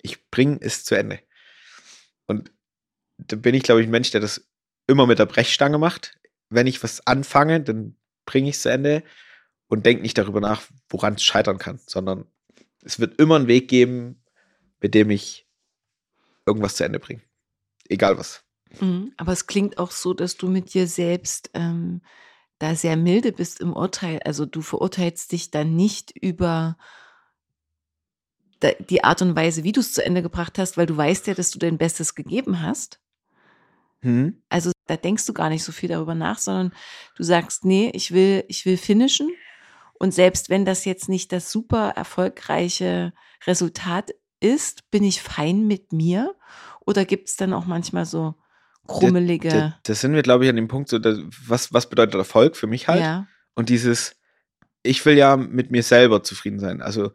Ich 0.00 0.30
bringe 0.30 0.58
es 0.60 0.84
zu 0.84 0.94
Ende. 0.94 1.20
Und 2.26 2.50
da 3.18 3.36
bin 3.36 3.54
ich, 3.54 3.62
glaube 3.62 3.82
ich, 3.82 3.86
ein 3.86 3.90
Mensch, 3.90 4.10
der 4.10 4.20
das 4.20 4.48
immer 4.86 5.06
mit 5.06 5.18
der 5.18 5.26
Brechstange 5.26 5.78
macht. 5.78 6.18
Wenn 6.48 6.66
ich 6.66 6.82
was 6.82 7.06
anfange, 7.06 7.60
dann 7.60 7.96
bringe 8.24 8.48
ich 8.48 8.56
es 8.56 8.62
zu 8.62 8.70
Ende 8.70 9.02
und 9.68 9.86
denke 9.86 10.02
nicht 10.02 10.18
darüber 10.18 10.40
nach, 10.40 10.62
woran 10.88 11.14
es 11.14 11.22
scheitern 11.22 11.58
kann, 11.58 11.80
sondern 11.86 12.26
es 12.82 13.00
wird 13.00 13.18
immer 13.18 13.36
einen 13.36 13.48
Weg 13.48 13.68
geben, 13.68 14.22
mit 14.80 14.94
dem 14.94 15.10
ich 15.10 15.46
irgendwas 16.46 16.76
zu 16.76 16.84
Ende 16.84 17.00
bringe. 17.00 17.22
Egal 17.88 18.18
was. 18.18 18.44
Mhm, 18.80 19.12
aber 19.16 19.32
es 19.32 19.46
klingt 19.46 19.78
auch 19.78 19.90
so, 19.90 20.14
dass 20.14 20.36
du 20.36 20.48
mit 20.48 20.74
dir 20.74 20.86
selbst 20.86 21.50
ähm, 21.54 22.02
da 22.58 22.74
sehr 22.74 22.96
milde 22.96 23.32
bist 23.32 23.60
im 23.60 23.72
Urteil. 23.72 24.20
Also 24.24 24.46
du 24.46 24.62
verurteilst 24.62 25.32
dich 25.32 25.50
dann 25.50 25.74
nicht 25.74 26.12
über 26.16 26.76
die 28.88 29.04
Art 29.04 29.20
und 29.20 29.36
Weise, 29.36 29.64
wie 29.64 29.72
du 29.72 29.80
es 29.80 29.92
zu 29.92 30.04
Ende 30.04 30.22
gebracht 30.22 30.58
hast, 30.58 30.76
weil 30.76 30.86
du 30.86 30.96
weißt 30.96 31.26
ja, 31.26 31.34
dass 31.34 31.50
du 31.50 31.58
dein 31.58 31.78
Bestes 31.78 32.14
gegeben 32.14 32.62
hast. 32.62 33.00
Hm. 34.00 34.42
Also 34.48 34.72
da 34.86 34.96
denkst 34.96 35.26
du 35.26 35.32
gar 35.32 35.48
nicht 35.48 35.64
so 35.64 35.72
viel 35.72 35.88
darüber 35.88 36.14
nach, 36.14 36.38
sondern 36.38 36.72
du 37.16 37.22
sagst, 37.22 37.64
nee, 37.64 37.90
ich 37.94 38.12
will, 38.12 38.44
ich 38.48 38.66
will 38.66 38.76
finishen. 38.76 39.30
Und 39.94 40.12
selbst 40.12 40.50
wenn 40.50 40.64
das 40.64 40.84
jetzt 40.84 41.08
nicht 41.08 41.32
das 41.32 41.50
super 41.50 41.90
erfolgreiche 41.90 43.12
Resultat 43.46 44.14
ist, 44.40 44.90
bin 44.90 45.04
ich 45.04 45.22
fein 45.22 45.66
mit 45.66 45.92
mir. 45.92 46.34
Oder 46.84 47.04
gibt 47.04 47.28
es 47.28 47.36
dann 47.36 47.52
auch 47.52 47.66
manchmal 47.66 48.04
so 48.04 48.34
krummelige. 48.86 49.48
Das, 49.48 49.72
das 49.82 50.00
sind 50.00 50.14
wir, 50.14 50.22
glaube 50.22 50.44
ich, 50.44 50.50
an 50.50 50.56
dem 50.56 50.68
Punkt, 50.68 50.88
so, 50.88 50.98
dass, 50.98 51.18
was, 51.46 51.72
was 51.72 51.88
bedeutet 51.88 52.14
Erfolg 52.14 52.56
für 52.56 52.66
mich 52.66 52.88
halt? 52.88 53.00
Ja. 53.00 53.26
Und 53.54 53.68
dieses, 53.68 54.16
ich 54.82 55.04
will 55.04 55.16
ja 55.16 55.36
mit 55.36 55.70
mir 55.70 55.82
selber 55.82 56.22
zufrieden 56.22 56.58
sein. 56.58 56.82
Also 56.82 57.12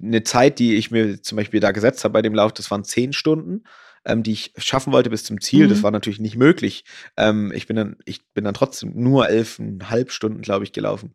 eine 0.00 0.22
Zeit, 0.22 0.58
die 0.58 0.76
ich 0.76 0.90
mir 0.90 1.22
zum 1.22 1.36
Beispiel 1.36 1.60
da 1.60 1.72
gesetzt 1.72 2.04
habe 2.04 2.12
bei 2.12 2.22
dem 2.22 2.34
Lauf, 2.34 2.52
das 2.52 2.70
waren 2.70 2.84
zehn 2.84 3.12
Stunden, 3.12 3.64
ähm, 4.04 4.22
die 4.22 4.32
ich 4.32 4.52
schaffen 4.56 4.92
wollte 4.92 5.10
bis 5.10 5.24
zum 5.24 5.40
Ziel. 5.40 5.66
Mhm. 5.66 5.70
Das 5.70 5.82
war 5.82 5.90
natürlich 5.90 6.20
nicht 6.20 6.36
möglich. 6.36 6.84
Ähm, 7.16 7.52
ich 7.54 7.66
bin 7.66 7.76
dann, 7.76 7.96
ich 8.04 8.24
bin 8.32 8.44
dann 8.44 8.54
trotzdem 8.54 8.92
nur 8.94 9.28
elfeinhalb 9.28 10.10
Stunden, 10.10 10.42
glaube 10.42 10.64
ich, 10.64 10.72
gelaufen. 10.72 11.14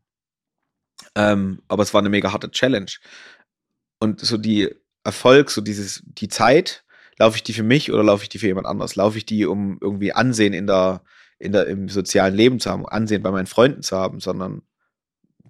Ähm, 1.15 1.61
aber 1.68 1.84
es 1.84 1.93
war 1.93 1.99
eine 1.99 2.09
mega 2.09 2.31
harte 2.31 2.51
Challenge. 2.51 2.91
Und 3.99 4.19
so 4.22 4.38
die 4.38 4.69
Erfolg, 5.03 5.51
so 5.51 5.61
dieses, 5.61 6.03
die 6.05 6.27
Zeit, 6.27 6.85
laufe 7.18 7.38
ich 7.38 7.43
die 7.43 7.53
für 7.53 7.64
mich 7.64 7.91
oder 7.91 8.03
laufe 8.03 8.23
ich 8.23 8.30
die 8.30 8.39
für 8.39 8.47
jemand 8.47 8.68
anders? 8.68 8.95
Laufe 8.95 9.18
ich 9.18 9.26
die, 9.26 9.45
um 9.45 9.77
irgendwie 9.81 10.14
Ansehen 10.14 10.53
in 10.53 10.68
der, 10.68 11.01
in 11.39 11.51
der, 11.51 11.68
im 11.68 11.89
sozialen 11.89 12.35
Leben 12.35 12.59
zu 12.59 12.69
haben, 12.69 12.85
Ansehen 12.88 13.23
bei 13.23 13.31
meinen 13.31 13.47
Freunden 13.47 13.81
zu 13.81 13.97
haben, 13.97 14.19
sondern 14.19 14.61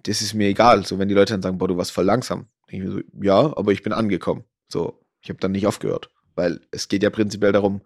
das 0.02 0.22
ist 0.22 0.34
mir 0.34 0.48
egal. 0.48 0.84
So, 0.86 0.98
wenn 0.98 1.08
die 1.08 1.14
Leute 1.14 1.34
dann 1.34 1.42
sagen, 1.42 1.58
boah, 1.58 1.68
du 1.68 1.76
warst 1.76 1.92
voll 1.92 2.04
langsam, 2.04 2.48
denke 2.70 2.86
ich 2.86 2.90
mir 2.90 2.96
so, 2.96 3.22
ja, 3.22 3.56
aber 3.56 3.72
ich 3.72 3.82
bin 3.82 3.92
angekommen. 3.92 4.44
So, 4.68 5.04
ich 5.20 5.28
habe 5.28 5.40
dann 5.40 5.52
nicht 5.52 5.66
aufgehört, 5.66 6.10
weil 6.38 6.60
es 6.70 6.88
geht 6.88 7.02
ja 7.02 7.10
prinzipiell 7.10 7.52
darum, 7.52 7.82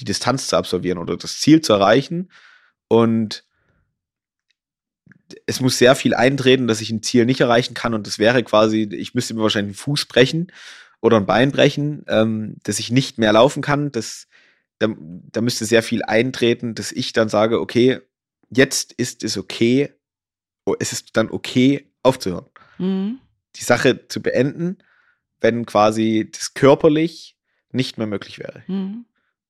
die 0.00 0.04
Distanz 0.04 0.46
zu 0.46 0.56
absolvieren 0.56 0.98
oder 0.98 1.16
das 1.16 1.40
Ziel 1.40 1.60
zu 1.60 1.74
erreichen 1.74 2.30
und 2.86 3.44
es 5.44 5.60
muss 5.60 5.76
sehr 5.76 5.94
viel 5.94 6.14
eintreten, 6.14 6.68
dass 6.68 6.80
ich 6.80 6.90
ein 6.90 7.02
Ziel 7.02 7.26
nicht 7.26 7.40
erreichen 7.40 7.74
kann 7.74 7.92
und 7.92 8.06
das 8.06 8.18
wäre 8.18 8.42
quasi, 8.44 8.88
ich 8.92 9.14
müsste 9.14 9.34
mir 9.34 9.42
wahrscheinlich 9.42 9.76
den 9.76 9.82
Fuß 9.82 10.06
brechen 10.06 10.52
oder 11.00 11.18
ein 11.18 11.26
Bein 11.26 11.50
brechen, 11.50 12.04
ähm, 12.08 12.56
dass 12.62 12.78
ich 12.78 12.90
nicht 12.90 13.18
mehr 13.18 13.32
laufen 13.32 13.62
kann, 13.62 13.92
das, 13.92 14.28
da, 14.78 14.88
da 14.96 15.40
müsste 15.40 15.64
sehr 15.64 15.82
viel 15.82 16.02
eintreten, 16.04 16.74
dass 16.74 16.92
ich 16.92 17.12
dann 17.12 17.28
sage, 17.28 17.60
okay, 17.60 18.00
jetzt 18.48 18.92
ist 18.92 19.24
es 19.24 19.36
okay, 19.36 19.92
oh, 20.64 20.74
es 20.78 20.92
ist 20.92 21.16
dann 21.16 21.30
okay, 21.30 21.90
aufzuhören. 22.02 22.46
Mhm. 22.78 23.18
Die 23.56 23.64
Sache 23.64 24.06
zu 24.06 24.22
beenden, 24.22 24.78
wenn 25.40 25.66
quasi 25.66 26.30
das 26.32 26.54
körperlich 26.54 27.37
nicht 27.72 27.98
mehr 27.98 28.06
möglich 28.06 28.38
wäre. 28.38 28.62
Mhm. 28.66 29.04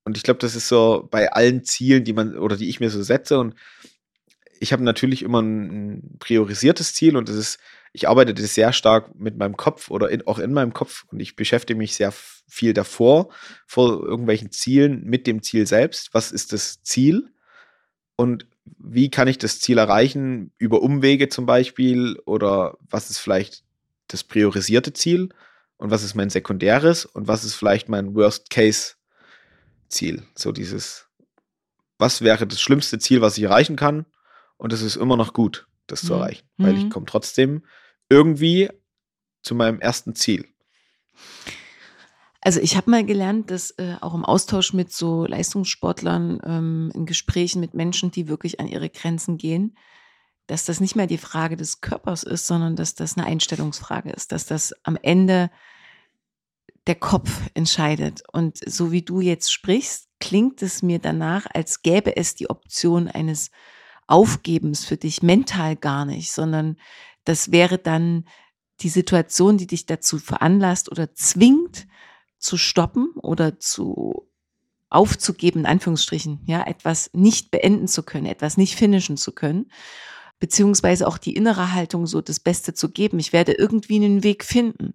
Und 0.05 0.17
ich 0.17 0.23
glaube, 0.23 0.41
das 0.41 0.57
ist 0.57 0.69
so 0.69 1.07
bei 1.11 1.33
allen 1.33 1.65
Zielen, 1.65 2.05
die 2.05 2.13
man 2.13 2.37
oder 2.37 2.57
die 2.57 2.69
ich 2.69 2.81
mir 2.81 2.91
so 2.91 3.03
setze. 3.03 3.39
Und 3.39 3.55
ich 4.61 4.73
habe 4.73 4.83
natürlich 4.83 5.23
immer 5.23 5.43
ein, 5.43 6.17
priorisiertes 6.19 6.95
Ziel 6.95 7.17
und 7.17 7.29
das 7.29 7.37
ist, 7.37 7.59
ich 7.93 8.09
arbeite 8.09 8.35
das 8.35 8.55
sehr 8.55 8.73
stark 8.73 9.15
mit 9.15 9.37
meinem 9.37 9.57
Kopf 9.57 9.91
oder 9.91 10.11
in, 10.11 10.27
auch 10.27 10.39
in 10.39 10.53
meinem 10.53 10.73
Kopf 10.73 11.05
und 11.11 11.21
ich 11.21 11.37
beschäftige 11.37 11.79
mich 11.79 11.95
sehr 11.95 12.13
viel 12.13 12.73
davor, 12.73 13.29
vor 13.67 14.03
irgendwelchen 14.03 14.51
Zielen, 14.51 15.05
mit 15.05 15.27
dem 15.27 15.43
Ziel 15.43 15.67
selbst. 15.67 16.13
Was 16.13 16.33
ist 16.33 16.53
das 16.53 16.83
Ziel? 16.83 17.31
Und 18.17 18.47
wie 18.79 19.11
kann 19.11 19.29
ich 19.29 19.39
das 19.39 19.61
Ziel 19.61 19.79
erreichen? 19.79 20.53
Über 20.59 20.83
Umwege 20.83 21.29
zum 21.29 21.47
Beispiel 21.47 22.19
oder 22.27 22.77
was 22.81 23.11
ist 23.11 23.19
vielleicht 23.19 23.63
das 24.09 24.25
priorisierte 24.25 24.93
Ziel? 24.93 25.31
Und 25.79 25.91
was 25.91 26.03
ist 26.03 26.15
mein 26.15 26.31
sekundäres? 26.31 27.07
Und 27.07 27.29
was 27.29 27.45
ist 27.45 27.55
vielleicht 27.55 27.89
mein 27.89 28.15
Worst-Case-Ziel? 28.15 30.25
So 30.35 30.53
dieses, 30.53 31.07
was 31.99 32.21
wäre 32.21 32.47
das 32.47 32.61
schlimmste 32.61 32.99
Ziel, 32.99 33.21
was 33.21 33.39
ich 33.39 33.45
erreichen 33.45 33.77
kann? 33.77 34.07
Und 34.57 34.73
es 34.73 34.83
ist 34.83 34.97
immer 34.97 35.17
noch 35.17 35.33
gut, 35.33 35.67
das 35.87 36.03
zu 36.03 36.15
Mhm. 36.15 36.21
erreichen, 36.21 36.49
weil 36.57 36.77
ich 36.77 36.85
Mhm. 36.85 36.91
komme 36.91 37.07
trotzdem 37.07 37.65
irgendwie 38.09 38.71
zu 39.43 39.55
meinem 39.55 39.81
ersten 39.81 40.15
Ziel. 40.15 40.47
Also 42.41 42.61
ich 42.61 42.77
habe 42.77 42.91
mal 42.91 43.05
gelernt, 43.05 43.51
dass 43.51 43.73
äh, 43.73 43.97
auch 44.01 44.15
im 44.15 44.25
Austausch 44.25 44.73
mit 44.73 44.93
so 44.93 45.27
Leistungssportlern, 45.27 46.41
ähm, 46.45 46.93
in 46.95 47.05
Gesprächen 47.05 47.61
mit 47.61 47.75
Menschen, 47.75 48.11
die 48.11 48.29
wirklich 48.29 48.61
an 48.61 48.69
ihre 48.69 48.89
Grenzen 48.89 49.39
gehen, 49.39 49.77
dass 50.49 50.65
das 50.65 50.81
nicht 50.81 50.97
mehr 50.97 51.07
die 51.07 51.19
Frage 51.19 51.57
des 51.57 51.81
Körpers 51.81 52.25
ist, 52.25 52.47
sondern 52.47 52.75
dass 52.75 52.95
das 52.95 53.17
eine 53.17 53.27
Einstellungsfrage 53.27 54.11
ist, 54.11 54.33
dass 54.33 54.47
das 54.47 54.75
am 54.83 54.99
Ende 55.01 55.51
der 56.87 56.97
Kopf 56.97 57.31
entscheidet. 57.55 58.23
Und 58.33 58.59
so 58.67 58.91
wie 58.91 59.03
du 59.03 59.21
jetzt 59.21 59.53
sprichst, 59.53 60.09
klingt 60.21 60.63
es 60.63 60.83
mir 60.83 60.99
danach, 60.99 61.47
als 61.53 61.83
gäbe 61.83 62.17
es 62.17 62.35
die 62.35 62.49
Option 62.49 63.09
eines 63.09 63.51
Aufgebens 64.07 64.87
für 64.87 64.97
dich 64.97 65.23
mental 65.23 65.77
gar 65.77 66.07
nicht, 66.07 66.33
sondern 66.33 66.79
das 67.25 67.53
wäre 67.53 67.77
dann 67.77 68.25
die 68.81 68.89
Situation, 68.89 69.59
die 69.59 69.67
dich 69.67 69.85
dazu 69.85 70.19
veranlasst 70.19 70.91
oder 70.91 71.15
zwingt, 71.15 71.87
zu 72.39 72.57
stoppen 72.57 73.11
oder 73.17 73.59
zu 73.59 74.31
aufzugeben, 74.89 75.61
in 75.61 75.67
Anführungsstrichen, 75.67 76.41
ja, 76.47 76.67
etwas 76.67 77.11
nicht 77.13 77.51
beenden 77.51 77.89
zu 77.89 78.03
können, 78.03 78.27
etwas 78.27 78.57
nicht 78.57 78.77
finishen 78.77 79.17
zu 79.17 79.33
können, 79.33 79.71
beziehungsweise 80.39 81.07
auch 81.07 81.19
die 81.19 81.35
innere 81.35 81.73
Haltung 81.73 82.07
so 82.07 82.21
das 82.21 82.41
Beste 82.41 82.75
zu 82.75 82.91
geben. 82.91 83.19
Ich 83.19 83.33
werde 83.33 83.53
irgendwie 83.53 83.97
einen 83.97 84.23
Weg 84.23 84.45
finden. 84.45 84.95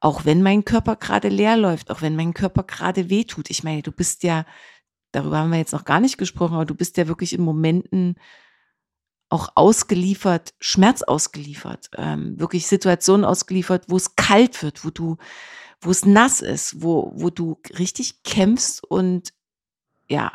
Auch 0.00 0.24
wenn 0.24 0.42
mein 0.42 0.64
Körper 0.64 0.96
gerade 0.96 1.28
leer 1.28 1.56
läuft, 1.56 1.90
auch 1.90 2.02
wenn 2.02 2.16
mein 2.16 2.34
Körper 2.34 2.64
gerade 2.64 3.08
wehtut. 3.08 3.50
Ich 3.50 3.62
meine, 3.62 3.82
du 3.82 3.92
bist 3.92 4.22
ja, 4.22 4.44
darüber 5.12 5.38
haben 5.38 5.50
wir 5.50 5.58
jetzt 5.58 5.72
noch 5.72 5.84
gar 5.84 6.00
nicht 6.00 6.18
gesprochen, 6.18 6.54
aber 6.54 6.64
du 6.64 6.74
bist 6.74 6.96
ja 6.96 7.08
wirklich 7.08 7.32
in 7.32 7.42
Momenten 7.42 8.16
auch 9.28 9.50
ausgeliefert, 9.54 10.54
Schmerz 10.60 11.02
ausgeliefert, 11.02 11.90
ähm, 11.96 12.38
wirklich 12.38 12.66
Situationen 12.66 13.24
ausgeliefert, 13.24 13.86
wo 13.88 13.96
es 13.96 14.14
kalt 14.14 14.62
wird, 14.62 14.84
wo 14.84 14.90
du, 14.90 15.16
wo 15.80 15.90
es 15.90 16.04
nass 16.04 16.42
ist, 16.42 16.82
wo, 16.82 17.12
wo 17.14 17.30
du 17.30 17.58
richtig 17.78 18.24
kämpfst 18.24 18.84
und 18.84 19.32
ja, 20.06 20.32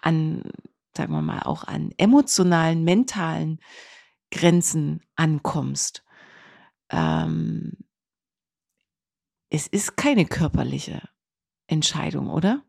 an, 0.00 0.44
sagen 0.96 1.12
wir 1.12 1.22
mal, 1.22 1.42
auch 1.42 1.64
an 1.64 1.92
emotionalen, 1.98 2.84
mentalen 2.84 3.60
Grenzen 4.30 5.02
ankommst. 5.14 6.04
Ähm, 6.90 7.72
es 9.50 9.66
ist 9.66 9.96
keine 9.96 10.26
körperliche 10.26 11.02
Entscheidung, 11.68 12.28
oder? 12.30 12.62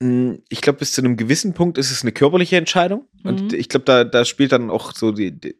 Mm, 0.00 0.34
Ich 0.48 0.60
glaube, 0.60 0.80
bis 0.80 0.92
zu 0.92 1.00
einem 1.00 1.16
gewissen 1.16 1.54
Punkt 1.54 1.78
ist 1.78 1.90
es 1.90 2.02
eine 2.02 2.12
körperliche 2.12 2.56
Entscheidung. 2.56 3.08
Und 3.24 3.52
Mhm. 3.52 3.58
ich 3.58 3.68
glaube, 3.68 3.84
da, 3.84 4.04
da 4.04 4.24
spielt 4.24 4.52
dann 4.52 4.70
auch 4.70 4.92
so 4.92 5.12
die, 5.12 5.38
die, 5.38 5.58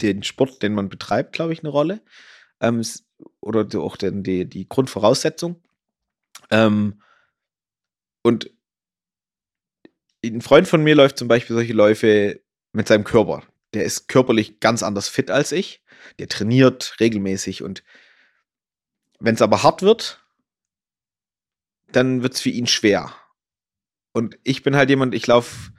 den 0.00 0.22
Sport, 0.22 0.62
den 0.62 0.74
man 0.74 0.88
betreibt, 0.88 1.32
glaube 1.32 1.52
ich, 1.52 1.60
eine 1.60 1.68
Rolle. 1.70 2.02
Ähm, 2.60 2.82
oder 3.40 3.66
auch 3.80 3.96
den, 3.96 4.22
die, 4.22 4.48
die 4.48 4.68
Grundvoraussetzung. 4.68 5.62
Ähm, 6.50 7.02
und 8.22 8.50
ein 10.24 10.40
Freund 10.40 10.68
von 10.68 10.82
mir 10.82 10.94
läuft 10.94 11.18
zum 11.18 11.28
Beispiel 11.28 11.56
solche 11.56 11.72
Läufe 11.72 12.40
mit 12.72 12.88
seinem 12.88 13.04
Körper. 13.04 13.42
Der 13.74 13.84
ist 13.84 14.08
körperlich 14.08 14.60
ganz 14.60 14.82
anders 14.82 15.08
fit 15.08 15.30
als 15.30 15.52
ich. 15.52 15.82
Der 16.18 16.28
trainiert 16.28 16.96
regelmäßig 17.00 17.62
und 17.62 17.82
wenn 19.18 19.34
es 19.34 19.42
aber 19.42 19.62
hart 19.62 19.82
wird, 19.82 20.24
dann 21.92 22.22
wird 22.22 22.34
es 22.34 22.40
für 22.40 22.50
ihn 22.50 22.66
schwer. 22.66 23.14
Und 24.12 24.38
ich 24.42 24.62
bin 24.62 24.76
halt 24.76 24.90
jemand, 24.90 25.14
ich 25.14 25.26
laufe 25.26 25.72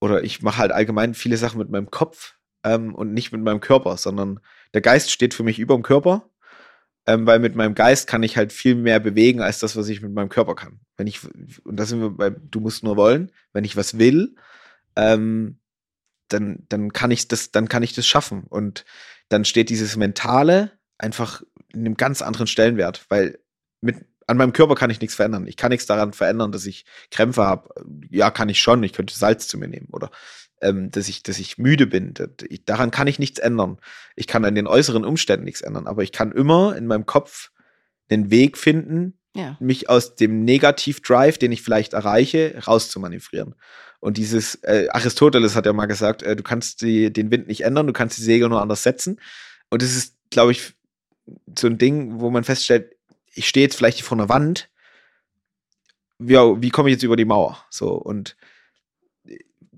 oder 0.00 0.22
ich 0.22 0.42
mache 0.42 0.58
halt 0.58 0.72
allgemein 0.72 1.14
viele 1.14 1.36
Sachen 1.36 1.58
mit 1.58 1.70
meinem 1.70 1.90
Kopf 1.90 2.34
ähm, 2.64 2.94
und 2.94 3.12
nicht 3.12 3.32
mit 3.32 3.42
meinem 3.42 3.60
Körper, 3.60 3.96
sondern 3.96 4.40
der 4.74 4.80
Geist 4.80 5.10
steht 5.10 5.34
für 5.34 5.44
mich 5.44 5.58
über 5.58 5.74
dem 5.74 5.82
Körper, 5.82 6.28
ähm, 7.06 7.26
weil 7.26 7.38
mit 7.38 7.54
meinem 7.54 7.74
Geist 7.74 8.06
kann 8.06 8.22
ich 8.22 8.36
halt 8.36 8.52
viel 8.52 8.74
mehr 8.74 9.00
bewegen 9.00 9.40
als 9.40 9.58
das, 9.58 9.76
was 9.76 9.88
ich 9.88 10.02
mit 10.02 10.12
meinem 10.12 10.28
Körper 10.28 10.54
kann. 10.54 10.80
Wenn 10.96 11.06
ich, 11.06 11.20
und 11.64 11.76
da 11.76 11.84
sind 11.84 12.00
wir 12.00 12.10
bei, 12.10 12.30
du 12.30 12.60
musst 12.60 12.84
nur 12.84 12.96
wollen, 12.96 13.32
wenn 13.52 13.64
ich 13.64 13.76
was 13.76 13.98
will, 13.98 14.36
ähm, 14.96 15.58
dann, 16.28 16.64
dann 16.68 16.92
kann 16.92 17.10
ich 17.10 17.28
das, 17.28 17.50
dann 17.50 17.68
kann 17.68 17.82
ich 17.82 17.94
das 17.94 18.06
schaffen. 18.06 18.44
Und 18.44 18.84
dann 19.28 19.44
steht 19.44 19.70
dieses 19.70 19.96
Mentale 19.96 20.72
einfach 20.98 21.42
in 21.72 21.80
einem 21.80 21.96
ganz 21.96 22.22
anderen 22.22 22.46
Stellenwert, 22.46 23.04
weil 23.08 23.38
mit, 23.80 23.96
an 24.26 24.36
meinem 24.36 24.52
Körper 24.52 24.74
kann 24.76 24.90
ich 24.90 25.00
nichts 25.00 25.16
verändern. 25.16 25.46
Ich 25.46 25.56
kann 25.56 25.70
nichts 25.70 25.86
daran 25.86 26.12
verändern, 26.12 26.52
dass 26.52 26.66
ich 26.66 26.84
Krämpfe 27.10 27.44
habe. 27.44 27.68
Ja, 28.10 28.30
kann 28.30 28.48
ich 28.48 28.60
schon. 28.60 28.82
Ich 28.84 28.92
könnte 28.92 29.14
Salz 29.14 29.48
zu 29.48 29.58
mir 29.58 29.68
nehmen 29.68 29.88
oder 29.92 30.10
ähm, 30.62 30.90
dass 30.90 31.08
ich, 31.08 31.22
dass 31.22 31.38
ich 31.38 31.58
müde 31.58 31.86
bin. 31.86 32.14
Ich, 32.48 32.64
daran 32.64 32.90
kann 32.90 33.06
ich 33.06 33.18
nichts 33.18 33.38
ändern. 33.38 33.78
Ich 34.16 34.26
kann 34.26 34.44
an 34.44 34.54
den 34.54 34.66
äußeren 34.66 35.04
Umständen 35.04 35.44
nichts 35.44 35.60
ändern, 35.60 35.86
aber 35.86 36.02
ich 36.02 36.12
kann 36.12 36.32
immer 36.32 36.76
in 36.76 36.86
meinem 36.86 37.06
Kopf 37.06 37.50
einen 38.10 38.30
Weg 38.30 38.58
finden, 38.58 39.18
Ja. 39.34 39.56
mich 39.60 39.88
aus 39.88 40.14
dem 40.14 40.44
Negativ-Drive, 40.44 41.38
den 41.38 41.52
ich 41.52 41.62
vielleicht 41.62 41.92
erreiche, 41.94 42.62
rauszumanövrieren. 42.66 43.54
Und 44.00 44.16
dieses, 44.16 44.56
äh, 44.64 44.88
Aristoteles 44.90 45.54
hat 45.54 45.64
ja 45.66 45.72
mal 45.72 45.86
gesagt, 45.86 46.22
äh, 46.22 46.34
du 46.36 46.42
kannst 46.42 46.82
die, 46.82 47.12
den 47.12 47.30
Wind 47.30 47.46
nicht 47.46 47.62
ändern, 47.62 47.86
du 47.86 47.92
kannst 47.92 48.18
die 48.18 48.22
Segel 48.22 48.48
nur 48.48 48.60
anders 48.60 48.82
setzen. 48.82 49.20
Und 49.70 49.80
das 49.82 49.94
ist, 49.96 50.16
glaube 50.30 50.52
ich, 50.52 50.74
so 51.58 51.68
ein 51.68 51.78
Ding, 51.78 52.20
wo 52.20 52.30
man 52.30 52.44
feststellt, 52.44 52.96
ich 53.32 53.48
stehe 53.48 53.64
jetzt 53.64 53.76
vielleicht 53.76 54.02
vor 54.02 54.18
einer 54.18 54.28
Wand. 54.28 54.68
Ja, 56.18 56.60
wie 56.60 56.70
komme 56.70 56.88
ich 56.88 56.94
jetzt 56.94 57.02
über 57.04 57.16
die 57.16 57.24
Mauer? 57.24 57.64
So, 57.70 57.92
und 57.94 58.36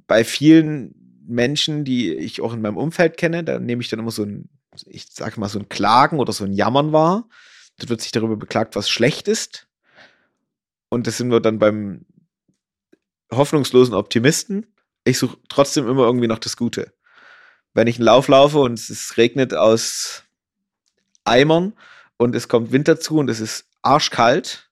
bei 0.06 0.24
vielen 0.24 0.94
Menschen, 1.26 1.84
die 1.84 2.12
ich 2.14 2.40
auch 2.40 2.52
in 2.52 2.60
meinem 2.60 2.76
Umfeld 2.76 3.16
kenne, 3.16 3.44
da 3.44 3.58
nehme 3.58 3.82
ich 3.82 3.88
dann 3.88 4.00
immer 4.00 4.10
so 4.10 4.24
ein, 4.24 4.48
ich 4.86 5.06
sage 5.10 5.40
mal, 5.40 5.48
so 5.48 5.58
ein 5.58 5.68
Klagen 5.68 6.18
oder 6.18 6.32
so 6.32 6.44
ein 6.44 6.52
Jammern 6.52 6.92
wahr. 6.92 7.28
Da 7.78 7.88
wird 7.88 8.00
sich 8.00 8.12
darüber 8.12 8.36
beklagt, 8.36 8.76
was 8.76 8.88
schlecht 8.88 9.28
ist. 9.28 9.66
Und 10.88 11.06
das 11.06 11.16
sind 11.16 11.30
wir 11.30 11.40
dann 11.40 11.58
beim 11.58 12.04
hoffnungslosen 13.32 13.94
Optimisten. 13.94 14.66
Ich 15.04 15.18
suche 15.18 15.38
trotzdem 15.48 15.88
immer 15.88 16.04
irgendwie 16.04 16.28
noch 16.28 16.38
das 16.38 16.56
Gute. 16.56 16.92
Wenn 17.72 17.88
ich 17.88 17.96
einen 17.96 18.04
Lauf 18.04 18.28
laufe 18.28 18.58
und 18.58 18.78
es 18.78 19.16
regnet 19.16 19.54
aus 19.54 20.22
Eimern 21.24 21.72
und 22.16 22.34
es 22.36 22.48
kommt 22.48 22.70
Winter 22.70 23.00
zu 23.00 23.18
und 23.18 23.28
es 23.28 23.40
ist 23.40 23.66
arschkalt 23.82 24.70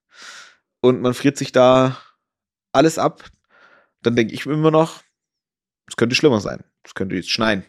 und 0.80 1.00
man 1.00 1.14
friert 1.14 1.36
sich 1.36 1.50
da 1.50 1.98
alles 2.72 2.98
ab, 2.98 3.24
dann 4.02 4.16
denke 4.16 4.34
ich 4.34 4.46
immer 4.46 4.70
noch, 4.70 5.02
es 5.86 5.96
könnte 5.96 6.14
schlimmer 6.14 6.40
sein. 6.40 6.64
Es 6.84 6.94
könnte 6.94 7.14
jetzt 7.16 7.30
schneien. 7.30 7.64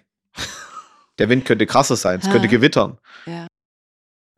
Der 1.19 1.29
Wind 1.29 1.45
könnte 1.45 1.65
krasser 1.67 1.95
sein. 1.95 2.19
Es 2.19 2.29
könnte 2.29 2.47
Ah. 2.47 2.51
gewittern. 2.51 2.97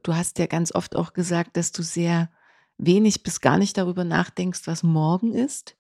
Du 0.04 0.14
hast 0.16 0.38
ja 0.40 0.46
ganz 0.46 0.74
oft 0.76 0.96
auch 0.96 1.14
gesagt, 1.14 1.58
dass 1.58 1.72
du 1.72 1.82
sehr 1.82 2.30
wenig 2.78 3.24
bis 3.24 3.42
gar 3.42 3.58
nicht 3.58 3.78
darüber 3.78 4.04
nachdenkst, 4.04 4.62
was 4.66 4.84
morgen 4.84 5.34
ist. 5.34 5.76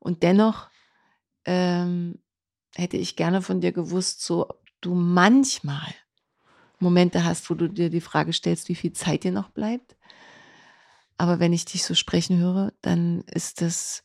Und 0.00 0.22
dennoch 0.22 0.68
ähm, 1.46 2.18
hätte 2.74 2.96
ich 2.96 3.16
gerne 3.16 3.40
von 3.42 3.60
dir 3.60 3.72
gewusst, 3.72 4.22
so 4.22 4.48
ob 4.50 4.64
du 4.80 4.94
manchmal 4.94 5.94
Momente 6.78 7.24
hast, 7.24 7.48
wo 7.48 7.54
du 7.54 7.68
dir 7.68 7.88
die 7.88 8.00
Frage 8.00 8.32
stellst, 8.32 8.68
wie 8.68 8.74
viel 8.74 8.92
Zeit 8.92 9.24
dir 9.24 9.32
noch 9.32 9.50
bleibt. 9.50 9.96
Aber 11.16 11.38
wenn 11.38 11.52
ich 11.52 11.64
dich 11.64 11.84
so 11.84 11.94
sprechen 11.94 12.38
höre, 12.38 12.72
dann 12.82 13.20
ist 13.32 13.60
das 13.62 14.02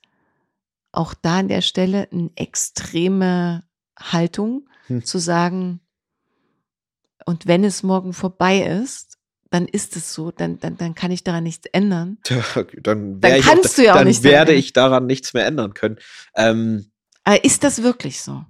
auch 0.92 1.14
da 1.14 1.40
an 1.40 1.48
der 1.48 1.62
Stelle 1.62 2.08
eine 2.12 2.32
extreme 2.36 3.64
Haltung, 3.98 4.68
Hm. 4.88 5.06
zu 5.06 5.20
sagen, 5.20 5.82
und 7.26 7.46
wenn 7.46 7.64
es 7.64 7.84
morgen 7.84 8.14
vorbei 8.14 8.62
ist, 8.62 9.18
dann 9.52 9.68
ist 9.68 9.96
es 9.96 10.14
so, 10.14 10.32
dann, 10.32 10.60
dann, 10.60 10.78
dann 10.78 10.96
kann 10.96 11.12
ich 11.12 11.24
daran 11.24 11.44
nichts 11.44 11.68
ändern. 11.72 12.18
dann, 12.82 13.20
Dann 13.22 13.42
kannst 13.42 13.72
auch, 13.72 13.76
du 13.76 13.84
ja 13.86 13.94
auch 13.94 13.98
dann 13.98 14.08
nichts 14.08 14.24
werde 14.24 14.54
ich 14.54 14.74
daran 14.74 15.06
nichts 15.06 15.34
mehr 15.34 15.46
ändern 15.46 15.74
können. 15.76 15.98
Ähm, 16.36 16.92
Aber 17.24 17.44
ist 17.44 17.64
das 17.64 17.84
wirklich 17.84 18.22
so? 18.22 18.44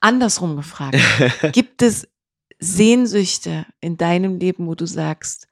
Andersrum 0.00 0.56
gefragt. 0.56 0.96
Gibt 1.52 1.82
es 1.82 2.08
Sehnsüchte 2.58 3.66
in 3.80 3.96
deinem 3.96 4.38
Leben, 4.38 4.66
wo 4.66 4.74
du 4.74 4.86
sagst, 4.86 5.48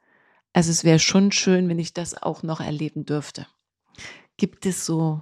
also 0.52 0.70
es 0.70 0.84
wäre 0.84 0.98
schon 0.98 1.32
schön, 1.32 1.68
wenn 1.68 1.78
ich 1.78 1.92
das 1.92 2.20
auch 2.20 2.42
noch 2.42 2.60
erleben 2.60 3.04
dürfte? 3.04 3.46
Gibt 4.40 4.64
es 4.64 4.86
so 4.86 5.20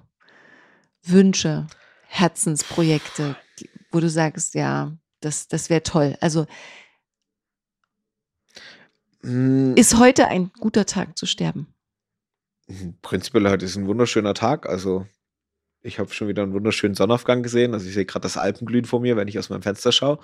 Wünsche, 1.03 1.67
Herzensprojekte, 2.07 3.35
wo 3.91 3.99
du 3.99 4.09
sagst, 4.09 4.55
ja, 4.55 4.97
das, 5.19 5.49
das 5.49 5.71
wäre 5.71 5.83
toll? 5.83 6.17
Also 6.21 6.47
mh, 9.23 9.75
ist 9.75 9.99
heute 9.99 10.29
ein 10.29 10.53
guter 10.61 10.87
Tag 10.87 11.19
zu 11.19 11.27
sterben? 11.27 11.67
Prinzipiell 13.03 13.51
heute 13.51 13.65
ist 13.65 13.75
ein 13.75 13.89
wunderschöner 13.89 14.35
Tag. 14.35 14.69
Also 14.69 15.05
ich 15.81 15.99
habe 15.99 16.15
schon 16.15 16.29
wieder 16.29 16.45
einen 16.45 16.53
wunderschönen 16.53 16.95
Sonnenaufgang 16.95 17.43
gesehen. 17.43 17.75
Also 17.75 17.89
ich 17.89 17.95
sehe 17.95 18.07
gerade 18.07 18.23
das 18.23 18.37
Alpenglühen 18.37 18.85
vor 18.85 19.01
mir, 19.01 19.17
wenn 19.17 19.27
ich 19.27 19.37
aus 19.41 19.51
meinem 19.51 19.63
Fenster 19.63 19.91
schaue. 19.91 20.21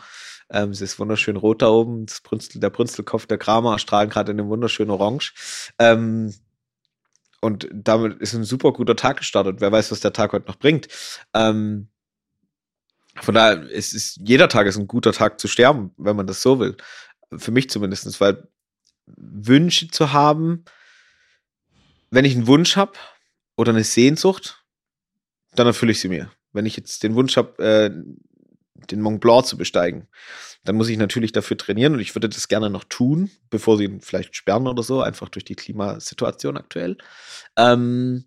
Ähm, 0.50 0.70
es 0.70 0.80
ist 0.80 1.00
wunderschön 1.00 1.34
rot 1.34 1.62
da 1.62 1.68
oben. 1.68 2.06
Das 2.06 2.20
Brünstel, 2.20 2.60
der 2.60 2.70
Brünstelkopf 2.70 3.26
der 3.26 3.38
Kramer 3.38 3.80
strahlen 3.80 4.08
gerade 4.08 4.30
in 4.30 4.38
einem 4.38 4.50
wunderschönen 4.50 4.92
Orange. 4.92 5.34
Ähm, 5.80 6.32
und 7.44 7.68
damit 7.72 8.20
ist 8.20 8.32
ein 8.32 8.44
super 8.44 8.72
guter 8.72 8.96
Tag 8.96 9.18
gestartet. 9.18 9.60
Wer 9.60 9.70
weiß, 9.70 9.92
was 9.92 10.00
der 10.00 10.14
Tag 10.14 10.32
heute 10.32 10.46
noch 10.46 10.56
bringt. 10.56 10.88
Ähm, 11.34 11.88
von 13.16 13.34
daher 13.34 13.68
ist, 13.68 13.92
ist 13.92 14.18
jeder 14.24 14.48
Tag 14.48 14.66
ist 14.66 14.78
ein 14.78 14.88
guter 14.88 15.12
Tag 15.12 15.38
zu 15.38 15.46
sterben, 15.46 15.92
wenn 15.98 16.16
man 16.16 16.26
das 16.26 16.40
so 16.40 16.58
will. 16.58 16.74
Für 17.36 17.50
mich 17.50 17.68
zumindest, 17.68 18.18
weil 18.18 18.48
Wünsche 19.06 19.88
zu 19.88 20.14
haben, 20.14 20.64
wenn 22.10 22.24
ich 22.24 22.34
einen 22.34 22.46
Wunsch 22.46 22.76
habe 22.76 22.92
oder 23.56 23.72
eine 23.72 23.84
Sehnsucht, 23.84 24.64
dann 25.54 25.66
erfülle 25.66 25.92
ich 25.92 26.00
sie 26.00 26.08
mir. 26.08 26.32
Wenn 26.54 26.64
ich 26.64 26.78
jetzt 26.78 27.02
den 27.02 27.14
Wunsch 27.14 27.36
habe, 27.36 27.62
äh, 27.62 27.90
den 28.74 29.00
Mont 29.00 29.20
Blanc 29.20 29.46
zu 29.46 29.56
besteigen, 29.56 30.08
dann 30.64 30.76
muss 30.76 30.88
ich 30.88 30.98
natürlich 30.98 31.32
dafür 31.32 31.56
trainieren 31.56 31.94
und 31.94 32.00
ich 32.00 32.14
würde 32.14 32.28
das 32.28 32.48
gerne 32.48 32.70
noch 32.70 32.84
tun, 32.84 33.30
bevor 33.50 33.76
sie 33.76 33.84
ihn 33.84 34.00
vielleicht 34.00 34.34
sperren 34.36 34.66
oder 34.66 34.82
so, 34.82 35.00
einfach 35.00 35.28
durch 35.28 35.44
die 35.44 35.54
Klimasituation 35.54 36.56
aktuell. 36.56 36.96
Ähm, 37.56 38.24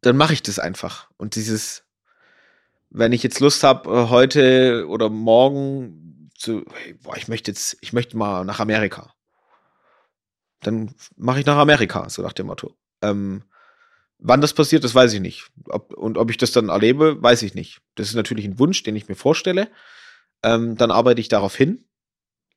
dann 0.00 0.16
mache 0.16 0.34
ich 0.34 0.42
das 0.42 0.58
einfach. 0.58 1.08
Und 1.16 1.34
dieses, 1.34 1.84
wenn 2.90 3.12
ich 3.12 3.22
jetzt 3.22 3.40
Lust 3.40 3.62
habe, 3.62 3.90
äh, 3.90 4.08
heute 4.10 4.86
oder 4.88 5.08
morgen 5.08 6.30
zu, 6.36 6.64
boah, 7.02 7.16
ich 7.16 7.28
möchte 7.28 7.50
jetzt, 7.50 7.78
ich 7.80 7.92
möchte 7.92 8.16
mal 8.16 8.44
nach 8.44 8.60
Amerika. 8.60 9.14
Dann 10.60 10.94
mache 11.16 11.40
ich 11.40 11.46
nach 11.46 11.56
Amerika, 11.56 12.08
so 12.08 12.22
nach 12.22 12.32
dem 12.32 12.46
Motto. 12.46 12.76
Ähm, 13.02 13.44
wann 14.24 14.40
das 14.40 14.54
passiert, 14.54 14.82
das 14.82 14.94
weiß 14.94 15.12
ich 15.12 15.20
nicht. 15.20 15.46
Ob, 15.68 15.92
und 15.94 16.18
ob 16.18 16.30
ich 16.30 16.38
das 16.38 16.50
dann 16.50 16.70
erlebe, 16.70 17.22
weiß 17.22 17.42
ich 17.42 17.54
nicht. 17.54 17.80
Das 17.94 18.08
ist 18.08 18.14
natürlich 18.14 18.46
ein 18.46 18.58
Wunsch, 18.58 18.82
den 18.82 18.96
ich 18.96 19.06
mir 19.06 19.14
vorstelle. 19.14 19.68
Ähm, 20.42 20.76
dann 20.76 20.90
arbeite 20.90 21.20
ich 21.20 21.28
darauf 21.28 21.54
hin. 21.54 21.84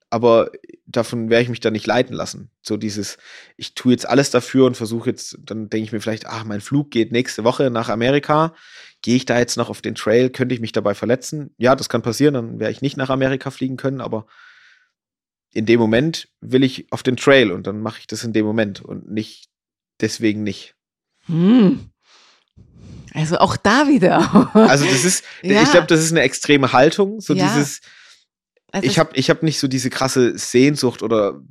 Aber 0.09 0.51
davon 0.85 1.29
werde 1.29 1.43
ich 1.43 1.49
mich 1.49 1.59
dann 1.59 1.73
nicht 1.73 1.85
leiten 1.85 2.15
lassen. 2.15 2.49
So 2.61 2.77
dieses, 2.77 3.17
ich 3.57 3.75
tue 3.75 3.91
jetzt 3.91 4.07
alles 4.07 4.31
dafür 4.31 4.65
und 4.65 4.77
versuche 4.77 5.09
jetzt, 5.09 5.37
dann 5.41 5.69
denke 5.69 5.83
ich 5.83 5.91
mir 5.91 5.99
vielleicht, 5.99 6.25
ach, 6.27 6.45
mein 6.45 6.61
Flug 6.61 6.91
geht 6.91 7.11
nächste 7.11 7.43
Woche 7.43 7.69
nach 7.69 7.89
Amerika. 7.89 8.55
Gehe 9.01 9.17
ich 9.17 9.25
da 9.25 9.37
jetzt 9.37 9.57
noch 9.57 9.69
auf 9.69 9.81
den 9.81 9.95
Trail? 9.95 10.29
Könnte 10.29 10.55
ich 10.55 10.61
mich 10.61 10.71
dabei 10.71 10.95
verletzen? 10.95 11.53
Ja, 11.57 11.75
das 11.75 11.89
kann 11.89 12.01
passieren, 12.01 12.35
dann 12.35 12.59
werde 12.59 12.71
ich 12.71 12.81
nicht 12.81 12.95
nach 12.95 13.09
Amerika 13.09 13.51
fliegen 13.51 13.75
können, 13.75 13.99
aber 13.99 14.27
in 15.51 15.65
dem 15.65 15.79
Moment 15.79 16.29
will 16.39 16.63
ich 16.63 16.89
auf 16.93 17.03
den 17.03 17.17
Trail 17.17 17.51
und 17.51 17.67
dann 17.67 17.81
mache 17.81 17.99
ich 17.99 18.07
das 18.07 18.23
in 18.23 18.31
dem 18.31 18.45
Moment 18.45 18.79
und 18.79 19.11
nicht 19.11 19.49
deswegen 19.99 20.43
nicht. 20.43 20.76
Hm. 21.27 21.89
Also 23.13 23.37
auch 23.37 23.57
da 23.57 23.87
wieder. 23.87 24.55
Also 24.55 24.85
das 24.85 25.03
ist, 25.03 25.23
Ja. 25.41 25.63
ich 25.63 25.71
glaube, 25.71 25.87
das 25.87 26.01
ist 26.01 26.11
eine 26.11 26.21
extreme 26.21 26.73
Haltung, 26.73 27.19
so 27.21 27.33
Ja. 27.33 27.45
dieses, 27.47 27.81
Also 28.71 28.87
ich 28.87 28.99
habe 28.99 29.15
ich 29.15 29.29
hab 29.29 29.43
nicht 29.43 29.59
so 29.59 29.67
diese 29.67 29.89
krasse 29.89 30.37
Sehnsucht 30.37 31.01
oder 31.03 31.41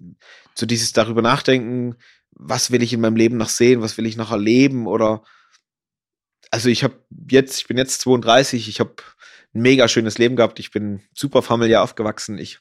so 0.54 0.66
dieses 0.66 0.92
darüber 0.92 1.22
nachdenken, 1.22 1.96
was 2.30 2.70
will 2.70 2.82
ich 2.82 2.92
in 2.92 3.00
meinem 3.00 3.16
Leben 3.16 3.36
noch 3.36 3.48
sehen, 3.48 3.80
was 3.80 3.96
will 3.98 4.06
ich 4.06 4.16
noch 4.16 4.30
erleben 4.30 4.86
oder 4.86 5.22
also 6.50 6.68
ich 6.68 6.84
habe 6.84 7.02
jetzt, 7.30 7.58
ich 7.58 7.66
bin 7.66 7.76
jetzt 7.76 8.00
32, 8.02 8.68
ich 8.68 8.78
habe 8.80 8.94
ein 9.54 9.62
mega 9.62 9.88
schönes 9.88 10.18
Leben 10.18 10.36
gehabt, 10.36 10.60
ich 10.60 10.70
bin 10.70 11.02
super 11.14 11.42
familiär 11.42 11.82
aufgewachsen, 11.82 12.38
ich 12.38 12.60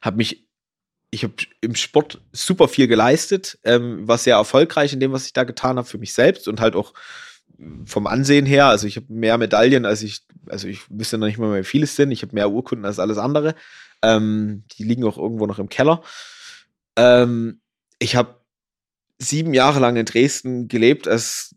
habe 0.00 0.16
mich, 0.18 0.46
ich 1.10 1.24
habe 1.24 1.34
im 1.60 1.74
Sport 1.74 2.20
super 2.32 2.68
viel 2.68 2.86
geleistet, 2.86 3.58
ähm, 3.64 4.06
war 4.06 4.18
sehr 4.18 4.36
erfolgreich 4.36 4.92
in 4.92 5.00
dem, 5.00 5.12
was 5.12 5.26
ich 5.26 5.32
da 5.32 5.44
getan 5.44 5.76
habe 5.76 5.88
für 5.88 5.98
mich 5.98 6.14
selbst 6.14 6.46
und 6.46 6.60
halt 6.60 6.76
auch 6.76 6.94
vom 7.84 8.06
Ansehen 8.06 8.46
her, 8.46 8.66
also 8.66 8.86
ich 8.86 8.96
habe 8.96 9.06
mehr 9.08 9.38
Medaillen, 9.38 9.84
als 9.84 10.02
ich, 10.02 10.22
also 10.48 10.68
ich 10.68 10.80
wüsste 10.88 11.18
noch 11.18 11.26
nicht 11.26 11.38
mal 11.38 11.50
mehr, 11.50 11.60
wie 11.60 11.64
viele 11.64 11.84
es 11.84 11.96
sind. 11.96 12.10
Ich 12.10 12.22
habe 12.22 12.34
mehr 12.34 12.50
Urkunden 12.50 12.86
als 12.86 12.98
alles 12.98 13.18
andere. 13.18 13.54
Ähm, 14.02 14.64
die 14.72 14.84
liegen 14.84 15.04
auch 15.04 15.18
irgendwo 15.18 15.46
noch 15.46 15.58
im 15.58 15.68
Keller. 15.68 16.02
Ähm, 16.96 17.60
ich 17.98 18.16
habe 18.16 18.40
sieben 19.18 19.52
Jahre 19.52 19.80
lang 19.80 19.96
in 19.96 20.06
Dresden 20.06 20.68
gelebt, 20.68 21.06
als 21.06 21.54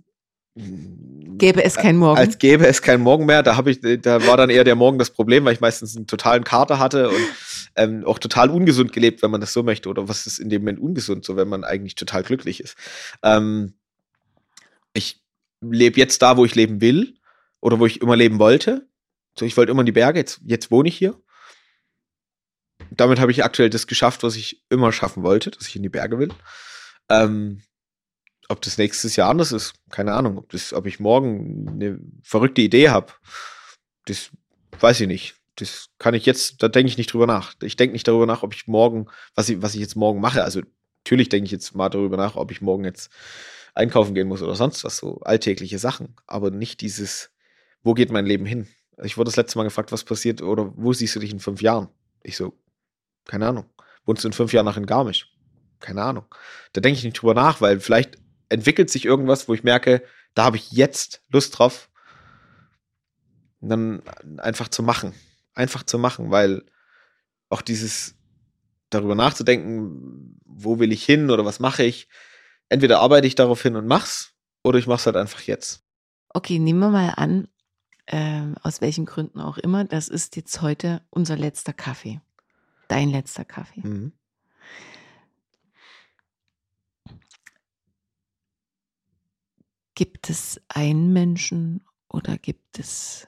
gäbe 0.56 1.64
es 1.64 1.76
kein 1.76 1.98
Morgen. 1.98 2.20
als 2.20 2.38
gäbe 2.38 2.68
es 2.68 2.82
keinen 2.82 3.02
Morgen 3.02 3.26
mehr. 3.26 3.44
Da 3.44 3.56
habe 3.56 3.72
ich, 3.72 3.80
da 3.82 4.26
war 4.28 4.38
dann 4.38 4.50
eher 4.50 4.64
der 4.64 4.76
Morgen 4.76 5.00
das 5.00 5.10
Problem, 5.10 5.46
weil 5.46 5.54
ich 5.54 5.62
meistens 5.62 5.96
einen 5.96 6.08
totalen 6.08 6.44
Kater 6.44 6.80
hatte 6.80 7.10
und 7.10 7.28
ähm, 7.76 8.06
auch 8.06 8.20
total 8.20 8.50
ungesund 8.50 8.94
gelebt, 8.94 9.24
wenn 9.24 9.32
man 9.32 9.42
das 9.42 9.54
so 9.54 9.64
möchte. 9.64 9.90
Oder 9.90 10.08
was 10.08 10.28
ist 10.28 10.40
in 10.40 10.50
dem 10.50 10.62
Moment 10.62 10.80
ungesund, 10.80 11.26
so 11.26 11.36
wenn 11.36 11.48
man 11.48 11.64
eigentlich 11.64 11.96
total 11.96 12.24
glücklich 12.24 12.60
ist. 12.60 12.76
Ähm, 13.24 13.74
ich 14.94 15.24
lebe 15.62 16.00
jetzt 16.00 16.22
da, 16.22 16.38
wo 16.38 16.46
ich 16.46 16.56
leben 16.56 16.82
will 16.82 17.16
oder 17.60 17.80
wo 17.80 17.86
ich 17.86 18.02
immer 18.02 18.16
leben 18.16 18.40
wollte. 18.40 18.88
So, 19.38 19.46
ich 19.46 19.58
wollte 19.58 19.72
immer 19.72 19.82
in 19.82 19.88
die 19.88 19.92
Berge, 19.92 20.20
jetzt, 20.20 20.42
jetzt 20.46 20.70
wohne 20.70 20.90
ich 20.90 20.98
hier. 20.98 21.20
Damit 22.92 23.20
habe 23.20 23.32
ich 23.32 23.44
aktuell 23.44 23.72
das 23.72 23.88
geschafft, 23.88 24.22
was 24.22 24.36
ich 24.36 24.64
immer 24.70 24.92
schaffen 24.92 25.24
wollte, 25.24 25.50
dass 25.50 25.68
ich 25.68 25.76
in 25.76 25.84
die 25.84 25.90
Berge 25.90 26.20
will. 26.20 26.30
Ähm, 27.10 27.64
ob 28.50 28.62
das 28.62 28.78
nächstes 28.78 29.16
Jahr 29.16 29.30
anders 29.30 29.52
ist, 29.52 29.74
keine 29.90 30.14
Ahnung. 30.14 30.38
Ob, 30.38 30.50
das, 30.50 30.74
ob 30.74 30.86
ich 30.86 31.00
morgen 31.00 31.68
eine 31.70 32.00
verrückte 32.24 32.62
Idee 32.62 32.90
habe, 32.90 33.14
das 34.06 34.32
weiß 34.80 35.02
ich 35.02 35.08
nicht. 35.08 35.36
Das 35.56 35.90
kann 36.00 36.14
ich 36.14 36.26
jetzt, 36.26 36.64
da 36.64 36.68
denke 36.68 36.90
ich 36.90 36.98
nicht 36.98 37.14
drüber 37.14 37.28
nach. 37.28 37.54
Ich 37.62 37.76
denke 37.76 37.94
nicht 37.94 38.08
darüber 38.08 38.26
nach, 38.26 38.44
ob 38.44 38.54
ich 38.54 38.68
morgen, 38.68 39.08
was 39.36 39.50
ich, 39.50 39.62
was 39.62 39.76
ich 39.76 39.82
jetzt 39.82 39.96
morgen 39.96 40.20
mache. 40.20 40.44
Also 40.44 40.62
natürlich 41.04 41.30
denke 41.30 41.46
ich 41.46 41.52
jetzt 41.52 41.76
mal 41.76 41.90
darüber 41.90 42.18
nach, 42.18 42.36
ob 42.36 42.52
ich 42.52 42.62
morgen 42.62 42.86
jetzt 42.86 43.12
einkaufen 43.76 44.16
gehen 44.16 44.28
muss 44.28 44.42
oder 44.42 44.56
sonst 44.56 44.84
was, 44.84 44.98
so 44.98 45.20
alltägliche 45.22 45.80
Sachen. 45.80 46.16
Aber 46.26 46.50
nicht 46.52 46.82
dieses, 46.82 47.32
wo 47.84 47.94
geht 47.94 48.12
mein 48.12 48.26
Leben 48.26 48.46
hin? 48.46 48.68
Ich 49.04 49.18
wurde 49.18 49.30
das 49.30 49.36
letzte 49.36 49.58
Mal 49.58 49.64
gefragt, 49.64 49.92
was 49.92 50.04
passiert 50.04 50.42
oder 50.42 50.74
wo 50.76 50.94
siehst 50.94 51.16
du 51.16 51.20
dich 51.20 51.32
in 51.32 51.40
fünf 51.40 51.62
Jahren? 51.62 51.90
Ich 52.24 52.38
so, 52.38 52.54
keine 53.26 53.48
Ahnung. 53.48 53.66
Wohnst 54.06 54.24
du 54.24 54.28
in 54.28 54.34
fünf 54.34 54.54
Jahren 54.54 54.66
noch 54.66 54.78
in 54.78 54.86
Garmisch? 54.86 55.30
Keine 55.80 56.02
Ahnung. 56.02 56.26
Da 56.74 56.82
denke 56.82 56.98
ich 56.98 57.04
nicht 57.04 57.22
drüber 57.22 57.34
nach, 57.34 57.62
weil 57.62 57.80
vielleicht 57.80 58.18
entwickelt 58.54 58.90
sich 58.90 59.06
irgendwas, 59.06 59.48
wo 59.48 59.54
ich 59.54 59.64
merke, 59.64 60.04
da 60.34 60.46
habe 60.46 60.58
ich 60.58 60.72
jetzt 60.72 61.22
Lust 61.30 61.58
drauf. 61.58 61.90
Und 63.60 63.70
dann 63.70 64.04
einfach 64.38 64.68
zu 64.68 64.84
machen. 64.84 65.14
Einfach 65.54 65.84
zu 65.84 65.98
machen, 65.98 66.32
weil 66.32 66.64
auch 67.50 67.62
dieses 67.62 68.16
darüber 68.90 69.16
nachzudenken, 69.16 70.40
wo 70.46 70.80
will 70.80 70.92
ich 70.92 71.04
hin 71.04 71.30
oder 71.30 71.46
was 71.46 71.60
mache 71.60 71.84
ich, 71.84 72.08
entweder 72.70 73.00
arbeite 73.00 73.28
ich 73.28 73.36
darauf 73.36 73.62
hin 73.62 73.76
und 73.76 73.88
mach's 73.88 74.34
oder 74.64 74.80
ich 74.80 74.88
mach's 74.88 75.06
halt 75.06 75.16
einfach 75.16 75.42
jetzt. 75.42 75.84
Okay, 76.30 76.60
nehmen 76.60 76.80
wir 76.80 76.90
mal 76.90 77.14
an, 77.16 77.48
ähm, 78.08 78.56
aus 78.62 78.82
welchen 78.82 79.06
Gründen 79.06 79.40
auch 79.40 79.58
immer, 79.58 79.86
das 79.86 80.10
ist 80.10 80.36
jetzt 80.36 80.62
heute 80.62 81.02
unser 81.10 81.38
letzter 81.38 81.74
Kaffee. 81.74 82.22
Dein 82.88 83.10
letzter 83.10 83.46
Kaffee. 83.46 83.82
Mhm. 83.82 84.14
Gibt 89.96 90.30
es 90.30 90.60
einen 90.70 91.14
Menschen 91.14 91.86
oder 92.08 92.38
gibt 92.38 92.80
es 92.80 93.28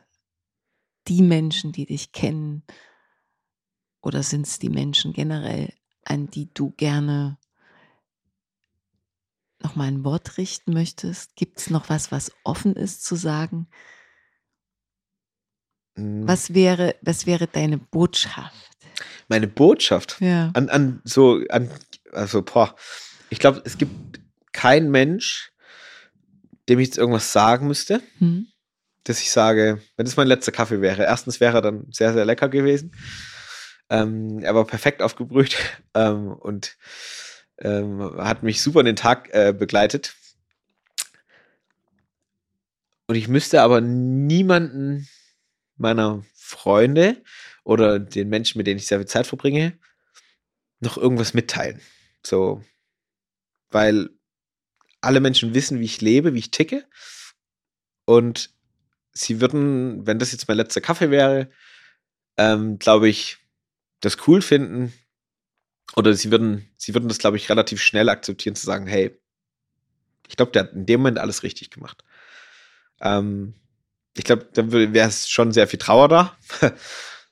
die 1.07 1.21
Menschen, 1.21 1.71
die 1.71 1.85
dich 1.85 2.11
kennen? 2.11 2.63
Oder 4.01 4.23
sind 4.23 4.47
es 4.47 4.59
die 4.59 4.69
Menschen 4.69 5.13
generell, 5.13 5.73
an 6.03 6.27
die 6.27 6.51
du 6.53 6.71
gerne 6.71 7.37
nochmal 9.61 9.87
ein 9.87 10.03
Wort 10.03 10.37
richten 10.37 10.73
möchtest? 10.73 11.35
Gibt 11.35 11.59
es 11.59 11.69
noch 11.69 11.89
was, 11.89 12.11
was 12.11 12.31
offen 12.43 12.75
ist 12.75 13.03
zu 13.03 13.15
sagen? 13.15 13.67
Mhm. 15.95 16.27
Was 16.27 16.53
wäre, 16.53 16.95
was 17.01 17.25
wäre 17.25 17.47
deine 17.47 17.77
Botschaft? 17.77 18.71
Meine 19.27 19.47
Botschaft 19.47 20.17
Ja. 20.19 20.51
an, 20.53 20.69
an 20.69 21.01
so, 21.03 21.41
an, 21.49 21.69
also, 22.11 22.41
boah, 22.41 22.75
ich 23.29 23.39
glaube, 23.39 23.61
es 23.65 23.77
gibt 23.77 24.19
keinen 24.51 24.89
Mensch, 24.91 25.51
dem 26.69 26.79
ich 26.79 26.87
jetzt 26.87 26.97
irgendwas 26.97 27.31
sagen 27.31 27.67
müsste, 27.67 28.01
Hm? 28.19 28.47
dass 29.03 29.21
ich 29.21 29.31
sage, 29.31 29.81
wenn 29.97 30.05
das 30.05 30.17
mein 30.17 30.27
letzter 30.27 30.51
Kaffee 30.51 30.81
wäre, 30.81 31.03
erstens 31.03 31.39
wäre 31.39 31.57
er 31.57 31.61
dann 31.61 31.85
sehr, 31.91 32.13
sehr 32.13 32.25
lecker 32.25 32.49
gewesen. 32.49 32.95
Ähm, 33.89 34.39
er 34.39 34.55
war 34.55 34.65
perfekt 34.65 35.01
aufgebrüht 35.01 35.57
ähm, 35.93 36.31
und 36.31 36.77
ähm, 37.59 37.99
hat 38.17 38.43
mich 38.43 38.61
super 38.61 38.79
in 38.79 38.87
den 38.87 38.95
Tag 38.95 39.29
äh, 39.33 39.53
begleitet. 39.53 40.15
Und 43.07 43.15
ich 43.15 43.27
müsste 43.27 43.61
aber 43.61 43.81
niemanden 43.81 45.07
meiner 45.77 46.23
Freunde 46.33 47.21
oder 47.63 47.99
den 47.99 48.29
Menschen, 48.29 48.57
mit 48.57 48.67
denen 48.67 48.79
ich 48.79 48.87
sehr 48.87 48.97
viel 48.97 49.07
Zeit 49.07 49.27
verbringe, 49.27 49.77
noch 50.79 50.97
irgendwas 50.97 51.33
mitteilen. 51.33 51.81
So, 52.23 52.63
weil 53.69 54.09
alle 55.05 55.19
Menschen 55.19 55.53
wissen, 55.53 55.79
wie 55.79 55.85
ich 55.85 56.01
lebe, 56.01 56.33
wie 56.33 56.39
ich 56.39 56.51
ticke. 56.51 56.85
Und 58.05 58.51
sie 59.11 59.41
würden, 59.41 60.05
wenn 60.05 60.19
das 60.19 60.31
jetzt 60.31 60.47
mein 60.47 60.57
letzter 60.57 60.81
Kaffee 60.81 61.11
wäre, 61.11 61.49
ähm, 62.37 62.79
glaube 62.79 63.09
ich, 63.09 63.37
das 64.01 64.27
cool 64.27 64.41
finden. 64.41 64.93
Oder 65.95 66.13
sie 66.13 66.31
würden, 66.31 66.69
sie 66.77 66.93
würden 66.93 67.07
das, 67.07 67.19
glaube 67.19 67.37
ich, 67.37 67.49
relativ 67.49 67.81
schnell 67.81 68.09
akzeptieren, 68.09 68.55
zu 68.55 68.65
sagen, 68.65 68.87
hey, 68.87 69.17
ich 70.27 70.35
glaube, 70.35 70.51
der 70.51 70.63
hat 70.63 70.73
in 70.73 70.85
dem 70.85 71.01
Moment 71.01 71.19
alles 71.19 71.43
richtig 71.43 71.69
gemacht. 71.69 72.03
Ähm, 73.01 73.55
ich 74.17 74.23
glaube, 74.23 74.49
dann 74.53 74.71
wäre 74.71 75.07
es 75.07 75.29
schon 75.29 75.51
sehr 75.51 75.67
viel 75.67 75.79
Trauer 75.79 76.07
da, 76.07 76.37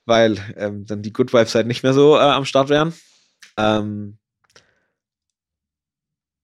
weil 0.04 0.38
ähm, 0.56 0.86
dann 0.86 1.02
die 1.02 1.12
Good 1.12 1.32
Vibes 1.32 1.54
halt 1.54 1.66
nicht 1.66 1.82
mehr 1.82 1.94
so 1.94 2.16
äh, 2.16 2.20
am 2.20 2.44
Start 2.44 2.68
wären. 2.68 2.94
Ähm, 3.56 4.18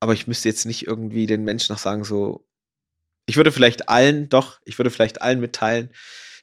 aber 0.01 0.15
ich 0.15 0.27
müsste 0.27 0.49
jetzt 0.49 0.65
nicht 0.65 0.87
irgendwie 0.87 1.27
den 1.27 1.45
Menschen 1.45 1.73
noch 1.73 1.79
sagen, 1.79 2.05
so, 2.05 2.47
ich 3.27 3.37
würde 3.37 3.53
vielleicht 3.53 3.89
allen, 3.89 4.29
doch, 4.29 4.61
ich 4.65 4.79
würde 4.79 4.91
vielleicht 4.91 5.23
allen 5.23 5.41
mitteilen, 5.41 5.95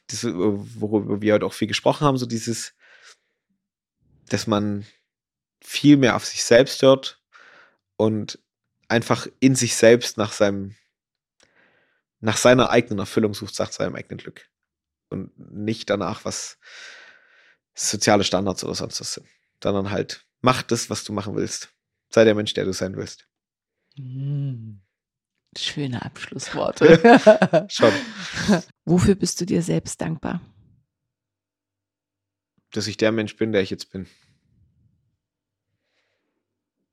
das, 0.06 0.24
worüber 0.24 1.20
wir 1.20 1.34
heute 1.34 1.44
auch 1.44 1.52
viel 1.52 1.68
gesprochen 1.68 2.06
haben, 2.06 2.16
so 2.16 2.24
dieses, 2.24 2.74
dass 4.28 4.46
man 4.46 4.86
viel 5.62 5.96
mehr 5.96 6.16
auf 6.16 6.24
sich 6.24 6.44
selbst 6.44 6.80
hört 6.82 7.20
und 7.96 8.38
einfach 8.88 9.26
in 9.40 9.54
sich 9.54 9.76
selbst 9.76 10.16
nach 10.16 10.32
seinem, 10.32 10.76
nach 12.20 12.36
seiner 12.36 12.70
eigenen 12.70 13.00
Erfüllung 13.00 13.34
sucht, 13.34 13.58
nach 13.58 13.72
seinem 13.72 13.96
eigenen 13.96 14.18
Glück. 14.18 14.48
Und 15.10 15.32
nicht 15.36 15.90
danach, 15.90 16.24
was 16.24 16.58
soziale 17.74 18.24
Standards 18.24 18.64
oder 18.64 18.74
sonst 18.74 19.00
was 19.00 19.14
sind. 19.14 19.26
Sondern 19.62 19.90
halt, 19.90 20.26
mach 20.40 20.62
das, 20.62 20.90
was 20.90 21.04
du 21.04 21.12
machen 21.12 21.36
willst. 21.36 21.70
Sei 22.10 22.24
der 22.24 22.34
Mensch, 22.34 22.54
der 22.54 22.64
du 22.64 22.72
sein 22.72 22.96
willst. 22.96 23.27
Hm. 23.98 24.80
Schöne 25.56 26.04
Abschlussworte. 26.04 27.66
Schon. 27.68 27.92
Wofür 28.84 29.14
bist 29.14 29.40
du 29.40 29.46
dir 29.46 29.62
selbst 29.62 30.00
dankbar? 30.00 30.40
Dass 32.70 32.86
ich 32.86 32.96
der 32.96 33.12
Mensch 33.12 33.36
bin, 33.36 33.52
der 33.52 33.62
ich 33.62 33.70
jetzt 33.70 33.90
bin. 33.90 34.06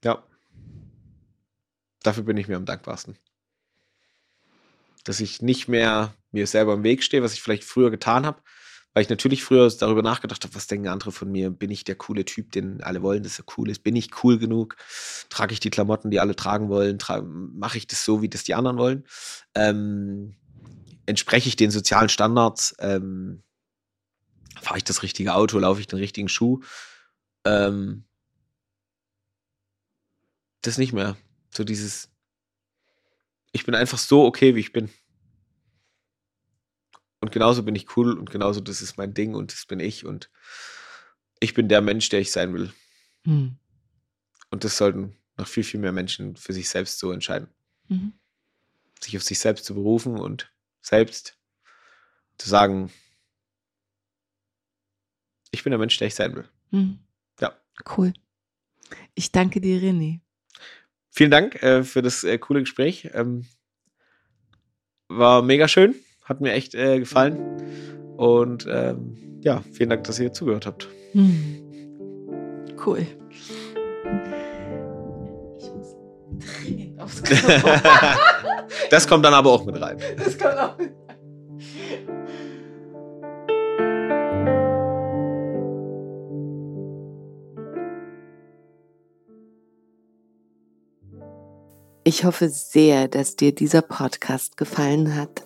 Ja. 0.04 0.24
Dafür 2.02 2.24
bin 2.24 2.38
ich 2.38 2.48
mir 2.48 2.56
am 2.56 2.66
dankbarsten. 2.66 3.18
Dass 5.04 5.20
ich 5.20 5.42
nicht 5.42 5.68
mehr 5.68 6.16
mir 6.32 6.48
selber 6.48 6.74
im 6.74 6.84
Weg 6.84 7.04
stehe, 7.04 7.22
was 7.22 7.34
ich 7.34 7.42
vielleicht 7.42 7.64
früher 7.64 7.92
getan 7.92 8.26
habe, 8.26 8.42
weil 8.96 9.04
ich 9.04 9.10
natürlich 9.10 9.44
früher 9.44 9.70
darüber 9.70 10.02
nachgedacht 10.02 10.46
habe, 10.46 10.56
was 10.56 10.68
denken 10.68 10.88
andere 10.88 11.12
von 11.12 11.30
mir? 11.30 11.50
Bin 11.50 11.70
ich 11.70 11.84
der 11.84 11.96
coole 11.96 12.24
Typ, 12.24 12.54
den 12.54 12.82
alle 12.82 13.02
wollen, 13.02 13.24
dass 13.24 13.38
er 13.38 13.46
cool 13.58 13.70
ist? 13.70 13.84
Bin 13.84 13.94
ich 13.94 14.24
cool 14.24 14.40
genug? 14.40 14.78
Trage 15.28 15.52
ich 15.52 15.60
die 15.60 15.70
Klamotten, 15.70 16.12
die 16.12 16.22
alle 16.22 16.34
tragen 16.34 16.70
wollen? 16.70 16.98
Mache 17.54 17.78
ich 17.78 17.88
das 17.88 18.06
so, 18.06 18.22
wie 18.22 18.30
das 18.30 18.46
die 18.46 18.54
anderen 18.56 18.78
wollen? 18.78 19.04
Ähm, 19.54 20.38
entspreche 21.06 21.50
ich 21.50 21.58
den 21.58 21.72
sozialen 21.72 22.08
Standards? 22.08 22.74
Ähm, 22.80 23.44
Fahre 24.62 24.78
ich 24.78 24.86
das 24.86 25.04
richtige 25.04 25.34
Auto? 25.34 25.60
Laufe 25.60 25.82
ich 25.82 25.88
den 25.88 26.00
richtigen 26.00 26.30
Schuh? 26.30 26.62
Ähm, 27.44 28.06
das 30.62 30.78
nicht 30.78 30.94
mehr. 30.94 31.18
So 31.54 31.66
dieses, 31.66 32.08
ich 33.52 33.66
bin 33.66 33.76
einfach 33.76 33.98
so 33.98 34.24
okay, 34.24 34.56
wie 34.56 34.62
ich 34.62 34.72
bin. 34.72 34.90
Und 37.26 37.32
genauso 37.32 37.64
bin 37.64 37.74
ich 37.74 37.98
cool 37.98 38.20
und 38.20 38.30
genauso 38.30 38.62
das 38.62 38.84
ist 38.84 39.00
mein 39.00 39.16
Ding 39.16 39.34
und 39.34 39.52
das 39.52 39.66
bin 39.66 39.80
ich 39.80 40.06
und 40.06 40.30
ich 41.40 41.56
bin 41.56 41.68
der 41.68 41.82
Mensch, 41.82 42.08
der 42.10 42.20
ich 42.20 42.32
sein 42.32 42.54
will. 42.54 42.72
Hm. 43.24 43.58
Und 44.52 44.64
das 44.64 44.78
sollten 44.78 45.18
noch 45.38 45.48
viel, 45.48 45.64
viel 45.64 45.80
mehr 45.80 45.92
Menschen 45.92 46.36
für 46.36 46.54
sich 46.54 46.70
selbst 46.70 47.00
so 47.00 47.12
entscheiden. 47.12 47.48
Mhm. 47.88 48.14
Sich 49.02 49.18
auf 49.18 49.24
sich 49.24 49.40
selbst 49.40 49.66
zu 49.66 49.74
berufen 49.74 50.20
und 50.20 50.54
selbst 50.82 51.36
zu 52.38 52.48
sagen, 52.48 52.94
ich 55.50 55.64
bin 55.64 55.72
der 55.72 55.80
Mensch, 55.80 55.98
der 55.98 56.10
ich 56.10 56.14
sein 56.14 56.36
will. 56.36 56.48
Mhm. 56.70 57.00
Ja. 57.42 57.60
Cool. 57.98 58.14
Ich 59.16 59.32
danke 59.32 59.62
dir, 59.62 59.82
René. 59.82 60.20
Vielen 61.10 61.32
Dank 61.32 61.56
äh, 61.64 61.84
für 61.84 62.04
das 62.04 62.24
äh, 62.24 62.38
coole 62.38 62.60
Gespräch. 62.60 63.10
Ähm, 63.14 63.48
war 65.08 65.42
mega 65.42 65.68
schön. 65.68 65.96
Hat 66.26 66.42
mir 66.42 66.54
echt 66.54 66.74
äh, 66.74 67.00
gefallen. 67.00 67.38
Und 68.18 68.68
ähm, 68.70 69.40
ja, 69.42 69.62
vielen 69.72 69.92
Dank, 69.92 70.04
dass 70.06 70.20
ihr 70.20 70.34
zugehört 70.34 70.66
habt. 70.66 70.90
Hm. 71.12 71.62
Cool. 72.84 73.06
Ich 75.60 75.72
muss 75.72 75.96
dringend 76.40 77.00
aufs 77.00 77.22
Klo. 77.22 77.38
das 78.90 79.08
kommt 79.08 79.24
dann 79.24 79.36
aber 79.36 79.52
auch 79.52 79.66
mit 79.66 79.80
rein. 79.80 79.98
Das 80.18 80.38
kommt 80.38 80.58
auch 80.58 80.78
mit 80.78 80.88
rein. 80.90 80.96
Ich 92.04 92.24
hoffe 92.24 92.50
sehr, 92.50 93.08
dass 93.08 93.36
dir 93.36 93.54
dieser 93.54 93.82
Podcast 93.82 94.58
gefallen 94.58 95.16
hat 95.16 95.46